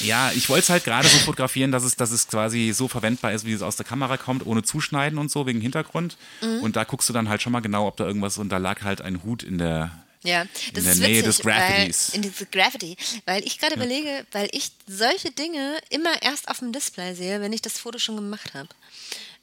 Ja, 0.00 0.30
ich 0.32 0.48
wollte 0.48 0.64
es 0.64 0.70
halt 0.70 0.84
gerade 0.84 1.08
so 1.08 1.18
fotografieren, 1.18 1.72
dass 1.72 1.82
es, 1.82 1.96
dass 1.96 2.10
es 2.10 2.28
quasi 2.28 2.72
so 2.72 2.86
verwendbar 2.88 3.32
ist, 3.32 3.46
wie 3.46 3.52
es 3.52 3.62
aus 3.62 3.76
der 3.76 3.86
Kamera 3.86 4.16
kommt, 4.16 4.46
ohne 4.46 4.62
Zuschneiden 4.62 5.18
und 5.18 5.30
so, 5.30 5.46
wegen 5.46 5.60
Hintergrund. 5.60 6.16
Mhm. 6.42 6.60
Und 6.60 6.76
da 6.76 6.84
guckst 6.84 7.08
du 7.08 7.12
dann 7.12 7.28
halt 7.28 7.42
schon 7.42 7.52
mal 7.52 7.60
genau, 7.60 7.86
ob 7.86 7.96
da 7.96 8.06
irgendwas, 8.06 8.38
und 8.38 8.50
da 8.50 8.58
lag 8.58 8.82
halt 8.82 9.00
ein 9.00 9.22
Hut 9.24 9.42
in 9.42 9.58
der, 9.58 9.90
Ja, 10.26 10.44
das 10.74 10.84
der 10.84 10.92
ist 10.92 10.98
Nähe 10.98 11.08
witzig, 11.10 11.24
des 11.24 11.38
Graffitis. 11.40 12.08
Weil, 12.10 12.14
in 12.16 12.22
diese 12.22 12.46
Graffiti, 12.46 12.96
weil 13.24 13.46
ich 13.46 13.58
gerade 13.58 13.74
überlege, 13.76 14.26
weil 14.32 14.48
ich 14.52 14.70
solche 14.86 15.30
Dinge 15.30 15.78
immer 15.88 16.20
erst 16.22 16.48
auf 16.48 16.58
dem 16.58 16.72
Display 16.72 17.14
sehe, 17.14 17.40
wenn 17.40 17.52
ich 17.52 17.62
das 17.62 17.78
Foto 17.78 17.98
schon 17.98 18.16
gemacht 18.16 18.52
habe. 18.54 18.68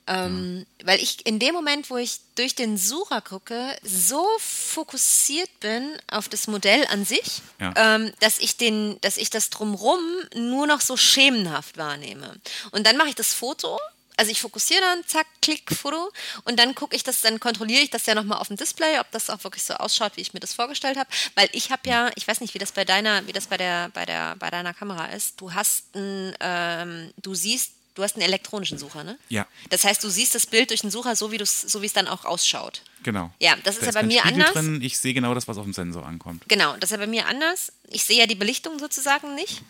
Ähm, 0.05 0.65
Weil 0.83 0.99
ich 1.01 1.25
in 1.25 1.39
dem 1.39 1.53
Moment, 1.53 1.89
wo 1.89 1.95
ich 1.95 2.19
durch 2.35 2.55
den 2.55 2.77
Sucher 2.77 3.21
gucke, 3.21 3.73
so 3.83 4.27
fokussiert 4.37 5.49
bin 5.61 5.89
auf 6.11 6.27
das 6.27 6.47
Modell 6.47 6.85
an 6.87 7.05
sich, 7.05 7.41
Ja. 7.61 7.73
ähm, 7.77 8.11
dass 8.19 8.39
ich 8.39 8.57
den, 8.57 8.99
dass 8.99 9.15
ich 9.15 9.29
das 9.29 9.49
drumrum 9.49 10.01
nur 10.35 10.67
noch 10.67 10.81
so 10.81 10.97
schemenhaft 10.97 11.77
wahrnehme. 11.77 12.35
Und 12.71 12.85
dann 12.85 12.97
mache 12.97 13.09
ich 13.09 13.15
das 13.15 13.33
Foto. 13.33 13.79
Also 14.17 14.31
ich 14.31 14.41
fokussiere 14.41 14.81
dann, 14.81 15.05
zack, 15.07 15.27
klick, 15.41 15.73
Foto 15.75 16.11
und 16.45 16.57
dann 16.59 16.75
gucke 16.75 16.95
ich 16.95 17.03
das, 17.03 17.21
dann 17.21 17.39
kontrolliere 17.39 17.81
ich 17.81 17.89
das 17.89 18.05
ja 18.05 18.15
nochmal 18.15 18.37
auf 18.39 18.47
dem 18.47 18.57
Display, 18.57 18.99
ob 18.99 19.09
das 19.11 19.29
auch 19.29 19.43
wirklich 19.43 19.63
so 19.63 19.73
ausschaut, 19.75 20.13
wie 20.17 20.21
ich 20.21 20.33
mir 20.33 20.39
das 20.39 20.53
vorgestellt 20.53 20.97
habe. 20.97 21.09
Weil 21.35 21.49
ich 21.53 21.71
habe 21.71 21.89
ja, 21.89 22.11
ich 22.15 22.27
weiß 22.27 22.41
nicht, 22.41 22.53
wie 22.53 22.59
das 22.59 22.71
bei 22.71 22.85
deiner, 22.85 23.25
wie 23.27 23.33
das 23.33 23.47
bei 23.47 23.57
der, 23.57 23.89
bei 23.89 24.05
der, 24.05 24.35
bei 24.37 24.49
deiner 24.49 24.73
Kamera 24.73 25.07
ist. 25.07 25.39
Du 25.41 25.53
hast 25.53 25.95
ein, 25.95 26.33
ähm, 26.39 27.11
du 27.21 27.33
siehst, 27.35 27.71
du 27.95 28.03
hast 28.03 28.15
einen 28.15 28.23
elektronischen 28.23 28.77
Sucher, 28.77 29.03
ne? 29.03 29.17
Ja. 29.29 29.45
Das 29.69 29.83
heißt, 29.83 30.03
du 30.03 30.09
siehst 30.09 30.33
das 30.35 30.45
Bild 30.47 30.69
durch 30.71 30.81
den 30.81 30.89
Sucher 30.91 31.15
so, 31.15 31.31
wie 31.31 31.37
du 31.37 31.45
so 31.45 31.81
wie 31.81 31.85
es 31.85 31.93
dann 31.93 32.07
auch 32.07 32.25
ausschaut. 32.25 32.81
genau. 33.03 33.31
Ja, 33.39 33.55
das 33.63 33.75
ist 33.75 33.83
Da 33.83 33.87
ja 33.87 33.91
bei 33.91 34.03
mir 34.03 34.19
Spiegel 34.21 34.41
anders. 34.41 34.53
Drin. 34.53 34.81
Ich 34.81 34.97
sehe 34.97 35.13
genau 35.13 35.33
das, 35.33 35.47
was 35.47 35.57
auf 35.57 35.63
dem 35.63 35.73
Sensor 35.73 36.05
ankommt. 36.05 36.43
Genau, 36.47 36.75
das 36.77 36.89
ist 36.89 36.91
ja 36.91 36.97
bei 36.97 37.07
mir 37.07 37.27
anders. 37.27 37.71
Ich 37.89 38.03
sehe 38.03 38.17
ja 38.19 38.25
die 38.25 38.35
Belichtung 38.35 38.79
sozusagen 38.79 39.35
nicht. 39.35 39.61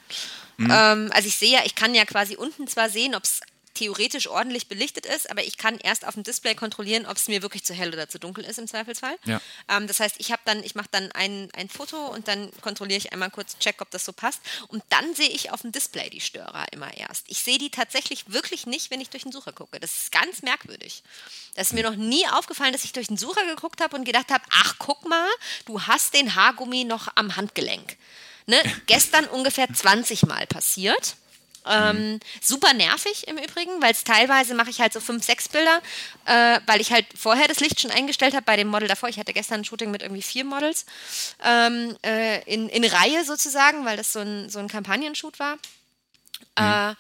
Mhm. 0.58 0.72
Ähm, 0.72 1.12
also 1.14 1.28
ich 1.28 1.36
sehe 1.36 1.52
ja, 1.52 1.62
ich 1.66 1.76
kann 1.76 1.96
ja 1.96 2.06
quasi 2.06 2.36
unten 2.36 2.68
zwar 2.68 2.90
sehen, 2.90 3.16
ob 3.16 3.24
es 3.24 3.42
theoretisch 3.74 4.28
ordentlich 4.28 4.68
belichtet 4.68 5.06
ist, 5.06 5.30
aber 5.30 5.44
ich 5.44 5.58
kann 5.58 5.78
erst 5.78 6.06
auf 6.06 6.14
dem 6.14 6.24
Display 6.24 6.56
kontrollieren, 6.56 7.06
ob 7.06 7.18
es 7.18 7.28
mir 7.28 7.42
wirklich 7.42 7.64
zu 7.64 7.74
hell 7.74 7.94
oder 7.94 8.10
zu 8.10 8.20
dunkel 8.20 8.46
ist 8.46 8.60
im 8.60 8.68
Zweifelsfall. 8.68 9.16
Ja. 9.26 9.42
Ähm, 9.70 9.88
das 9.88 10.00
heißt, 10.00 10.16
ich 10.20 10.32
habe 10.32 10.42
dann, 10.46 10.64
ich 10.64 10.76
mache 10.76 10.90
dann 10.92 11.12
ein, 11.12 11.50
ein 11.56 11.70
Foto 11.70 12.08
und 12.08 12.28
dann 12.28 12.52
kontrolliere 12.62 12.98
ich 12.98 13.14
einmal 13.14 13.30
kurz, 13.32 13.58
check, 13.60 13.82
ob 13.82 13.90
das 13.92 14.06
so 14.06 14.14
passt. 14.14 14.42
Und 14.68 14.84
dann 14.90 15.16
sehe 15.16 15.30
ich 15.30 15.52
auf 15.52 15.62
dem 15.62 15.72
Display 15.72 16.10
die 16.10 16.22
Störer 16.22 16.66
immer 16.72 16.96
erst. 16.96 17.26
Ich 17.28 17.40
sehe 17.40 17.58
die 17.58 17.70
tatsächlich 17.70 18.32
wirklich 18.32 18.66
nicht, 18.66 18.92
wenn 18.92 19.02
ich 19.02 19.10
durch 19.10 19.24
den 19.24 19.32
Sucher 19.32 19.54
gucke. 19.54 19.80
Das 19.80 19.92
ist 19.92 20.12
ganz 20.12 20.42
merkwürdig. 20.42 21.04
Das 21.56 21.68
ist 21.68 21.74
mir 21.74 21.84
noch 21.84 21.96
nie 21.96 22.26
aufgefallen, 22.28 22.74
dass 22.74 22.84
ich 22.84 22.94
durch 22.94 23.08
den 23.08 23.18
Sucher 23.18 23.46
geguckt 23.46 23.82
habe 23.82 23.96
und 23.96 24.06
gedacht 24.06 24.32
habe, 24.32 24.44
ach 24.52 24.76
guck 24.80 25.08
mal, 25.08 25.30
du 25.66 25.82
hast 25.82 26.14
den 26.14 26.36
Haargummi 26.36 26.84
noch 26.84 27.10
am 27.16 27.36
Handgelenk. 27.36 27.98
Ne? 28.46 28.58
Gestern 28.88 29.26
ungefähr 29.26 29.72
20 29.72 30.24
Mal 30.24 30.48
passiert. 30.48 31.16
Ähm, 31.66 32.20
super 32.42 32.74
nervig 32.74 33.28
im 33.28 33.38
Übrigen, 33.38 33.82
weil 33.82 33.92
es 33.92 34.04
teilweise 34.04 34.54
mache 34.54 34.70
ich 34.70 34.82
halt 34.82 34.94
so 34.94 35.00
fünf, 35.00 35.24
sechs 35.24 35.48
Bilder, 35.48 35.82
äh, 36.26 36.60
weil 36.66 36.82
ich 36.82 36.92
halt 36.92 37.06
vorher 37.16 37.48
das 37.48 37.60
Licht 37.60 37.80
schon 37.80 37.92
eingestellt 37.92 38.34
habe 38.34 38.44
bei 38.46 38.58
dem 38.58 38.68
Model 38.68 38.88
davor. 38.88 39.10
Ich 39.10 39.18
hatte 39.18 39.34
gestern 39.34 39.62
ein 39.62 39.66
Shooting 39.66 39.92
mit 39.92 40.02
irgendwie 40.02 40.22
vier 40.22 40.46
Models 40.46 40.86
ähm, 41.44 41.96
äh, 42.06 42.42
in, 42.44 42.70
in 42.70 42.84
Reihe 42.84 43.24
sozusagen, 43.24 43.86
weil 43.86 43.98
das 43.98 44.14
so 44.14 44.20
ein, 44.20 44.50
so 44.50 44.60
ein 44.60 44.68
Kampagnenshoot 44.68 45.40
war. 45.40 45.58
Äh, 46.56 46.96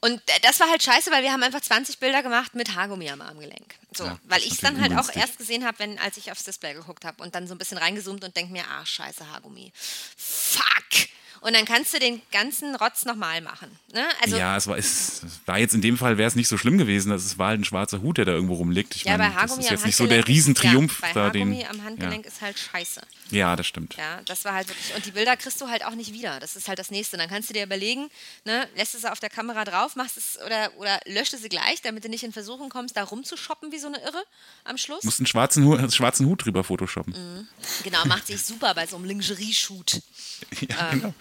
und 0.00 0.22
das 0.42 0.60
war 0.60 0.68
halt 0.70 0.82
scheiße, 0.82 1.10
weil 1.10 1.22
wir 1.22 1.32
haben 1.32 1.42
einfach 1.42 1.60
20 1.60 1.98
Bilder 1.98 2.22
gemacht 2.22 2.54
mit 2.54 2.74
Haargummi 2.74 3.10
am 3.10 3.22
Armgelenk. 3.22 3.74
So, 3.92 4.04
Ja, 4.04 4.18
weil 4.24 4.40
ich 4.42 4.52
es 4.52 4.58
dann 4.58 4.80
halt 4.80 4.92
auch 4.92 5.12
erst 5.14 5.38
gesehen 5.38 5.64
habe, 5.64 5.78
wenn 5.80 5.98
als 5.98 6.16
ich 6.16 6.30
aufs 6.30 6.44
Display 6.44 6.74
geguckt 6.74 7.04
habe 7.04 7.22
und 7.22 7.34
dann 7.34 7.48
so 7.48 7.54
ein 7.54 7.58
bisschen 7.58 7.78
reingezoomt 7.78 8.22
und 8.22 8.36
denke 8.36 8.52
mir, 8.52 8.64
ah, 8.68 8.84
scheiße 8.84 9.28
Haargummi. 9.28 9.72
Fuck. 10.16 11.08
Und 11.40 11.54
dann 11.54 11.64
kannst 11.64 11.94
du 11.94 11.98
den 11.98 12.20
ganzen 12.32 12.74
Rotz 12.76 13.04
nochmal 13.04 13.40
machen. 13.40 13.68
Ne? 13.92 14.04
Also 14.22 14.36
ja, 14.36 14.56
es 14.56 14.66
war, 14.66 14.76
es 14.76 15.22
war 15.46 15.58
jetzt 15.58 15.74
in 15.74 15.80
dem 15.80 15.96
Fall 15.98 16.18
wäre 16.18 16.28
es 16.28 16.34
nicht 16.36 16.48
so 16.48 16.58
schlimm 16.58 16.78
gewesen. 16.78 17.12
Es 17.12 17.38
war 17.38 17.48
halt 17.48 17.60
ein 17.60 17.64
schwarzer 17.64 18.02
Hut, 18.02 18.18
der 18.18 18.24
da 18.24 18.32
irgendwo 18.32 18.54
rumliegt. 18.54 18.96
Ich 18.96 19.04
Ja, 19.04 19.16
meine, 19.16 19.30
bei 19.30 19.34
Haargummi 19.36 19.56
das 19.58 19.66
ist 19.66 19.70
jetzt 19.70 19.86
nicht 19.86 19.96
so 19.96 20.06
der 20.06 20.26
Riesentriumph 20.26 21.00
ja, 21.02 21.08
bei 21.08 21.12
da 21.12 21.30
den. 21.30 21.66
am 21.66 21.84
Handgelenk 21.84 22.26
ist 22.26 22.40
halt 22.40 22.58
scheiße. 22.58 23.00
Ja. 23.30 23.38
ja, 23.38 23.56
das 23.56 23.66
stimmt. 23.66 23.94
Ja, 23.96 24.20
das 24.26 24.44
war 24.44 24.54
halt 24.54 24.68
wirklich. 24.68 24.94
Und 24.94 25.04
die 25.06 25.10
Bilder 25.12 25.36
kriegst 25.36 25.60
du 25.60 25.68
halt 25.68 25.84
auch 25.84 25.94
nicht 25.94 26.12
wieder. 26.12 26.40
Das 26.40 26.56
ist 26.56 26.68
halt 26.68 26.78
das 26.78 26.90
Nächste. 26.90 27.16
Dann 27.16 27.28
kannst 27.28 27.48
du 27.48 27.54
dir 27.54 27.62
überlegen, 27.64 28.08
ne, 28.44 28.68
lässt 28.76 28.94
du 28.94 28.98
sie 28.98 29.10
auf 29.10 29.20
der 29.20 29.30
Kamera 29.30 29.64
drauf, 29.64 29.96
machst 29.96 30.16
es 30.16 30.38
oder, 30.44 30.70
oder 30.78 31.00
löscht 31.06 31.32
du 31.32 31.38
sie 31.38 31.48
gleich, 31.48 31.82
damit 31.82 32.04
du 32.04 32.08
nicht 32.08 32.24
in 32.24 32.32
Versuchung 32.32 32.68
kommst, 32.68 32.96
da 32.96 33.04
rumzushoppen 33.04 33.72
wie 33.72 33.78
so 33.78 33.86
eine 33.88 33.98
Irre 33.98 34.22
am 34.64 34.76
Schluss. 34.78 35.04
Musst 35.04 35.20
einen 35.20 35.26
schwarzen, 35.26 35.64
Hu 35.64 35.74
einen 35.74 35.90
schwarzen 35.90 36.26
Hut 36.26 36.44
drüber 36.44 36.64
photoshoppen. 36.64 37.48
Genau, 37.84 38.04
macht 38.06 38.26
sich 38.26 38.42
super 38.42 38.74
bei 38.74 38.86
so 38.86 38.96
einem 38.96 39.04
Lingerie-Shoot. 39.06 40.00
Ja, 40.68 40.90
Ähm. 40.92 41.00
genau. 41.00 41.14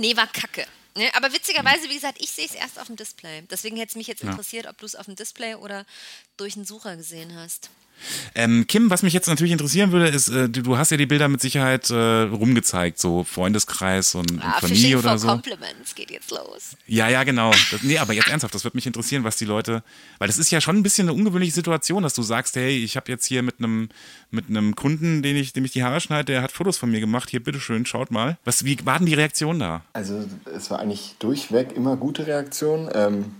Nee, 0.00 0.16
war 0.16 0.26
kacke. 0.26 0.66
Ne, 0.96 1.10
aber 1.14 1.30
witzigerweise, 1.32 1.90
wie 1.90 1.94
gesagt, 1.94 2.22
ich 2.22 2.30
sehe 2.30 2.46
es 2.46 2.54
erst 2.54 2.80
auf 2.80 2.86
dem 2.86 2.96
Display. 2.96 3.42
Deswegen 3.42 3.76
hätte 3.76 3.90
es 3.90 3.96
mich 3.96 4.06
jetzt 4.06 4.22
interessiert, 4.22 4.66
ob 4.66 4.78
du 4.78 4.86
es 4.86 4.96
auf 4.96 5.04
dem 5.04 5.14
Display 5.14 5.54
oder 5.54 5.84
durch 6.38 6.56
einen 6.56 6.64
Sucher 6.64 6.96
gesehen 6.96 7.36
hast. 7.36 7.68
Ähm, 8.34 8.66
Kim, 8.66 8.90
was 8.90 9.02
mich 9.02 9.12
jetzt 9.12 9.28
natürlich 9.28 9.52
interessieren 9.52 9.92
würde, 9.92 10.08
ist, 10.08 10.28
äh, 10.28 10.48
du, 10.48 10.62
du 10.62 10.78
hast 10.78 10.90
ja 10.90 10.96
die 10.96 11.06
Bilder 11.06 11.28
mit 11.28 11.40
Sicherheit 11.40 11.90
äh, 11.90 11.94
rumgezeigt, 11.94 12.98
so 12.98 13.24
Freundeskreis 13.24 14.14
und, 14.14 14.30
und 14.30 14.40
Ah, 14.42 14.60
Familie 14.60 14.98
oder 14.98 15.18
so. 15.18 15.28
Compliments 15.28 15.94
geht 15.94 16.10
jetzt 16.10 16.30
los. 16.30 16.76
Ja, 16.86 17.08
ja, 17.08 17.24
genau. 17.24 17.50
Das, 17.70 17.82
nee, 17.82 17.98
aber 17.98 18.12
jetzt 18.12 18.28
ernsthaft, 18.28 18.54
das 18.54 18.64
würde 18.64 18.76
mich 18.76 18.86
interessieren, 18.86 19.24
was 19.24 19.36
die 19.36 19.44
Leute, 19.44 19.82
weil 20.18 20.28
das 20.28 20.38
ist 20.38 20.50
ja 20.50 20.60
schon 20.60 20.76
ein 20.76 20.82
bisschen 20.82 21.08
eine 21.08 21.16
ungewöhnliche 21.16 21.52
Situation, 21.52 22.02
dass 22.02 22.14
du 22.14 22.22
sagst, 22.22 22.56
hey, 22.56 22.82
ich 22.82 22.96
habe 22.96 23.10
jetzt 23.10 23.26
hier 23.26 23.42
mit 23.42 23.56
einem 23.58 23.88
mit 24.30 24.48
einem 24.48 24.76
Kunden, 24.76 25.22
den 25.22 25.36
ich, 25.36 25.52
dem 25.52 25.64
ich 25.64 25.72
die 25.72 25.82
Haare 25.82 26.00
schneide, 26.00 26.26
der 26.26 26.42
hat 26.42 26.52
Fotos 26.52 26.78
von 26.78 26.90
mir 26.90 27.00
gemacht. 27.00 27.30
Hier, 27.30 27.42
bitteschön, 27.42 27.84
schaut 27.84 28.10
mal. 28.10 28.38
Was, 28.44 28.64
wie 28.64 28.78
war 28.84 28.98
denn 28.98 29.06
die 29.06 29.14
Reaktion 29.14 29.58
da? 29.58 29.82
Also 29.92 30.24
es 30.54 30.70
war 30.70 30.78
eigentlich 30.78 31.16
durchweg 31.18 31.72
immer 31.72 31.96
gute 31.96 32.26
Reaktion. 32.26 32.88
Ähm, 32.94 33.34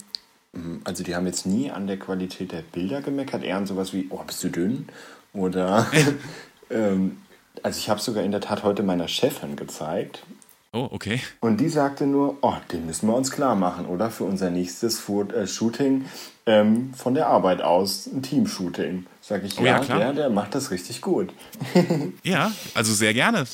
also 0.85 1.05
die 1.05 1.15
haben 1.15 1.27
jetzt 1.27 1.47
nie 1.47 1.71
an 1.71 1.87
der 1.87 1.99
Qualität 1.99 2.53
der 2.53 2.63
Bilder 2.63 3.03
gemeckert, 3.03 3.45
eher 3.45 3.57
an 3.57 3.67
sowas 3.67 3.93
wie, 3.93 4.07
oh, 4.11 4.23
bist 4.27 4.43
du 4.43 4.49
dünn? 4.49 4.89
Oder, 5.33 5.87
ähm, 6.71 7.19
also 7.63 7.79
ich 7.79 7.89
habe 7.89 8.01
sogar 8.01 8.25
in 8.25 8.33
der 8.33 8.41
Tat 8.41 8.63
heute 8.63 8.83
meiner 8.83 9.09
Chefin 9.09 9.57
gezeigt. 9.57 10.25
Oh, 10.73 10.89
okay. 10.93 11.21
Und 11.41 11.59
die 11.61 11.69
sagte 11.69 12.07
nur, 12.07 12.39
oh, 12.43 12.55
den 12.71 12.87
müssen 12.87 13.09
wir 13.09 13.17
uns 13.17 13.33
klar 13.33 13.57
machen, 13.57 13.87
oder? 13.87 14.09
Für 14.09 14.23
unser 14.23 14.51
nächstes 14.51 15.01
Food, 15.01 15.33
äh, 15.33 15.49
Shooting 15.49 16.05
ähm, 16.47 16.95
von 16.95 17.15
der 17.15 17.27
Arbeit 17.27 17.61
aus, 17.61 18.07
ein 18.07 18.23
Team-Shooting. 18.23 19.07
Sag 19.21 19.43
ich, 19.43 19.59
Oh 19.59 19.65
ja, 19.65 19.79
ja, 19.79 19.85
klar. 19.85 19.99
der, 19.99 20.13
der 20.13 20.31
macht 20.31 20.55
das 20.55 20.71
richtig 20.71 21.01
gut. 21.01 21.33
Ja, 22.23 22.53
also 22.75 22.93
sehr 22.93 23.15
gerne. 23.15 23.45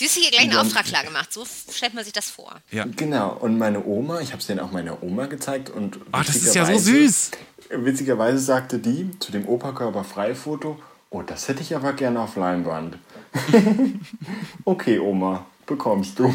Du 0.00 0.06
hast 0.06 0.14
hier 0.14 0.30
gleich 0.30 0.44
einen 0.44 0.56
Auftrag 0.56 0.86
klar 0.86 1.04
gemacht. 1.04 1.30
So 1.30 1.44
stellt 1.44 1.92
man 1.92 2.04
sich 2.04 2.14
das 2.14 2.30
vor. 2.30 2.56
Ja. 2.70 2.86
Genau, 2.96 3.36
und 3.38 3.58
meine 3.58 3.84
Oma, 3.84 4.20
ich 4.20 4.30
habe 4.30 4.38
es 4.40 4.46
denen 4.46 4.60
auch 4.60 4.72
meiner 4.72 5.02
Oma 5.02 5.26
gezeigt 5.26 5.68
und 5.68 5.98
Ach, 6.10 6.24
das 6.24 6.36
ist 6.36 6.54
ja 6.54 6.64
so 6.64 6.72
witzigerweise- 6.72 7.06
süß. 7.06 7.30
Witzigerweise 7.68 8.38
sagte 8.38 8.78
die 8.78 9.10
zu 9.18 9.30
dem 9.30 9.46
Oberkörper-Frei-Foto, 9.46 10.80
oh, 11.10 11.22
das 11.22 11.48
hätte 11.48 11.60
ich 11.60 11.76
aber 11.76 11.92
gerne 11.92 12.20
auf 12.20 12.34
Leinwand. 12.36 12.96
okay, 14.64 14.98
Oma, 14.98 15.44
bekommst 15.66 16.18
du. 16.18 16.34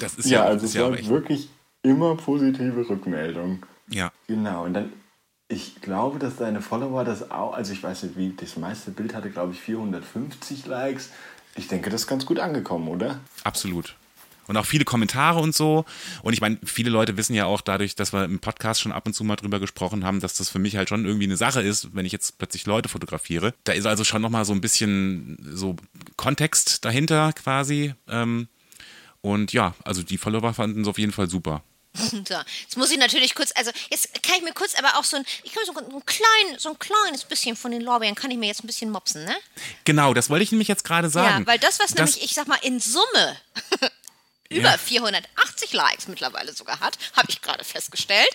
Das 0.00 0.16
ist 0.16 0.24
ja, 0.28 0.40
ja, 0.40 0.44
also 0.46 0.66
es 0.66 0.74
ja 0.74 0.90
war 0.90 1.06
wirklich 1.06 1.48
immer 1.82 2.16
positive 2.16 2.88
Rückmeldung. 2.88 3.64
Ja. 3.88 4.10
Genau, 4.26 4.64
und 4.64 4.74
dann, 4.74 4.92
ich 5.46 5.80
glaube, 5.80 6.18
dass 6.18 6.34
deine 6.34 6.60
Follower 6.62 7.04
das 7.04 7.30
auch, 7.30 7.54
also 7.54 7.72
ich 7.72 7.82
weiß 7.82 8.02
nicht, 8.02 8.16
wie, 8.18 8.34
das 8.36 8.56
meiste 8.56 8.90
Bild 8.90 9.14
hatte, 9.14 9.30
glaube 9.30 9.52
ich, 9.52 9.60
450 9.60 10.66
Likes. 10.66 11.10
Ich 11.56 11.68
denke, 11.68 11.90
das 11.90 12.02
ist 12.02 12.06
ganz 12.06 12.26
gut 12.26 12.38
angekommen, 12.38 12.88
oder? 12.88 13.20
Absolut. 13.44 13.96
Und 14.46 14.56
auch 14.56 14.66
viele 14.66 14.84
Kommentare 14.84 15.40
und 15.40 15.54
so. 15.54 15.84
Und 16.22 16.32
ich 16.34 16.40
meine, 16.40 16.58
viele 16.64 16.90
Leute 16.90 17.16
wissen 17.16 17.34
ja 17.34 17.46
auch 17.46 17.60
dadurch, 17.60 17.94
dass 17.94 18.12
wir 18.12 18.24
im 18.24 18.40
Podcast 18.40 18.80
schon 18.80 18.92
ab 18.92 19.06
und 19.06 19.14
zu 19.14 19.24
mal 19.24 19.36
drüber 19.36 19.58
gesprochen 19.58 20.04
haben, 20.04 20.20
dass 20.20 20.34
das 20.34 20.50
für 20.50 20.58
mich 20.58 20.76
halt 20.76 20.88
schon 20.88 21.06
irgendwie 21.06 21.24
eine 21.24 21.36
Sache 21.36 21.62
ist, 21.62 21.94
wenn 21.94 22.04
ich 22.04 22.12
jetzt 22.12 22.38
plötzlich 22.38 22.66
Leute 22.66 22.88
fotografiere. 22.88 23.54
Da 23.64 23.72
ist 23.72 23.86
also 23.86 24.04
schon 24.04 24.20
nochmal 24.20 24.44
so 24.44 24.52
ein 24.52 24.60
bisschen 24.60 25.38
so 25.52 25.76
Kontext 26.16 26.84
dahinter 26.84 27.32
quasi. 27.32 27.94
Ähm, 28.08 28.48
und 29.22 29.52
ja, 29.54 29.74
also 29.84 30.02
die 30.02 30.18
Follower 30.18 30.52
fanden 30.52 30.82
es 30.82 30.88
auf 30.88 30.98
jeden 30.98 31.12
Fall 31.12 31.30
super. 31.30 31.62
So, 32.28 32.34
jetzt 32.62 32.76
muss 32.76 32.90
ich 32.90 32.98
natürlich 32.98 33.34
kurz, 33.34 33.52
also 33.54 33.70
jetzt 33.90 34.08
kann 34.22 34.36
ich 34.36 34.42
mir 34.42 34.52
kurz 34.52 34.74
aber 34.74 34.98
auch 34.98 35.04
so 35.04 35.16
ein, 35.16 35.24
ich 35.44 35.52
kann 35.52 35.62
mir 35.64 35.72
so 35.72 35.78
ein, 35.96 36.06
klein, 36.06 36.58
so 36.58 36.70
ein 36.70 36.78
kleines 36.78 37.24
bisschen 37.24 37.54
von 37.56 37.70
den 37.70 37.82
Lorbeeren 37.82 38.14
kann 38.16 38.30
ich 38.32 38.36
mir 38.36 38.46
jetzt 38.46 38.64
ein 38.64 38.66
bisschen 38.66 38.90
mopsen, 38.90 39.24
ne? 39.24 39.36
Genau, 39.84 40.12
das 40.12 40.28
wollte 40.28 40.42
ich 40.42 40.50
nämlich 40.50 40.68
jetzt 40.68 40.82
gerade 40.84 41.08
sagen. 41.08 41.40
Ja, 41.42 41.46
weil 41.46 41.58
das, 41.58 41.78
was 41.78 41.90
Das- 41.92 41.94
nämlich, 42.16 42.24
ich 42.24 42.34
sag 42.34 42.48
mal, 42.48 42.58
in 42.62 42.80
Summe 42.80 43.36
über 44.50 44.70
Ja. 44.70 44.78
480 44.78 45.72
Likes 45.72 46.08
mittlerweile 46.08 46.52
sogar 46.52 46.80
hat, 46.80 46.98
habe 47.16 47.28
ich 47.30 47.40
gerade 47.42 47.62
festgestellt, 47.64 48.30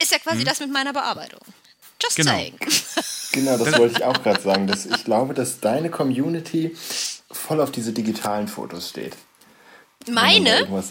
ist 0.00 0.12
ja 0.12 0.18
quasi 0.18 0.44
das 0.44 0.60
mit 0.60 0.70
meiner 0.72 0.92
Bearbeitung. 0.92 1.40
Just. 2.02 2.16
Genau. 2.16 2.30
saying. 2.32 2.58
Genau, 3.32 3.58
das 3.58 3.76
wollte 3.76 3.96
ich 3.98 4.04
auch 4.04 4.22
gerade 4.22 4.40
sagen. 4.40 4.68
Dass 4.68 4.86
ich 4.86 5.02
glaube, 5.02 5.34
dass 5.34 5.58
deine 5.58 5.90
Community 5.90 6.76
voll 7.32 7.60
auf 7.60 7.72
diese 7.72 7.92
digitalen 7.92 8.46
Fotos 8.46 8.90
steht. 8.90 9.16
Wenn 10.04 10.14
man 10.14 10.24
da 10.24 10.30
Meine? 10.30 10.84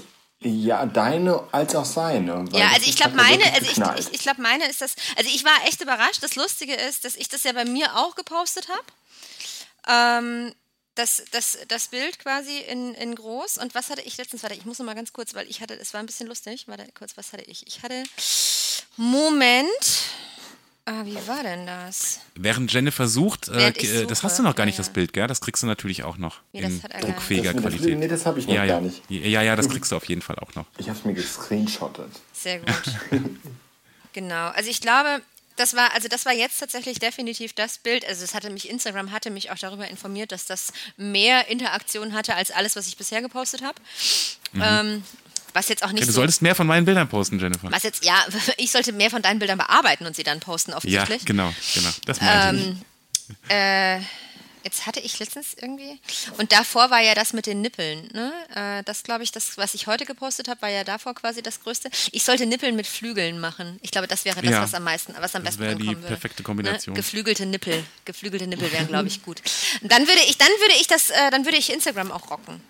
Ja, 0.44 0.86
deine 0.86 1.44
als 1.52 1.76
auch 1.76 1.86
seine. 1.86 2.46
Ja, 2.52 2.70
also 2.74 2.90
ich 2.90 2.96
glaube 2.96 3.16
meine, 3.16 3.44
also 3.54 3.70
ich, 3.70 4.00
ich, 4.00 4.14
ich 4.14 4.22
glaube 4.22 4.42
meine 4.42 4.68
ist 4.70 4.82
das, 4.82 4.96
also 5.18 5.30
ich 5.34 5.44
war 5.44 5.54
echt 5.68 5.82
überrascht. 5.82 6.22
Das 6.22 6.36
Lustige 6.36 6.74
ist, 6.74 7.06
dass 7.06 7.16
ich 7.16 7.30
das 7.30 7.44
ja 7.44 7.54
bei 7.54 7.66
mir 7.66 7.96
auch 7.96 8.16
gepostet 8.16 8.68
habe. 8.70 8.84
Ähm, 9.88 10.54
das, 10.96 11.24
das, 11.32 11.58
das 11.68 11.88
Bild 11.88 12.20
quasi 12.20 12.60
in, 12.60 12.94
in 12.96 13.16
groß. 13.16 13.58
Und 13.58 13.74
was 13.74 13.90
hatte 13.90 14.02
ich 14.02 14.18
letztens? 14.18 14.44
Warte, 14.44 14.56
ich 14.56 14.66
muss 14.66 14.80
noch 14.80 14.86
mal 14.86 14.96
ganz 14.96 15.14
kurz, 15.14 15.34
weil 15.34 15.50
ich 15.50 15.62
hatte, 15.62 15.74
es 15.74 15.94
war 15.94 16.00
ein 16.00 16.06
bisschen 16.06 16.28
lustig. 16.28 16.68
Warte 16.68 16.86
kurz, 16.94 17.18
was 17.18 17.34
hatte 17.34 17.44
ich? 17.44 17.66
Ich 17.68 17.82
hatte, 17.82 18.04
Moment. 18.96 19.68
Ah, 20.86 21.06
wie 21.06 21.16
war 21.28 21.44
denn 21.44 21.66
das? 21.66 22.20
Während 22.36 22.74
Jennifer 22.74 23.08
sucht, 23.08 23.48
äh, 23.48 23.56
Während 23.56 23.84
äh, 23.84 24.06
das 24.06 24.22
hast 24.24 24.38
du 24.38 24.44
noch 24.44 24.56
gar 24.56 24.66
nicht, 24.66 24.78
ja, 24.78 24.84
das. 24.84 24.92
Bild, 24.92 25.14
gell? 25.14 25.28
Das 25.28 25.40
kriegst 25.40 25.64
du 25.64 25.68
natürlich 25.68 26.04
auch 26.04 26.18
noch 26.18 26.42
Nee, 26.52 26.62
das 26.62 26.72
in 26.72 26.84
hat 26.84 26.92
er 26.92 27.02
druckfähiger 27.02 27.54
Das 27.54 27.62
Qualität. 27.62 28.00
Nee, 28.00 28.08
das 28.10 28.26
habe 28.26 28.40
ich 28.40 28.48
noch 28.48 28.54
ja, 28.54 28.66
gar 28.66 28.82
ja. 28.82 28.82
nicht. 28.82 29.02
Ja, 29.10 29.42
ja, 29.42 29.56
das 29.56 29.70
kriegst 29.70 29.94
du 29.94 29.96
auf 29.96 30.06
jeden 30.10 30.22
Fall 30.22 30.38
auch 30.40 30.56
noch. 30.56 30.66
Ich 30.78 30.90
habe 30.90 31.00
es 31.00 31.06
mir 31.06 31.14
gescreenshottet. 31.14 32.12
Sehr 32.34 32.60
gut. 32.60 32.84
genau. 34.14 34.50
Also 34.50 34.70
ich 34.70 34.82
glaube, 34.82 35.22
das 35.56 35.76
war, 35.76 35.94
also 35.94 36.10
das 36.10 36.26
war 36.26 36.34
jetzt 36.34 36.60
tatsächlich 36.60 37.00
definitiv 37.00 37.54
das 37.54 37.78
Bild. 37.78 38.06
Also 38.06 38.26
es 38.26 38.34
hatte 38.34 38.50
mich, 38.50 38.70
Instagram 38.70 39.12
hatte 39.12 39.30
mich 39.30 39.52
auch 39.52 39.58
darüber 39.58 39.88
informiert, 39.88 40.34
dass 40.34 40.46
das 40.46 40.74
mehr 40.98 41.48
Interaktion 41.48 42.14
hatte 42.14 42.36
als 42.36 42.52
alles, 42.52 42.76
was 42.76 42.88
ich 42.88 42.98
bisher 42.98 43.22
gepostet 43.22 43.62
habe. 43.62 43.80
Ähm, 44.56 45.04
was 45.54 45.70
jetzt 45.70 45.84
auch 45.84 45.92
nicht. 45.92 46.02
Ja, 46.02 46.06
du 46.08 46.12
so. 46.12 46.18
solltest 46.22 46.42
mehr 46.42 46.56
von 46.56 46.68
meinen 46.68 46.86
Bildern 46.86 47.08
posten, 47.08 47.40
Jennifer. 47.40 47.72
Was 47.72 47.84
jetzt, 47.84 48.04
ja, 48.06 48.16
ich 48.58 48.72
sollte 48.72 48.92
mehr 48.92 49.10
von 49.10 49.22
deinen 49.22 49.40
Bildern 49.40 49.58
bearbeiten 49.58 50.06
und 50.06 50.16
sie 50.16 50.24
dann 50.24 50.40
posten, 50.40 50.72
Ja, 50.72 50.78
offensichtlich. 50.78 51.26
genau, 51.26 51.54
genau. 51.74 51.90
Das 52.06 52.20
meinte 52.22 52.56
ich. 52.58 52.66
Ähm, 52.68 52.82
äh, 53.50 54.00
jetzt 54.64 54.86
hatte 54.86 55.00
ich 55.02 55.20
letztens 55.20 55.54
irgendwie. 55.60 56.00
Und 56.38 56.52
davor 56.54 56.90
war 56.90 57.02
ja 57.02 57.16
das 57.16 57.34
mit 57.34 57.46
den 57.46 57.62
Nippeln. 57.62 58.10
Ne? 58.14 58.32
Äh, 58.56 58.84
das 58.84 59.04
glaube 59.04 59.24
ich, 59.24 59.32
das, 59.32 59.58
was 59.58 59.74
ich 59.74 59.88
heute 59.88 60.06
gepostet 60.06 60.48
habe, 60.48 60.62
war 60.62 60.70
ja 60.70 60.84
davor 60.84 61.14
quasi 61.16 61.42
das 61.42 61.60
Größte. 61.62 61.90
Ich 62.12 62.24
sollte 62.24 62.46
Nippeln 62.46 62.76
mit 62.76 62.88
Flügeln 62.88 63.40
machen. 63.40 63.78
Ich 63.82 63.92
glaube, 63.92 64.08
das 64.08 64.24
wäre 64.26 64.42
das, 64.42 64.52
Ja. 64.52 64.62
was 64.62 64.74
am 64.74 64.84
meisten, 64.84 65.14
was 65.20 65.36
am 65.36 65.44
Das 65.44 65.58
besten 65.58 65.64
wäre 65.64 65.76
die 65.76 65.82
ankommen 65.84 66.04
würde. 66.04 66.08
perfekte 66.16 66.44
Kombination. 66.44 66.94
Ne? 66.94 67.00
Geflügelte 67.02 67.46
Nippel. 67.46 67.84
Geflügelte 68.06 68.48
Nippel 68.48 68.72
wären, 68.72 68.88
glaube 68.88 69.08
ich, 69.08 69.22
gut. 69.24 69.42
Und 69.82 69.92
dann 69.92 70.08
würde 70.08 70.22
ich, 70.28 70.38
dann 70.38 70.48
würde 70.60 70.76
ich 70.80 70.88
das, 70.88 71.10
äh, 71.10 71.32
dann 71.32 71.46
würde 71.46 71.58
ich 71.58 71.72
Instagram 71.72 72.12
auch 72.12 72.30
rocken. 72.30 72.62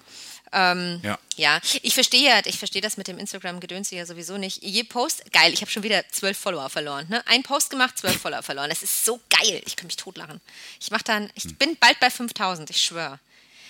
Ähm, 0.53 0.99
Ja. 1.03 1.17
ja, 1.35 1.59
ich 1.81 1.93
verstehe 1.93 2.29
ja, 2.29 2.41
ich 2.45 2.57
verstehe 2.59 2.81
das 2.81 2.95
mit 2.97 3.07
dem 3.07 3.17
Instagram-Gedöns 3.17 3.89
ja 3.91 4.05
sowieso 4.05 4.37
nicht. 4.37 4.61
Je 4.63 4.83
Post, 4.83 5.23
geil, 5.31 5.51
ich 5.53 5.61
habe 5.61 5.71
schon 5.71 5.83
wieder 5.83 6.03
zwölf 6.11 6.37
Follower 6.37 6.69
verloren. 6.69 7.07
Ne? 7.09 7.21
Ein 7.27 7.43
Post 7.43 7.69
gemacht, 7.71 7.97
zwölf 7.97 8.17
Follower 8.21 8.43
verloren. 8.43 8.69
Das 8.69 8.83
ist 8.83 9.03
so 9.05 9.19
geil. 9.29 9.61
Ich 9.65 9.75
kann 9.75 9.87
mich 9.87 9.95
totlachen. 9.97 10.39
Ich 10.79 10.91
mach 10.91 11.01
dann, 11.01 11.29
ich 11.35 11.43
Hm. 11.45 11.55
bin 11.55 11.77
bald 11.77 11.99
bei 11.99 12.09
5000, 12.09 12.69
ich 12.69 12.81
schwöre. 12.81 13.19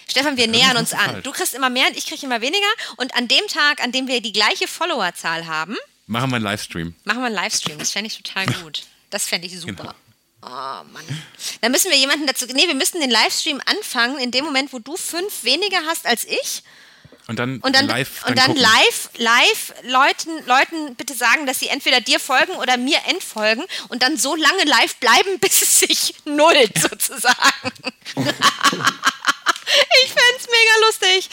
Stefan, 0.10 0.36
wir 0.36 0.48
nähern 0.48 0.76
uns 0.76 0.94
an. 0.94 1.00
falsch. 1.12 1.24
Du 1.24 1.32
kriegst 1.32 1.54
immer 1.54 1.70
mehr 1.70 1.88
und 1.88 1.96
ich 1.98 2.06
kriege 2.06 2.26
immer 2.26 2.42
weniger. 2.42 2.68
Und 2.98 3.16
an 3.16 3.28
dem 3.30 3.48
Tag, 3.48 3.82
an 3.82 3.92
dem 3.94 4.08
wir 4.08 4.20
die 4.22 4.34
gleiche 4.34 4.68
Followerzahl 4.68 5.48
haben, 5.48 5.78
Machen 6.06 6.32
wir 6.32 6.36
einen 6.36 6.44
Livestream. 6.44 6.94
machen 7.06 7.20
wir 7.22 7.28
einen 7.28 7.36
Livestream. 7.36 7.80
Das 7.80 7.92
fände 7.92 8.08
ich 8.10 8.18
total 8.18 8.46
gut. 8.64 8.84
Das 9.10 9.26
fände 9.26 9.48
ich 9.48 9.58
super. 9.58 9.74
Genau. 9.84 9.94
Oh 10.46 10.84
Mann. 10.92 11.24
Dann 11.62 11.72
müssen 11.72 11.90
wir 11.90 11.98
jemanden 11.98 12.28
dazu. 12.28 12.46
Nee, 12.48 12.68
wir 12.68 12.76
müssen 12.76 13.00
den 13.00 13.10
Livestream 13.12 13.62
anfangen 13.66 14.20
in 14.20 14.32
dem 14.32 14.44
Moment, 14.46 14.74
wo 14.74 14.80
du 14.80 14.98
fünf 14.98 15.44
weniger 15.44 15.80
hast 15.88 16.06
als 16.06 16.26
ich. 16.26 16.64
Und 17.28 17.40
dann, 17.40 17.60
Und 17.62 17.74
dann, 17.74 17.88
live. 17.88 18.26
und 18.28 18.38
dann 18.38 18.48
gucken. 18.48 18.62
live, 18.62 19.10
live 19.16 19.74
Leuten, 19.84 20.46
Leuten 20.46 20.96
bitte 20.96 21.14
sagen, 21.14 21.46
dass 21.46 21.58
sie 21.60 21.70
entweder 21.70 22.02
dir 22.02 22.20
folgen 22.20 22.52
oder 22.58 22.76
mir 22.76 22.98
entfolgen 23.08 23.64
und 23.88 24.04
dann 24.04 24.18
so 24.18 24.36
lange 24.36 24.66
live 24.66 24.96
bleiben, 24.98 25.40
bis 25.40 25.62
es 25.62 25.80
sich 25.80 26.16
nullt, 26.26 26.78
sozusagen. 26.78 27.72
ich 30.04 30.12
fänd's 30.12 30.48
mega 30.50 30.86
lustig. 30.86 31.30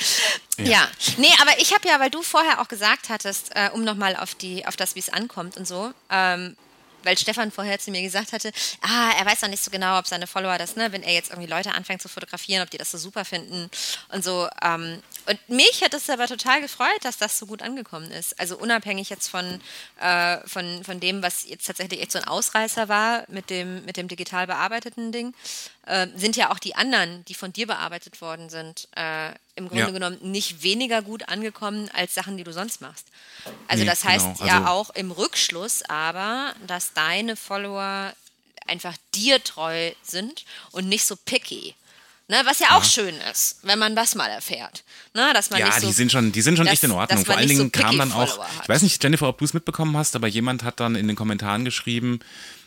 Ja. 0.59 0.89
nee, 1.17 1.33
aber 1.41 1.59
ich 1.59 1.75
habe 1.75 1.89
ja, 1.89 1.99
weil 1.99 2.11
du 2.11 2.23
vorher 2.23 2.61
auch 2.61 2.69
gesagt 2.69 3.09
hattest, 3.09 3.51
äh, 3.57 3.71
um 3.73 3.83
nochmal 3.83 4.15
auf, 4.15 4.35
die- 4.37 4.65
auf 4.67 4.77
das, 4.77 4.95
wie 4.95 5.01
es 5.01 5.13
ankommt 5.13 5.57
und 5.57 5.67
so, 5.67 5.93
ähm, 6.11 6.57
weil 7.03 7.19
Stefan 7.19 7.51
vorher 7.51 7.79
zu 7.79 7.91
mir 7.91 8.03
gesagt 8.03 8.33
hatte, 8.33 8.53
ah, 8.83 9.13
er 9.19 9.27
weiß 9.27 9.43
noch 9.43 9.49
nicht 9.49 9.63
so 9.63 9.71
genau, 9.71 9.99
ob 9.99 10.07
seine 10.07 10.27
Follower 10.27 10.59
das, 10.59 10.77
ne, 10.77 10.93
wenn 10.93 11.03
er 11.03 11.13
jetzt 11.13 11.31
irgendwie 11.31 11.49
Leute 11.49 11.73
anfängt 11.73 12.03
zu 12.03 12.09
fotografieren, 12.09 12.63
ob 12.63 12.71
die 12.71 12.79
das 12.79 12.91
so 12.91 12.99
super 12.99 13.25
finden 13.25 13.71
und 14.09 14.25
so. 14.25 14.49
Ähm, 14.63 15.03
und 15.27 15.49
mich 15.49 15.83
hat 15.83 15.95
es 15.95 16.11
aber 16.11 16.27
total 16.27 16.61
gefreut, 16.61 17.03
dass 17.03 17.19
das 17.19 17.39
so 17.39 17.47
gut 17.47 17.63
angekommen 17.63 18.11
ist. 18.11 18.39
Also 18.41 18.57
unabhängig 18.57 19.11
jetzt 19.11 19.29
von, 19.29 19.61
äh, 20.01 20.39
von, 20.47 20.85
von 20.85 21.01
dem, 21.01 21.23
was 21.23 21.49
jetzt 21.49 21.67
tatsächlich 21.67 22.01
echt 22.01 22.13
so 22.13 22.19
ein 22.19 22.27
Ausreißer 22.27 22.89
war 22.89 23.25
mit 23.29 23.51
dem, 23.51 23.85
mit 23.85 23.97
dem 23.97 24.09
digital 24.09 24.47
bearbeiteten 24.47 25.13
Ding, 25.13 25.35
äh, 25.87 26.07
sind 26.17 26.37
ja 26.37 26.51
auch 26.51 26.59
die 26.59 26.75
anderen, 26.75 27.25
die 27.27 27.35
von 27.35 27.53
dir 27.53 27.67
bearbeitet 27.67 28.21
worden 28.21 28.49
sind, 28.51 28.89
äh, 28.97 29.33
im 29.61 29.69
Grunde 29.69 29.85
Ja. 29.85 29.91
genommen 29.91 30.19
nicht 30.23 30.63
weniger 30.63 31.03
gut 31.03 31.29
angekommen 31.29 31.89
als 31.95 32.15
Sachen, 32.15 32.37
die 32.37 32.45
du 32.45 32.53
sonst 32.53 32.81
machst. 32.81 33.07
Also 33.69 33.85
Nee, 33.85 33.89
das 33.91 34.05
heißt 34.05 34.27
genau. 34.39 34.45
ja 34.47 34.59
Also- 34.59 34.69
auch 34.69 34.91
im 34.91 35.11
Rückschluss 35.13 35.83
aber, 35.89 36.53
dass 36.67 36.93
deine 36.93 37.37
Follower 37.37 38.13
einfach 38.67 38.95
dir 39.15 39.43
treu 39.43 39.93
sind 40.03 40.45
und 40.73 40.89
nicht 40.89 41.05
so 41.05 41.17
picky. 41.17 41.75
Ne, 42.29 42.41
was 42.45 42.61
ja 42.61 42.77
auch 42.77 42.85
schön 42.85 43.17
ist, 43.33 43.59
wenn 43.63 43.81
man 43.81 43.97
das 43.97 44.15
mal 44.15 44.29
erfährt. 44.29 44.85
Ne, 45.15 45.33
dass 45.35 45.51
man 45.51 45.59
Ja, 45.59 45.67
nicht 45.67 45.81
so, 45.81 45.89
die 45.89 45.93
sind 45.93 46.13
schon, 46.13 46.31
die 46.31 46.43
sind 46.43 46.57
schon 46.57 46.67
dass- 46.67 46.75
echt 46.75 46.85
in 46.85 46.93
Ordnung. 46.93 47.25
Vor 47.25 47.35
allen 47.37 47.49
nicht 47.49 47.57
so 47.57 47.65
Dingen 47.65 47.73
kam 47.73 47.99
dann 47.99 48.13
auch, 48.13 48.39
ich 48.63 48.69
weiß 48.69 48.83
nicht, 48.83 49.03
Jennifer, 49.03 49.27
ob 49.29 49.39
du 49.39 49.45
es 49.45 49.53
mitbekommen 49.53 49.97
hast, 49.97 50.15
aber 50.15 50.29
jemand 50.29 50.63
hat 50.63 50.79
dann 50.79 50.95
in 50.95 51.09
den 51.09 51.17
Kommentaren 51.17 51.65
geschrieben, 51.65 52.21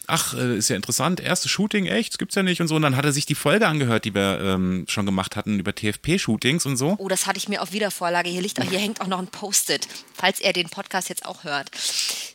ach, 0.07 0.33
äh, 0.33 0.57
ist 0.57 0.69
ja 0.69 0.75
interessant, 0.75 1.19
erstes 1.19 1.51
Shooting, 1.51 1.85
echt, 1.85 2.19
gibt's 2.19 2.35
ja 2.35 2.43
nicht 2.43 2.61
und 2.61 2.67
so. 2.67 2.75
Und 2.75 2.81
dann 2.81 2.95
hat 2.95 3.05
er 3.05 3.11
sich 3.11 3.25
die 3.25 3.35
Folge 3.35 3.67
angehört, 3.67 4.05
die 4.05 4.13
wir 4.13 4.39
ähm, 4.41 4.85
schon 4.87 5.05
gemacht 5.05 5.35
hatten 5.35 5.59
über 5.59 5.73
TFP-Shootings 5.73 6.65
und 6.65 6.77
so. 6.77 6.95
Oh, 6.97 7.07
das 7.07 7.27
hatte 7.27 7.37
ich 7.37 7.49
mir 7.49 7.61
auf 7.61 7.71
Wiedervorlage. 7.71 8.29
Hier 8.29 8.41
liegt 8.41 8.59
auch, 8.61 8.65
hier 8.65 8.79
hängt 8.79 9.01
auch 9.01 9.07
noch 9.07 9.19
ein 9.19 9.27
Post-it, 9.27 9.87
falls 10.13 10.39
er 10.39 10.53
den 10.53 10.69
Podcast 10.69 11.09
jetzt 11.09 11.25
auch 11.25 11.43
hört. 11.43 11.69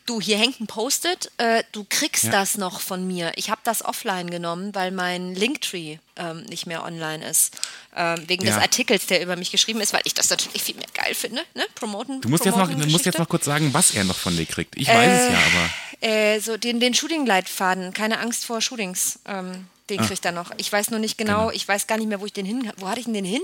Du, 0.09 0.23
hier 0.23 0.39
hängt 0.39 0.59
ein 0.59 0.67
Post-it. 0.67 1.31
Äh, 1.37 1.65
du 1.73 1.85
kriegst 1.89 2.25
Ja. 2.25 2.31
das 2.31 2.57
noch 2.57 2.81
von 2.81 3.07
mir. 3.07 3.31
Ich 3.37 3.51
habe 3.51 3.61
das 3.65 3.85
offline 3.85 4.31
genommen, 4.31 4.75
weil 4.75 4.91
mein 4.91 5.35
Linktree 5.35 5.99
ähm, 6.17 6.45
nicht 6.45 6.67
mehr 6.67 6.83
online 6.83 7.23
ist. 7.29 7.55
Ähm, 7.95 8.25
wegen 8.27 8.45
des 8.47 8.55
Ja. 8.55 8.63
Artikels, 8.63 9.05
der 9.07 9.23
über 9.23 9.37
mich 9.37 9.51
geschrieben 9.51 9.83
ist, 9.83 9.93
weil 9.93 10.01
ich 10.05 10.15
das 10.15 10.31
natürlich 10.31 10.63
viel 10.63 10.77
mehr 10.77 10.87
geil 10.95 11.15
finde. 11.15 11.43
Ne? 11.55 11.63
Promoten. 11.75 12.23
Du 12.23 12.31
musst 12.31 12.47
jetzt, 12.47 12.57
noch, 12.57 12.71
musst 12.71 13.05
jetzt 13.05 13.19
noch 13.19 13.29
kurz 13.29 13.45
sagen, 13.45 13.75
was 13.75 13.91
er 13.95 14.05
noch 14.05 14.17
von 14.17 14.35
dir 14.35 14.47
kriegt. 14.47 14.77
Ich 14.79 14.89
weiß 14.89 15.25
es 15.27 15.31
ja, 15.33 15.39
aber 15.39 15.71
Äh, 16.01 16.39
so 16.41 16.57
den, 16.57 16.81
den 16.81 16.95
Shooting-Leitfaden. 16.95 17.93
Keine 17.93 18.19
Angst 18.21 18.47
vor 18.47 18.63
Shootings. 18.63 19.19
Ähm, 19.27 19.53
Ah. 19.53 19.91
den 19.91 20.01
kriegt 20.07 20.25
er 20.25 20.33
noch. 20.33 20.53
Ich 20.57 20.73
weiß 20.73 20.91
nur 20.91 21.01
nicht 21.01 21.19
genau, 21.19 21.51
ich 21.51 21.67
weiß 21.69 21.87
gar 21.87 21.99
nicht 21.99 22.09
mehr, 22.09 22.21
wo 22.21 22.27
ich 22.27 22.33
den 22.33 22.47
hin. 22.47 22.73
Wo 22.77 22.89
hatte 22.89 23.01
ich 23.01 23.05
denn 23.07 23.15
den 23.15 23.25
hin? 23.25 23.43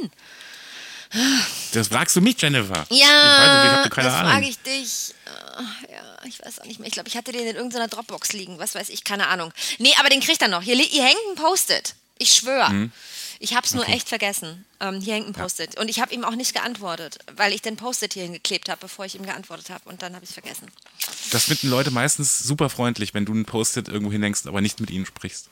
Das 1.73 1.89
fragst 1.89 2.17
du 2.17 2.21
mich, 2.21 2.41
Jennifer. 2.41 2.87
Ja, 2.91 2.97
ich 2.97 3.01
weiß, 3.01 3.85
ich 3.87 3.91
keine 3.91 4.09
das 4.09 4.21
frage 4.21 4.47
ich 4.49 4.59
dich. 4.61 5.15
Äh, 5.27 5.93
Ja, 5.93 6.19
ich 6.27 6.41
weiß 6.45 6.61
auch 6.61 6.65
nicht 6.65 6.79
mehr. 6.81 6.89
Ich 6.89 6.95
glaube, 6.95 7.09
ich 7.09 7.17
hatte 7.17 7.33
den 7.33 7.47
in 7.47 7.57
irgendeiner 7.57 7.89
Dropbox 7.89 8.33
liegen. 8.33 8.59
Was 8.59 8.75
weiß 8.75 8.89
ich, 8.89 9.05
keine 9.05 9.29
Ahnung. 9.29 9.53
Nee, 9.79 9.93
aber 9.99 10.09
den 10.09 10.21
kriegt 10.21 10.43
er 10.43 10.49
noch. 10.49 10.63
Hier, 10.63 10.77
hier 10.77 11.05
hängt 11.05 11.19
ein 11.31 11.37
Post-it. 11.37 11.95
Ich 12.19 12.33
schwöre. 12.35 12.71
Mhm. 12.71 12.93
Ich 13.41 13.55
habe 13.55 13.67
es 13.67 13.75
nur 13.75 13.87
echt 13.89 14.09
vergessen. 14.09 14.65
Ähm, 14.81 15.01
hier 15.01 15.15
hängt 15.15 15.27
ein 15.29 15.33
Post-it. 15.33 15.79
Und 15.79 15.89
ich 15.89 16.01
habe 16.01 16.15
ihm 16.15 16.25
auch 16.25 16.35
nicht 16.37 16.55
geantwortet, 16.55 17.19
weil 17.37 17.53
ich 17.53 17.63
den 17.63 17.77
Post-it 17.77 18.15
hier 18.15 18.23
hingeklebt 18.23 18.69
habe, 18.69 18.81
bevor 18.81 19.05
ich 19.05 19.17
ihm 19.17 19.27
geantwortet 19.27 19.71
habe. 19.71 19.89
Und 19.89 20.03
dann 20.03 20.15
habe 20.15 20.25
ich 20.25 20.31
es 20.31 20.35
vergessen. 20.35 20.69
Das 21.31 21.45
finden 21.45 21.69
Leute 21.69 21.91
meistens 21.91 22.39
super 22.39 22.71
freundlich, 22.71 23.13
wenn 23.13 23.25
du 23.27 23.33
einen 23.33 23.45
Post-it 23.45 23.89
irgendwo 23.89 24.13
hinhängst, 24.13 24.47
aber 24.47 24.61
nicht 24.61 24.81
mit 24.81 24.91
ihnen 24.91 25.05
sprichst. 25.05 25.51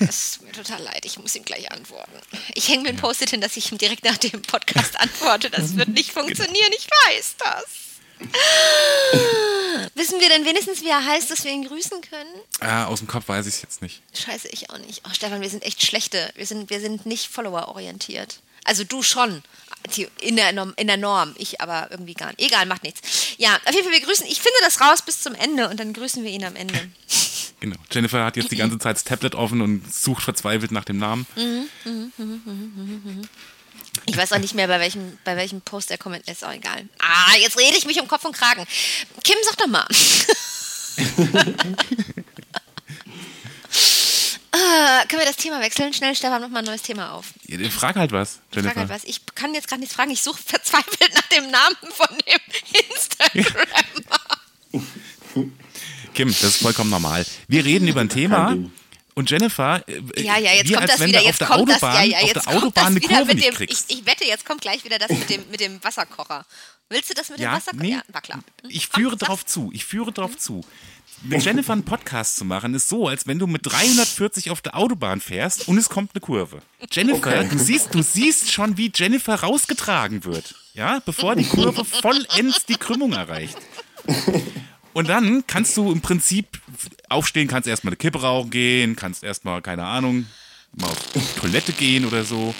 Es 0.00 0.32
tut 0.32 0.46
mir 0.46 0.52
total 0.52 0.82
leid. 0.82 1.04
Ich 1.04 1.18
muss 1.18 1.34
ihm 1.34 1.44
gleich 1.44 1.70
antworten. 1.72 2.12
Ich 2.54 2.68
hänge 2.68 2.82
mir 2.82 2.88
ein 2.90 2.96
Post-it 2.96 3.30
hin, 3.30 3.40
dass 3.40 3.56
ich 3.56 3.70
ihm 3.72 3.78
direkt 3.78 4.04
nach 4.04 4.16
dem 4.18 4.42
Podcast 4.42 4.98
antworte. 5.00 5.50
Das 5.50 5.76
wird 5.76 5.88
nicht 5.88 6.12
funktionieren. 6.12 6.72
Ich 6.76 6.86
weiß 6.86 7.36
das. 7.38 7.64
Wissen 9.94 10.20
wir 10.20 10.28
denn 10.28 10.44
wenigstens, 10.44 10.80
wie 10.82 10.88
er 10.88 11.04
heißt, 11.04 11.30
dass 11.30 11.44
wir 11.44 11.50
ihn 11.52 11.66
grüßen 11.66 12.00
können? 12.00 12.34
Ah, 12.60 12.86
aus 12.86 13.00
dem 13.00 13.08
Kopf 13.08 13.28
weiß 13.28 13.46
ich 13.46 13.54
es 13.54 13.62
jetzt 13.62 13.82
nicht. 13.82 14.02
Scheiße, 14.14 14.48
ich 14.48 14.70
auch 14.70 14.78
nicht. 14.78 15.02
Oh, 15.06 15.12
Stefan, 15.12 15.40
wir 15.40 15.50
sind 15.50 15.64
echt 15.64 15.84
schlechte. 15.84 16.32
Wir 16.34 16.46
sind, 16.46 16.70
wir 16.70 16.80
sind 16.80 17.04
nicht 17.06 17.28
Follower-orientiert. 17.28 18.40
Also 18.64 18.84
du 18.84 19.02
schon. 19.02 19.42
In 20.20 20.34
der, 20.34 20.52
Norm, 20.52 20.74
in 20.76 20.88
der 20.88 20.96
Norm. 20.96 21.34
Ich 21.38 21.60
aber 21.60 21.88
irgendwie 21.92 22.14
gar 22.14 22.28
nicht. 22.28 22.40
Egal, 22.40 22.66
macht 22.66 22.82
nichts. 22.82 23.00
Ja, 23.36 23.54
auf 23.64 23.72
jeden 23.72 23.84
Fall, 23.84 23.92
wir 23.92 24.04
grüßen. 24.04 24.26
Ich 24.26 24.40
finde 24.40 24.58
das 24.62 24.80
raus 24.80 25.02
bis 25.02 25.20
zum 25.22 25.34
Ende 25.34 25.68
und 25.68 25.78
dann 25.78 25.92
grüßen 25.92 26.24
wir 26.24 26.30
ihn 26.30 26.44
am 26.44 26.56
Ende. 26.56 26.90
Genau. 27.60 27.76
Jennifer 27.90 28.24
hat 28.24 28.36
jetzt 28.36 28.50
die 28.50 28.56
ganze 28.56 28.78
Zeit 28.78 28.96
das 28.96 29.04
Tablet 29.04 29.34
offen 29.34 29.60
und 29.62 29.92
sucht 29.92 30.22
verzweifelt 30.22 30.72
nach 30.72 30.84
dem 30.84 30.98
Namen. 30.98 31.26
Ich 34.06 34.16
weiß 34.16 34.32
auch 34.32 34.38
nicht 34.38 34.54
mehr, 34.54 34.68
bei 34.68 34.78
welchem, 34.78 35.18
bei 35.24 35.36
welchem 35.36 35.60
Post 35.62 35.90
er 35.90 35.98
kommentiert. 35.98 36.36
Ist 36.36 36.44
auch 36.44 36.52
egal. 36.52 36.86
Ah, 36.98 37.34
jetzt 37.40 37.58
rede 37.58 37.76
ich 37.76 37.86
mich 37.86 38.00
um 38.00 38.08
Kopf 38.08 38.24
und 38.24 38.36
Kragen. 38.36 38.64
Kim, 39.24 39.36
sag 39.44 39.56
doch 39.56 39.66
mal. 39.68 39.86
Ah, 44.52 45.04
können 45.08 45.20
wir 45.20 45.26
das 45.26 45.36
Thema 45.36 45.60
wechseln? 45.60 45.92
Schnell, 45.92 46.14
Stefan, 46.16 46.40
mach 46.40 46.48
mal 46.48 46.60
ein 46.60 46.64
neues 46.64 46.80
Thema 46.80 47.12
auf. 47.12 47.26
Ja, 47.46 47.58
Frag 47.68 47.96
halt 47.96 48.12
was, 48.12 48.40
Jennifer. 48.54 48.72
frage 48.74 48.88
halt 48.88 49.02
was. 49.02 49.04
Ich 49.08 49.20
kann 49.34 49.52
jetzt 49.52 49.68
gerade 49.68 49.80
nichts 49.80 49.94
fragen. 49.94 50.10
Ich 50.10 50.22
suche 50.22 50.42
verzweifelt 50.42 51.12
nach 51.14 51.26
dem 51.28 51.50
Namen 51.50 51.76
von 51.92 52.08
dem 52.26 52.40
Instagram. 53.42 53.64
Kim, 56.16 56.28
das 56.28 56.42
ist 56.42 56.56
vollkommen 56.62 56.90
normal. 56.90 57.24
Wir 57.48 57.64
reden 57.64 57.86
über 57.88 58.00
ein 58.00 58.08
Thema 58.08 58.56
und 59.14 59.30
Jennifer, 59.30 59.82
äh, 59.88 60.22
Ja, 60.22 60.38
ja, 60.38 60.52
jetzt 60.54 60.68
kommt 60.72 60.82
als 60.82 60.90
das 60.92 61.00
wenn 61.00 61.08
wieder. 61.10 61.22
Jetzt 61.22 61.30
auf 61.30 61.38
der 61.38 61.46
kommt 61.56 61.68
das. 61.70 61.76
Autobahn, 61.82 61.94
Ja, 61.96 62.02
ja, 62.04 62.16
auf 62.18 62.22
jetzt 62.24 62.34
der 62.34 62.42
kommt 62.42 62.56
Autobahn 62.56 62.72
das 62.74 62.86
eine 62.86 62.96
wieder 63.02 63.08
Kurve 63.16 63.34
mit 63.34 63.44
dem. 63.44 63.50
Ich, 63.50 63.56
kriegst. 63.56 63.92
ich 63.92 64.06
wette, 64.06 64.24
jetzt 64.24 64.44
kommt 64.44 64.60
gleich 64.62 64.84
wieder 64.84 64.98
das 64.98 65.10
mit 65.10 65.30
dem, 65.30 65.42
mit 65.50 65.60
dem 65.60 65.82
Wasserkocher. 65.84 66.44
Willst 66.88 67.10
du 67.10 67.14
das 67.14 67.28
mit 67.30 67.38
dem 67.38 67.44
ja, 67.44 67.52
Wasserkocher? 67.52 67.82
nee, 67.82 67.92
Ja, 67.92 68.02
war 68.12 68.20
klar. 68.22 68.38
Hm? 68.62 68.70
ich 68.70 68.90
Komm, 68.90 69.00
führe 69.00 69.10
sag's. 69.12 69.20
darauf 69.20 69.46
zu. 69.46 69.70
Ich 69.72 69.84
führe 69.84 70.12
darauf 70.12 70.36
zu. 70.36 70.64
Mit 71.22 71.42
Jennifer 71.44 71.72
einen 71.72 71.84
Podcast 71.84 72.36
zu 72.36 72.44
machen, 72.44 72.74
ist 72.74 72.88
so, 72.90 73.08
als 73.08 73.26
wenn 73.26 73.38
du 73.38 73.46
mit 73.46 73.62
340 73.64 74.50
auf 74.50 74.60
der 74.60 74.76
Autobahn 74.76 75.20
fährst 75.22 75.66
und 75.66 75.78
es 75.78 75.88
kommt 75.88 76.10
eine 76.14 76.20
Kurve. 76.20 76.60
Jennifer, 76.92 77.16
Okay. 77.16 77.48
du 77.50 77.58
siehst, 77.58 77.94
du 77.94 78.02
siehst 78.02 78.52
schon, 78.52 78.76
wie 78.76 78.92
Jennifer 78.94 79.34
rausgetragen 79.36 80.24
wird. 80.24 80.54
Ja, 80.74 81.00
bevor 81.06 81.34
die 81.34 81.44
Kurve 81.46 81.84
vollends 81.86 82.66
die 82.66 82.76
Krümmung 82.76 83.14
erreicht. 83.14 83.56
Und 84.96 85.10
dann 85.10 85.46
kannst 85.46 85.76
du 85.76 85.92
im 85.92 86.00
Prinzip 86.00 86.46
aufstehen, 87.10 87.48
kannst 87.48 87.68
erstmal 87.68 87.90
eine 87.90 87.96
Kippe 87.98 88.22
rauchen 88.22 88.48
gehen, 88.50 88.96
kannst 88.96 89.22
erstmal, 89.22 89.60
keine 89.60 89.84
Ahnung, 89.84 90.24
mal 90.72 90.86
auf 90.88 90.96
die 91.14 91.20
Toilette 91.38 91.72
gehen 91.72 92.06
oder 92.06 92.24
so. 92.24 92.54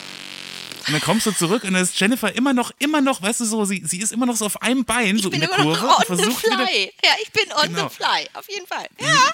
Und 0.87 0.93
dann 0.93 1.01
kommst 1.01 1.24
du 1.24 1.30
zurück 1.32 1.64
und 1.64 1.72
dann 1.72 1.82
ist 1.82 1.99
Jennifer 1.99 2.34
immer 2.37 2.53
noch, 2.53 2.72
immer 2.78 3.01
noch, 3.01 3.22
weißt 3.22 3.41
du 3.41 3.47
so, 3.47 3.64
sie, 3.64 3.82
sie 3.87 4.01
ist 4.01 4.12
immer 4.12 4.26
noch 4.26 4.37
so 4.37 4.45
auf 4.45 4.61
einem 4.61 4.84
Bein, 4.84 5.16
so 5.16 5.28
Ich 5.28 5.30
bin 5.32 5.41
in 5.43 5.49
der 5.49 5.59
immer 5.59 5.64
Kurve 5.64 5.87
noch 5.87 5.99
und 5.99 6.11
on 6.11 6.16
the 6.18 6.24
versucht 6.24 6.45
wieder. 6.45 6.66
fly. 6.66 6.93
Ja, 7.03 7.11
ich 7.22 7.32
bin 7.32 7.53
on 7.55 7.68
Genau. 7.74 7.89
the 7.89 7.95
fly. 7.97 8.28
Auf 8.34 8.51
jeden 8.51 8.66
Fall. 8.66 8.87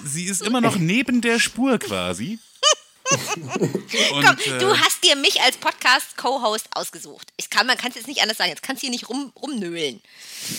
Sie, 0.05 0.09
sie 0.09 0.23
ist 0.25 0.41
immer 0.41 0.61
noch 0.61 0.77
neben 0.77 1.19
der 1.19 1.39
Spur 1.39 1.77
quasi. 1.79 2.39
Und, 3.11 4.25
Komm, 4.25 4.37
äh, 4.45 4.59
du 4.59 4.77
hast 4.79 5.03
dir 5.03 5.17
mich 5.17 5.41
als 5.41 5.57
Podcast-Co-Host 5.57 6.67
ausgesucht. 6.73 7.27
Ich 7.35 7.49
kann, 7.49 7.67
man 7.67 7.77
kann 7.77 7.89
es 7.89 7.95
jetzt 7.97 8.07
nicht 8.07 8.21
anders 8.21 8.37
sagen. 8.37 8.49
Jetzt 8.49 8.63
kannst 8.63 8.81
du 8.81 8.85
hier 8.87 8.91
nicht 8.91 9.09
rum, 9.09 9.33
rumnöhlen. 9.41 9.99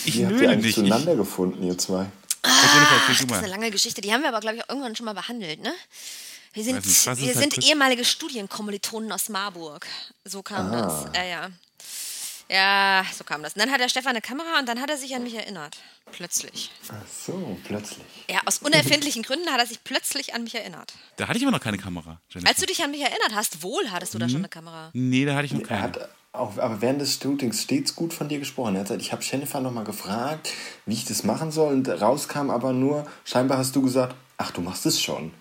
ich 0.05 0.19
Wie 0.19 0.25
habt 0.25 0.33
ihr 0.35 0.37
nöle 0.41 0.49
eigentlich 0.51 0.77
nicht. 0.77 0.85
Ich, 0.85 0.89
zueinander 0.89 1.15
gefunden, 1.15 1.63
ihr 1.63 1.77
zwei? 1.77 2.05
Erzähl 2.45 3.15
du 3.25 3.27
Das 3.27 3.37
ist 3.37 3.43
eine 3.43 3.47
lange 3.47 3.71
Geschichte. 3.71 4.01
Die 4.01 4.13
haben 4.13 4.21
wir 4.21 4.29
aber, 4.29 4.39
glaube 4.39 4.57
ich, 4.57 4.63
auch 4.63 4.69
irgendwann 4.69 4.95
schon 4.95 5.05
mal 5.05 5.13
behandelt, 5.13 5.61
ne? 5.61 5.73
Wir 6.53 6.63
sind, 6.63 6.75
nicht, 6.85 7.05
wir 7.05 7.13
halt 7.15 7.37
sind 7.37 7.53
kurz- 7.53 7.65
ehemalige 7.67 8.05
Studienkommilitonen 8.05 9.11
aus 9.11 9.27
Marburg. 9.29 9.85
So 10.23 10.41
kam 10.41 10.71
Ah. 10.73 10.81
das. 10.81 11.15
Ja, 11.15 11.23
ja. 11.23 11.49
Ja, 12.49 13.03
so 13.17 13.23
kam 13.23 13.41
das. 13.41 13.53
Und 13.53 13.59
dann 13.61 13.71
hat 13.71 13.79
der 13.79 13.89
Stefan 13.89 14.11
eine 14.11 14.21
Kamera 14.21 14.59
und 14.59 14.67
dann 14.69 14.79
hat 14.79 14.89
er 14.89 14.97
sich 14.97 15.15
an 15.15 15.23
mich 15.23 15.33
erinnert. 15.35 15.77
Plötzlich. 16.11 16.69
Ach 16.89 16.93
so, 17.09 17.57
plötzlich. 17.63 18.05
Ja, 18.29 18.39
aus 18.45 18.59
unerfindlichen 18.59 19.23
Gründen 19.23 19.49
hat 19.51 19.59
er 19.59 19.65
sich 19.65 19.83
plötzlich 19.83 20.35
an 20.35 20.43
mich 20.43 20.53
erinnert. 20.53 20.93
Da 21.17 21.27
hatte 21.27 21.37
ich 21.39 21.43
aber 21.43 21.51
noch 21.51 21.59
keine 21.63 21.77
Kamera, 21.79 22.19
Jennifer. 22.29 22.49
Als 22.49 22.59
du 22.59 22.67
dich 22.67 22.83
an 22.83 22.91
mich 22.91 23.01
erinnert 23.01 23.33
hast, 23.33 23.63
wohl 23.63 23.89
hattest 23.89 24.13
du 24.13 24.19
da 24.19 24.29
schon 24.29 24.37
eine 24.39 24.49
Kamera. 24.49 24.91
Nee, 24.93 25.25
da 25.25 25.33
hatte 25.35 25.45
ich 25.45 25.53
noch 25.53 25.61
Er 25.61 25.67
keine. 25.67 25.81
hat 25.81 26.09
auch, 26.33 26.57
aber 26.59 26.81
während 26.81 27.01
des 27.01 27.15
Shootings 27.19 27.63
stets 27.63 27.95
gut 27.95 28.13
von 28.13 28.29
dir 28.29 28.37
gesprochen. 28.39 28.75
Er 28.75 28.81
hat 28.81 28.87
gesagt, 28.89 29.01
ich 29.01 29.11
habe 29.11 29.23
Jennifer 29.23 29.59
nochmal 29.61 29.83
gefragt, 29.85 30.51
wie 30.85 30.93
ich 30.93 31.05
das 31.05 31.23
machen 31.23 31.51
soll. 31.51 31.73
Und 31.73 31.87
rauskam 31.89 32.51
aber 32.51 32.73
nur, 32.73 33.07
scheinbar 33.23 33.57
hast 33.57 33.75
du 33.75 33.81
gesagt, 33.81 34.15
ach, 34.37 34.51
du 34.51 34.61
machst 34.61 34.85
es 34.85 35.01
schon. 35.01 35.33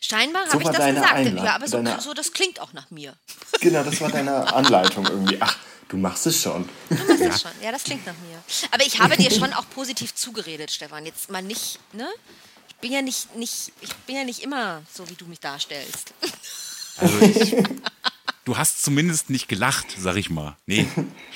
Scheinbar 0.00 0.46
So 0.46 0.52
habe 0.54 0.62
ich 0.62 0.68
das 0.70 0.86
gesagt. 0.86 1.12
Einladung, 1.12 1.44
ja, 1.44 1.54
aber 1.56 1.68
so, 1.68 1.76
deine- 1.76 2.00
so, 2.00 2.14
das 2.14 2.32
klingt 2.32 2.60
auch 2.60 2.72
nach 2.72 2.90
mir. 2.90 3.12
Genau, 3.60 3.82
das 3.82 4.00
war 4.00 4.08
deine 4.10 4.50
Anleitung 4.54 5.04
irgendwie. 5.06 5.36
Ach, 5.40 5.56
du 5.90 5.96
machst 5.98 6.26
es 6.26 6.40
schon. 6.42 6.66
Du 6.88 6.94
machst 6.94 7.20
das 7.20 7.42
schon. 7.42 7.50
Ja, 7.62 7.70
das 7.72 7.84
klingt 7.84 8.06
nach 8.06 8.14
mir. 8.14 8.42
Aber 8.70 8.86
ich 8.86 8.98
habe 8.98 9.16
dir 9.16 9.30
schon 9.30 9.52
auch 9.52 9.68
positiv 9.70 10.14
zugeredet, 10.14 10.70
Stefan. 10.70 11.04
Jetzt 11.04 11.30
mal 11.30 11.42
nicht, 11.42 11.78
ne? 11.92 12.08
Ich 12.68 12.76
bin 12.76 12.92
ja 12.92 13.02
nicht, 13.02 13.36
nicht, 13.36 13.72
ich 13.82 13.94
bin 14.06 14.16
ja 14.16 14.24
nicht 14.24 14.38
immer 14.40 14.82
so, 14.92 15.06
wie 15.10 15.14
du 15.14 15.26
mich 15.26 15.40
darstellst. 15.40 16.14
Also 16.96 17.18
ich, 17.20 17.54
du 18.46 18.56
hast 18.56 18.82
zumindest 18.82 19.28
nicht 19.28 19.48
gelacht, 19.48 19.86
sag 19.98 20.16
ich 20.16 20.30
mal. 20.30 20.56
Nee, 20.66 20.86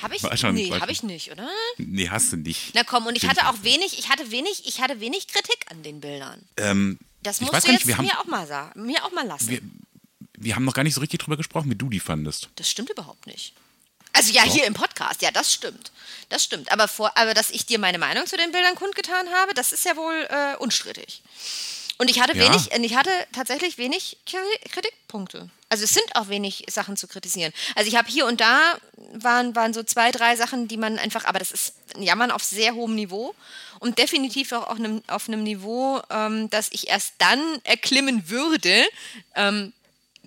Habe 0.01 0.15
ich? 0.15 0.23
War 0.23 0.35
schon- 0.37 0.55
nee, 0.55 0.71
habe 0.71 0.91
ich 0.91 1.03
nicht, 1.03 1.31
oder? 1.31 1.47
nee, 1.77 2.09
hast 2.09 2.31
du 2.31 2.37
nicht. 2.37 2.71
Na 2.73 2.83
komm, 2.83 3.05
und 3.05 3.15
ich 3.15 3.27
hatte 3.27 3.47
auch 3.47 3.61
wenig, 3.61 3.99
ich 3.99 4.09
hatte 4.09 4.31
wenig, 4.31 4.63
ich 4.65 4.81
hatte 4.81 4.99
wenig 4.99 5.27
Kritik 5.27 5.65
an 5.69 5.83
den 5.83 6.01
Bildern. 6.01 6.41
Ähm, 6.57 6.97
Das 7.21 7.37
ich 7.37 7.41
musst 7.41 7.53
weiß 7.53 7.63
du 7.65 7.71
jetzt 7.73 7.79
nicht, 7.81 7.87
wir 7.87 7.97
haben, 7.97 8.05
mir 8.05 8.19
auch 8.19 8.25
mal 8.25 8.47
sagen, 8.47 8.83
mir 8.85 9.03
auch 9.05 9.11
mal 9.11 9.25
lassen. 9.27 9.49
wir, 9.49 9.61
wir 10.37 10.55
haben 10.55 10.65
noch 10.65 10.73
gar 10.73 10.83
nicht 10.83 10.95
so 10.95 11.01
richtig 11.01 11.19
drüber 11.21 11.37
gesprochen, 11.37 11.69
wie 11.69 11.75
du 11.75 11.89
die 11.89 11.99
fandest. 11.99 12.49
Das 12.55 12.69
stimmt 12.69 12.89
überhaupt 12.89 13.27
nicht. 13.27 13.53
Also 14.15 14.31
ja, 14.33 14.43
hier 14.43 14.65
im 14.65 14.73
Podcast, 14.73 15.21
ja, 15.21 15.31
das 15.31 15.53
stimmt. 15.53 15.91
Das 16.29 16.43
stimmt. 16.43 16.71
Aber, 16.71 16.87
vor, 16.87 17.11
aber 17.17 17.33
dass 17.33 17.49
ich 17.51 17.65
dir 17.65 17.77
meine 17.79 17.97
Meinung 17.99 18.25
zu 18.25 18.37
den 18.37 18.51
Bildern 18.51 18.75
kundgetan 18.75 19.29
habe, 19.31 19.53
das 19.53 19.71
ist 19.71 19.85
ja 19.85 19.95
wohl 19.95 20.27
äh, 20.29 20.55
unstrittig. 20.57 21.21
Und 21.97 22.09
ich 22.09 22.19
hatte 22.19 22.35
Ja. 22.37 22.43
wenig, 22.45 22.71
ich 22.71 22.95
hatte 22.95 23.11
tatsächlich 23.33 23.77
wenig 23.77 24.17
Kri- 24.27 24.69
Kritikpunkte. 24.71 25.49
Also 25.69 25.83
es 25.85 25.93
sind 25.93 26.15
auch 26.15 26.27
wenig 26.29 26.65
Sachen 26.69 26.97
zu 26.97 27.07
kritisieren. 27.07 27.53
Also 27.75 27.87
ich 27.89 27.95
habe 27.95 28.09
hier 28.09 28.25
und 28.25 28.41
da 28.41 28.59
waren, 29.13 29.55
waren 29.55 29.73
so 29.73 29.81
zwei, 29.83 30.11
drei 30.11 30.35
Sachen, 30.35 30.67
die 30.67 30.77
man 30.77 30.99
einfach, 30.99 31.25
aber 31.25 31.39
das 31.39 31.51
ist 31.51 31.73
ein 31.95 32.03
Jammern 32.03 32.31
auf 32.31 32.43
sehr 32.43 32.73
hohem 32.75 32.95
Niveau 32.95 33.33
und 33.79 33.97
definitiv 33.97 34.51
auch 34.51 34.67
auf 34.67 34.77
einem, 34.77 35.03
auf 35.07 35.27
einem 35.27 35.43
Niveau, 35.43 36.01
ähm, 36.09 36.49
das 36.49 36.67
ich 36.71 36.87
erst 36.89 37.13
dann 37.19 37.41
erklimmen 37.63 38.29
würde, 38.29 38.85
ähm, 39.35 39.73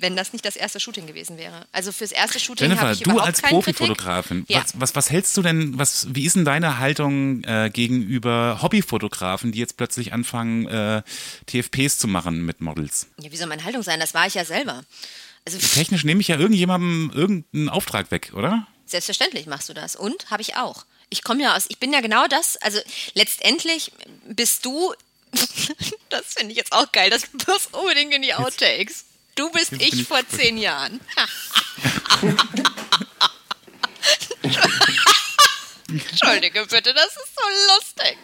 wenn 0.00 0.16
das 0.16 0.32
nicht 0.32 0.44
das 0.44 0.56
erste 0.56 0.80
Shooting 0.80 1.06
gewesen 1.06 1.38
wäre. 1.38 1.66
Also 1.72 1.92
fürs 1.92 2.12
erste 2.12 2.40
Shooting 2.40 2.70
habe 2.70 2.92
Jennifer, 2.92 2.92
ich 2.92 3.02
du 3.02 3.18
als 3.18 3.42
Profifotografin. 3.42 4.44
Ja. 4.48 4.62
was, 4.62 4.80
was, 4.80 4.94
was 4.94 5.10
hältst 5.10 5.36
du 5.36 5.42
denn, 5.42 5.78
was, 5.78 6.06
wie 6.10 6.24
ist 6.24 6.36
denn 6.36 6.44
deine 6.44 6.78
Haltung 6.78 7.44
äh, 7.44 7.70
gegenüber 7.72 8.60
Hobbyfotografen, 8.62 9.52
die 9.52 9.58
jetzt 9.58 9.76
plötzlich 9.76 10.12
anfangen, 10.12 10.66
äh, 10.66 11.02
TFPs 11.46 11.98
zu 11.98 12.08
machen 12.08 12.44
mit 12.44 12.60
Models? 12.60 13.08
ja, 13.20 13.30
wie 13.32 13.36
soll 13.36 13.46
meine 13.48 13.64
Haltung 13.64 13.82
sein? 13.82 14.00
Das 14.00 14.14
war 14.14 14.26
ich 14.26 14.34
ja 14.34 14.44
selber. 14.44 14.82
Also 15.46 15.58
Technisch 15.58 16.04
nehme 16.04 16.20
ich 16.20 16.28
ja 16.28 16.38
irgendjemandem 16.38 17.10
irgendeinen 17.14 17.68
Auftrag 17.68 18.10
weg, 18.10 18.32
oder? 18.34 18.66
Selbstverständlich 18.84 19.46
machst 19.46 19.68
du 19.68 19.74
das. 19.74 19.96
Und 19.96 20.30
habe 20.30 20.42
ich 20.42 20.56
auch. 20.56 20.84
Ich 21.10 21.22
komme 21.22 21.42
ja 21.42 21.56
aus, 21.56 21.66
ich 21.68 21.78
bin 21.78 21.92
ja 21.92 22.00
genau 22.00 22.26
das. 22.26 22.56
Also 22.58 22.78
letztendlich 23.14 23.92
bist 24.26 24.64
du, 24.64 24.92
das 26.10 26.34
finde 26.36 26.52
ich 26.52 26.58
jetzt 26.58 26.72
auch 26.72 26.90
geil, 26.92 27.10
das 27.10 27.22
muss 27.46 27.68
unbedingt 27.72 28.12
in 28.12 28.22
die 28.22 28.34
Outtakes. 28.34 29.04
Du 29.38 29.48
bist 29.50 29.72
ich 29.74 29.92
ich 29.92 30.08
vor 30.08 30.20
zehn 30.28 30.58
Jahren. 30.58 31.00
Entschuldige 35.88 36.66
bitte, 36.66 36.92
das 36.92 37.06
ist 37.06 37.36
so 37.36 37.44
lustig. 37.76 38.18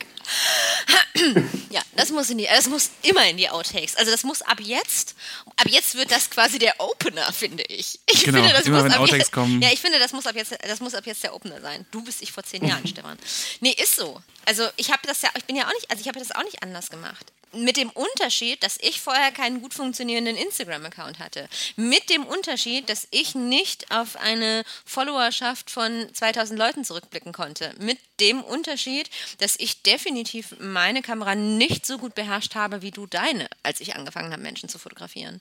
Ja, 1.70 1.82
das 1.94 2.10
muss, 2.10 2.30
in 2.30 2.38
die, 2.38 2.46
das 2.46 2.66
muss 2.66 2.90
immer 3.02 3.24
in 3.28 3.36
die 3.36 3.48
Outtakes. 3.48 3.94
Also 3.94 4.10
das 4.10 4.24
muss 4.24 4.42
ab 4.42 4.58
jetzt, 4.60 5.14
ab 5.56 5.68
jetzt 5.68 5.94
wird 5.94 6.10
das 6.10 6.28
quasi 6.30 6.58
der 6.58 6.80
Opener, 6.80 7.32
finde 7.32 7.62
ich. 7.68 8.00
ich 8.06 8.24
Genau, 8.24 8.38
finde, 8.38 8.52
das 8.52 8.66
immer 8.66 8.78
muss 8.78 8.84
wenn 8.86 8.92
ab 8.94 9.00
Outtakes 9.00 9.26
jetzt, 9.26 9.32
kommen. 9.32 9.62
Ja, 9.62 9.70
ich 9.70 9.80
finde, 9.80 10.00
das 10.00 10.12
muss 10.12 10.26
ab 10.26 10.34
jetzt, 10.34 10.56
das 10.66 10.80
muss 10.80 10.96
ab 10.96 11.06
jetzt 11.06 11.22
der 11.22 11.32
Opener 11.32 11.60
sein. 11.60 11.86
Du 11.92 12.02
bist 12.02 12.22
ich 12.22 12.32
vor 12.32 12.42
zehn 12.42 12.66
Jahren, 12.66 12.84
Stefan. 12.88 13.16
Nee, 13.60 13.70
ist 13.80 13.94
so. 13.94 14.20
Also 14.46 14.68
ich 14.76 14.90
habe 14.90 15.06
das 15.06 15.22
ja, 15.22 15.30
ich 15.36 15.44
bin 15.44 15.54
ja 15.54 15.68
auch 15.68 15.74
nicht, 15.74 15.88
also 15.92 16.00
ich 16.00 16.08
habe 16.08 16.18
das 16.18 16.32
auch 16.32 16.42
nicht 16.42 16.60
anders 16.60 16.90
gemacht. 16.90 17.32
Mit 17.56 17.76
dem 17.76 17.90
Unterschied, 17.90 18.62
dass 18.62 18.78
ich 18.80 19.00
vorher 19.00 19.32
keinen 19.32 19.60
gut 19.60 19.74
funktionierenden 19.74 20.36
Instagram-Account 20.36 21.18
hatte. 21.18 21.48
Mit 21.76 22.10
dem 22.10 22.24
Unterschied, 22.24 22.88
dass 22.88 23.06
ich 23.10 23.34
nicht 23.34 23.90
auf 23.90 24.16
eine 24.16 24.64
Followerschaft 24.84 25.70
von 25.70 26.08
2000 26.12 26.58
Leuten 26.58 26.84
zurückblicken 26.84 27.32
konnte. 27.32 27.74
Mit 27.78 27.98
dem 28.20 28.42
Unterschied, 28.42 29.10
dass 29.38 29.56
ich 29.58 29.82
definitiv 29.82 30.54
meine 30.58 31.02
Kamera 31.02 31.34
nicht 31.34 31.86
so 31.86 31.98
gut 31.98 32.14
beherrscht 32.14 32.54
habe 32.54 32.82
wie 32.82 32.90
du 32.90 33.06
deine, 33.06 33.48
als 33.62 33.80
ich 33.80 33.96
angefangen 33.96 34.32
habe, 34.32 34.42
Menschen 34.42 34.68
zu 34.68 34.78
fotografieren. 34.78 35.40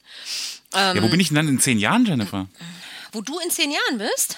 ja, 0.73 1.01
wo 1.01 1.09
bin 1.09 1.19
ich 1.19 1.27
denn 1.27 1.35
dann 1.35 1.47
in 1.47 1.59
zehn 1.59 1.79
Jahren, 1.79 2.05
Jennifer? 2.05 2.47
Wo 3.11 3.21
du 3.21 3.39
in 3.39 3.51
zehn 3.51 3.71
Jahren 3.71 3.97
bist? 3.97 4.37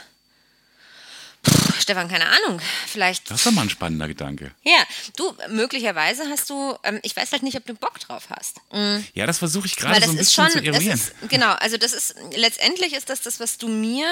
Puh, 1.46 1.74
Stefan, 1.80 2.08
keine 2.10 2.26
Ahnung. 2.28 2.60
Vielleicht. 2.88 3.30
Das 3.32 3.40
ist 3.40 3.46
doch 3.46 3.52
mal 3.52 3.62
ein 3.64 3.70
spannender 3.70 4.08
Gedanke. 4.08 4.52
Ja, 4.64 4.84
du, 5.16 5.36
möglicherweise 5.50 6.24
hast 6.30 6.50
du, 6.50 6.78
ähm, 6.84 7.00
ich 7.04 7.16
weiß 7.16 7.32
halt 7.32 7.44
nicht, 7.44 7.56
ob 7.58 7.66
du 7.66 7.74
Bock 7.76 8.00
drauf 8.00 8.24
hast. 8.30 8.58
Mhm. 8.74 9.06
Ja, 9.14 9.26
das 9.26 9.38
versuche 9.38 9.68
ich 9.68 9.76
gerade 9.76 9.96
das 10.00 10.06
so 10.06 10.12
ein 10.12 10.18
ist 10.18 10.36
bisschen 10.36 10.52
schon, 10.52 10.64
zu 10.64 10.66
eruieren. 10.66 10.94
ist, 10.98 11.14
genau, 11.30 11.52
also 11.54 11.78
das 11.78 11.94
ist, 11.94 12.16
letztendlich 12.36 12.94
ist 12.94 13.10
das 13.10 13.22
das, 13.22 13.40
was 13.40 13.58
du 13.58 13.68
mir 13.68 14.06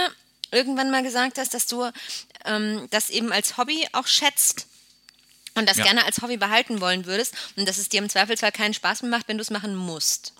irgendwann 0.51 0.91
mal 0.91 1.01
gesagt 1.03 1.37
hast, 1.39 1.53
dass 1.53 1.65
du 1.65 1.89
ähm, 2.45 2.87
das 2.91 3.09
eben 3.09 3.31
als 3.31 3.57
Hobby 3.57 3.87
auch 3.93 4.07
schätzt. 4.07 4.67
Und 5.55 5.69
das 5.69 5.77
Ja. 5.77 5.83
gerne 5.83 6.03
als 6.05 6.19
Hobby 6.23 6.37
behalten 6.37 6.81
wollen 6.81 7.05
würdest 7.05 7.35
und 7.55 7.67
dass 7.69 7.77
es 7.77 7.87
dir 7.87 7.99
im 7.99 8.09
Zweifelsfall 8.09 8.51
keinen 8.51 8.73
Spaß 8.73 9.03
mehr 9.03 9.11
macht, 9.11 9.27
wenn 9.27 9.37
du 9.37 9.43
es 9.43 9.51
machen 9.51 9.75
musst. 9.75 10.33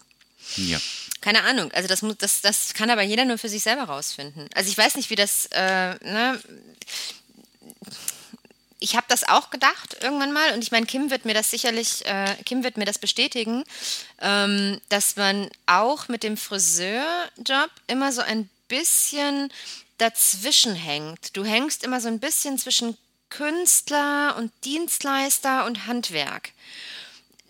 ja. 0.55 0.79
Keine 1.23 1.43
Ahnung, 1.45 1.71
also 1.71 1.87
das, 1.87 2.01
das, 2.17 2.41
das 2.41 2.73
kann 2.73 2.89
aber 2.89 3.01
jeder 3.01 3.23
nur 3.23 3.37
für 3.37 3.47
sich 3.47 3.63
selber 3.63 3.83
rausfinden. 3.83 4.49
Also 4.55 4.69
ich 4.69 4.77
weiß 4.77 4.95
nicht, 4.95 5.09
wie 5.09 5.15
das, 5.15 5.45
äh, 5.53 5.95
ne? 6.03 6.37
Ich 8.79 8.97
habe 8.97 9.05
das 9.07 9.23
auch 9.23 9.49
gedacht 9.49 9.95
irgendwann 10.01 10.33
mal 10.33 10.51
und 10.53 10.61
ich 10.61 10.71
meine, 10.71 10.85
Kim 10.85 11.11
wird 11.11 11.23
mir 11.23 11.33
das 11.33 11.49
sicherlich, 11.49 12.05
äh, 12.05 12.35
Kim 12.43 12.65
wird 12.65 12.75
mir 12.75 12.83
das 12.83 12.99
bestätigen, 12.99 13.63
ähm, 14.19 14.81
dass 14.89 15.15
man 15.15 15.49
auch 15.65 16.09
mit 16.09 16.23
dem 16.23 16.35
Friseurjob 16.35 17.71
immer 17.87 18.11
so 18.11 18.21
ein 18.21 18.49
bisschen 18.67 19.49
dazwischen 19.99 20.75
hängt. 20.75 21.37
Du 21.37 21.45
hängst 21.45 21.85
immer 21.85 22.01
so 22.01 22.09
ein 22.09 22.19
bisschen 22.19 22.57
zwischen 22.57 22.97
Künstler 23.29 24.35
und 24.37 24.51
Dienstleister 24.65 25.63
und 25.63 25.87
Handwerk. 25.87 26.51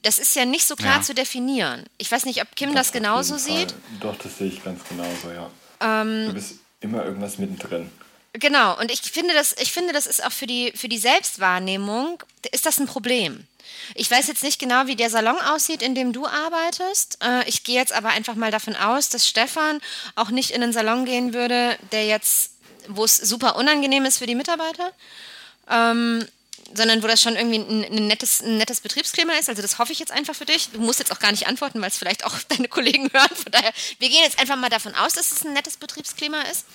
Das 0.03 0.19
ist 0.19 0.35
ja 0.35 0.45
nicht 0.45 0.67
so 0.67 0.75
klar 0.75 0.97
Ja. 0.97 1.01
zu 1.01 1.13
definieren. 1.13 1.85
Ich 1.97 2.11
weiß 2.11 2.25
nicht, 2.25 2.41
ob 2.41 2.55
Kim 2.55 2.73
das 2.75 2.87
Doch, 2.87 2.95
auf 2.95 3.01
genauso 3.01 3.37
sieht. 3.37 3.73
Doch, 3.99 4.15
das 4.17 4.37
sehe 4.37 4.47
ich 4.47 4.63
ganz 4.63 4.81
genauso, 4.87 5.31
ja. 5.31 5.49
Ähm, 5.81 6.27
du 6.27 6.33
bist 6.33 6.55
immer 6.81 7.03
irgendwas 7.03 7.37
mittendrin. 7.37 7.89
Genau, 8.33 8.77
und 8.79 8.91
ich 8.91 9.01
finde, 9.01 9.33
das, 9.33 9.55
ich 9.59 9.71
finde, 9.71 9.93
das 9.93 10.07
ist 10.07 10.23
auch 10.25 10.31
für 10.31 10.47
die, 10.47 10.71
für 10.75 10.89
die 10.89 10.97
Selbstwahrnehmung, 10.97 12.21
ist 12.51 12.65
das 12.65 12.79
ein 12.79 12.87
Problem. 12.87 13.47
Ich 13.95 14.09
weiß 14.09 14.27
jetzt 14.27 14.43
nicht 14.43 14.59
genau, 14.59 14.87
wie 14.87 14.95
der 14.95 15.09
Salon 15.09 15.37
aussieht, 15.39 15.81
in 15.81 15.95
dem 15.95 16.13
du 16.13 16.25
arbeitest. 16.27 17.17
Äh, 17.23 17.47
ich 17.47 17.63
gehe 17.63 17.75
jetzt 17.75 17.93
aber 17.93 18.09
einfach 18.09 18.35
mal 18.35 18.51
davon 18.51 18.75
aus, 18.75 19.09
dass 19.09 19.27
Stefan 19.27 19.79
auch 20.15 20.29
nicht 20.29 20.51
in 20.51 20.63
einen 20.63 20.73
Salon 20.73 21.05
gehen 21.05 21.33
würde, 21.33 21.77
der 21.91 22.05
jetzt, 22.07 22.51
wo 22.87 23.05
es 23.05 23.17
super 23.17 23.55
unangenehm 23.55 24.03
ist 24.05 24.17
für 24.17 24.25
die 24.25 24.35
Mitarbeiter, 24.35 24.91
ähm, 25.69 26.25
sondern 26.75 27.03
wo 27.03 27.07
das 27.07 27.21
schon 27.21 27.35
irgendwie 27.35 27.59
ein, 27.59 27.83
ein, 27.83 28.07
nettes, 28.07 28.41
ein 28.41 28.57
nettes 28.57 28.81
Betriebsklima 28.81 29.33
ist. 29.33 29.49
Also 29.49 29.61
das 29.61 29.79
hoffe 29.79 29.91
ich 29.91 29.99
jetzt 29.99 30.11
einfach 30.11 30.35
für 30.35 30.45
dich. 30.45 30.69
Du 30.69 30.79
musst 30.79 30.99
jetzt 30.99 31.11
auch 31.11 31.19
gar 31.19 31.31
nicht 31.31 31.47
antworten, 31.47 31.81
weil 31.81 31.89
es 31.89 31.97
vielleicht 31.97 32.25
auch 32.25 32.35
deine 32.49 32.67
Kollegen 32.67 33.11
hören. 33.11 33.35
Von 33.35 33.51
daher, 33.51 33.71
wir 33.99 34.09
gehen 34.09 34.23
jetzt 34.23 34.39
einfach 34.39 34.55
mal 34.55 34.69
davon 34.69 34.95
aus, 34.95 35.13
dass 35.13 35.31
es 35.31 35.45
ein 35.45 35.53
nettes 35.53 35.77
Betriebsklima 35.77 36.41
ist. 36.43 36.65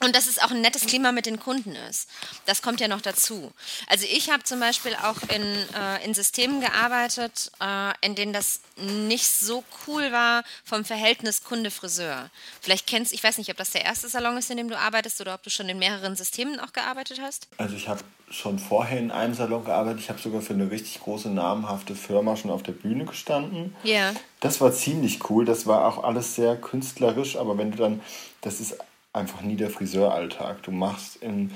Und 0.00 0.14
dass 0.14 0.26
es 0.26 0.38
auch 0.38 0.50
ein 0.50 0.60
nettes 0.60 0.86
Klima 0.86 1.10
mit 1.12 1.26
den 1.26 1.40
Kunden 1.40 1.74
ist. 1.90 2.08
Das 2.46 2.62
kommt 2.62 2.80
ja 2.80 2.88
noch 2.88 3.00
dazu. 3.00 3.52
Also 3.88 4.06
ich 4.08 4.30
habe 4.30 4.44
zum 4.44 4.60
Beispiel 4.60 4.94
auch 4.94 5.16
in, 5.34 5.42
äh, 5.42 6.04
in 6.04 6.14
Systemen 6.14 6.60
gearbeitet, 6.60 7.50
äh, 7.60 7.92
in 8.00 8.14
denen 8.14 8.32
das 8.32 8.60
nicht 8.76 9.26
so 9.26 9.64
cool 9.86 10.12
war 10.12 10.44
vom 10.64 10.84
Verhältnis 10.84 11.42
Kunde-Friseur. 11.42 12.30
Vielleicht 12.60 12.86
kennst, 12.86 13.12
ich 13.12 13.24
weiß 13.24 13.38
nicht, 13.38 13.50
ob 13.50 13.56
das 13.56 13.70
der 13.70 13.84
erste 13.84 14.08
Salon 14.08 14.36
ist, 14.36 14.50
in 14.50 14.56
dem 14.56 14.68
du 14.68 14.78
arbeitest 14.78 15.20
oder 15.20 15.34
ob 15.34 15.42
du 15.42 15.50
schon 15.50 15.68
in 15.68 15.78
mehreren 15.78 16.14
Systemen 16.14 16.60
auch 16.60 16.72
gearbeitet 16.72 17.20
hast. 17.20 17.48
Also 17.56 17.74
ich 17.74 17.88
habe 17.88 18.02
schon 18.30 18.58
vorher 18.58 18.98
in 18.98 19.10
einem 19.10 19.34
Salon 19.34 19.64
gearbeitet. 19.64 20.00
Ich 20.00 20.10
habe 20.10 20.20
sogar 20.20 20.42
für 20.42 20.52
eine 20.52 20.70
richtig 20.70 21.00
große 21.00 21.28
namhafte 21.30 21.94
Firma 21.94 22.36
schon 22.36 22.50
auf 22.50 22.62
der 22.62 22.72
Bühne 22.72 23.04
gestanden. 23.04 23.74
Ja. 23.82 24.12
Das 24.40 24.60
war 24.60 24.72
ziemlich 24.72 25.28
cool. 25.30 25.44
Das 25.44 25.66
war 25.66 25.86
auch 25.86 26.04
alles 26.04 26.34
sehr 26.34 26.56
künstlerisch. 26.56 27.36
Aber 27.36 27.58
wenn 27.58 27.70
du 27.70 27.78
dann, 27.78 28.00
das 28.42 28.60
ist 28.60 28.76
einfach 29.18 29.42
nie 29.42 29.56
der 29.56 29.70
Friseuralltag. 29.70 30.62
Du 30.62 30.70
machst 30.70 31.22
im 31.22 31.50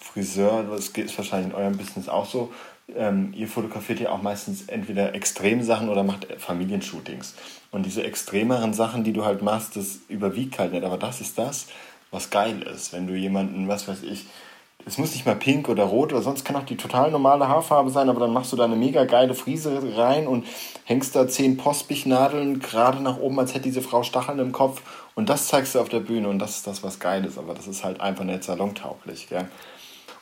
Friseur, 0.00 0.64
das 0.70 0.88
ist 0.88 1.18
wahrscheinlich 1.18 1.52
in 1.52 1.54
eurem 1.54 1.76
Business 1.76 2.08
auch 2.08 2.26
so, 2.26 2.52
ähm, 2.96 3.32
ihr 3.36 3.48
fotografiert 3.48 4.00
ja 4.00 4.10
auch 4.10 4.22
meistens 4.22 4.62
entweder 4.68 5.14
Extremsachen 5.14 5.88
oder 5.88 6.02
macht 6.04 6.26
Familienshootings. 6.38 7.34
Und 7.70 7.84
diese 7.84 8.02
extremeren 8.02 8.72
Sachen, 8.72 9.04
die 9.04 9.12
du 9.12 9.24
halt 9.24 9.42
machst, 9.42 9.76
das 9.76 10.00
überwiegt 10.08 10.58
halt 10.58 10.72
nicht. 10.72 10.84
Aber 10.84 10.96
das 10.96 11.20
ist 11.20 11.36
das, 11.36 11.66
was 12.10 12.30
geil 12.30 12.62
ist. 12.62 12.92
Wenn 12.92 13.06
du 13.06 13.14
jemanden, 13.14 13.68
was 13.68 13.88
weiß 13.88 14.02
ich, 14.04 14.26
es 14.88 14.96
muss 14.96 15.12
nicht 15.12 15.26
mal 15.26 15.36
pink 15.36 15.68
oder 15.68 15.84
rot 15.84 16.12
oder 16.12 16.22
sonst 16.22 16.44
kann 16.44 16.56
auch 16.56 16.64
die 16.64 16.76
total 16.76 17.10
normale 17.10 17.46
Haarfarbe 17.46 17.90
sein, 17.90 18.08
aber 18.08 18.20
dann 18.20 18.32
machst 18.32 18.52
du 18.52 18.56
da 18.56 18.64
eine 18.64 18.74
mega 18.74 19.04
geile 19.04 19.34
Frise 19.34 19.80
rein 19.96 20.26
und 20.26 20.46
hängst 20.84 21.14
da 21.14 21.28
zehn 21.28 21.58
Postbichnadeln 21.58 22.58
gerade 22.58 23.02
nach 23.02 23.18
oben, 23.18 23.38
als 23.38 23.52
hätte 23.52 23.64
diese 23.64 23.82
Frau 23.82 24.02
Stacheln 24.02 24.38
im 24.38 24.52
Kopf 24.52 24.80
und 25.14 25.28
das 25.28 25.48
zeigst 25.48 25.74
du 25.74 25.80
auf 25.80 25.90
der 25.90 26.00
Bühne 26.00 26.28
und 26.28 26.38
das 26.38 26.56
ist 26.56 26.66
das, 26.66 26.82
was 26.82 26.98
geil 26.98 27.24
ist, 27.26 27.36
aber 27.36 27.52
das 27.52 27.66
ist 27.66 27.84
halt 27.84 28.00
einfach 28.00 28.24
nicht 28.24 28.44
salontauglich, 28.44 29.28
gell? 29.28 29.46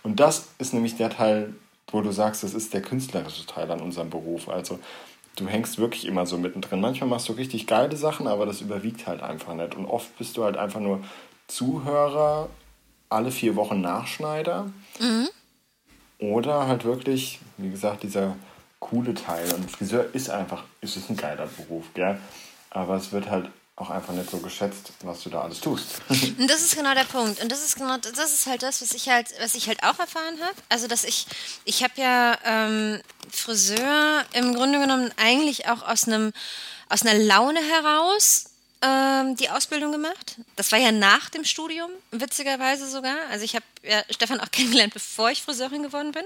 Und 0.02 0.18
das 0.18 0.48
ist 0.58 0.74
nämlich 0.74 0.96
der 0.96 1.10
Teil, 1.10 1.54
wo 1.92 2.00
du 2.00 2.10
sagst, 2.10 2.42
das 2.42 2.52
ist 2.52 2.74
der 2.74 2.82
künstlerische 2.82 3.46
Teil 3.46 3.70
an 3.70 3.80
unserem 3.80 4.10
Beruf, 4.10 4.48
also 4.48 4.80
du 5.36 5.46
hängst 5.46 5.78
wirklich 5.78 6.06
immer 6.06 6.26
so 6.26 6.38
mittendrin. 6.38 6.80
Manchmal 6.80 7.10
machst 7.10 7.28
du 7.28 7.34
richtig 7.34 7.66
geile 7.66 7.96
Sachen, 7.96 8.26
aber 8.26 8.46
das 8.46 8.62
überwiegt 8.62 9.06
halt 9.06 9.22
einfach 9.22 9.54
nicht 9.54 9.76
und 9.76 9.86
oft 9.86 10.16
bist 10.18 10.36
du 10.36 10.42
halt 10.42 10.56
einfach 10.56 10.80
nur 10.80 11.00
Zuhörer, 11.46 12.48
alle 13.08 13.30
vier 13.30 13.56
Wochen 13.56 13.80
Nachschneider. 13.80 14.70
Oder 16.18 16.66
halt 16.66 16.84
wirklich, 16.84 17.40
wie 17.58 17.70
gesagt, 17.70 18.02
dieser 18.02 18.36
coole 18.80 19.14
Teil. 19.14 19.52
Und 19.54 19.70
Friseur 19.70 20.06
ist 20.14 20.30
einfach, 20.30 20.64
es 20.80 20.96
ist 20.96 21.10
ein 21.10 21.16
geiler 21.16 21.46
Beruf, 21.46 21.84
gell? 21.94 22.18
Aber 22.70 22.96
es 22.96 23.12
wird 23.12 23.30
halt 23.30 23.50
auch 23.76 23.90
einfach 23.90 24.14
nicht 24.14 24.30
so 24.30 24.38
geschätzt, 24.38 24.92
was 25.02 25.22
du 25.22 25.28
da 25.28 25.42
alles 25.42 25.60
tust. 25.60 26.00
Und 26.08 26.48
das 26.50 26.62
ist 26.62 26.76
genau 26.76 26.94
der 26.94 27.04
Punkt. 27.04 27.42
Und 27.42 27.52
das 27.52 27.62
ist 27.62 27.76
genau, 27.76 27.98
das 27.98 28.32
ist 28.32 28.46
halt 28.46 28.62
das, 28.62 28.80
was 28.80 28.92
ich 28.92 29.08
halt, 29.10 29.28
was 29.38 29.54
ich 29.54 29.68
halt 29.68 29.82
auch 29.82 29.98
erfahren 29.98 30.38
habe. 30.40 30.56
Also 30.70 30.88
dass 30.88 31.04
ich, 31.04 31.26
ich 31.66 31.82
habe 31.84 31.92
ja 31.96 32.38
ähm, 32.44 33.00
Friseur 33.30 34.24
im 34.32 34.54
Grunde 34.54 34.80
genommen 34.80 35.10
eigentlich 35.18 35.68
auch 35.68 35.86
aus 35.86 36.08
einem, 36.08 36.32
aus 36.88 37.02
einer 37.02 37.18
Laune 37.18 37.60
heraus 37.60 38.45
ähm, 38.82 39.36
die 39.36 39.48
Ausbildung 39.50 39.92
gemacht. 39.92 40.36
Das 40.56 40.72
war 40.72 40.78
ja 40.78 40.92
nach 40.92 41.30
dem 41.30 41.44
Studium, 41.44 41.90
witzigerweise 42.10 42.88
sogar. 42.88 43.16
Also 43.30 43.44
ich 43.44 43.54
habe 43.54 43.64
ja 43.82 44.02
Stefan 44.10 44.40
auch 44.40 44.50
kennengelernt, 44.52 44.94
bevor 44.94 45.30
ich 45.30 45.42
Friseurin 45.42 45.82
geworden 45.82 46.12
bin. 46.12 46.24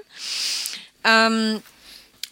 Ähm, 1.05 1.63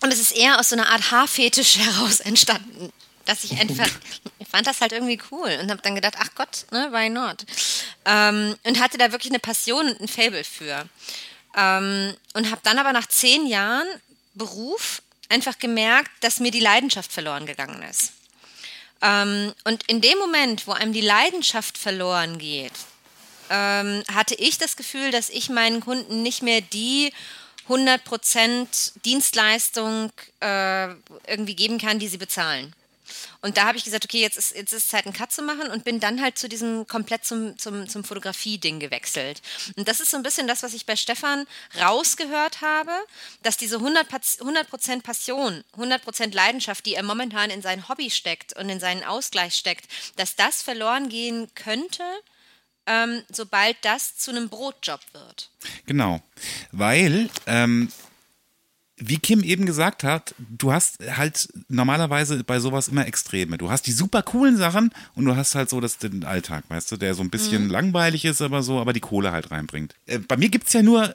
und 0.00 0.12
es 0.12 0.20
ist 0.20 0.32
eher 0.32 0.58
aus 0.60 0.70
so 0.70 0.76
einer 0.76 0.88
Art 0.88 1.10
Haarfetisch 1.10 1.76
heraus 1.78 2.20
entstanden. 2.20 2.92
Dass 3.24 3.44
ich 3.44 3.58
einfach, 3.60 3.88
ich 4.38 4.48
fand 4.48 4.66
das 4.66 4.80
halt 4.80 4.92
irgendwie 4.92 5.20
cool 5.30 5.58
und 5.60 5.70
habe 5.70 5.82
dann 5.82 5.94
gedacht, 5.94 6.14
ach 6.18 6.30
Gott, 6.34 6.66
ne, 6.70 6.88
why 6.92 7.10
not? 7.10 7.44
Ähm, 8.04 8.56
und 8.64 8.80
hatte 8.80 8.98
da 8.98 9.12
wirklich 9.12 9.30
eine 9.30 9.40
Passion 9.40 9.88
und 9.88 10.00
ein 10.00 10.08
Fable 10.08 10.44
für. 10.44 10.88
Ähm, 11.56 12.14
und 12.34 12.50
habe 12.50 12.60
dann 12.64 12.78
aber 12.78 12.92
nach 12.92 13.06
zehn 13.06 13.46
Jahren 13.46 13.86
Beruf 14.34 15.02
einfach 15.28 15.58
gemerkt, 15.58 16.10
dass 16.20 16.40
mir 16.40 16.50
die 16.50 16.60
Leidenschaft 16.60 17.12
verloren 17.12 17.46
gegangen 17.46 17.82
ist. 17.82 18.12
Ähm, 19.02 19.52
und 19.64 19.84
in 19.88 20.00
dem 20.00 20.18
Moment, 20.18 20.66
wo 20.66 20.72
einem 20.72 20.92
die 20.92 21.00
Leidenschaft 21.00 21.78
verloren 21.78 22.38
geht, 22.38 22.72
ähm, 23.50 24.02
hatte 24.12 24.34
ich 24.34 24.58
das 24.58 24.76
Gefühl, 24.76 25.10
dass 25.10 25.30
ich 25.30 25.48
meinen 25.48 25.80
Kunden 25.80 26.22
nicht 26.22 26.42
mehr 26.42 26.60
die 26.60 27.12
100% 27.68 28.92
Dienstleistung 29.04 30.10
äh, 30.40 30.88
irgendwie 31.26 31.54
geben 31.54 31.78
kann, 31.78 31.98
die 31.98 32.08
sie 32.08 32.18
bezahlen. 32.18 32.74
Und 33.40 33.56
da 33.56 33.66
habe 33.66 33.78
ich 33.78 33.84
gesagt, 33.84 34.04
okay, 34.04 34.20
jetzt 34.20 34.36
ist, 34.36 34.54
jetzt 34.54 34.72
ist 34.72 34.88
Zeit, 34.88 35.06
einen 35.06 35.14
Cut 35.14 35.32
zu 35.32 35.42
machen 35.42 35.70
und 35.70 35.84
bin 35.84 36.00
dann 36.00 36.20
halt 36.20 36.38
zu 36.38 36.48
diesem 36.48 36.86
komplett 36.86 37.24
zum, 37.24 37.56
zum, 37.58 37.88
zum 37.88 38.04
Fotografie-Ding 38.04 38.80
gewechselt. 38.80 39.42
Und 39.76 39.88
das 39.88 40.00
ist 40.00 40.10
so 40.10 40.16
ein 40.16 40.22
bisschen 40.22 40.46
das, 40.48 40.62
was 40.62 40.74
ich 40.74 40.86
bei 40.86 40.96
Stefan 40.96 41.46
rausgehört 41.80 42.60
habe, 42.60 42.92
dass 43.42 43.56
diese 43.56 43.76
100%, 43.76 44.04
Pas- 44.04 44.38
100 44.40 45.02
Passion, 45.02 45.64
100% 45.76 46.34
Leidenschaft, 46.34 46.86
die 46.86 46.94
er 46.94 47.02
momentan 47.02 47.50
in 47.50 47.62
sein 47.62 47.88
Hobby 47.88 48.10
steckt 48.10 48.56
und 48.56 48.68
in 48.68 48.80
seinen 48.80 49.04
Ausgleich 49.04 49.54
steckt, 49.54 49.86
dass 50.16 50.36
das 50.36 50.62
verloren 50.62 51.08
gehen 51.08 51.48
könnte, 51.54 52.02
ähm, 52.86 53.22
sobald 53.30 53.76
das 53.82 54.16
zu 54.16 54.30
einem 54.30 54.48
Brotjob 54.48 55.00
wird. 55.12 55.50
Genau. 55.86 56.20
Weil, 56.72 57.28
ähm, 57.46 57.92
wie 59.00 59.18
Kim 59.18 59.42
eben 59.42 59.66
gesagt 59.66 60.04
hat, 60.04 60.34
du 60.38 60.72
hast 60.72 60.98
halt 61.16 61.48
normalerweise 61.68 62.42
bei 62.44 62.60
sowas 62.60 62.88
immer 62.88 63.06
Extreme. 63.06 63.58
Du 63.58 63.70
hast 63.70 63.86
die 63.86 63.92
super 63.92 64.22
coolen 64.22 64.56
Sachen 64.56 64.90
und 65.14 65.24
du 65.24 65.36
hast 65.36 65.54
halt 65.54 65.70
so 65.70 65.80
das, 65.80 65.98
den 65.98 66.24
Alltag, 66.24 66.64
weißt 66.68 66.90
du, 66.92 66.96
der 66.96 67.14
so 67.14 67.22
ein 67.22 67.30
bisschen 67.30 67.68
langweilig 67.68 68.24
ist, 68.24 68.42
aber 68.42 68.62
so, 68.62 68.80
aber 68.80 68.92
die 68.92 69.00
Kohle 69.00 69.32
halt 69.32 69.50
reinbringt. 69.50 69.94
Äh, 70.06 70.18
bei 70.18 70.36
mir 70.36 70.48
gibt's 70.48 70.72
ja 70.72 70.82
nur, 70.82 71.10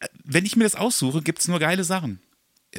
äh, 0.00 0.08
wenn 0.24 0.46
ich 0.46 0.56
mir 0.56 0.64
das 0.64 0.74
aussuche, 0.74 1.22
gibt's 1.22 1.48
nur 1.48 1.58
geile 1.58 1.84
Sachen. 1.84 2.20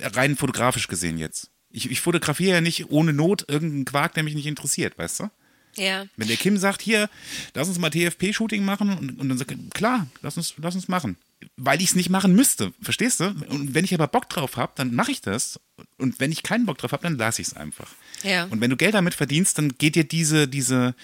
Rein 0.01 0.35
fotografisch 0.35 0.87
gesehen 0.87 1.17
jetzt. 1.17 1.49
Ich, 1.71 1.89
ich 1.89 2.01
fotografiere 2.01 2.55
ja 2.55 2.61
nicht 2.61 2.89
ohne 2.89 3.13
Not 3.13 3.45
irgendeinen 3.47 3.85
Quark, 3.85 4.13
der 4.15 4.23
mich 4.23 4.35
nicht 4.35 4.47
interessiert, 4.47 4.97
weißt 4.97 5.21
du? 5.21 5.29
Ja. 5.75 6.05
Wenn 6.17 6.27
der 6.27 6.37
Kim 6.37 6.57
sagt, 6.57 6.81
hier, 6.81 7.09
lass 7.53 7.67
uns 7.67 7.77
mal 7.77 7.89
TFP-Shooting 7.89 8.63
machen 8.63 8.97
und, 8.97 9.19
und 9.19 9.29
dann 9.29 9.37
sagt 9.37 9.51
er, 9.51 9.57
klar, 9.73 10.07
lass 10.21 10.37
uns, 10.37 10.55
lass 10.57 10.75
uns 10.75 10.87
machen. 10.87 11.17
Weil 11.55 11.81
ich 11.81 11.89
es 11.89 11.95
nicht 11.95 12.09
machen 12.09 12.33
müsste, 12.35 12.73
verstehst 12.81 13.19
du? 13.21 13.25
Und 13.49 13.73
wenn 13.73 13.85
ich 13.85 13.93
aber 13.93 14.07
Bock 14.07 14.27
drauf 14.29 14.57
habe, 14.57 14.73
dann 14.75 14.93
mache 14.93 15.11
ich 15.11 15.21
das. 15.21 15.59
Und 15.97 16.19
wenn 16.19 16.31
ich 16.33 16.43
keinen 16.43 16.65
Bock 16.65 16.77
drauf 16.77 16.91
habe, 16.91 17.03
dann 17.03 17.17
lasse 17.17 17.41
ich 17.41 17.49
es 17.49 17.53
einfach. 17.55 17.87
Ja. 18.23 18.43
Und 18.45 18.59
wenn 18.59 18.69
du 18.69 18.75
Geld 18.77 18.93
damit 18.93 19.13
verdienst, 19.13 19.57
dann 19.57 19.77
geht 19.77 19.95
dir 19.95 20.03
diese, 20.03 20.47
diese, 20.49 20.95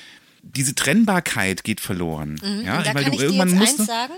diese 0.41 0.76
Trennbarkeit 0.76 1.64
geht 1.64 1.80
verloren. 1.80 2.38
Ja, 2.44 2.48
Mhm. 2.49 2.57
und 2.60 2.68
da 2.68 2.94
weil 2.94 3.03
kann 3.03 3.06
du 3.06 3.12
ich 3.12 3.18
dir 3.18 3.24
irgendwann 3.26 3.49
jetzt 3.49 3.60
musst. 3.60 3.80
eins 3.80 3.88
sagen. 3.88 4.14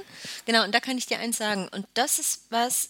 Genau, 0.45 0.63
und 0.63 0.73
da 0.73 0.79
kann 0.79 0.97
ich 0.97 1.05
dir 1.05 1.19
eins 1.19 1.37
sagen. 1.37 1.67
Und 1.69 1.85
das 1.93 2.17
ist 2.17 2.41
was, 2.49 2.89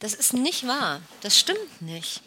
das 0.00 0.12
ist 0.12 0.34
nicht 0.34 0.66
wahr. 0.66 1.00
Das 1.22 1.38
stimmt 1.38 1.80
nicht. 1.80 2.20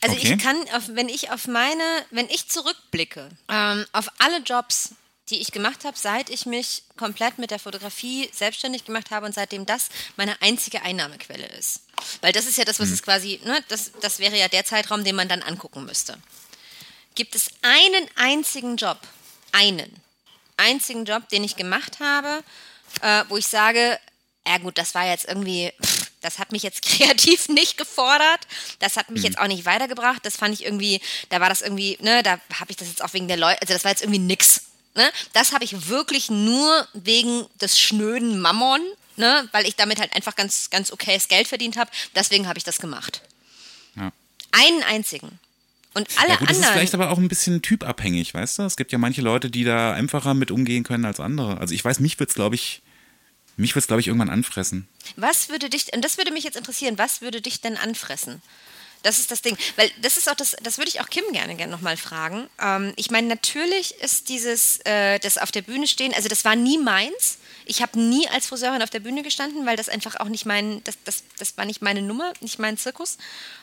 Also 0.00 0.16
Okay. 0.16 0.34
ich 0.36 0.42
kann, 0.42 0.56
auf, 0.74 0.90
wenn 0.94 1.08
ich 1.08 1.30
auf 1.30 1.46
meine, 1.46 1.82
wenn 2.10 2.26
ich 2.28 2.48
zurückblicke, 2.48 3.28
ähm, 3.48 3.84
auf 3.92 4.08
alle 4.18 4.38
Jobs, 4.40 4.90
die 5.28 5.40
ich 5.40 5.50
gemacht 5.50 5.84
habe, 5.84 5.96
seit 5.98 6.30
ich 6.30 6.46
mich 6.46 6.84
komplett 6.96 7.38
mit 7.38 7.50
der 7.50 7.58
Fotografie 7.58 8.30
selbstständig 8.32 8.84
gemacht 8.84 9.10
habe 9.10 9.26
und 9.26 9.34
seitdem 9.34 9.66
das 9.66 9.88
meine 10.16 10.40
einzige 10.40 10.82
Einnahmequelle 10.82 11.46
ist. 11.58 11.80
Weil 12.20 12.32
das 12.32 12.46
ist 12.46 12.58
ja 12.58 12.64
das, 12.64 12.78
was 12.78 12.90
es 12.90 13.02
quasi, 13.02 13.40
ne, 13.44 13.64
das, 13.68 13.92
das 14.00 14.18
wäre 14.18 14.38
ja 14.38 14.48
der 14.48 14.64
Zeitraum, 14.64 15.02
den 15.02 15.16
man 15.16 15.28
dann 15.28 15.42
angucken 15.42 15.84
müsste. 15.84 16.16
Gibt 17.14 17.34
es 17.34 17.48
einen 17.62 18.08
einzigen 18.14 18.76
Job, 18.76 18.98
einen 19.52 19.90
einzigen 20.56 21.04
Job, 21.04 21.28
den 21.28 21.44
ich 21.44 21.56
gemacht 21.56 21.98
habe, 22.00 22.44
äh, 23.00 23.24
wo 23.28 23.36
ich 23.36 23.46
sage, 23.46 23.98
ja 24.46 24.58
gut, 24.58 24.78
das 24.78 24.94
war 24.94 25.06
jetzt 25.06 25.24
irgendwie, 25.26 25.72
pff, 25.82 26.10
das 26.20 26.38
hat 26.38 26.52
mich 26.52 26.62
jetzt 26.62 26.82
kreativ 26.86 27.48
nicht 27.48 27.78
gefordert, 27.78 28.46
das 28.78 28.96
hat 28.96 29.10
mich 29.10 29.22
jetzt 29.22 29.38
auch 29.38 29.48
nicht 29.48 29.64
weitergebracht, 29.64 30.24
das 30.24 30.36
fand 30.36 30.54
ich 30.54 30.64
irgendwie, 30.64 31.00
da 31.30 31.40
war 31.40 31.48
das 31.48 31.62
irgendwie, 31.62 31.98
ne, 32.00 32.22
da 32.22 32.38
habe 32.60 32.70
ich 32.70 32.76
das 32.76 32.88
jetzt 32.88 33.02
auch 33.02 33.12
wegen 33.12 33.28
der 33.28 33.36
Leute, 33.36 33.60
also 33.60 33.74
das 33.74 33.84
war 33.84 33.90
jetzt 33.90 34.02
irgendwie 34.02 34.20
nix. 34.20 34.62
Ne? 34.96 35.10
Das 35.34 35.52
habe 35.52 35.64
ich 35.64 35.88
wirklich 35.88 36.30
nur 36.30 36.88
wegen 36.94 37.46
des 37.60 37.78
schnöden 37.78 38.40
Mammon, 38.40 38.80
ne, 39.16 39.48
weil 39.52 39.66
ich 39.66 39.76
damit 39.76 40.00
halt 40.00 40.14
einfach 40.14 40.34
ganz, 40.34 40.70
ganz 40.70 40.90
okayes 40.90 41.28
Geld 41.28 41.46
verdient 41.46 41.76
habe, 41.76 41.90
deswegen 42.14 42.48
habe 42.48 42.58
ich 42.58 42.64
das 42.64 42.78
gemacht. 42.78 43.22
Ja. 43.94 44.10
Einen 44.52 44.82
einzigen. 44.82 45.38
Und 45.92 46.08
alle 46.18 46.30
Ja 46.30 46.36
gut, 46.36 46.50
das 46.50 46.56
ist 46.56 46.62
anderen. 46.62 46.78
vielleicht 46.78 46.94
aber 46.94 47.10
auch 47.10 47.18
ein 47.18 47.28
bisschen 47.28 47.62
typabhängig, 47.62 48.34
weißt 48.34 48.58
du? 48.58 48.62
Es 48.64 48.76
gibt 48.76 48.92
ja 48.92 48.98
manche 48.98 49.22
Leute, 49.22 49.50
die 49.50 49.64
da 49.64 49.92
einfacher 49.92 50.34
mit 50.34 50.50
umgehen 50.50 50.84
können 50.84 51.04
als 51.04 51.20
andere. 51.20 51.58
Also 51.58 51.74
ich 51.74 51.84
weiß, 51.84 52.00
mich 52.00 52.18
wird's, 52.18 52.34
glaube 52.34 52.54
ich, 52.54 52.82
mich 53.56 53.74
wird's, 53.74 53.86
glaube 53.86 54.00
ich, 54.00 54.08
irgendwann 54.08 54.28
anfressen. 54.30 54.88
Was 55.16 55.48
würde 55.48 55.70
dich, 55.70 55.94
und 55.94 56.04
das 56.04 56.18
würde 56.18 56.32
mich 56.32 56.44
jetzt 56.44 56.56
interessieren, 56.56 56.98
was 56.98 57.22
würde 57.22 57.40
dich 57.40 57.60
denn 57.60 57.76
anfressen? 57.76 58.42
Das 59.06 59.20
ist 59.20 59.30
das 59.30 59.40
Ding. 59.40 59.56
Weil 59.76 59.88
das 60.02 60.16
ist 60.16 60.28
auch 60.28 60.34
das, 60.34 60.56
das 60.62 60.78
würde 60.78 60.88
ich 60.88 61.00
auch 61.00 61.08
Kim 61.08 61.24
gerne, 61.30 61.54
gerne 61.54 61.70
nochmal 61.70 61.96
fragen. 61.96 62.50
Ähm, 62.60 62.92
ich 62.96 63.10
meine, 63.10 63.28
natürlich 63.28 63.94
ist 64.00 64.28
dieses, 64.28 64.80
äh, 64.84 65.20
das 65.20 65.38
auf 65.38 65.52
der 65.52 65.62
Bühne 65.62 65.86
stehen, 65.86 66.12
also 66.12 66.28
das 66.28 66.44
war 66.44 66.56
nie 66.56 66.76
meins. 66.76 67.38
Ich 67.66 67.82
habe 67.82 67.98
nie 68.00 68.28
als 68.28 68.48
Friseurin 68.48 68.82
auf 68.82 68.90
der 68.90 68.98
Bühne 68.98 69.22
gestanden, 69.22 69.64
weil 69.64 69.76
das 69.76 69.88
einfach 69.88 70.16
auch 70.16 70.28
nicht 70.28 70.44
mein, 70.44 70.82
das, 70.82 70.98
das, 71.04 71.22
das 71.38 71.56
war 71.56 71.64
nicht 71.64 71.82
meine 71.82 72.02
Nummer, 72.02 72.32
nicht 72.40 72.58
mein 72.58 72.78
Zirkus. 72.78 73.16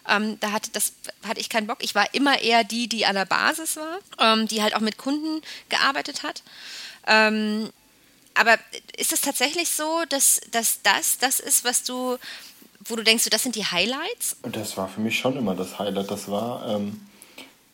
Ähm, 0.07 0.39
da 0.39 0.51
hatte, 0.51 0.71
das, 0.71 0.93
hatte 1.27 1.41
ich 1.41 1.49
keinen 1.49 1.67
Bock. 1.67 1.79
Ich 1.81 1.93
war 1.93 2.13
immer 2.13 2.39
eher 2.39 2.63
die, 2.63 2.87
die 2.87 3.05
an 3.05 3.15
der 3.15 3.25
Basis 3.25 3.75
war, 3.75 3.99
ähm, 4.19 4.47
die 4.47 4.63
halt 4.63 4.75
auch 4.75 4.81
mit 4.81 4.97
Kunden 4.97 5.41
gearbeitet 5.67 6.23
hat. 6.23 6.41
Ähm, 7.05 7.69
aber 8.33 8.57
ist 8.97 9.13
es 9.13 9.21
tatsächlich 9.21 9.69
so, 9.69 10.03
dass, 10.09 10.39
dass 10.51 10.81
das 10.83 11.17
das 11.19 11.39
ist, 11.39 11.65
was 11.65 11.83
du, 11.83 12.17
wo 12.85 12.95
du 12.95 13.03
denkst, 13.03 13.23
so, 13.23 13.29
das 13.29 13.43
sind 13.43 13.55
die 13.55 13.65
Highlights? 13.65 14.37
Das 14.43 14.77
war 14.77 14.87
für 14.87 15.01
mich 15.01 15.17
schon 15.17 15.37
immer 15.37 15.55
das 15.55 15.79
Highlight. 15.79 16.09
Das 16.11 16.29
war, 16.29 16.67
ähm, 16.67 17.01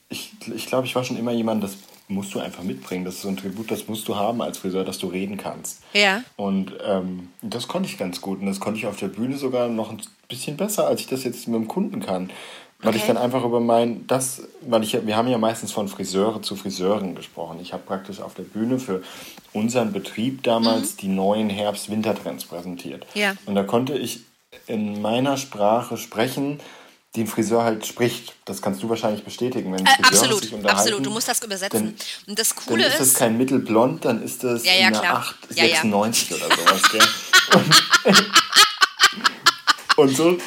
ich, 0.10 0.31
ich 0.53 0.65
glaube, 0.65 0.88
ich 0.88 0.95
war 0.95 1.03
schon 1.03 1.18
immer 1.18 1.31
jemand, 1.31 1.64
das 1.64 1.77
musst 2.07 2.34
du 2.34 2.40
einfach 2.40 2.64
mitbringen. 2.64 3.06
Das 3.06 3.15
ist 3.15 3.22
so 3.22 3.27
ein 3.27 3.38
Tribut, 3.38 3.69
das 3.69 3.88
musst 3.88 4.07
du 4.07 4.15
haben 4.15 4.41
als 4.41 4.57
Friseur, 4.57 4.84
dass 4.84 4.98
du 4.98 5.07
reden 5.07 5.38
kannst. 5.38 5.81
Ja. 5.94 6.23
Und 6.38 6.73
ähm, 6.84 7.30
das 7.41 7.68
konnte 7.68 7.88
ich 7.88 7.98
ganz 7.98 8.19
gut. 8.19 8.40
Und 8.40 8.48
das 8.48 8.60
konnte 8.60 8.80
ich 8.80 8.88
auf 8.88 8.98
der 8.98 9.10
Bühne 9.10 9.38
sogar 9.38 9.68
noch 9.68 9.91
ein 9.91 10.02
bisschen 10.27 10.57
besser, 10.57 10.88
als 10.88 11.02
ich 11.02 11.07
das 11.07 11.23
jetzt 11.23 11.48
mit 11.48 11.56
dem 11.60 11.68
Kunden 11.68 11.99
kann. 12.02 12.31
Weil 12.81 12.95
ich 12.95 13.03
Okay. 13.03 13.14
dann 13.14 13.22
einfach 13.22 13.44
über 13.44 13.60
mein, 13.60 14.07
das, 14.07 14.41
weil 14.61 14.84
ich, 14.84 15.06
wir 15.06 15.18
haben 15.18 15.27
ja 15.27 15.38
meistens 15.38 15.72
von 15.73 15.90
Friseure 15.90 16.41
zu 16.41 16.56
Friseuren 16.56 17.14
gesprochen. 17.14 17.60
Ich 17.61 17.73
habe 17.73 17.84
praktisch 17.86 18.22
auf 18.22 18.36
der 18.36 18.44
Bühne 18.44 18.80
für 18.80 19.03
unseren 19.52 19.91
Betrieb 19.91 20.44
damals 20.44 20.95
die 20.95 21.10
neuen 21.10 21.49
Herbst-Wintertrends 21.49 22.45
präsentiert. 22.45 23.06
Mhm. 23.14 23.22
Ja. 23.22 23.34
Und 23.45 23.56
da 23.56 23.64
konnte 23.64 23.98
ich 23.98 24.22
in 24.67 25.01
meiner 25.01 25.38
Sprache 25.38 25.97
sprechen, 25.97 26.59
die 27.15 27.21
ein 27.21 27.27
Friseur 27.27 27.63
halt 27.63 27.85
spricht. 27.85 28.35
Das 28.45 28.61
kannst 28.61 28.84
du 28.84 28.89
wahrscheinlich 28.89 29.23
bestätigen, 29.23 29.73
wenn 29.73 29.85
Äh, 29.85 29.89
Friseure 29.89 30.07
absolut, 30.07 30.43
sich 30.43 30.53
unterhalten. 30.53 30.80
absolut. 30.80 31.05
Du 31.05 31.09
musst 31.09 31.27
das 31.27 31.41
übersetzen. 31.43 31.95
Dann, 31.95 31.95
Und 32.27 32.39
das 32.39 32.49
dann 32.49 32.65
Coole 32.65 32.85
ist 32.85 32.99
das 32.99 33.07
ist, 33.07 33.17
kein 33.17 33.38
Mittelblond, 33.38 34.05
dann 34.05 34.21
ist 34.23 34.43
das 34.43 34.63
Ja, 34.63 34.73
ja, 34.73 34.88
eine 34.88 34.99
klar. 34.99 35.17
8, 35.17 35.35
Ja, 35.57 35.63
ja. 35.65 35.69
96 35.81 36.34
oder 36.34 36.55
sowas. 36.55 36.81
Gell? 36.91 37.07
Und, 37.55 38.26
und 39.97 40.15
so 40.15 40.38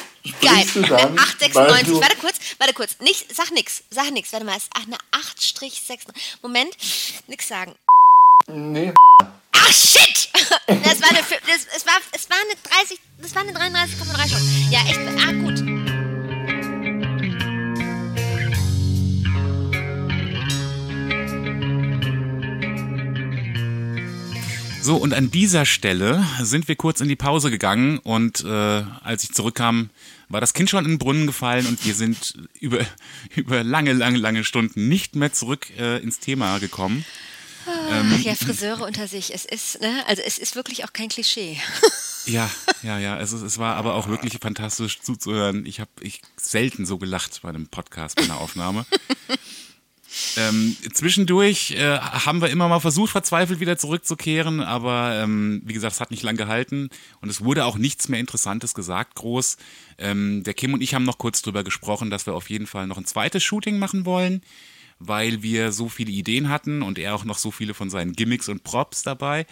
geil. 0.41 0.63
sprichst 0.65 0.75
du 0.77 0.81
dann, 0.83 0.91
Eine 0.99 1.15
weil 1.17 1.19
896. 1.19 1.87
du, 1.87 2.01
Warte 2.01 2.15
kurz, 2.17 2.35
warte 2.59 2.73
kurz. 2.73 2.99
Nicht, 3.01 3.35
sag 3.35 3.51
nix, 3.51 3.83
sag 3.89 4.11
nix. 4.11 4.31
Warte 4.31 4.45
mal, 4.45 4.55
es 4.55 4.63
ist 4.63 4.71
eine 4.75 4.97
8-6. 5.11 5.99
Moment, 6.41 6.75
nix 7.27 7.47
sagen. 7.47 7.75
Nee, 8.47 8.93
Ach 9.51 9.71
shit! 9.71 10.29
Das 10.67 11.01
war 11.01 11.09
eine, 11.09 11.19
das, 11.19 11.67
es 11.75 11.85
war, 11.85 11.93
es 12.11 12.29
war 12.29 12.37
eine 12.37 12.55
30, 12.85 12.99
das 13.21 13.35
war 13.35 13.41
eine 13.41 13.51
33,3 13.51 14.29
schon. 14.29 14.71
Ja, 14.71 14.79
echt, 14.87 14.99
ah 14.99 15.31
gut. 15.31 15.83
So, 24.83 24.97
und 24.97 25.13
an 25.13 25.31
dieser 25.31 25.65
Stelle 25.65 26.25
sind 26.41 26.67
wir 26.67 26.75
kurz 26.75 26.99
in 26.99 27.07
die 27.07 27.15
Pause 27.15 27.49
gegangen 27.49 27.99
und 27.99 28.43
äh, 28.43 28.47
als 28.47 29.23
ich 29.23 29.31
zurückkam, 29.31 29.89
war 30.27 30.41
das 30.41 30.53
Kind 30.53 30.69
schon 30.69 30.83
in 30.83 30.91
den 30.91 30.97
Brunnen 30.97 31.25
gefallen 31.25 31.65
und 31.67 31.85
wir 31.85 31.95
sind 31.95 32.33
über, 32.59 32.85
über 33.33 33.63
lange, 33.63 33.93
lange, 33.93 34.17
lange 34.17 34.43
Stunden 34.43 34.89
nicht 34.89 35.15
mehr 35.15 35.31
zurück 35.31 35.67
äh, 35.79 36.03
ins 36.03 36.19
Thema 36.19 36.59
gekommen. 36.59 37.05
Ach 37.93 38.19
ja, 38.19 38.35
Friseure 38.35 38.85
unter 38.85 39.07
sich. 39.07 39.33
Es 39.33 39.45
ist, 39.45 39.81
ne, 39.81 40.03
also 40.07 40.21
es 40.25 40.37
ist 40.37 40.55
wirklich 40.55 40.85
auch 40.85 40.93
kein 40.93 41.09
Klischee. 41.09 41.57
Ja, 42.25 42.49
ja, 42.83 42.99
ja, 42.99 43.19
es, 43.19 43.33
es 43.33 43.57
war 43.57 43.75
aber 43.75 43.95
auch 43.95 44.07
wirklich 44.07 44.37
fantastisch 44.41 45.01
zuzuhören. 45.01 45.65
Ich 45.65 45.79
habe 45.79 45.91
ich 45.99 46.21
selten 46.37 46.85
so 46.85 46.97
gelacht 46.97 47.41
bei 47.41 47.49
einem 47.49 47.67
Podcast, 47.67 48.15
bei 48.15 48.23
einer 48.23 48.39
Aufnahme. 48.39 48.85
ähm, 50.37 50.77
zwischendurch 50.93 51.71
äh, 51.71 51.97
haben 51.99 52.41
wir 52.41 52.49
immer 52.49 52.69
mal 52.69 52.79
versucht, 52.79 53.11
verzweifelt 53.11 53.59
wieder 53.59 53.77
zurückzukehren, 53.77 54.61
aber 54.61 55.19
ähm, 55.21 55.61
wie 55.65 55.73
gesagt, 55.73 55.95
es 55.95 56.01
hat 56.01 56.11
nicht 56.11 56.23
lang 56.23 56.37
gehalten 56.37 56.89
und 57.19 57.29
es 57.29 57.43
wurde 57.43 57.65
auch 57.65 57.77
nichts 57.77 58.07
mehr 58.07 58.19
Interessantes 58.19 58.73
gesagt, 58.73 59.15
groß. 59.15 59.57
Ähm, 59.97 60.43
der 60.43 60.53
Kim 60.53 60.73
und 60.73 60.81
ich 60.81 60.93
haben 60.93 61.03
noch 61.03 61.17
kurz 61.17 61.41
drüber 61.41 61.63
gesprochen, 61.63 62.09
dass 62.09 62.25
wir 62.25 62.35
auf 62.35 62.49
jeden 62.49 62.67
Fall 62.67 62.87
noch 62.87 62.97
ein 62.97 63.05
zweites 63.05 63.43
Shooting 63.43 63.79
machen 63.79 64.05
wollen, 64.05 64.41
weil 65.07 65.43
wir 65.43 65.71
so 65.71 65.89
viele 65.89 66.11
Ideen 66.11 66.49
hatten 66.49 66.81
und 66.81 66.97
er 66.97 67.15
auch 67.15 67.25
noch 67.25 67.37
so 67.37 67.51
viele 67.51 67.73
von 67.73 67.89
seinen 67.89 68.13
Gimmicks 68.13 68.49
und 68.49 68.63
Props 68.63 69.03
dabei. 69.03 69.45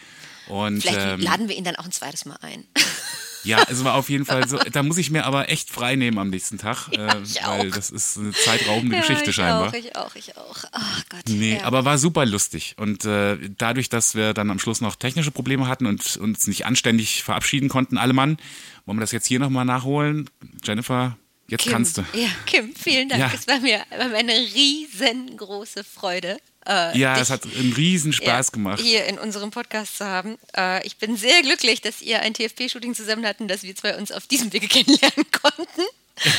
Und, 0.47 0.81
Vielleicht 0.81 0.99
ähm, 0.99 1.19
laden 1.21 1.47
wir 1.47 1.55
ihn 1.55 1.63
dann 1.63 1.75
auch 1.75 1.85
ein 1.85 1.91
zweites 1.91 2.25
Mal 2.25 2.37
ein. 2.41 2.65
ja, 3.43 3.63
es 3.69 3.83
war 3.83 3.95
auf 3.95 4.09
jeden 4.09 4.25
Fall 4.25 4.47
so. 4.47 4.57
Da 4.57 4.83
muss 4.83 4.97
ich 4.97 5.11
mir 5.11 5.25
aber 5.25 5.49
echt 5.49 5.69
frei 5.69 5.95
nehmen 5.95 6.17
am 6.17 6.29
nächsten 6.29 6.57
Tag, 6.57 6.87
äh, 6.91 7.21
ich 7.23 7.43
weil 7.43 7.69
auch. 7.69 7.75
das 7.75 7.89
ist 7.89 8.17
eine 8.17 8.31
zeitraubende 8.31 8.97
Geschichte 8.97 9.29
ich 9.29 9.35
scheinbar. 9.35 9.69
Auch, 9.69 9.73
ich 9.73 9.95
auch, 9.95 10.15
ich 10.15 10.37
auch. 10.37 10.57
Ach 10.71 11.03
Gott. 11.09 11.21
Nee, 11.27 11.55
ja. 11.55 11.63
aber 11.63 11.85
war 11.85 11.97
super 11.97 12.25
lustig. 12.25 12.75
Und 12.77 13.05
äh, 13.05 13.37
dadurch, 13.57 13.89
dass 13.89 14.15
wir 14.15 14.33
dann 14.33 14.49
am 14.49 14.59
Schluss 14.59 14.81
noch 14.81 14.95
technische 14.95 15.31
Probleme 15.31 15.67
hatten 15.67 15.85
und 15.85 16.17
uns 16.17 16.47
nicht 16.47 16.65
anständig 16.65 17.23
verabschieden 17.23 17.69
konnten, 17.69 17.97
alle 17.97 18.13
Mann, 18.13 18.37
wollen 18.85 18.97
wir 18.97 19.01
das 19.01 19.11
jetzt 19.11 19.27
hier 19.27 19.39
nochmal 19.39 19.65
nachholen? 19.65 20.29
Jennifer, 20.63 21.17
jetzt 21.51 21.63
Kim, 21.63 21.71
kannst 21.73 21.97
du. 21.97 22.05
Ja, 22.13 22.27
Kim, 22.47 22.75
vielen 22.75 23.07
Dank. 23.09 23.21
Ja. 23.21 23.31
Es 23.33 23.47
war 23.47 23.59
mir, 23.59 23.83
war 23.95 24.07
mir 24.09 24.17
eine 24.17 24.33
riesengroße 24.33 25.83
Freude. 25.83 26.37
Äh, 26.65 26.97
Ja, 26.97 27.13
dich 27.13 27.23
es 27.23 27.29
hat 27.29 27.43
einen 27.45 27.73
riesen 27.73 28.13
Spaß 28.13 28.47
ja, 28.47 28.51
gemacht. 28.51 28.81
hier 28.81 29.05
in 29.05 29.17
unserem 29.19 29.51
Podcast 29.51 29.97
zu 29.97 30.05
haben. 30.05 30.37
Äh, 30.55 30.85
ich 30.85 30.97
bin 30.97 31.15
sehr 31.17 31.41
glücklich, 31.41 31.81
dass 31.81 32.01
ihr 32.01 32.21
ein 32.21 32.33
TFP-Shooting 32.33 32.95
zusammen 32.95 33.25
hatten, 33.25 33.47
dass 33.47 33.63
wir 33.63 33.75
zwei 33.75 33.97
uns 33.97 34.11
auf 34.11 34.27
diesem 34.27 34.51
Wege 34.53 34.67
kennenlernen 34.69 35.25
konnten. 35.31 35.81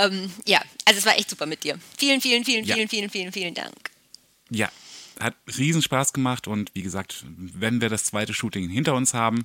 ähm, 0.00 0.30
ja, 0.46 0.60
also 0.84 0.98
es 0.98 1.06
war 1.06 1.16
echt 1.16 1.30
super 1.30 1.46
mit 1.46 1.64
dir. 1.64 1.78
Vielen, 1.96 2.20
vielen, 2.20 2.44
vielen, 2.44 2.64
Ja. 2.64 2.74
vielen, 2.74 2.88
vielen, 2.88 3.10
vielen, 3.10 3.32
vielen 3.32 3.54
Dank. 3.54 3.90
Ja, 4.50 4.70
hat 5.18 5.34
riesen 5.56 5.80
Spaß 5.80 6.12
gemacht 6.12 6.46
und 6.46 6.70
wie 6.74 6.82
gesagt, 6.82 7.24
wenn 7.26 7.80
wir 7.80 7.88
das 7.88 8.04
zweite 8.04 8.34
Shooting 8.34 8.68
hinter 8.68 8.94
uns 8.94 9.14
haben, 9.14 9.44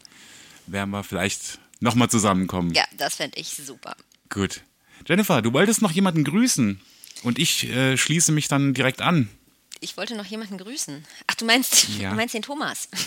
werden 0.68 0.90
wir 0.92 1.04
vielleicht 1.04 1.60
nochmal 1.80 2.10
zusammenkommen. 2.10 2.74
Ja, 2.74 2.84
das 2.98 3.16
fände 3.16 3.40
ich 3.40 3.48
super. 3.50 3.96
Gut. 4.30 4.62
Jennifer, 5.10 5.42
du 5.42 5.52
wolltest 5.54 5.82
noch 5.82 5.92
jemanden 5.92 6.24
grüßen 6.24 6.80
und 7.24 7.40
ich 7.40 7.68
äh, 7.68 7.98
schließe 7.98 8.32
mich 8.32 8.48
dann 8.48 8.76
direkt 8.76 9.02
an. 9.02 9.28
Ich 9.80 9.98
wollte 9.98 10.16
noch 10.16 10.26
jemanden 10.26 10.60
grüßen. 10.60 11.04
Ach, 11.26 11.34
du 11.34 11.46
meinst, 11.46 11.88
Ja. 12.00 12.12
du 12.12 12.16
meinst 12.16 12.34
den 12.36 12.44
Thomas. 12.44 12.88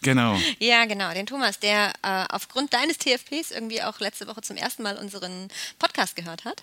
Genau. 0.00 0.38
Ja, 0.60 0.84
genau, 0.84 1.12
den 1.12 1.26
Thomas, 1.26 1.58
der 1.58 1.92
äh, 2.04 2.24
aufgrund 2.28 2.72
deines 2.72 2.98
TFPs 2.98 3.50
irgendwie 3.50 3.82
auch 3.82 3.98
letzte 3.98 4.28
Woche 4.28 4.42
zum 4.42 4.56
ersten 4.56 4.84
Mal 4.84 4.96
unseren 4.96 5.48
Podcast 5.80 6.14
gehört 6.14 6.44
hat. 6.44 6.62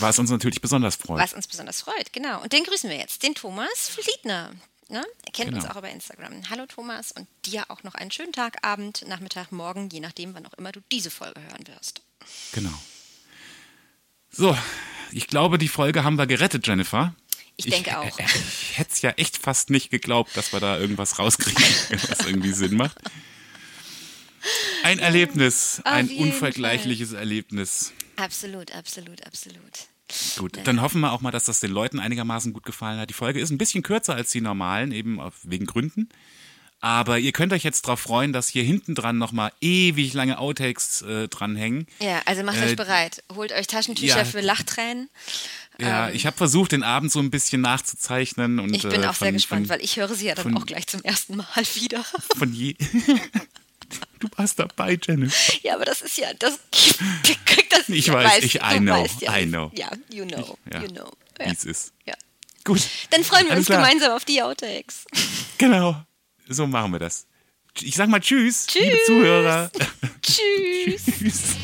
Was 0.00 0.18
uns 0.18 0.30
natürlich 0.30 0.60
besonders 0.60 0.96
freut. 0.96 1.20
Was 1.20 1.32
uns 1.32 1.46
besonders 1.46 1.80
freut, 1.80 2.12
genau. 2.12 2.42
Und 2.42 2.52
den 2.52 2.64
grüßen 2.64 2.90
wir 2.90 2.96
jetzt, 2.96 3.22
den 3.22 3.36
Thomas 3.36 3.88
Fliedner. 3.88 4.50
Ne? 4.88 5.06
Er 5.24 5.32
kennt 5.32 5.54
uns 5.54 5.62
Genau. 5.62 5.72
auch 5.74 5.78
über 5.78 5.90
Instagram. 5.90 6.50
Hallo 6.50 6.66
Thomas 6.66 7.12
und 7.12 7.28
dir 7.46 7.70
auch 7.70 7.84
noch 7.84 7.94
einen 7.94 8.10
schönen 8.10 8.32
Tag, 8.32 8.56
Abend, 8.66 9.04
Nachmittag, 9.06 9.52
Morgen, 9.52 9.88
je 9.88 10.00
nachdem, 10.00 10.34
wann 10.34 10.44
auch 10.46 10.54
immer 10.54 10.72
du 10.72 10.80
diese 10.90 11.12
Folge 11.12 11.40
hören 11.40 11.64
wirst. 11.68 12.02
Genau. 12.50 12.74
So, 14.32 14.56
ich 15.12 15.26
glaube, 15.26 15.58
die 15.58 15.68
Folge 15.68 16.04
haben 16.04 16.16
wir 16.16 16.26
gerettet, 16.26 16.66
Jennifer. 16.66 17.14
Ich 17.56 17.66
denke 17.66 17.98
auch. 17.98 18.18
äh, 18.18 18.24
Ich 18.24 18.78
hätte 18.78 18.90
es 18.92 19.02
ja 19.02 19.10
echt 19.10 19.36
fast 19.36 19.68
nicht 19.70 19.90
geglaubt, 19.90 20.36
dass 20.36 20.52
wir 20.52 20.60
da 20.60 20.78
irgendwas 20.78 21.18
rauskriegen, 21.18 21.62
was 22.08 22.26
irgendwie 22.26 22.52
Sinn 22.52 22.76
macht. 22.76 22.96
Ein 24.82 24.98
Erlebnis, 24.98 25.80
Auf 25.84 25.92
ein 25.92 26.08
unvergleichliches 26.08 27.12
Erlebnis. 27.12 27.92
Absolut, 28.16 28.74
absolut, 28.74 29.24
absolut. 29.26 29.60
Gut, 30.36 30.58
dann 30.64 30.82
hoffen 30.82 31.00
wir 31.00 31.12
auch 31.12 31.20
mal, 31.20 31.30
dass 31.30 31.44
das 31.44 31.60
den 31.60 31.70
Leuten 31.70 31.98
einigermaßen 32.00 32.52
gut 32.52 32.64
gefallen 32.64 32.98
hat. 32.98 33.08
Die 33.08 33.14
Folge 33.14 33.40
ist 33.40 33.50
ein 33.50 33.58
bisschen 33.58 33.82
kürzer 33.82 34.14
als 34.14 34.30
die 34.30 34.40
normalen, 34.40 34.92
eben 34.92 35.20
auf, 35.20 35.34
wegen 35.42 35.66
Gründen. 35.66 36.08
Aber 36.84 37.18
ihr 37.20 37.30
könnt 37.30 37.52
euch 37.52 37.62
jetzt 37.62 37.86
darauf 37.86 38.00
freuen, 38.00 38.32
dass 38.32 38.48
hier 38.48 38.64
hinten 38.64 38.96
dran 38.96 39.16
nochmal 39.16 39.52
ewig 39.60 40.12
lange 40.14 40.38
Outtakes 40.38 41.02
äh, 41.02 41.28
dranhängen. 41.28 41.86
Ja, 42.00 42.20
also 42.26 42.42
macht 42.42 42.58
Äh, 42.58 42.64
euch 42.64 42.76
bereit. 42.76 43.22
Holt 43.34 43.52
euch 43.52 43.68
Taschentücher 43.68 44.18
ja. 44.18 44.24
für 44.24 44.40
Lachtränen. 44.40 45.08
Ja, 45.80 46.10
ich 46.10 46.26
habe 46.26 46.36
versucht, 46.36 46.72
den 46.72 46.82
Abend 46.82 47.12
so 47.12 47.20
ein 47.20 47.30
bisschen 47.30 47.60
nachzuzeichnen. 47.62 48.58
Und, 48.58 48.70
Ähm. 48.70 48.74
Ich 48.74 48.82
bin 48.82 49.02
äh, 49.02 49.06
auch 49.06 49.14
sehr 49.14 49.28
von- 49.28 49.32
gespannt, 49.34 49.66
von, 49.68 49.76
weil 49.76 49.84
ich 49.84 49.96
höre 49.96 50.12
sie 50.14 50.26
ja 50.26 50.34
dann 50.34 50.42
von- 50.42 50.56
auch 50.58 50.66
gleich 50.66 50.86
zum 50.88 51.02
ersten 51.02 51.36
Mal 51.36 51.46
wieder. 51.74 52.04
von 52.36 52.52
je. 52.52 52.74
du 54.18 54.28
warst 54.36 54.58
dabei, 54.58 54.98
Jennifer. 55.00 55.52
Ja, 55.62 55.76
aber 55.76 55.84
das 55.84 56.02
ist 56.02 56.18
ja, 56.18 56.34
das 56.34 56.58
das. 57.70 57.88
Ich 57.88 58.12
weiß, 58.12 58.38
weißt- 58.38 58.42
ich- 58.42 58.54
I 58.56 58.78
know, 58.78 58.94
weißt 59.04 59.22
ja, 59.22 59.38
I 59.38 59.46
know. 59.46 59.70
Ja, 59.74 59.88
you 60.12 60.24
know, 60.26 60.58
Ja, 60.72 60.82
you 60.82 60.88
know. 60.88 61.12
Wie 61.38 61.44
Ja. 61.44 61.52
es 61.52 61.64
ist. 61.64 61.92
ja. 62.06 62.14
Gut. 62.64 62.80
Dann 63.10 63.22
freuen 63.24 63.44
wir 63.46 63.52
Alles 63.52 63.60
uns 63.62 63.66
klar. 63.66 63.82
gemeinsam 63.82 64.12
auf 64.12 64.24
die 64.24 64.42
Outtakes. 64.42 65.04
Genau. 65.58 66.02
So 66.52 66.66
machen 66.66 66.92
wir 66.92 66.98
das. 66.98 67.26
Ich 67.80 67.96
sag 67.96 68.08
mal 68.08 68.20
Tschüss, 68.20 68.66
liebe 68.74 68.90
Tschüss. 68.96 69.06
Zuhörer. 69.06 69.70
Tschüss. 70.22 71.04
Tschüss. 71.18 71.56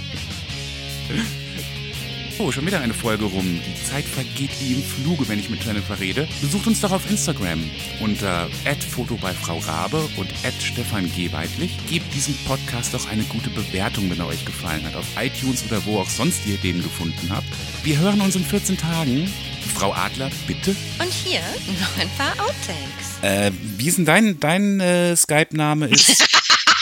Oh, 2.40 2.52
schon 2.52 2.66
wieder 2.66 2.80
eine 2.80 2.94
Folge 2.94 3.24
rum. 3.24 3.60
Die 3.66 3.84
Zeit 3.84 4.04
vergeht 4.04 4.50
wie 4.60 4.74
im 4.74 4.82
Fluge, 4.82 5.28
wenn 5.28 5.40
ich 5.40 5.50
mit 5.50 5.64
Jennifer 5.64 5.98
rede. 5.98 6.28
Besucht 6.40 6.68
uns 6.68 6.80
doch 6.80 6.92
auf 6.92 7.10
Instagram 7.10 7.68
unter 7.98 8.48
@foto 8.90 9.16
bei 9.16 9.32
Frau 9.32 9.58
Rabe 9.58 10.08
und 10.16 10.28
@stefan. 10.60 11.10
Gebt 11.12 12.14
diesem 12.14 12.34
Podcast 12.46 12.94
doch 12.94 13.10
eine 13.10 13.24
gute 13.24 13.50
Bewertung, 13.50 14.08
wenn 14.08 14.20
er 14.20 14.28
euch 14.28 14.44
gefallen 14.44 14.84
hat, 14.84 14.94
auf 14.94 15.04
iTunes 15.20 15.64
oder 15.66 15.84
wo 15.84 15.98
auch 15.98 16.08
sonst 16.08 16.46
ihr 16.46 16.58
den 16.58 16.80
gefunden 16.80 17.28
habt. 17.28 17.48
Wir 17.82 17.98
hören 17.98 18.20
uns 18.20 18.36
in 18.36 18.44
14 18.44 18.78
Tagen. 18.78 19.28
Frau 19.74 19.92
Adler, 19.92 20.30
bitte. 20.46 20.76
Und 21.00 21.12
hier 21.12 21.40
noch 21.80 21.98
ein 22.00 22.08
paar 22.16 22.32
Outtakes. 22.38 23.20
Äh, 23.22 23.50
wie 23.76 23.88
ist 23.88 23.98
denn 23.98 24.04
dein, 24.04 24.38
dein 24.38 24.78
äh, 24.78 25.16
Skype-Name 25.16 25.88
ist? 25.88 26.08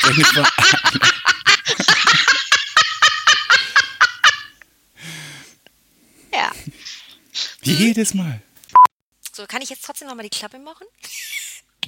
Jennifer. 0.04 0.42
Ja. 0.42 1.10
Jedes 7.72 8.14
Mal. 8.14 8.42
So, 9.32 9.46
kann 9.46 9.60
ich 9.62 9.70
jetzt 9.70 9.84
trotzdem 9.84 10.08
nochmal 10.08 10.24
die 10.24 10.36
Klappe 10.36 10.58
machen? 10.58 10.86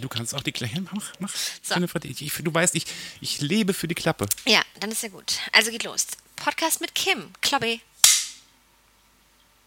Du 0.01 0.09
kannst 0.09 0.35
auch 0.35 0.43
die 0.43 0.53
Klappe. 0.53 0.81
Mach, 0.93 1.13
mach. 1.19 1.33
So. 1.63 1.75
Ich, 2.05 2.33
du 2.33 2.55
weißt, 2.55 2.75
ich, 2.75 2.85
ich 3.21 3.41
lebe 3.41 3.75
für 3.75 3.89
die 3.89 3.95
Klappe. 3.95 4.27
Ja, 4.47 4.63
dann 4.81 4.91
ist 4.91 5.03
ja 5.03 5.09
gut. 5.09 5.39
Also 5.53 5.71
geht 5.71 5.85
los. 5.85 6.07
Podcast 6.37 6.81
mit 6.81 6.95
Kim. 6.95 7.33
Klobby. 7.41 7.81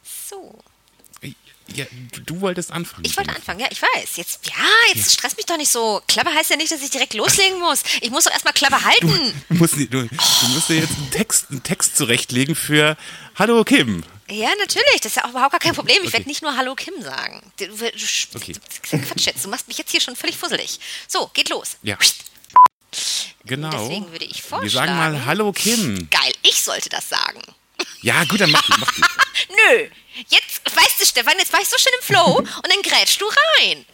So. 0.04 0.64
Ja, 1.76 1.86
du, 2.26 2.42
wolltest 2.42 2.72
anfangen. 2.72 3.06
Ich 3.06 3.16
wollte 3.16 3.34
anfangen, 3.34 3.60
ja, 3.60 3.68
ich 3.72 3.82
weiß. 3.82 4.18
Jetzt, 4.18 4.46
ja, 4.48 4.54
jetzt 4.94 5.14
stress 5.14 5.38
mich 5.38 5.46
doch 5.46 5.58
nicht 5.58 5.72
so. 5.72 6.02
Klappe 6.08 6.32
heißt 6.34 6.50
ja 6.50 6.58
nicht, 6.58 6.72
dass 6.72 6.82
ich 6.82 6.90
direkt 6.90 7.14
loslegen 7.14 7.60
muss. 7.60 7.84
Ich 8.02 8.12
muss 8.12 8.26
doch 8.26 8.32
erstmal 8.32 8.54
Klappe 8.54 8.84
halten. 8.84 9.34
Du 9.50 9.56
musst, 9.56 9.76
du, 9.76 9.86
du 9.86 10.08
musst 10.50 10.70
dir 10.70 10.80
jetzt 10.80 10.98
einen 10.98 11.12
Text, 11.12 11.50
einen 11.50 11.64
Text 11.64 11.96
zurechtlegen 11.96 12.56
für 12.56 12.98
Hallo 13.36 13.64
Kim. 13.64 14.04
Ja, 14.32 14.50
natürlich. 14.60 15.02
Das 15.02 15.08
ist 15.12 15.16
ja 15.18 15.26
auch 15.26 15.30
überhaupt 15.32 15.52
gar 15.52 15.60
kein 15.60 15.76
Problem. 15.76 15.98
Ich 15.98 16.04
Okay. 16.08 16.14
werde 16.14 16.28
nicht 16.30 16.42
nur 16.42 16.56
Hallo 16.56 16.74
Kim 16.76 17.02
sagen. 17.02 17.42
Du, 17.58 17.68
du, 17.68 17.76
du, 17.76 17.92
Okay. 18.36 18.56
Quatsch 18.84 19.26
jetzt. 19.26 19.44
Du 19.44 19.50
machst 19.50 19.68
mich 19.68 19.78
jetzt 19.78 19.92
hier 19.92 20.00
schon 20.02 20.16
völlig 20.16 20.38
fusselig. 20.38 20.80
So, 21.08 21.28
geht 21.34 21.50
los. 21.50 21.78
Ja. 21.84 21.98
Genau. 23.46 23.70
Deswegen 23.72 24.12
würde 24.12 24.26
ich 24.26 24.42
Wir 24.50 24.70
sagen 24.70 24.96
mal 24.96 25.12
vorschlagen- 25.12 25.26
Hallo 25.26 25.52
Kim. 25.52 26.08
Geil, 26.10 26.34
ich 26.44 26.62
sollte 26.62 26.90
das 26.90 27.10
sagen. 27.10 27.42
Ja, 28.02 28.24
gut, 28.26 28.40
dann 28.40 28.52
mach 28.52 28.62
du. 28.66 28.74
Mach 28.80 28.92
du. 28.94 29.02
Nö. 29.50 29.88
Jetzt, 30.30 30.62
weißt 30.76 31.00
du, 31.02 31.06
Stefan, 31.06 31.34
jetzt 31.40 31.52
war 31.52 31.62
ich 31.62 31.68
so 31.70 31.78
schön 31.78 31.94
im 32.00 32.06
Flow 32.06 32.38
und 32.38 32.68
dann 32.70 32.82
grätschst 32.84 33.20
du 33.22 33.26
rein. 33.26 33.86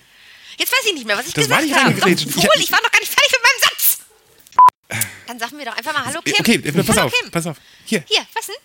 Jetzt 0.58 0.72
weiß 0.72 0.86
ich 0.88 0.94
nicht 0.94 1.06
mehr, 1.06 1.18
was 1.18 1.28
ich 1.28 1.34
Das 1.34 1.46
gesagt 1.46 1.72
habe. 1.74 1.94
Doch, 1.94 2.08
Ich 2.08 2.36
wohl, 2.36 2.44
hab- 2.44 2.56
ich 2.58 2.72
war 2.72 2.82
noch 2.82 2.92
gar 2.92 3.00
nicht 3.00 3.12
fertig 3.12 3.32
mit 3.32 3.42
meinem 3.44 3.62
Satz. 3.64 5.08
Dann 5.28 5.40
sagen 5.40 5.58
wir 5.58 5.66
doch 5.66 5.76
einfach 5.78 5.94
mal 5.94 6.06
Hallo 6.06 6.22
Kim. 6.22 6.36
Okay, 6.40 6.56
äh, 6.56 6.72
pass 6.84 6.96
Hallo 6.96 7.08
auf, 7.08 7.14
Kim. 7.14 7.32
pass 7.32 7.48
auf. 7.48 7.58
Hier. 7.86 8.04
Hier, 8.08 8.26
was 8.34 8.46
denn? 8.48 8.56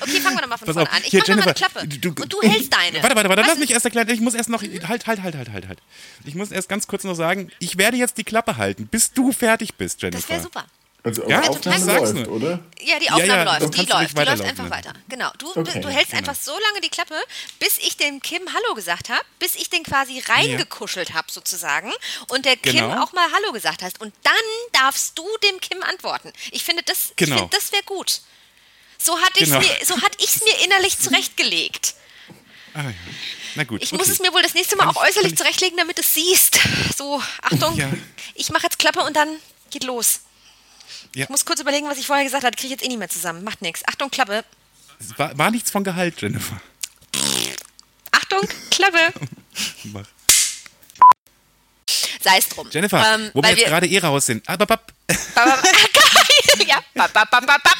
Okay, 0.00 0.20
fangen 0.20 0.36
wir 0.36 0.42
doch 0.42 0.48
mal 0.48 0.56
von 0.58 0.66
Pass 0.66 0.74
vorne 0.74 0.88
auf. 0.90 0.96
an. 0.96 1.02
Ich 1.04 1.10
Hier, 1.10 1.20
mach 1.20 1.28
noch 1.28 1.36
mal 1.36 1.42
eine 1.42 1.54
Jennifer. 1.58 1.70
Klappe. 1.70 1.88
Du, 1.88 2.22
und 2.22 2.32
du 2.32 2.42
hältst 2.42 2.72
deine. 2.72 3.02
Warte, 3.02 3.16
warte, 3.16 3.28
warte, 3.28 3.42
Was 3.42 3.48
lass 3.48 3.58
mich 3.58 3.70
erst 3.70 3.84
erklären. 3.84 4.08
Ich 4.08 4.20
muss 4.20 4.34
erst 4.34 4.48
noch. 4.48 4.62
Halt, 4.62 5.06
halt, 5.06 5.22
halt, 5.22 5.34
halt, 5.36 5.50
halt, 5.52 5.68
halt. 5.68 5.78
Ich 6.24 6.34
muss 6.34 6.50
erst 6.50 6.68
ganz 6.68 6.86
kurz 6.86 7.04
noch 7.04 7.14
sagen, 7.14 7.50
ich 7.58 7.78
werde 7.78 7.96
jetzt 7.96 8.16
die 8.18 8.24
Klappe 8.24 8.56
halten, 8.56 8.86
bis 8.86 9.12
du 9.12 9.32
fertig 9.32 9.74
bist, 9.74 10.02
Jennifer. 10.02 10.20
Das 10.20 10.28
wäre 10.28 10.42
super. 10.42 10.64
Also 11.02 11.26
Ja, 11.30 11.40
die 11.40 11.46
total 11.46 11.72
Aufnahme 11.72 11.84
sag's 11.86 12.12
läuft, 12.12 12.26
nur. 12.26 12.36
oder? 12.36 12.60
Ja, 12.78 12.98
die 12.98 13.06
Ja, 13.06 13.12
Aufnahme 13.12 13.26
ja, 13.26 13.36
dann 13.36 13.46
läuft. 13.46 13.60
Die 13.60 13.64
läuft. 13.64 13.78
nicht 13.78 13.88
Die 13.88 13.92
läuft 13.96 14.16
weiterlaufen, 14.18 14.46
einfach 14.50 14.64
ja. 14.64 14.70
weiter. 14.70 14.92
Genau. 15.08 15.30
Du, 15.38 15.46
Okay, 15.56 15.80
du 15.80 15.88
hältst 15.88 16.10
genau. 16.10 16.18
einfach 16.28 16.34
so 16.42 16.52
lange 16.52 16.82
die 16.82 16.90
Klappe, 16.90 17.14
bis 17.58 17.78
ich 17.78 17.96
dem 17.96 18.20
Kim 18.20 18.42
Hallo 18.52 18.74
gesagt 18.74 19.08
habe, 19.08 19.20
bis 19.38 19.56
ich 19.56 19.70
den 19.70 19.82
quasi 19.82 20.18
reingekuschelt 20.28 21.14
habe 21.14 21.32
sozusagen 21.32 21.90
und 22.28 22.44
der 22.44 22.56
Kim 22.58 22.72
Genau. 22.74 23.02
auch 23.02 23.14
mal 23.14 23.26
Hallo 23.32 23.52
gesagt 23.52 23.82
hast. 23.82 23.98
Und 23.98 24.12
dann 24.24 24.32
darfst 24.82 25.18
du 25.18 25.24
dem 25.50 25.58
Kim 25.60 25.82
antworten. 25.84 26.32
Ich 26.50 26.64
finde, 26.64 26.82
das, 26.82 27.14
Genau. 27.16 27.34
ich 27.36 27.40
finde, 27.40 27.56
das 27.56 27.72
wäre 27.72 27.82
gut. 27.84 28.20
So 29.02 29.18
hatte 29.20 29.44
Genau. 29.44 29.60
ich 29.60 29.68
mir, 29.80 29.86
so 29.86 29.94
ich 30.18 30.36
es 30.36 30.44
mir 30.44 30.64
innerlich 30.64 30.98
zurechtgelegt. 30.98 31.94
Ah, 32.74 32.82
ja. 32.82 32.92
Na 33.56 33.64
gut. 33.64 33.82
Ich 33.82 33.92
okay. 33.92 33.98
muss 33.98 34.08
es 34.08 34.20
mir 34.20 34.32
wohl 34.32 34.42
das 34.42 34.54
nächste 34.54 34.76
Mal 34.76 34.84
Kann 34.86 34.96
auch 34.96 35.02
ich- 35.04 35.10
äußerlich 35.10 35.36
zurechtlegen, 35.36 35.76
damit 35.78 35.96
du 35.96 36.02
es 36.02 36.14
siehst. 36.14 36.58
So, 36.96 37.20
Achtung, 37.42 37.76
Ja. 37.76 37.90
ich 38.34 38.50
mache 38.50 38.64
jetzt 38.64 38.78
Klappe 38.78 39.00
und 39.00 39.16
dann 39.16 39.28
geht 39.70 39.84
los. 39.84 40.20
Ja. 41.14 41.24
Ich 41.24 41.28
muss 41.30 41.44
kurz 41.44 41.60
überlegen, 41.60 41.88
was 41.88 41.98
ich 41.98 42.06
vorher 42.06 42.24
gesagt 42.24 42.44
habe. 42.44 42.54
Kriege 42.54 42.66
ich 42.66 42.72
jetzt 42.72 42.84
eh 42.84 42.88
nicht 42.88 42.98
mehr 42.98 43.08
zusammen. 43.08 43.42
Macht 43.42 43.62
nichts. 43.62 43.82
Achtung, 43.88 44.10
Klappe. 44.10 44.44
Es 45.00 45.18
war, 45.18 45.36
war 45.36 45.50
nichts 45.50 45.70
von 45.70 45.82
Gehalt, 45.82 46.20
Jennifer. 46.20 46.60
Achtung, 48.12 48.46
Klappe. 48.70 48.98
Mach. 49.84 50.04
Sei 52.22 52.36
es 52.38 52.48
drum. 52.50 52.68
Jennifer, 52.70 53.14
Ähm, 53.14 53.30
wo 53.32 53.42
wir 53.42 53.50
jetzt 53.50 53.64
gerade 53.64 53.86
eh 53.86 53.98
raus 53.98 54.26
sind. 54.26 54.46
Ah, 54.46 54.56
bap, 54.56 54.68
bap. 54.68 54.92
ja, 56.68 56.76
bap, 56.94 57.12
bap, 57.12 57.30
bap, 57.30 57.46
bap, 57.46 57.62
bap. 57.62 57.76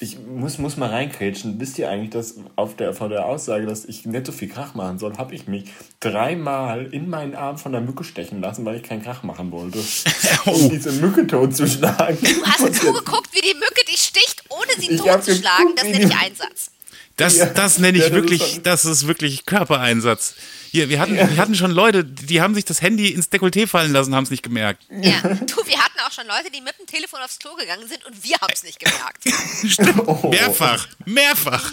Ich 0.00 0.18
muss, 0.18 0.58
muss 0.58 0.76
mal 0.76 0.90
reinkrätschen. 0.90 1.60
Wisst 1.60 1.78
ihr 1.78 1.88
eigentlich, 1.88 2.10
dass 2.10 2.34
auf 2.56 2.76
der, 2.76 2.92
von 2.94 3.10
der 3.10 3.24
Aussage, 3.26 3.66
dass 3.66 3.84
ich 3.84 4.04
nicht 4.04 4.26
so 4.26 4.32
viel 4.32 4.48
Krach 4.48 4.74
machen 4.74 4.98
soll, 4.98 5.16
habe 5.16 5.34
ich 5.34 5.46
mich 5.46 5.64
dreimal 6.00 6.86
in 6.92 7.08
meinen 7.08 7.34
Arm 7.34 7.58
von 7.58 7.72
der 7.72 7.80
Mücke 7.80 8.04
stechen 8.04 8.40
lassen, 8.40 8.64
weil 8.64 8.76
ich 8.76 8.82
keinen 8.82 9.02
Krach 9.02 9.22
machen 9.22 9.50
wollte. 9.52 9.78
Um 10.44 10.70
diese 10.70 10.92
Mücke 10.92 11.26
totzuschlagen. 11.26 12.16
Du 12.20 12.44
hast 12.46 12.74
zugeguckt, 12.76 13.28
wie 13.34 13.40
die 13.40 13.54
Mücke 13.54 13.84
dich 13.90 14.00
sticht, 14.00 14.42
ohne 14.48 14.70
sie 14.78 14.90
Ich 14.92 15.00
hab 15.08 15.16
totzuschlagen. 15.24 15.74
geguckt, 15.74 15.78
Das 15.82 15.88
nenne 15.88 16.04
ich 16.06 16.16
Einsatz. 16.16 16.70
Das, 17.16 17.36
Ja. 17.36 17.46
das 17.46 17.78
nenne 17.78 17.98
ich 17.98 18.04
Ja, 18.04 18.10
das 18.10 18.16
ist 18.16 18.22
wirklich, 18.22 18.60
das 18.62 18.84
ist 18.84 19.06
wirklich 19.08 19.44
Körpereinsatz. 19.46 20.34
Hier, 20.70 20.88
wir 20.88 21.00
hatten, 21.00 21.16
wir 21.16 21.36
hatten 21.36 21.54
schon 21.54 21.70
Leute, 21.70 22.04
die 22.04 22.40
haben 22.40 22.54
sich 22.54 22.64
das 22.64 22.80
Handy 22.82 23.08
ins 23.08 23.30
Dekolleté 23.32 23.66
fallen 23.66 23.92
lassen, 23.92 24.14
haben 24.14 24.24
es 24.24 24.30
nicht 24.30 24.42
gemerkt. 24.42 24.84
Ja. 24.90 25.20
Du, 25.22 25.56
wir 25.66 25.78
hatten 25.78 25.87
auch 26.08 26.12
schon 26.12 26.26
Leute, 26.26 26.50
die 26.50 26.60
mit 26.60 26.78
dem 26.78 26.86
Telefon 26.86 27.20
aufs 27.20 27.38
Klo 27.38 27.54
gegangen 27.54 27.86
sind 27.88 28.04
und 28.06 28.22
wir 28.24 28.36
haben 28.40 28.52
es 28.52 28.62
nicht 28.62 28.78
gemerkt. 28.80 29.24
Oh. 30.06 30.28
Mehrfach, 30.28 30.86
mehrfach. 31.04 31.70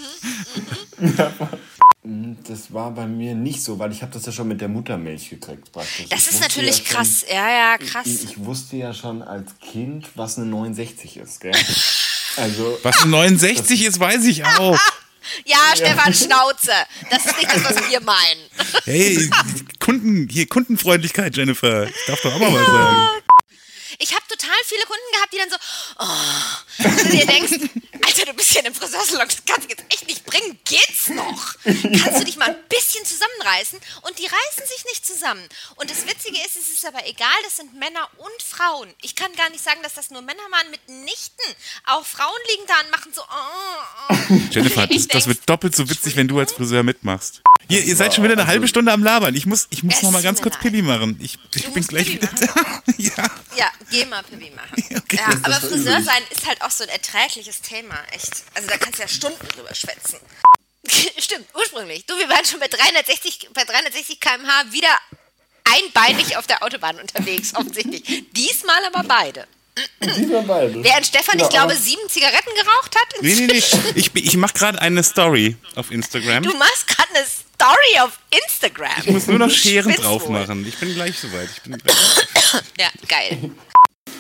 Das 2.04 2.72
war 2.74 2.92
bei 2.92 3.08
mir 3.08 3.34
nicht 3.34 3.64
so, 3.64 3.80
weil 3.80 3.92
ich 3.92 4.02
habe 4.02 4.12
das 4.12 4.26
ja 4.26 4.32
schon 4.32 4.48
mit 4.48 4.62
der 4.62 4.68
Muttermilch 4.68 5.30
gekriegt 5.30 5.72
praktisch. 5.72 6.08
Das 6.10 6.28
Ich 6.28 6.34
ist 6.34 6.42
natürlich 6.42 6.80
ja 6.80 6.86
schon- 6.86 6.96
krass. 6.96 7.26
Ja, 7.28 7.50
ja, 7.50 7.78
krass. 7.78 8.06
Ich, 8.06 8.24
ich 8.24 8.46
wusste 8.46 8.76
ja 8.78 8.94
schon 8.94 9.22
als 9.24 9.52
Kind, 9.60 10.08
was 10.16 10.38
eine 10.38 10.46
69 10.48 11.18
ist, 11.18 11.42
gell? 11.42 11.52
Also, 12.38 12.78
Was 12.84 13.04
eine 13.04 13.12
69 13.12 13.86
ist, 13.86 14.00
weiß 14.00 14.26
ich 14.26 14.44
auch. 14.46 14.78
Ja, 15.46 15.58
Stefan 15.74 16.14
Schnauze. 16.14 16.72
Das 17.10 17.26
ist 17.26 17.36
nicht 17.38 17.50
das, 17.52 17.64
was 17.64 17.90
wir 17.90 18.00
meinen. 18.02 18.42
Hey, 18.84 19.28
Kunden, 19.80 20.28
hier 20.30 20.46
Kundenfreundlichkeit, 20.48 21.36
Jennifer. 21.36 21.88
Ich 21.88 21.96
darf 22.06 22.22
doch 22.22 22.36
auch 22.36 22.40
mal 22.40 22.54
was 22.54 22.66
sagen. 22.68 23.08
Ich 24.00 24.14
habe 24.14 24.24
total 24.28 24.58
viele 24.66 24.84
Kunden 24.84 25.12
gehabt, 25.14 25.34
die 25.34 25.38
dann 25.38 25.50
so, 25.50 25.58
oh, 26.00 26.88
und 26.88 27.00
du 27.00 27.10
dir 27.10 27.26
denkst, 27.26 27.72
Alter, 28.06 28.26
du 28.26 28.34
bist 28.34 28.52
hier 28.52 28.62
in 28.62 28.68
einem 28.68 28.76
Friseursalon, 28.76 29.28
das 29.28 29.38
kannst 29.46 29.66
du 29.66 29.70
jetzt 29.70 29.86
echt 29.90 30.08
nicht 30.08 30.26
bringen. 30.26 30.60
Geht's 30.66 31.10
noch? 31.10 31.56
Kannst 31.64 32.20
du 32.20 32.26
dich 32.26 32.38
mal 32.38 32.50
ein 32.50 32.64
bisschen 32.70 33.06
zusammenreißen? 33.06 33.80
und 34.02 34.20
die 34.20 34.26
reißen 34.26 34.66
sich 34.68 34.86
nicht 34.86 35.06
zusammen. 35.06 35.42
Und 35.76 35.90
das 35.90 36.06
Witzige 36.08 36.38
ist, 36.38 36.58
es 36.58 36.70
ist 36.70 36.86
aber 36.86 37.08
egal, 37.08 37.36
das 37.44 37.58
sind 37.58 37.74
Männer 37.74 38.08
und 38.18 38.44
Frauen. 38.44 38.90
Ich 39.02 39.16
kann 39.16 39.32
gar 39.36 39.50
nicht 39.50 39.64
sagen, 39.64 39.80
dass 39.84 39.94
das 39.94 40.12
nur 40.12 40.22
Männer 40.22 40.44
waren, 40.52 40.70
mitnichten. 40.72 41.46
Auch 41.86 42.06
Frauen 42.06 42.40
liegen 42.52 42.64
da 42.68 42.74
und 42.84 42.92
machen 42.92 43.12
so. 43.14 43.22
Oh, 43.22 44.10
oh. 44.10 44.40
Jennifer, 44.52 44.88
das, 44.88 45.08
das 45.08 45.28
wird 45.28 45.40
doppelt 45.50 45.76
so 45.76 45.90
witzig, 45.90 46.16
wenn 46.16 46.28
du 46.28 46.40
als 46.40 46.54
Friseur 46.54 46.84
mitmachst. 46.84 47.42
Ihr, 47.68 47.84
ihr 47.84 47.96
seid 47.96 48.14
schon 48.14 48.24
wieder 48.24 48.34
eine 48.34 48.48
halbe 48.48 48.68
Stunde 48.68 48.92
am 48.92 49.04
Labern. 49.04 49.36
Ich 49.36 49.46
muss, 49.46 49.68
ich 49.70 49.84
muss 49.84 49.96
Es 49.96 50.04
noch 50.04 50.12
mal 50.12 50.22
ganz 50.22 50.42
kurz 50.42 50.56
leid. 50.56 50.64
Pipi 50.64 50.82
machen. 50.82 51.20
Ich, 51.22 51.38
ich 51.56 51.68
bin 51.74 51.86
gleich 51.86 52.12
wieder 52.12 52.30
da. 52.40 52.84
ja. 52.98 53.30
Ja, 53.56 53.72
geh 53.92 54.06
mal 54.06 54.24
Pipi 54.24 54.52
machen. 54.52 54.84
Okay. 55.06 55.18
ja, 55.18 55.28
aber 55.44 55.56
Friseur 55.62 56.02
sein 56.02 56.24
ist 56.32 56.48
halt 56.48 56.60
auch 56.64 56.72
so 56.72 56.84
ein 56.84 56.90
erträgliches 56.90 57.62
Thema, 57.62 57.96
echt. 58.12 58.44
Also 58.56 58.68
da 58.68 58.78
kannst 58.78 58.98
du 58.98 59.04
ja 59.04 59.08
Stunden 59.08 59.48
drüber 59.50 59.74
schwätzen. 59.76 60.20
Stimmt, 61.20 61.46
ursprünglich. 61.54 62.06
Du, 62.08 62.18
wir 62.18 62.28
waren 62.28 62.44
schon 62.44 62.60
bei 62.60 62.68
360, 62.68 63.50
bei 63.54 63.64
360 63.66 64.20
km/h 64.20 64.72
wieder 64.72 64.90
einbeinig 65.64 66.38
auf 66.38 66.48
der 66.48 66.64
Autobahn 66.64 67.00
unterwegs, 67.00 67.54
offensichtlich. 67.56 68.24
Diesmal 68.32 68.84
aber 68.86 69.04
beide. 69.08 69.48
Dieser 70.02 70.42
beide. 70.44 70.84
Während 70.84 71.06
Stefan, 71.06 71.38
Ja, 71.38 71.46
ich 71.46 71.50
glaube, 71.52 71.76
sieben 71.76 72.08
Zigaretten 72.10 72.50
geraucht 72.56 72.96
hat. 72.96 73.22
Nee, 73.22 73.36
nee, 73.36 73.48
nee. 73.48 73.64
Ich, 73.96 74.16
ich 74.16 74.38
mache 74.38 74.54
gerade 74.54 74.82
eine 74.82 75.04
Story 75.04 75.56
auf 75.76 75.92
Instagram. 75.92 76.44
Du 76.44 76.56
machst 76.58 76.88
gerade 76.88 77.10
eine 77.14 77.26
Story 77.26 77.45
auf 78.06 78.20
Instagram. 78.30 78.92
Ich 79.00 79.08
muss 79.12 79.28
nur 79.28 79.40
noch 79.40 79.50
Scheren 79.50 79.94
drauf 79.96 80.28
machen. 80.30 80.66
Ich 80.68 80.78
bin 80.78 80.94
gleich 80.94 81.18
soweit. 81.18 81.50
Ich 81.56 81.62
bin 81.62 81.78
gleich. 81.78 81.98
Ja, 82.80 82.90
geil. 83.08 83.52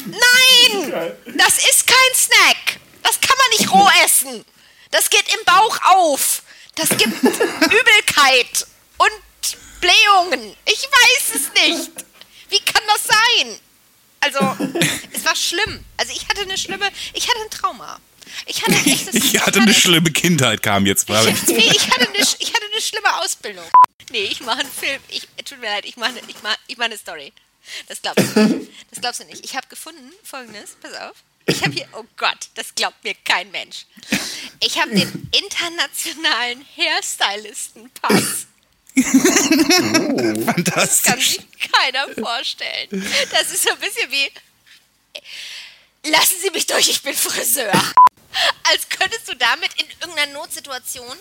Nein! 0.05 1.13
Das 1.37 1.57
ist 1.69 1.87
kein 1.87 2.15
Snack. 2.15 2.79
Das 3.03 3.19
kann 3.21 3.37
man 3.37 3.49
nicht 3.57 3.71
roh 3.71 3.89
essen. 4.03 4.43
Das 4.91 5.09
geht 5.09 5.25
im 5.33 5.45
Bauch 5.45 5.79
auf. 5.93 6.41
Das 6.75 6.89
gibt 6.89 7.23
Übelkeit 7.23 8.67
und 8.97 9.11
Blähungen. 9.79 10.55
Ich 10.65 10.83
weiß 10.83 11.35
es 11.35 11.53
nicht. 11.53 11.91
Wie 12.49 12.59
kann 12.59 12.81
das 12.87 13.03
sein? 13.03 13.59
Also, 14.19 14.39
es 15.13 15.23
war 15.23 15.35
schlimm. 15.35 15.83
Also, 15.97 16.11
ich 16.13 16.27
hatte 16.27 16.41
eine 16.41 16.57
schlimme, 16.57 16.89
ich 17.13 17.27
hatte 17.29 17.39
ein 17.41 17.49
Trauma. 17.51 17.99
Ich 18.45 18.61
hatte 18.63 18.73
echtes 18.73 19.13
Ich 19.15 19.39
hatte 19.39 19.59
eine 19.61 19.73
schlimme 19.73 20.11
Kindheit, 20.11 20.61
kam 20.61 20.85
jetzt 20.85 21.09
mal. 21.09 21.27
ich, 21.27 21.47
nee, 21.47 21.71
ich 21.73 21.89
hatte, 21.89 22.07
eine, 22.07 22.17
ich 22.17 22.53
hatte 22.53 22.65
eine 22.71 22.81
schlimme 22.81 23.21
Ausbildung. 23.21 23.65
Nee, 24.11 24.25
ich 24.25 24.41
mache 24.41 24.59
einen 24.59 24.71
Film. 24.71 25.01
Ich, 25.09 25.27
tut 25.45 25.59
mir 25.59 25.67
leid, 25.67 25.85
ich 25.85 25.97
mache, 25.97 26.13
ich 26.27 26.41
mache, 26.43 26.57
ich 26.67 26.77
mache 26.77 26.85
eine 26.85 26.97
Story. 26.97 27.33
Das 27.87 28.01
glaubst 28.01 28.35
du 28.35 28.41
nicht. 28.41 28.71
Das 28.91 29.01
glaubst 29.01 29.19
du 29.21 29.23
nicht. 29.25 29.43
Ich 29.43 29.55
habe 29.55 29.67
gefunden, 29.67 30.11
folgendes, 30.23 30.77
pass 30.81 30.93
auf. 30.93 31.15
Ich 31.47 31.61
habe 31.61 31.73
hier, 31.73 31.87
oh 31.93 32.03
Gott, 32.17 32.49
das 32.55 32.73
glaubt 32.73 33.03
mir 33.03 33.13
kein 33.23 33.51
Mensch. 33.51 33.85
Ich 34.59 34.79
habe 34.81 34.95
den 34.95 35.29
internationalen 35.31 36.65
Hairstylisten-Pass. 36.75 38.47
Kann 38.95 40.45
Fantastisch. 40.45 41.31
sich 41.31 41.45
keiner 41.71 42.07
vorstellen. 42.15 42.89
Das 43.31 43.51
ist 43.51 43.63
so 43.63 43.71
ein 43.71 43.79
bisschen 43.79 44.11
wie, 44.11 44.31
lassen 46.09 46.35
Sie 46.41 46.49
mich 46.51 46.65
durch, 46.65 46.89
ich 46.89 47.01
bin 47.01 47.13
Friseur. 47.13 47.73
Als 48.71 48.89
könntest 48.89 49.27
du 49.27 49.35
damit 49.35 49.69
in 49.79 49.87
irgendeiner 50.01 50.33
Notsituation, 50.33 51.17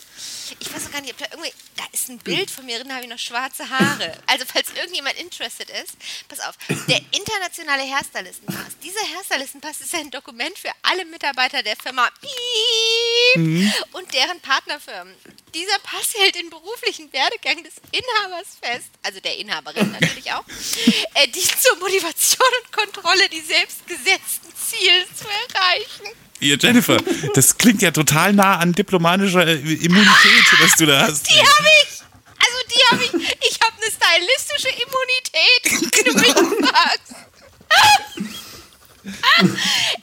ich 0.58 0.72
weiß 0.72 0.86
auch 0.86 0.92
gar 0.92 1.00
nicht, 1.00 1.12
ob 1.12 1.18
da 1.18 1.26
irgendwie, 1.30 1.52
da 1.76 1.84
ist 1.92 2.08
ein 2.08 2.18
Bild 2.18 2.50
von 2.50 2.64
mir 2.66 2.78
drin, 2.78 2.88
da 2.88 2.96
habe 2.96 3.04
ich 3.04 3.10
noch 3.10 3.18
schwarze 3.18 3.68
Haare. 3.68 4.14
Also 4.26 4.46
falls 4.46 4.72
irgendjemand 4.74 5.16
interested 5.16 5.70
ist, 5.70 5.96
pass 6.28 6.40
auf, 6.40 6.56
der 6.88 7.00
internationale 7.12 7.82
Hairstylistenpass. 7.82 8.78
Dieser 8.82 9.00
Hairstylistenpass 9.14 9.80
ist 9.80 9.94
ein 9.94 10.10
Dokument 10.10 10.58
für 10.58 10.70
alle 10.82 11.04
Mitarbeiter 11.04 11.62
der 11.62 11.76
Firma 11.76 12.08
Piep 12.20 13.72
und 13.92 14.12
deren 14.12 14.40
Partnerfirmen. 14.40 15.14
Dieser 15.54 15.78
Pass 15.80 16.14
hält 16.14 16.34
den 16.34 16.50
beruflichen 16.50 17.12
Werdegang 17.12 17.62
des 17.62 17.74
Inhabers 17.92 18.58
fest, 18.60 18.90
also 19.02 19.20
der 19.20 19.38
Inhaberin 19.38 19.92
natürlich 19.92 20.32
auch, 20.32 20.44
äh, 21.14 21.28
die 21.28 21.42
zur 21.42 21.76
Motivation 21.78 22.48
und 22.64 22.72
Kontrolle 22.72 23.28
die 23.28 23.40
selbstgesetzten 23.40 24.52
Ziele 24.56 25.06
zu 25.14 25.26
erreichen. 25.28 26.16
Hier, 26.44 26.58
Jennifer, 26.58 26.98
das 27.34 27.56
klingt 27.56 27.80
ja 27.80 27.90
total 27.90 28.34
nah 28.34 28.58
an 28.58 28.72
diplomatischer 28.74 29.46
äh, 29.46 29.54
Immunität, 29.54 30.44
was 30.60 30.76
du 30.76 30.84
da 30.84 31.00
hast. 31.06 31.26
Die 31.30 31.38
habe 31.38 31.68
ich! 31.82 32.00
Also 32.38 32.58
die 32.68 32.82
habe 32.90 33.04
ich. 33.04 33.36
Ich 33.50 33.58
habe 33.62 33.72
eine 33.80 33.90
stylistische 33.90 34.68
Immunität, 34.68 35.94
wenn 36.04 36.04
du 36.04 36.20
mich 36.20 36.68
fragst. 36.68 37.14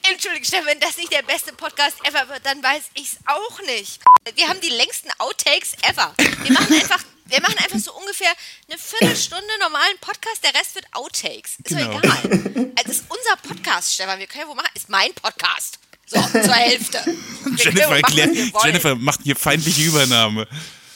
Entschuldigung, 0.09 0.43
Stefan, 0.45 0.65
wenn 0.65 0.79
das 0.79 0.97
nicht 0.97 1.11
der 1.13 1.21
beste 1.23 1.53
Podcast 1.53 1.97
ever 2.05 2.27
wird, 2.29 2.43
dann 2.45 2.61
weiß 2.63 2.83
ich's 2.95 3.17
auch 3.27 3.61
nicht. 3.67 3.99
Wir 4.35 4.47
haben 4.47 4.61
die 4.61 4.69
längsten 4.69 5.09
Outtakes 5.19 5.73
ever. 5.83 6.13
Wir 6.17 6.53
machen 6.53 6.73
einfach, 6.73 7.03
wir 7.25 7.41
machen 7.41 7.57
einfach 7.59 7.79
so 7.79 7.93
ungefähr 7.93 8.31
eine 8.67 8.77
Viertelstunde 8.79 9.45
normalen 9.59 9.97
Podcast, 10.01 10.43
der 10.43 10.53
Rest 10.59 10.73
wird 10.75 10.85
Outtakes. 10.93 11.51
Ist 11.63 11.67
Genau. 11.69 11.99
doch 11.99 12.03
egal. 12.03 12.17
Also, 12.23 12.71
Das 12.83 12.95
ist 12.97 13.03
unser 13.09 13.35
Podcast, 13.47 13.93
Stefan. 13.93 14.19
Wir 14.19 14.27
können 14.27 14.41
ja 14.43 14.47
wohl 14.47 14.55
machen. 14.55 14.69
Ist 14.75 14.89
mein 14.89 15.13
Podcast. 15.13 15.79
So, 16.11 16.21
zur 16.21 16.53
Hälfte. 16.53 16.99
Jennifer, 17.57 17.89
wohl 17.89 18.01
machen, 18.01 18.17
erklär, 18.17 18.27
was 18.27 18.35
wir 18.35 18.53
wollen. 18.53 18.65
Jennifer 18.65 18.95
macht 18.95 19.19
hier 19.23 19.35
feindliche 19.37 19.83
Übernahme. 19.83 20.45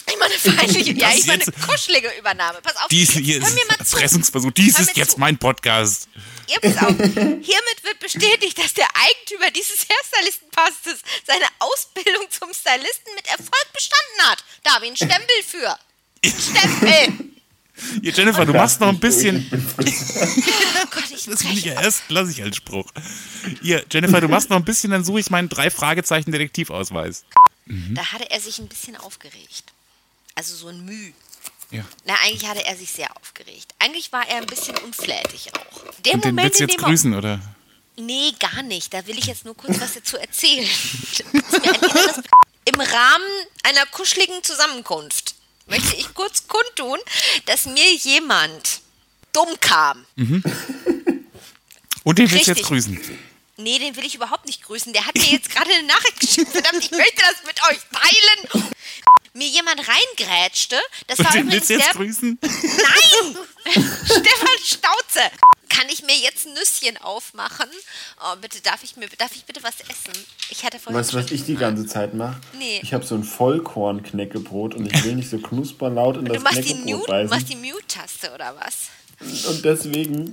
Ich 0.08 0.18
meine 0.20 0.34
feindliche, 0.34 0.92
ja, 0.92 1.12
ich 1.16 1.26
meine 1.26 1.44
kuschelige 1.66 2.12
Übernahme. 2.20 2.60
Pass 2.62 2.76
auf, 2.76 2.90
Dies 2.90 3.12
hier 3.12 3.40
hör 3.40 3.48
ist 3.48 3.56
mir 3.56 3.66
mal 3.66 3.78
zu. 3.78 3.96
Erpressungsversuch. 3.96 4.52
Dies 4.52 4.78
ist 4.78 4.98
jetzt 4.98 5.14
zu. 5.14 5.20
mein 5.20 5.38
Podcast. 5.38 6.10
Ja, 6.48 6.60
pass 6.60 6.78
auf. 6.78 6.96
Hiermit 6.98 7.84
wird 7.84 8.00
bestätigt, 8.00 8.58
dass 8.58 8.74
der 8.74 8.88
Eigentümer 8.94 9.52
dieses 9.52 9.88
Hairstylistenpasses 9.88 11.00
seine 11.26 11.46
Ausbildung 11.60 12.30
zum 12.30 12.50
Stylisten 12.54 13.16
mit 13.16 13.26
Erfolg 13.28 13.68
bestanden 13.74 14.30
hat. 14.30 14.44
Da 14.64 14.76
habe 14.76 14.86
ich 14.86 14.90
einen 14.90 14.98
Stempel 14.98 15.44
für. 15.48 15.80
Stempel. 16.26 17.35
Hier, 18.02 18.14
Jennifer, 18.14 18.46
du 18.46 18.54
machst 18.54 18.80
noch 18.80 18.88
ein 18.88 19.00
bisschen. 19.00 19.46
Oh 19.52 19.56
Gott, 20.92 21.12
ich 21.12 21.26
Das 21.26 21.44
will 21.44 21.58
ich 21.58 21.66
ja 21.66 21.74
erst, 21.82 22.04
lasse 22.10 22.32
ich 22.32 22.42
als 22.42 22.56
Spruch. 22.56 22.90
Hier, 23.62 23.84
Jennifer, 23.92 24.22
du 24.22 24.28
machst 24.28 24.50
noch 24.50 24.58
ein 24.58 24.66
bisschen, 24.66 24.92
dann 24.92 25.04
suche 25.04 25.20
ich 25.20 25.30
meinen 25.30 25.50
drei 25.50 25.70
Fragezeichen 25.70 26.32
Detektivausweis. 26.32 27.26
Da 27.66 28.12
hatte 28.12 28.30
er 28.30 28.40
sich 28.40 28.60
ein 28.60 28.68
bisschen 28.68 28.96
aufgeregt. 28.96 29.74
Also 30.36 30.56
so 30.56 30.68
ein 30.68 30.86
Müh. 30.86 31.12
Ja. 31.72 31.84
Na, 32.06 32.14
eigentlich 32.24 32.48
hatte 32.48 32.64
er 32.66 32.76
sich 32.76 32.92
sehr 32.92 33.10
aufgeregt. 33.18 33.74
Eigentlich 33.80 34.12
war 34.12 34.28
er 34.28 34.38
ein 34.38 34.46
bisschen 34.46 34.78
unflätig 34.78 35.50
auch. 35.56 35.82
Der 36.06 36.14
Und 36.14 36.24
den 36.24 36.36
Moment, 36.36 36.46
willst 36.46 36.60
du 36.60 36.64
jetzt 36.66 36.78
er 36.78 36.84
grüßen, 36.84 37.14
oder? 37.16 37.42
Nee, 37.98 38.34
gar 38.40 38.62
nicht. 38.62 38.94
Da 38.94 39.06
will 39.08 39.18
ich 39.18 39.26
jetzt 39.26 39.46
nur 39.46 39.56
kurz 39.56 39.80
was 39.80 39.96
dazu 39.96 40.18
erzählen. 40.18 40.68
Im 42.66 42.80
Rahmen 42.80 43.26
einer 43.64 43.86
kuscheligen 43.88 44.44
Zusammenkunft 44.44 45.35
möchte 45.68 45.96
ich 45.96 46.14
kurz 46.14 46.48
kundtun, 46.48 47.00
dass 47.46 47.66
mir 47.66 47.94
jemand 47.96 48.82
dumm 49.34 49.50
kam. 49.60 50.06
Und 52.04 52.20
den 52.20 52.32
willst 52.32 52.48
du 52.48 52.52
jetzt 52.52 52.64
grüßen. 52.64 53.00
Nee, 53.58 53.80
den 53.80 53.96
will 53.96 54.06
ich 54.06 54.16
überhaupt 54.16 54.46
nicht 54.46 54.64
grüßen. 54.64 54.92
Der 54.94 55.06
hat 55.06 55.16
mir 55.16 55.32
jetzt 55.32 55.50
gerade 55.50 55.72
eine 55.72 55.88
Nachricht 55.88 56.20
geschickt. 56.20 56.52
Verdammt, 56.52 56.84
ich 56.84 56.92
möchte 56.92 57.22
das 57.22 57.44
mit 57.46 57.58
euch 57.70 57.80
teilen. 57.92 58.66
Mir 59.36 59.48
jemand 59.50 59.82
reingrätschte. 59.86 60.78
Das 61.08 61.20
Und 61.20 61.26
war 61.26 61.32
den 61.34 61.42
übrigens 61.48 61.68
willst 61.68 61.70
du 61.70 61.74
jetzt 61.74 61.88
der 61.88 61.94
grüßen? 61.94 62.40
Nein! 62.42 63.38
Stefan 64.06 64.58
Stauze! 64.64 65.20
Kann 65.68 65.88
ich 65.92 66.04
mir 66.04 66.16
jetzt 66.16 66.46
ein 66.48 66.54
Nüsschen 66.54 66.96
aufmachen? 67.04 67.68
Oh, 68.22 68.36
bitte, 68.40 68.62
darf 68.62 68.82
ich, 68.84 68.96
mir, 68.96 69.10
darf 69.18 69.32
ich 69.36 69.44
bitte 69.44 69.62
was 69.62 69.74
essen? 69.82 70.18
Ich 70.50 70.64
hatte 70.64 70.80
vorhin 70.80 70.98
Weißt 70.98 71.12
du, 71.12 71.18
was 71.18 71.32
ich 71.32 71.44
die 71.44 71.56
ganze 71.58 71.86
Zeit 71.86 72.14
mache? 72.14 72.40
Nee. 72.58 72.80
Ich 72.82 72.94
habe 72.94 73.06
so 73.06 73.14
ein 73.14 73.26
Vollkorn-Knäckebrot 73.26 74.74
und 74.74 74.86
ich 74.86 75.04
will 75.04 75.16
nicht 75.16 75.30
so 75.30 75.38
knusperlaut 75.38 76.16
in 76.16 76.26
Du 76.26 76.34
das 76.34 76.44
Knäckebrot 76.44 76.86
Mute, 76.86 77.08
beißen. 77.08 77.30
machst 77.30 77.50
die 77.50 77.58
Mute-Taste 77.58 78.32
oder 78.34 78.56
was? 78.58 79.48
Und 79.50 79.66
deswegen 79.66 80.32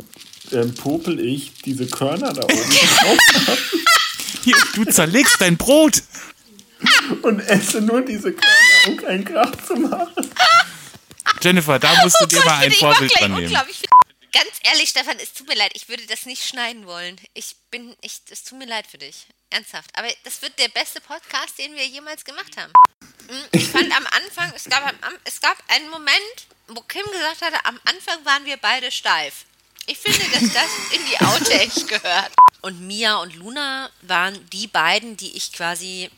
ähm, 0.53 0.75
popel 0.75 1.19
ich 1.19 1.55
diese 1.65 1.87
Körner 1.89 2.33
da 2.33 2.43
oben 2.45 2.71
drauf 2.71 3.59
Hier, 4.45 4.57
du 4.75 4.85
zerlegst 4.85 5.41
dein 5.41 5.57
Brot. 5.57 6.03
und 7.23 7.41
esse 7.41 7.81
nur 7.81 8.03
diese 8.03 8.33
Körner, 8.33 8.57
um 8.87 8.97
keinen 8.97 9.25
Krach 9.25 9.53
zu 9.67 9.75
machen. 9.77 10.31
Jennifer, 11.41 11.79
da 11.79 11.95
musst 12.03 12.17
du 12.21 12.27
dir 12.27 12.39
Oh 12.39 12.43
Gott, 12.43 12.51
mal 12.51 12.65
ein 12.65 12.73
Vorbild 12.73 13.13
dran 13.21 13.35
nehmen. 13.35 13.53
Ganz 14.33 14.49
ehrlich, 14.63 14.89
Stefan, 14.89 15.19
es 15.19 15.35
tut 15.35 15.47
mir 15.49 15.57
leid, 15.57 15.73
ich 15.75 15.89
würde 15.89 16.07
das 16.07 16.25
nicht 16.25 16.43
schneiden 16.47 16.87
wollen. 16.87 17.21
Ich 17.35 17.55
bin, 17.71 17.95
ich, 18.01 18.21
es 18.31 18.45
tut 18.45 18.59
mir 18.59 18.67
leid 18.67 18.87
für 18.87 18.97
dich. 18.99 19.27
Ernsthaft. 19.51 19.91
Aber 19.95 20.09
das 20.25 20.41
wird 20.41 20.59
der 20.59 20.69
beste 20.69 21.03
Podcast, 21.03 21.59
den 21.59 21.75
wir 21.75 21.87
jemals 21.87 22.25
gemacht 22.25 22.57
haben. 22.57 22.73
Mm, 23.29 23.45
Ich 23.53 23.69
fand 23.69 23.95
am 23.95 24.07
Anfang, 24.07 24.51
es 24.57 24.65
gab, 24.65 24.95
es 25.25 25.41
gab 25.43 25.59
einen 25.69 25.91
Moment, 25.91 26.47
wo 26.69 26.81
Kim 26.83 27.05
gesagt 27.13 27.43
hatte, 27.43 27.63
am 27.67 27.79
Anfang 27.85 28.25
waren 28.25 28.47
wir 28.47 28.57
beide 28.57 28.91
steif. 28.91 29.45
Ich 29.87 29.99
finde, 29.99 30.21
dass 30.31 30.53
das 30.55 30.71
in 30.93 31.05
die 31.07 31.19
Outtakes 31.21 31.87
gehört. 31.87 32.31
Und 32.63 32.81
Mia 32.81 33.17
und 33.17 33.35
Luna 33.35 33.91
waren 34.03 34.49
die 34.51 34.69
beiden, 34.69 35.17
die 35.19 35.37
ich 35.37 35.53
quasi, 35.53 36.09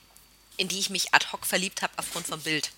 in 0.56 0.68
die 0.68 0.78
ich 0.78 0.90
mich 0.90 1.12
ad 1.14 1.26
hoc 1.32 1.46
verliebt 1.46 1.82
habe 1.82 1.92
aufgrund 1.96 2.26
vom 2.26 2.40
Bild. 2.40 2.70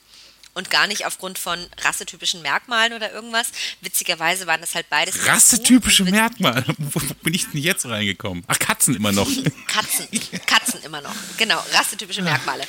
Und 0.54 0.70
gar 0.70 0.86
nicht 0.86 1.04
aufgrund 1.04 1.38
von 1.38 1.58
rassetypischen 1.82 2.40
Merkmalen 2.40 2.94
oder 2.94 3.12
irgendwas. 3.12 3.48
Witzigerweise 3.82 4.46
waren 4.46 4.62
das 4.62 4.74
halt 4.74 4.88
beides. 4.88 5.26
Rassetypische 5.26 6.04
Merkmale. 6.04 6.64
Wo 6.78 7.00
bin 7.22 7.34
ich 7.34 7.50
denn 7.50 7.60
jetzt 7.60 7.84
reingekommen? 7.84 8.42
Ach, 8.46 8.58
Katzen 8.58 8.96
immer 8.96 9.12
noch. 9.12 9.28
Katzen. 9.66 10.08
Katzen 10.46 10.82
immer 10.82 11.02
noch. 11.02 11.14
Genau, 11.36 11.62
rassetypische 11.74 12.22
Merkmale. 12.22 12.64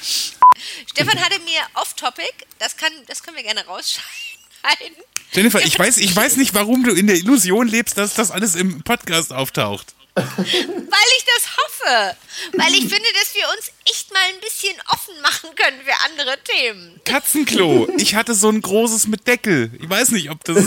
Stefan 0.86 1.18
hatte 1.22 1.40
mir 1.40 1.62
off-topic, 1.76 2.34
das, 2.60 2.76
kann, 2.76 2.92
das 3.08 3.24
können 3.24 3.38
wir 3.38 3.44
gerne 3.44 3.66
rausschneiden, 3.66 4.38
schneiden. 4.68 4.98
Jennifer, 5.32 5.62
ich 5.64 5.78
weiß, 5.80 5.98
ich 5.98 6.16
weiß 6.16 6.38
nicht, 6.38 6.54
warum 6.54 6.84
du 6.84 6.94
in 6.94 7.08
der 7.08 7.18
Illusion 7.18 7.68
lebst, 7.68 7.98
dass 7.98 8.14
das 8.14 8.32
alles 8.32 8.56
im 8.56 8.84
Podcast 8.84 9.34
auftaucht. 9.34 9.96
Weil 10.38 11.10
ich 11.18 11.26
das 11.36 11.58
hoffe. 11.58 12.18
Weil 12.54 12.74
ich 12.74 12.88
finde, 12.90 13.08
dass 13.14 13.36
wir 13.36 13.48
uns 13.56 13.72
echt 13.86 14.12
mal 14.12 14.22
ein 14.34 14.40
bisschen 14.40 14.76
offen 14.92 15.22
machen 15.22 15.50
können 15.56 15.80
für 15.84 15.94
andere 16.10 16.38
Themen. 16.44 17.00
Katzenklo. 17.06 17.88
Ich 17.98 18.16
hatte 18.16 18.34
so 18.34 18.50
ein 18.50 18.62
großes 18.62 19.08
mit 19.08 19.28
Deckel. 19.28 19.72
Ich 19.80 19.90
weiß 19.90 20.10
nicht, 20.12 20.32
ob 20.32 20.44
das. 20.44 20.58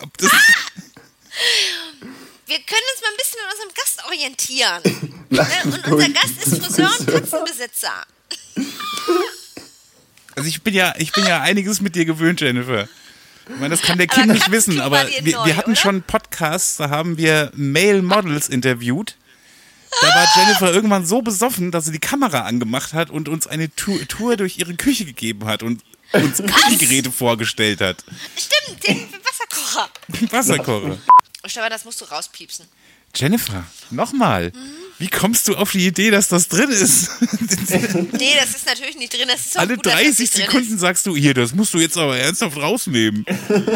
Ob 0.00 0.18
das 0.18 0.30
Wir 2.46 2.56
können 2.60 2.86
uns 2.94 3.02
mal 3.02 3.10
ein 3.10 3.16
bisschen 3.18 3.40
an 3.44 3.52
unserem 3.52 3.74
Gast 3.74 4.04
orientieren. 4.06 5.14
Ne? 5.30 5.46
Und 5.64 5.86
unser 5.92 6.08
Gast 6.08 6.42
ist 6.42 6.56
Friseur 6.56 6.90
und 6.98 7.06
Katzenbesitzer. 7.06 8.06
also 10.34 10.48
ich 10.48 10.62
bin 10.62 10.72
ja, 10.72 10.94
ich 10.96 11.12
bin 11.12 11.26
ja 11.26 11.42
einiges 11.42 11.82
mit 11.82 11.94
dir 11.94 12.06
gewöhnt, 12.06 12.40
Jennifer. 12.40 12.88
Ich 13.48 13.56
meine, 13.56 13.70
das 13.70 13.82
kann 13.82 13.98
der 13.98 14.08
Aber 14.10 14.14
Kind 14.14 14.32
nicht 14.32 14.42
Katzenklo 14.42 14.56
wissen, 14.56 14.80
aber 14.80 15.08
wir, 15.08 15.36
neu, 15.36 15.46
wir 15.46 15.56
hatten 15.56 15.70
oder? 15.72 15.80
schon 15.80 16.02
Podcasts, 16.02 16.76
da 16.76 16.90
haben 16.90 17.16
wir 17.16 17.50
Male 17.54 18.02
Models 18.02 18.48
interviewt. 18.48 19.16
Da 20.02 20.08
war 20.08 20.26
Jennifer 20.36 20.72
irgendwann 20.72 21.06
so 21.06 21.22
besoffen, 21.22 21.70
dass 21.70 21.86
sie 21.86 21.92
die 21.92 21.98
Kamera 21.98 22.42
angemacht 22.42 22.92
hat 22.92 23.10
und 23.10 23.28
uns 23.28 23.46
eine 23.46 23.74
Tour, 23.74 24.06
Tour 24.06 24.36
durch 24.36 24.58
ihre 24.58 24.74
Küche 24.74 25.04
gegeben 25.06 25.46
hat 25.46 25.62
und 25.62 25.82
uns 26.12 26.38
Küchengeräte 26.38 27.10
vorgestellt 27.10 27.80
hat. 27.80 28.04
Stimmt, 28.36 28.86
den 28.86 29.08
Wasserkocher. 29.24 29.88
Wasserkocher. 30.30 30.98
Stefan, 31.46 31.70
das 31.70 31.84
musst 31.84 32.00
du 32.00 32.04
rauspiepsen. 32.04 32.66
Jennifer, 33.14 33.64
nochmal. 33.90 34.52
Wie 34.98 35.08
kommst 35.08 35.46
du 35.46 35.54
auf 35.56 35.72
die 35.72 35.86
Idee, 35.86 36.10
dass 36.10 36.28
das 36.28 36.48
drin 36.48 36.70
ist? 36.70 37.10
Nee, 38.12 38.34
das 38.40 38.50
ist 38.56 38.66
natürlich 38.66 38.96
nicht 38.96 39.12
drin. 39.12 39.28
Das 39.28 39.44
ist 39.46 39.56
auch 39.56 39.60
Alle 39.60 39.76
gut, 39.76 39.84
dass 39.86 39.92
das 39.92 40.02
30 40.02 40.18
nicht 40.18 40.34
drin 40.36 40.44
Sekunden 40.46 40.78
sagst 40.78 41.04
du, 41.06 41.14
hier, 41.14 41.34
das 41.34 41.52
musst 41.54 41.74
du 41.74 41.78
jetzt 41.78 41.96
aber 41.98 42.16
ernsthaft 42.16 42.56
rausnehmen. 42.56 43.26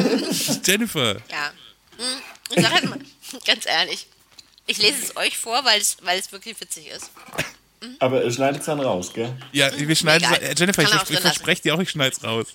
Jennifer. 0.64 1.16
Ja. 1.30 1.52
Hm. 1.98 2.56
Und 2.56 2.62
sag 2.62 2.72
halt 2.72 2.88
mal, 2.88 2.98
ganz 3.46 3.66
ehrlich, 3.66 4.06
ich 4.66 4.78
lese 4.78 4.96
es 5.02 5.16
euch 5.16 5.36
vor, 5.36 5.64
weil 5.64 5.80
es, 5.80 5.98
weil 6.02 6.18
es 6.18 6.32
wirklich 6.32 6.58
witzig 6.60 6.88
ist. 6.88 7.10
Aber 7.98 8.22
er 8.22 8.30
schneidet 8.30 8.60
es 8.60 8.66
dann 8.66 8.80
raus, 8.80 9.12
gell? 9.12 9.36
Ja, 9.52 9.70
wir 9.76 9.94
schneiden 9.94 10.26
Egal. 10.32 10.42
äh, 10.42 10.54
Jennifer, 10.56 10.82
ich, 10.82 10.88
Kann 10.88 11.02
ich 11.04 11.10
lassen. 11.10 11.22
verspreche 11.22 11.62
dir 11.62 11.74
auch, 11.74 11.80
ich 11.80 11.90
schneid's 11.90 12.22
raus. 12.24 12.46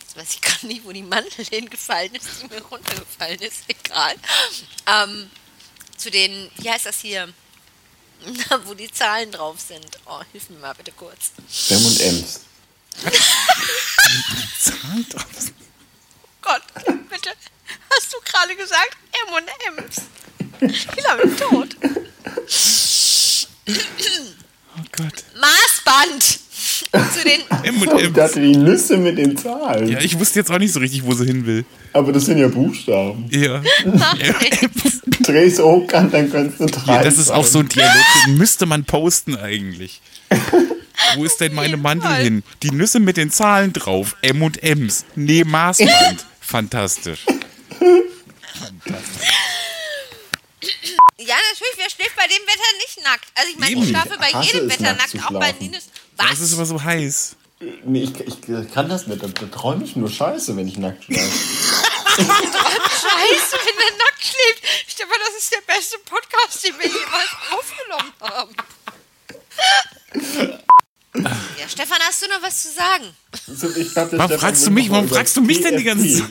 Jetzt 0.00 0.16
weiß 0.16 0.34
ich 0.34 0.40
gar 0.40 0.68
nicht, 0.68 0.84
wo 0.84 0.92
die 0.92 1.02
Mandel 1.02 1.44
hingefallen 1.50 2.14
ist, 2.14 2.28
die 2.42 2.54
mir 2.54 2.62
runtergefallen 2.62 3.40
ist. 3.40 3.64
Egal. 3.68 4.14
Ähm, 4.86 5.30
zu 6.02 6.10
den, 6.10 6.50
wie 6.56 6.70
heißt 6.70 6.86
das 6.86 7.00
hier? 7.00 7.32
Na, 8.48 8.66
wo 8.66 8.74
die 8.74 8.90
Zahlen 8.90 9.30
drauf 9.30 9.60
sind. 9.60 9.98
Oh, 10.06 10.20
hilf 10.32 10.50
mir 10.50 10.58
mal 10.58 10.74
bitte 10.74 10.92
kurz. 10.92 11.32
M 11.70 11.86
und 11.86 12.00
M's. 12.00 12.40
Zahlen 14.60 15.08
drauf. 15.08 15.24
Gott, 16.40 16.62
bitte. 17.08 17.30
Hast 17.90 18.12
du 18.12 18.18
gerade 18.24 18.56
gesagt 18.56 18.96
M&M's? 19.28 19.96
Ich 20.60 20.86
glaube, 20.88 21.22
ich 21.24 21.36
bin 21.36 21.36
tot. 21.36 21.76
Oh 24.76 24.82
Gott. 24.92 25.24
Maßband. 25.36 26.40
Zu 26.80 27.24
den 27.24 27.40
M 27.64 27.76
Ich 27.82 27.88
und 27.90 28.00
M. 28.00 28.12
dachte, 28.14 28.40
die 28.40 28.56
Nüsse 28.56 28.96
mit 28.96 29.18
den 29.18 29.36
Zahlen. 29.36 29.88
Ja, 29.88 30.00
ich 30.00 30.18
wusste 30.18 30.38
jetzt 30.40 30.50
auch 30.50 30.58
nicht 30.58 30.72
so 30.72 30.80
richtig, 30.80 31.04
wo 31.04 31.12
sie 31.14 31.26
hin 31.26 31.46
will. 31.46 31.64
Aber 31.92 32.12
das 32.12 32.24
sind 32.26 32.38
ja 32.38 32.48
Buchstaben. 32.48 33.26
Ja. 33.30 33.62
Dreh's 35.20 35.58
hoch 35.58 35.90
an, 35.92 36.10
dann 36.10 36.30
kannst 36.30 36.60
du 36.60 36.66
drei. 36.66 36.94
ja 36.96 37.02
das 37.02 37.18
ist 37.18 37.30
auch 37.30 37.44
so 37.44 37.60
ein 37.60 37.68
Dialog, 37.68 37.92
den 38.26 38.38
müsste 38.38 38.66
man 38.66 38.84
posten 38.84 39.36
eigentlich. 39.36 40.00
Wo 41.16 41.24
ist 41.24 41.40
denn 41.40 41.54
meine 41.54 41.76
Mandel 41.76 42.14
hin? 42.14 42.42
Die 42.62 42.70
Nüsse 42.70 43.00
mit 43.00 43.16
den 43.16 43.30
Zahlen 43.30 43.72
drauf. 43.72 44.16
M 44.22 44.42
und 44.42 44.62
M's. 44.62 45.04
Nee, 45.14 45.44
Maßband. 45.44 46.24
Fantastisch. 46.40 47.26
Ja, 51.18 51.36
natürlich, 51.52 51.74
wer 51.76 51.90
schläft 51.90 52.16
bei 52.16 52.26
dem 52.26 52.42
Wetter 52.46 52.70
nicht 52.78 52.90
nackt? 53.02 53.26
Also 53.34 53.50
ich 53.50 53.58
meine, 53.58 53.80
ich 53.82 53.88
schlafe 53.88 54.16
bei 54.18 54.28
Ich 54.28 54.34
hasse 54.34 54.52
jedem 54.54 54.70
Wetter 54.70 54.82
nackt 54.94 55.14
nackt, 55.14 55.26
auch 55.26 55.30
bei 55.38 55.46
schlafen. 55.48 55.60
Linus. 55.60 55.84
Das 56.16 56.40
ist 56.40 56.52
Was? 56.52 56.52
aber 56.54 56.66
so 56.66 56.82
heiß. 56.82 57.36
Nee, 57.84 58.02
ich, 58.04 58.20
ich 58.20 58.40
kann 58.74 58.88
das 58.88 59.06
nicht. 59.06 59.22
Da, 59.22 59.28
da 59.28 59.46
träume 59.46 59.84
ich 59.84 59.94
nur 59.96 60.10
Scheiße, 60.10 60.56
wenn 60.56 60.66
ich 60.68 60.78
nackt 60.78 61.04
schlafe. 61.04 61.20
Scheiße, 62.16 63.56
wenn 63.56 63.76
der 63.78 63.96
nackt 63.98 64.20
schläft. 64.22 64.62
Stefan, 64.88 65.16
das 65.26 65.42
ist 65.42 65.52
der 65.52 65.62
beste 65.74 65.98
Podcast, 66.00 66.64
den 66.64 66.78
wir 66.78 66.86
jemals 66.86 67.30
aufgenommen 67.50 68.12
haben. 68.20 68.56
Ja, 71.58 71.68
Stefan, 71.68 71.98
hast 72.00 72.22
du 72.22 72.28
noch 72.28 72.42
was 72.42 72.62
zu 72.62 72.72
sagen? 72.72 73.14
So, 73.46 73.68
ich 73.76 73.92
glaub, 73.92 74.10
der 74.10 74.18
Warum 74.18 74.30
Stefan 74.30 74.38
fragst 74.40 74.66
du 74.66 74.70
mich, 74.70 74.90
warum 74.90 75.08
fragst 75.08 75.36
du 75.36 75.40
mich 75.42 75.60
denn 75.60 75.76
die 75.76 75.84
ganze. 75.84 76.18
Zeit? 76.18 76.30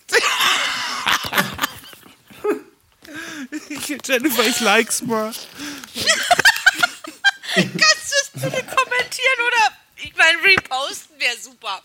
Ich, 3.70 3.88
Jennifer, 4.08 4.48
ich 4.48 4.60
likes 4.62 5.04
mal. 5.04 5.32
Kannst 7.54 7.78
du 7.78 8.16
es 8.24 8.32
bitte 8.34 8.64
kommentieren 8.64 9.42
oder? 9.46 9.78
Ich 9.98 10.16
meine, 10.16 10.44
reposten 10.44 11.20
wäre 11.20 11.38
super. 11.40 11.84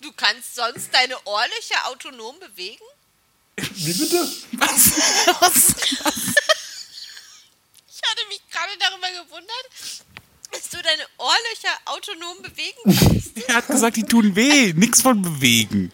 Du 0.00 0.12
kannst 0.12 0.54
sonst 0.54 0.94
deine 0.94 1.16
Ohrlöcher 1.24 1.84
autonom 1.88 2.38
bewegen? 2.38 2.84
Wie 3.56 3.92
bitte? 3.92 4.30
Was? 4.52 4.92
Was? 5.40 5.74
Ich 8.00 8.10
hatte 8.10 8.28
mich 8.28 8.40
gerade 8.48 8.70
darüber 8.78 9.08
gewundert, 9.24 9.66
dass 10.68 10.80
du 10.80 10.82
deine 10.82 11.06
Ohrlöcher 11.18 11.74
autonom 11.86 12.42
bewegen 12.42 12.78
kannst. 12.84 13.28
Er 13.48 13.54
hat 13.56 13.68
gesagt, 13.68 13.96
die 13.96 14.02
tun 14.02 14.34
weh. 14.34 14.72
Nix 14.74 15.00
von 15.00 15.22
bewegen. 15.22 15.92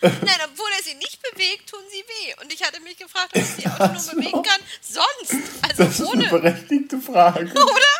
Nein, 0.00 0.40
obwohl 0.44 0.68
er 0.78 0.84
sie 0.84 0.94
nicht 0.94 1.20
bewegt, 1.20 1.68
tun 1.68 1.80
sie 1.90 1.98
weh. 1.98 2.34
Und 2.40 2.52
ich 2.52 2.62
hatte 2.62 2.80
mich 2.80 2.96
gefragt, 2.96 3.30
ob 3.34 3.42
ich 3.42 3.48
sie 3.48 3.66
autonom 3.66 3.98
so. 3.98 4.12
bewegen 4.16 4.42
kann. 4.42 4.60
Sonst, 4.80 5.32
also 5.62 5.84
Das 5.84 5.94
ist 5.94 6.00
eine 6.00 6.08
ohne, 6.10 6.28
berechtigte 6.28 7.00
Frage. 7.00 7.50
oder? 7.50 7.94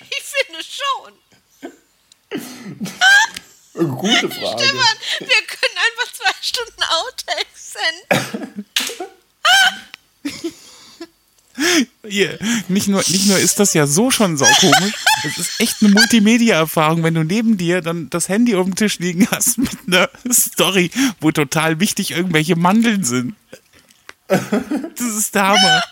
Ich 0.00 0.22
finde 0.22 0.64
schon. 0.64 1.12
Gute 3.74 4.30
Frage. 4.30 4.64
Stefan, 4.64 4.96
wir 5.20 5.42
können 5.46 5.78
einfach 5.86 6.12
zwei 6.12 6.32
Stunden 6.40 6.82
Outtakes 6.82 7.74
senden. 7.74 8.66
Hier, 12.06 12.38
nicht 12.68 12.88
nur, 12.88 12.98
nicht 13.06 13.26
nur 13.26 13.38
ist 13.38 13.60
das 13.60 13.74
ja 13.74 13.86
so 13.86 14.10
schon 14.10 14.36
saukomisch, 14.36 14.94
es 15.24 15.38
ist 15.38 15.60
echt 15.60 15.76
eine 15.80 15.92
Multimedia-Erfahrung, 15.92 17.02
wenn 17.02 17.14
du 17.14 17.22
neben 17.22 17.56
dir 17.56 17.80
dann 17.80 18.10
das 18.10 18.28
Handy 18.28 18.56
auf 18.56 18.64
dem 18.64 18.74
Tisch 18.74 18.98
liegen 18.98 19.28
hast 19.30 19.58
mit 19.58 19.70
einer 19.86 20.10
Story, 20.32 20.90
wo 21.20 21.30
total 21.30 21.80
wichtig 21.80 22.10
irgendwelche 22.10 22.56
Mandeln 22.56 23.04
sind. 23.04 23.34
Das 24.26 25.00
ist 25.00 25.34
der 25.34 25.46
Hammer. 25.48 25.82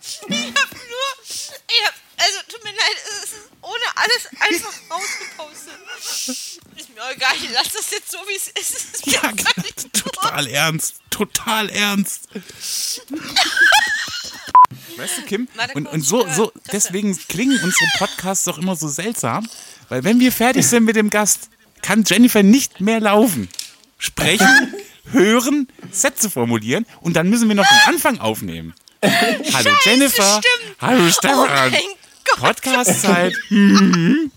Ich 0.00 0.20
hab 0.20 0.72
nur, 0.72 1.08
ich 1.24 1.50
hab, 1.84 1.94
also 2.16 2.38
tut 2.48 2.64
mir 2.64 2.70
leid, 2.70 2.96
es 3.04 3.24
ist 3.24 3.34
ohne 3.60 3.84
alles 3.96 4.28
einfach 4.40 4.72
rausgepostet. 4.90 5.74
Ist 6.76 6.94
mir 6.94 7.10
egal, 7.14 7.34
ich 7.36 7.50
lass 7.52 7.72
das 7.72 7.90
jetzt 7.90 8.10
so, 8.10 8.18
wie 8.26 8.36
es 8.36 8.48
ist. 8.48 8.94
Ist 8.94 9.06
Ja, 9.06 9.32
total 9.92 10.46
ernst. 10.48 10.96
Total 11.10 11.68
ernst. 11.70 12.28
Weißt 14.96 15.18
du, 15.18 15.22
Kim? 15.22 15.48
Und, 15.74 15.86
und 15.86 16.02
so, 16.02 16.26
so, 16.30 16.52
deswegen 16.72 17.16
klingen 17.28 17.58
unsere 17.62 17.86
Podcasts 17.98 18.44
doch 18.44 18.58
immer 18.58 18.76
so 18.76 18.88
seltsam, 18.88 19.48
weil 19.88 20.04
wenn 20.04 20.20
wir 20.20 20.32
fertig 20.32 20.66
sind 20.66 20.84
mit 20.84 20.96
dem 20.96 21.10
Gast, 21.10 21.48
kann 21.82 22.04
Jennifer 22.06 22.42
nicht 22.42 22.80
mehr 22.80 23.00
laufen. 23.00 23.48
Sprechen, 23.98 24.74
hören, 25.12 25.68
Sätze 25.90 26.30
formulieren 26.30 26.86
und 27.00 27.14
dann 27.16 27.28
müssen 27.28 27.48
wir 27.48 27.54
noch 27.54 27.66
den 27.66 27.94
Anfang 27.94 28.18
aufnehmen. 28.20 28.74
Hallo 29.04 29.70
Jennifer. 29.84 30.40
stimmt. 30.40 30.76
Hallo 30.80 31.04
Oh 31.06 31.10
Stefan. 31.10 31.72
Gott. 32.24 32.38
Podcast-Zeit. 32.40 33.34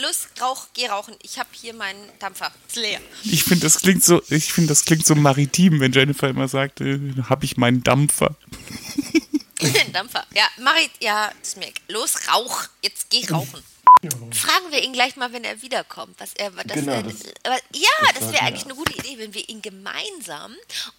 Los, 0.00 0.28
rauch, 0.40 0.68
geh 0.74 0.86
rauchen. 0.88 1.14
Ich 1.22 1.38
habe 1.38 1.48
hier 1.52 1.74
meinen 1.74 2.00
Dampfer. 2.20 2.52
Ist 2.68 2.76
leer. 2.76 3.00
Ich 3.24 3.42
finde, 3.44 3.62
das 3.66 3.80
klingt 3.80 4.04
so, 4.04 4.22
ich 4.28 4.52
finde, 4.52 4.68
das 4.68 4.84
klingt 4.84 5.04
so 5.06 5.14
maritim, 5.14 5.80
wenn 5.80 5.92
Jennifer 5.92 6.28
immer 6.28 6.46
sagt, 6.48 6.80
äh, 6.80 6.98
habe 7.28 7.44
ich 7.44 7.56
meinen 7.56 7.82
Dampfer. 7.82 8.36
Dampfer. 9.92 10.24
Ja, 10.34 10.44
Marit, 10.62 10.90
ja, 11.00 11.32
ist 11.42 11.56
mir 11.56 11.66
egal. 11.68 11.82
Los, 11.88 12.28
rauch. 12.28 12.64
Jetzt 12.82 13.10
geh 13.10 13.26
rauchen. 13.28 13.62
Fragen 14.32 14.70
wir 14.70 14.82
ihn 14.84 14.92
gleich 14.92 15.16
mal, 15.16 15.32
wenn 15.32 15.42
er 15.44 15.60
wiederkommt, 15.62 16.14
was 16.20 16.32
er, 16.34 16.54
was 16.54 16.64
Genau, 16.66 16.92
er, 16.92 17.02
das- 17.02 17.16
aber, 17.42 17.56
ja, 17.74 17.88
das 18.14 18.24
war 18.24 18.32
wäre 18.34 18.42
eigentlich 18.44 18.64
eine 18.66 18.74
gute 18.74 18.92
Idee, 18.92 19.18
wenn 19.18 19.34
wir 19.34 19.48
ihn 19.48 19.62
gemeinsam, 19.62 20.52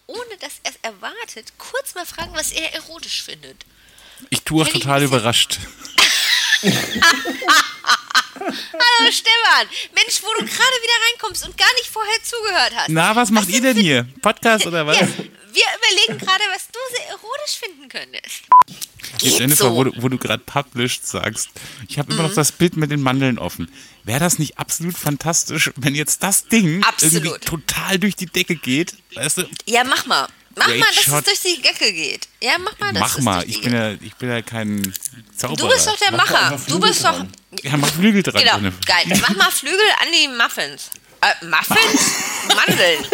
ohne 0.07 0.37
dass 0.41 0.53
er 0.63 0.71
es 0.71 0.79
erwartet, 0.81 1.53
kurz 1.57 1.95
mal 1.95 2.05
fragen, 2.05 2.33
was 2.33 2.51
er 2.51 2.73
erotisch 2.73 3.23
findet. 3.23 3.65
Ich 4.31 4.41
tue 4.41 4.63
auch 4.63 4.67
total 4.67 5.03
überrascht. 5.03 5.59
Hallo 6.61 6.71
Stefan, 9.11 9.67
Mensch, 9.95 10.21
wo 10.21 10.27
du 10.39 10.45
gerade 10.45 10.49
wieder 10.49 10.93
reinkommst 11.11 11.45
und 11.45 11.57
gar 11.57 11.73
nicht 11.75 11.87
vorher 11.87 12.21
zugehört 12.23 12.73
hast. 12.75 12.89
Na, 12.89 13.15
was 13.15 13.31
macht 13.31 13.47
ihr 13.49 13.61
denn 13.61 13.77
hier? 13.77 14.07
Podcast 14.21 14.67
oder 14.67 14.85
was? 14.85 14.99
Ja, 14.99 15.07
wir 15.07 15.63
überlegen 15.77 16.17
gerade, 16.25 16.43
was 16.53 16.67
du 16.67 16.79
sehr 16.95 17.07
erotisch 17.09 17.57
finden 17.59 17.89
könntest. 17.89 18.43
Geht 19.19 19.39
Jennifer, 19.39 19.63
so. 19.63 19.71
Mhm. 19.71 19.75
wo 20.01 20.09
du, 20.09 20.09
du 20.09 20.17
gerade 20.17 20.43
published 20.45 21.05
sagst, 21.05 21.49
ich 21.87 21.97
habe 21.97 22.11
immer 22.13 22.23
noch 22.23 22.33
das 22.33 22.51
Bild 22.51 22.75
mit 22.77 22.91
den 22.91 23.01
Mandeln 23.01 23.39
offen. 23.39 23.71
Wäre 24.03 24.19
das 24.19 24.39
nicht 24.39 24.57
absolut 24.57 24.97
fantastisch, 24.97 25.71
wenn 25.75 25.95
jetzt 25.95 26.23
das 26.23 26.47
Ding 26.47 26.83
total 27.45 27.99
durch 27.99 28.15
die 28.15 28.27
Decke 28.27 28.55
geht? 28.55 28.95
Weißt 29.15 29.39
du? 29.39 29.49
Ja, 29.65 29.83
mach 29.83 30.05
mal. 30.05 30.27
Mach 30.57 30.65
Great 30.67 30.79
mal, 30.79 30.85
dass 30.87 31.03
shot. 31.03 31.27
es 31.27 31.41
durch 31.41 31.55
die 31.55 31.61
Decke 31.61 31.93
geht. 31.93 32.27
Ja, 32.41 32.53
mach 32.59 32.77
mal, 32.79 32.91
dass 32.93 32.99
Mach 33.01 33.17
es 33.17 33.23
mal, 33.23 33.41
durch 33.43 33.49
ich 33.55 33.61
bin 33.61 33.73
ja, 33.73 33.91
ich 33.93 34.15
bin 34.15 34.29
ja 34.29 34.41
kein 34.41 34.93
Zauberer. 35.37 35.57
Du 35.57 35.73
bist 35.73 35.87
doch 35.87 35.97
der 35.97 36.11
Mach 36.11 36.29
Macher. 36.29 36.59
Du 36.67 36.79
bist 36.79 37.03
doch. 37.05 37.25
Ja, 37.63 37.77
mach 37.77 37.87
Flügel 37.89 38.23
dran, 38.23 38.41
Genau, 38.41 38.55
Jennifer. 38.55 38.79
geil. 38.85 39.19
Mach 39.21 39.35
mal 39.35 39.51
Flügel 39.51 39.79
an 40.01 40.07
die 40.11 40.27
Muffins. 40.27 40.89
Äh, 41.21 41.45
Muffins? 41.45 42.11
Mandeln. 42.67 43.05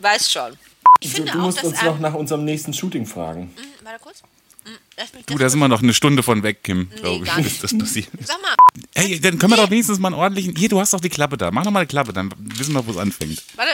Weiß 0.00 0.30
schon. 0.30 0.56
Ich 1.00 1.10
Du, 1.10 1.16
finde 1.16 1.32
du 1.32 1.38
auch, 1.38 1.42
musst 1.42 1.58
dass. 1.58 1.64
uns 1.64 1.82
noch 1.82 1.98
nach 1.98 2.14
unserem 2.14 2.44
nächsten 2.44 2.72
Shooting 2.74 3.06
fragen. 3.06 3.52
hm, 3.56 3.64
warte 3.84 3.98
kurz. 4.00 4.22
Hm, 4.64 4.72
mich 5.16 5.26
Du, 5.26 5.34
das 5.34 5.40
da 5.40 5.48
sind 5.48 5.58
wir 5.60 5.68
noch 5.68 5.82
eine 5.82 5.94
Stunde 5.94 6.22
von 6.22 6.42
weg, 6.44 6.62
Kim, 6.62 6.88
glaube 6.90 7.24
gar 7.24 7.38
ich, 7.40 7.44
nicht. 7.46 7.64
das 7.64 7.76
passiert. 7.76 8.08
Sag 8.24 8.40
mal, 8.42 8.54
Ey, 8.94 9.20
dann 9.20 9.38
können 9.38 9.52
wir 9.52 9.56
doch 9.56 9.70
wenigstens 9.70 9.98
mal 9.98 10.08
einen 10.08 10.16
ordentlichen. 10.16 10.54
Hier, 10.54 10.68
du 10.68 10.78
hast 10.80 10.92
doch 10.92 11.00
die 11.00 11.08
Klappe 11.08 11.36
da. 11.36 11.50
Mach 11.50 11.64
doch 11.64 11.70
mal 11.72 11.80
eine 11.80 11.86
Klappe, 11.88 12.12
dann 12.12 12.32
wissen 12.38 12.72
wir, 12.74 12.86
wo 12.86 12.90
es 12.92 12.96
anfängt. 12.96 13.42
warte. 13.56 13.72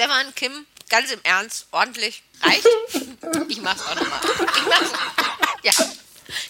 Stefan, 0.00 0.34
Kim, 0.34 0.66
ganz 0.88 1.10
im 1.10 1.20
Ernst, 1.24 1.66
ordentlich. 1.72 2.22
Reicht? 2.40 2.66
Ich 3.48 3.60
mach's 3.60 3.82
auch 3.82 3.94
nochmal. 3.94 4.18
Ich 4.56 4.66
mach's. 4.66 4.92
Ja. 5.62 5.72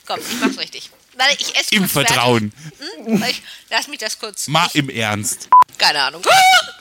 Komm, 0.06 0.20
ich 0.20 0.40
mach's 0.40 0.56
richtig. 0.56 0.89
Warte, 1.16 1.36
ich 1.36 1.56
esse 1.56 1.74
Im. 1.74 1.89
Vertrauen. 1.89 2.52
Hm? 2.78 3.24
Ich, 3.24 3.43
lass 3.68 3.89
mich 3.89 3.98
das 3.98 4.20
kurz. 4.20 4.47
Mal 4.47 4.68
ich, 4.68 4.77
im 4.77 4.89
Ernst. 4.89 5.48
keine 5.78 6.01
Ahnung. 6.01 6.22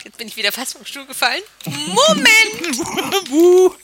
Jetzt 0.04 0.20
bin 0.20 0.28
ich 0.28 0.38
wieder 0.38 0.52
fast 0.52 0.74
vom 0.74 0.86
Stuhl 0.86 1.08
gefallen. 1.08 1.42
Moment! 1.66 2.78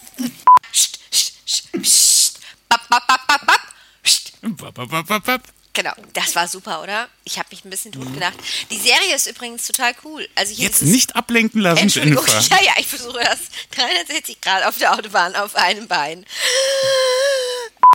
Psst, 0.71 0.99
psst, 1.09 1.43
psst, 1.43 1.71
psst. 1.81 2.39
Bap, 2.69 2.87
bap, 2.87 3.07
bap, 3.07 3.25
bap, 3.25 3.47
bap. 3.47 3.61
Psst. 4.03 4.33
Bap, 4.43 4.75
bap, 4.75 4.89
bap, 4.91 5.07
bap, 5.07 5.23
bap. 5.25 5.41
Genau, 5.75 5.91
das 6.13 6.33
war 6.35 6.47
super, 6.47 6.81
oder? 6.81 7.09
Ich 7.25 7.37
habe 7.37 7.49
mich 7.51 7.65
ein 7.65 7.69
bisschen 7.69 7.91
tot 7.91 8.11
gedacht. 8.13 8.35
Die 8.71 8.79
Serie 8.79 9.13
ist 9.13 9.27
übrigens 9.27 9.67
total 9.67 9.93
cool. 10.05 10.25
Also 10.33 10.53
Jetzt 10.53 10.81
nicht 10.83 11.17
ablenken 11.17 11.59
lassen, 11.59 11.79
Entschuldigung, 11.83 12.25
Jennifer. 12.25 12.55
ja, 12.55 12.63
ja, 12.63 12.71
ich 12.79 12.87
versuche 12.87 13.19
das 13.21 13.39
360 13.75 14.39
Grad 14.39 14.63
auf 14.63 14.77
der 14.77 14.93
Autobahn 14.93 15.35
auf 15.35 15.53
einem 15.55 15.85
Bein. 15.89 16.25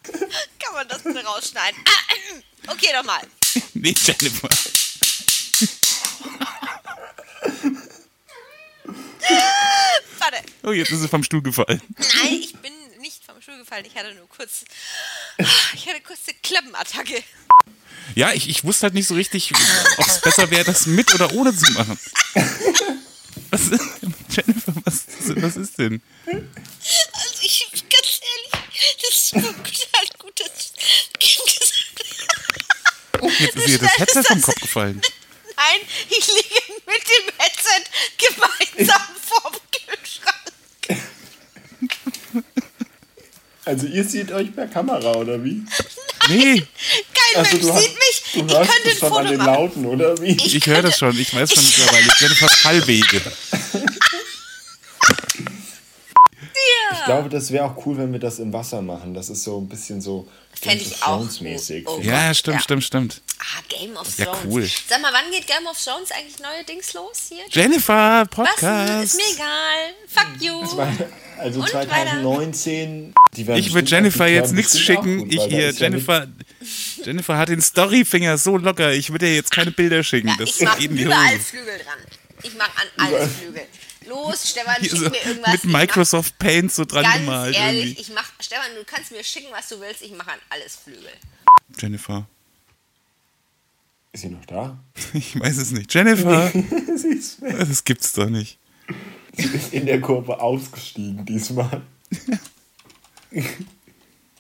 Kann 0.59 0.75
man 0.75 0.87
das 0.89 1.03
bitte 1.03 1.25
rausschneiden? 1.25 1.83
Ah, 1.87 2.73
okay, 2.73 2.89
nochmal. 2.95 3.23
Nee, 3.75 3.95
Jennifer. 4.05 4.49
Warte. 10.19 10.37
Oh, 10.63 10.73
jetzt 10.73 10.91
ist 10.93 11.01
sie 11.01 11.09
vom 11.09 11.25
Stuhl 11.25 11.43
gefallen. 11.43 11.81
Nein, 11.97 12.33
ich 12.35 12.55
bin 12.57 12.73
Stuhl 13.51 13.59
gefallen. 13.59 13.85
Ich 13.85 13.97
hatte 13.97 14.15
nur 14.15 14.29
kurz. 14.29 14.65
Ich 15.75 15.89
hatte 15.89 16.01
kurz 16.01 16.21
eine 16.29 16.37
Klappenattacke. 16.43 17.23
Ja, 18.15 18.33
ich, 18.33 18.49
ich 18.49 18.65
wusste 18.65 18.85
halt 18.85 18.95
nicht 18.95 19.07
so 19.07 19.15
richtig, 19.15 19.53
ob 19.97 20.07
es 20.07 20.21
besser 20.21 20.51
wäre, 20.51 20.65
das 20.65 20.87
mit 20.87 21.15
oder 21.15 21.33
ohne 21.33 21.55
zu 21.57 21.71
machen. 21.73 21.99
Was 23.51 23.63
ist, 23.69 23.83
Jennifer, 24.29 24.73
was, 24.85 25.05
was 25.27 25.57
ist 25.57 25.77
denn? 25.77 26.01
Also 26.25 27.43
ich, 27.43 27.69
ganz 27.73 28.21
ehrlich, 28.23 28.97
das 29.03 29.33
war 29.35 29.43
total 29.43 30.07
gut, 30.19 30.39
dass 30.39 30.73
Kim 31.19 31.45
gesagt 31.45 32.05
hat. 33.21 33.41
Jetzt 33.41 33.57
ist 33.57 33.69
ihr 33.69 33.79
das 33.79 33.99
Headset 33.99 34.23
vom 34.23 34.41
Kopf 34.41 34.61
gefallen. 34.61 35.03
Nein, 35.57 35.81
ich 36.11 36.27
liege 36.29 36.61
mit 36.87 37.03
dem 37.09 37.35
Headset 37.39 37.85
gemeinsam 38.19 39.03
vorm 39.21 39.55
Also 43.65 43.87
ihr 43.87 44.05
seht 44.05 44.33
euch 44.33 44.55
per 44.55 44.67
Kamera, 44.67 45.13
oder 45.17 45.43
wie? 45.45 45.63
Nee, 46.29 46.63
Kein 47.13 47.45
Also 47.45 47.57
Mensch 47.57 47.73
hast- 47.73 47.83
sieht 47.83 47.95
mich. 47.95 48.23
du 48.33 48.47
ich 48.47 48.53
hörst 48.59 48.71
könnte 48.73 48.89
es 48.89 48.95
ein 48.95 48.99
schon 48.99 49.13
an 49.13 49.13
Foto 49.17 49.29
den 49.29 49.39
machen. 49.39 49.55
Lauten, 49.55 49.87
oder 49.87 50.21
wie? 50.23 50.31
Ich 50.33 50.55
ich 50.57 50.67
höre 50.67 50.83
das 50.83 50.99
schon. 50.99 51.19
Ich 51.19 51.35
weiß 51.35 51.53
schon 51.53 51.65
mittlerweile. 51.65 52.07
Jennifer 52.21 52.49
Fallwege. 56.89 56.99
Ich 57.01 57.05
glaube, 57.05 57.29
das 57.29 57.51
wäre 57.53 57.65
auch 57.65 57.87
cool, 57.87 57.97
wenn 57.99 58.13
wir 58.13 58.19
das 58.21 58.39
im 58.39 58.53
Wasser 58.53 58.83
machen. 58.83 59.15
Das 59.15 59.29
ist 59.31 59.45
so 59.45 59.59
ein 59.61 59.69
bisschen 59.69 60.01
so 60.01 60.27
Fänd 60.53 60.81
Game 60.81 60.87
ich 60.89 60.93
of 60.95 61.03
auch 61.03 61.17
Thrones 61.19 61.41
mäßig. 61.41 61.85
gut. 61.85 61.97
Oh. 61.99 62.03
Ja, 62.03 62.35
stimmt, 62.35 62.57
Ja. 62.57 62.63
stimmt, 62.63 62.85
stimmt. 62.85 63.23
Ah, 63.39 63.63
Game 63.69 63.97
of 63.97 64.19
Ja, 64.19 64.27
Thrones. 64.27 64.41
cool. 64.47 64.69
Sag 64.89 65.01
mal, 65.01 65.13
wann 65.13 65.31
geht 65.31 65.47
Game 65.47 65.67
of 65.67 65.83
Thrones 65.83 66.11
eigentlich 66.11 66.39
neue 66.41 66.63
Dings 66.69 66.93
los 66.93 67.31
hier? 67.31 67.45
Jennifer, 67.51 67.95
Was? 68.21 68.23
Ist 68.23 68.31
Podcast. 68.61 69.17
mir 69.17 69.35
egal. 69.35 69.95
Fuck 70.09 70.43
you. 70.43 70.81
Also 71.39 71.61
Und 71.61 71.69
2019. 71.71 73.15
Die 73.37 73.47
werden 73.47 73.59
Ich 73.59 73.73
würde 73.73 73.89
Jennifer 73.89 74.27
jetzt 74.27 74.53
nichts 74.53 74.79
schicken. 74.79 75.19
gut, 75.21 75.33
Ich 75.35 75.43
hier, 75.45 75.69
ist 75.71 75.79
ja 75.81 75.87
Jennifer, 75.87 76.27
Jennifer 77.05 77.39
hat 77.39 77.49
den 77.49 77.63
Storyfinger 77.63 78.37
so 78.37 78.57
locker. 78.59 78.93
Ich 78.93 79.11
würde 79.11 79.27
ihr 79.29 79.37
jetzt 79.37 79.51
keine 79.51 79.71
Bilder 79.71 80.03
schicken. 80.03 80.29
Ja, 80.29 80.35
das 80.39 80.49
ich 80.51 80.61
mach 80.61 80.77
geht 80.79 80.91
in 80.91 80.97
die 80.97 81.03
überall. 81.05 81.39
Flügel 81.39 81.79
dran. 81.79 81.99
Ich 82.43 82.55
mach 82.57 82.69
an 82.77 82.87
alles 83.07 83.31
Flügel. 83.41 83.63
Los, 84.11 84.51
Stefan, 84.51 84.77
schick 84.83 84.91
so 84.91 85.09
mir 85.09 85.25
irgendwas. 85.25 85.53
mit 85.53 85.65
Microsoft 85.73 86.39
Paint 86.39 86.73
so 86.73 86.85
dran 86.85 87.03
Ganz 87.05 87.17
gemalt. 87.17 87.55
ehrlich, 87.57 87.85
Irgendwie. 87.87 88.01
ich 88.03 88.11
mach, 88.15 88.31
Stefan, 88.41 88.75
du 88.75 88.85
kannst 88.85 89.11
mir 89.13 89.25
schicken, 89.25 89.49
was 89.53 89.69
du 89.69 89.81
willst. 89.81 90.03
Ich 90.03 90.13
mache 90.13 90.33
an 90.33 90.39
alles 90.51 90.77
Flügel. 90.77 91.11
Jennifer. 91.79 92.27
Ist 94.13 94.23
sie 94.23 94.29
noch 94.29 94.45
da? 94.47 94.77
Ich 95.15 95.39
weiß 95.39 95.57
es 95.59 95.71
nicht. 95.71 95.93
Jennifer, 95.95 96.51
sie 96.97 97.09
ist 97.15 97.39
das 97.41 97.85
gibt's 97.85 98.13
doch 98.13 98.29
nicht. 98.29 98.59
in 99.71 99.87
der 99.87 100.01
Kurve 100.01 100.41
ausgestiegen 100.41 101.25
diesmal. 101.25 101.81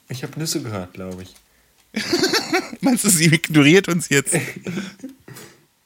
Ich 0.08 0.24
habe 0.24 0.36
Nüsse 0.40 0.60
gehört, 0.60 0.94
glaube 0.94 1.22
ich. 1.22 1.34
Meinst 2.80 3.04
du, 3.04 3.08
sie 3.10 3.26
ignoriert 3.26 3.86
uns 3.86 4.08
jetzt? 4.08 4.36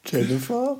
Jennifer? 0.05 0.79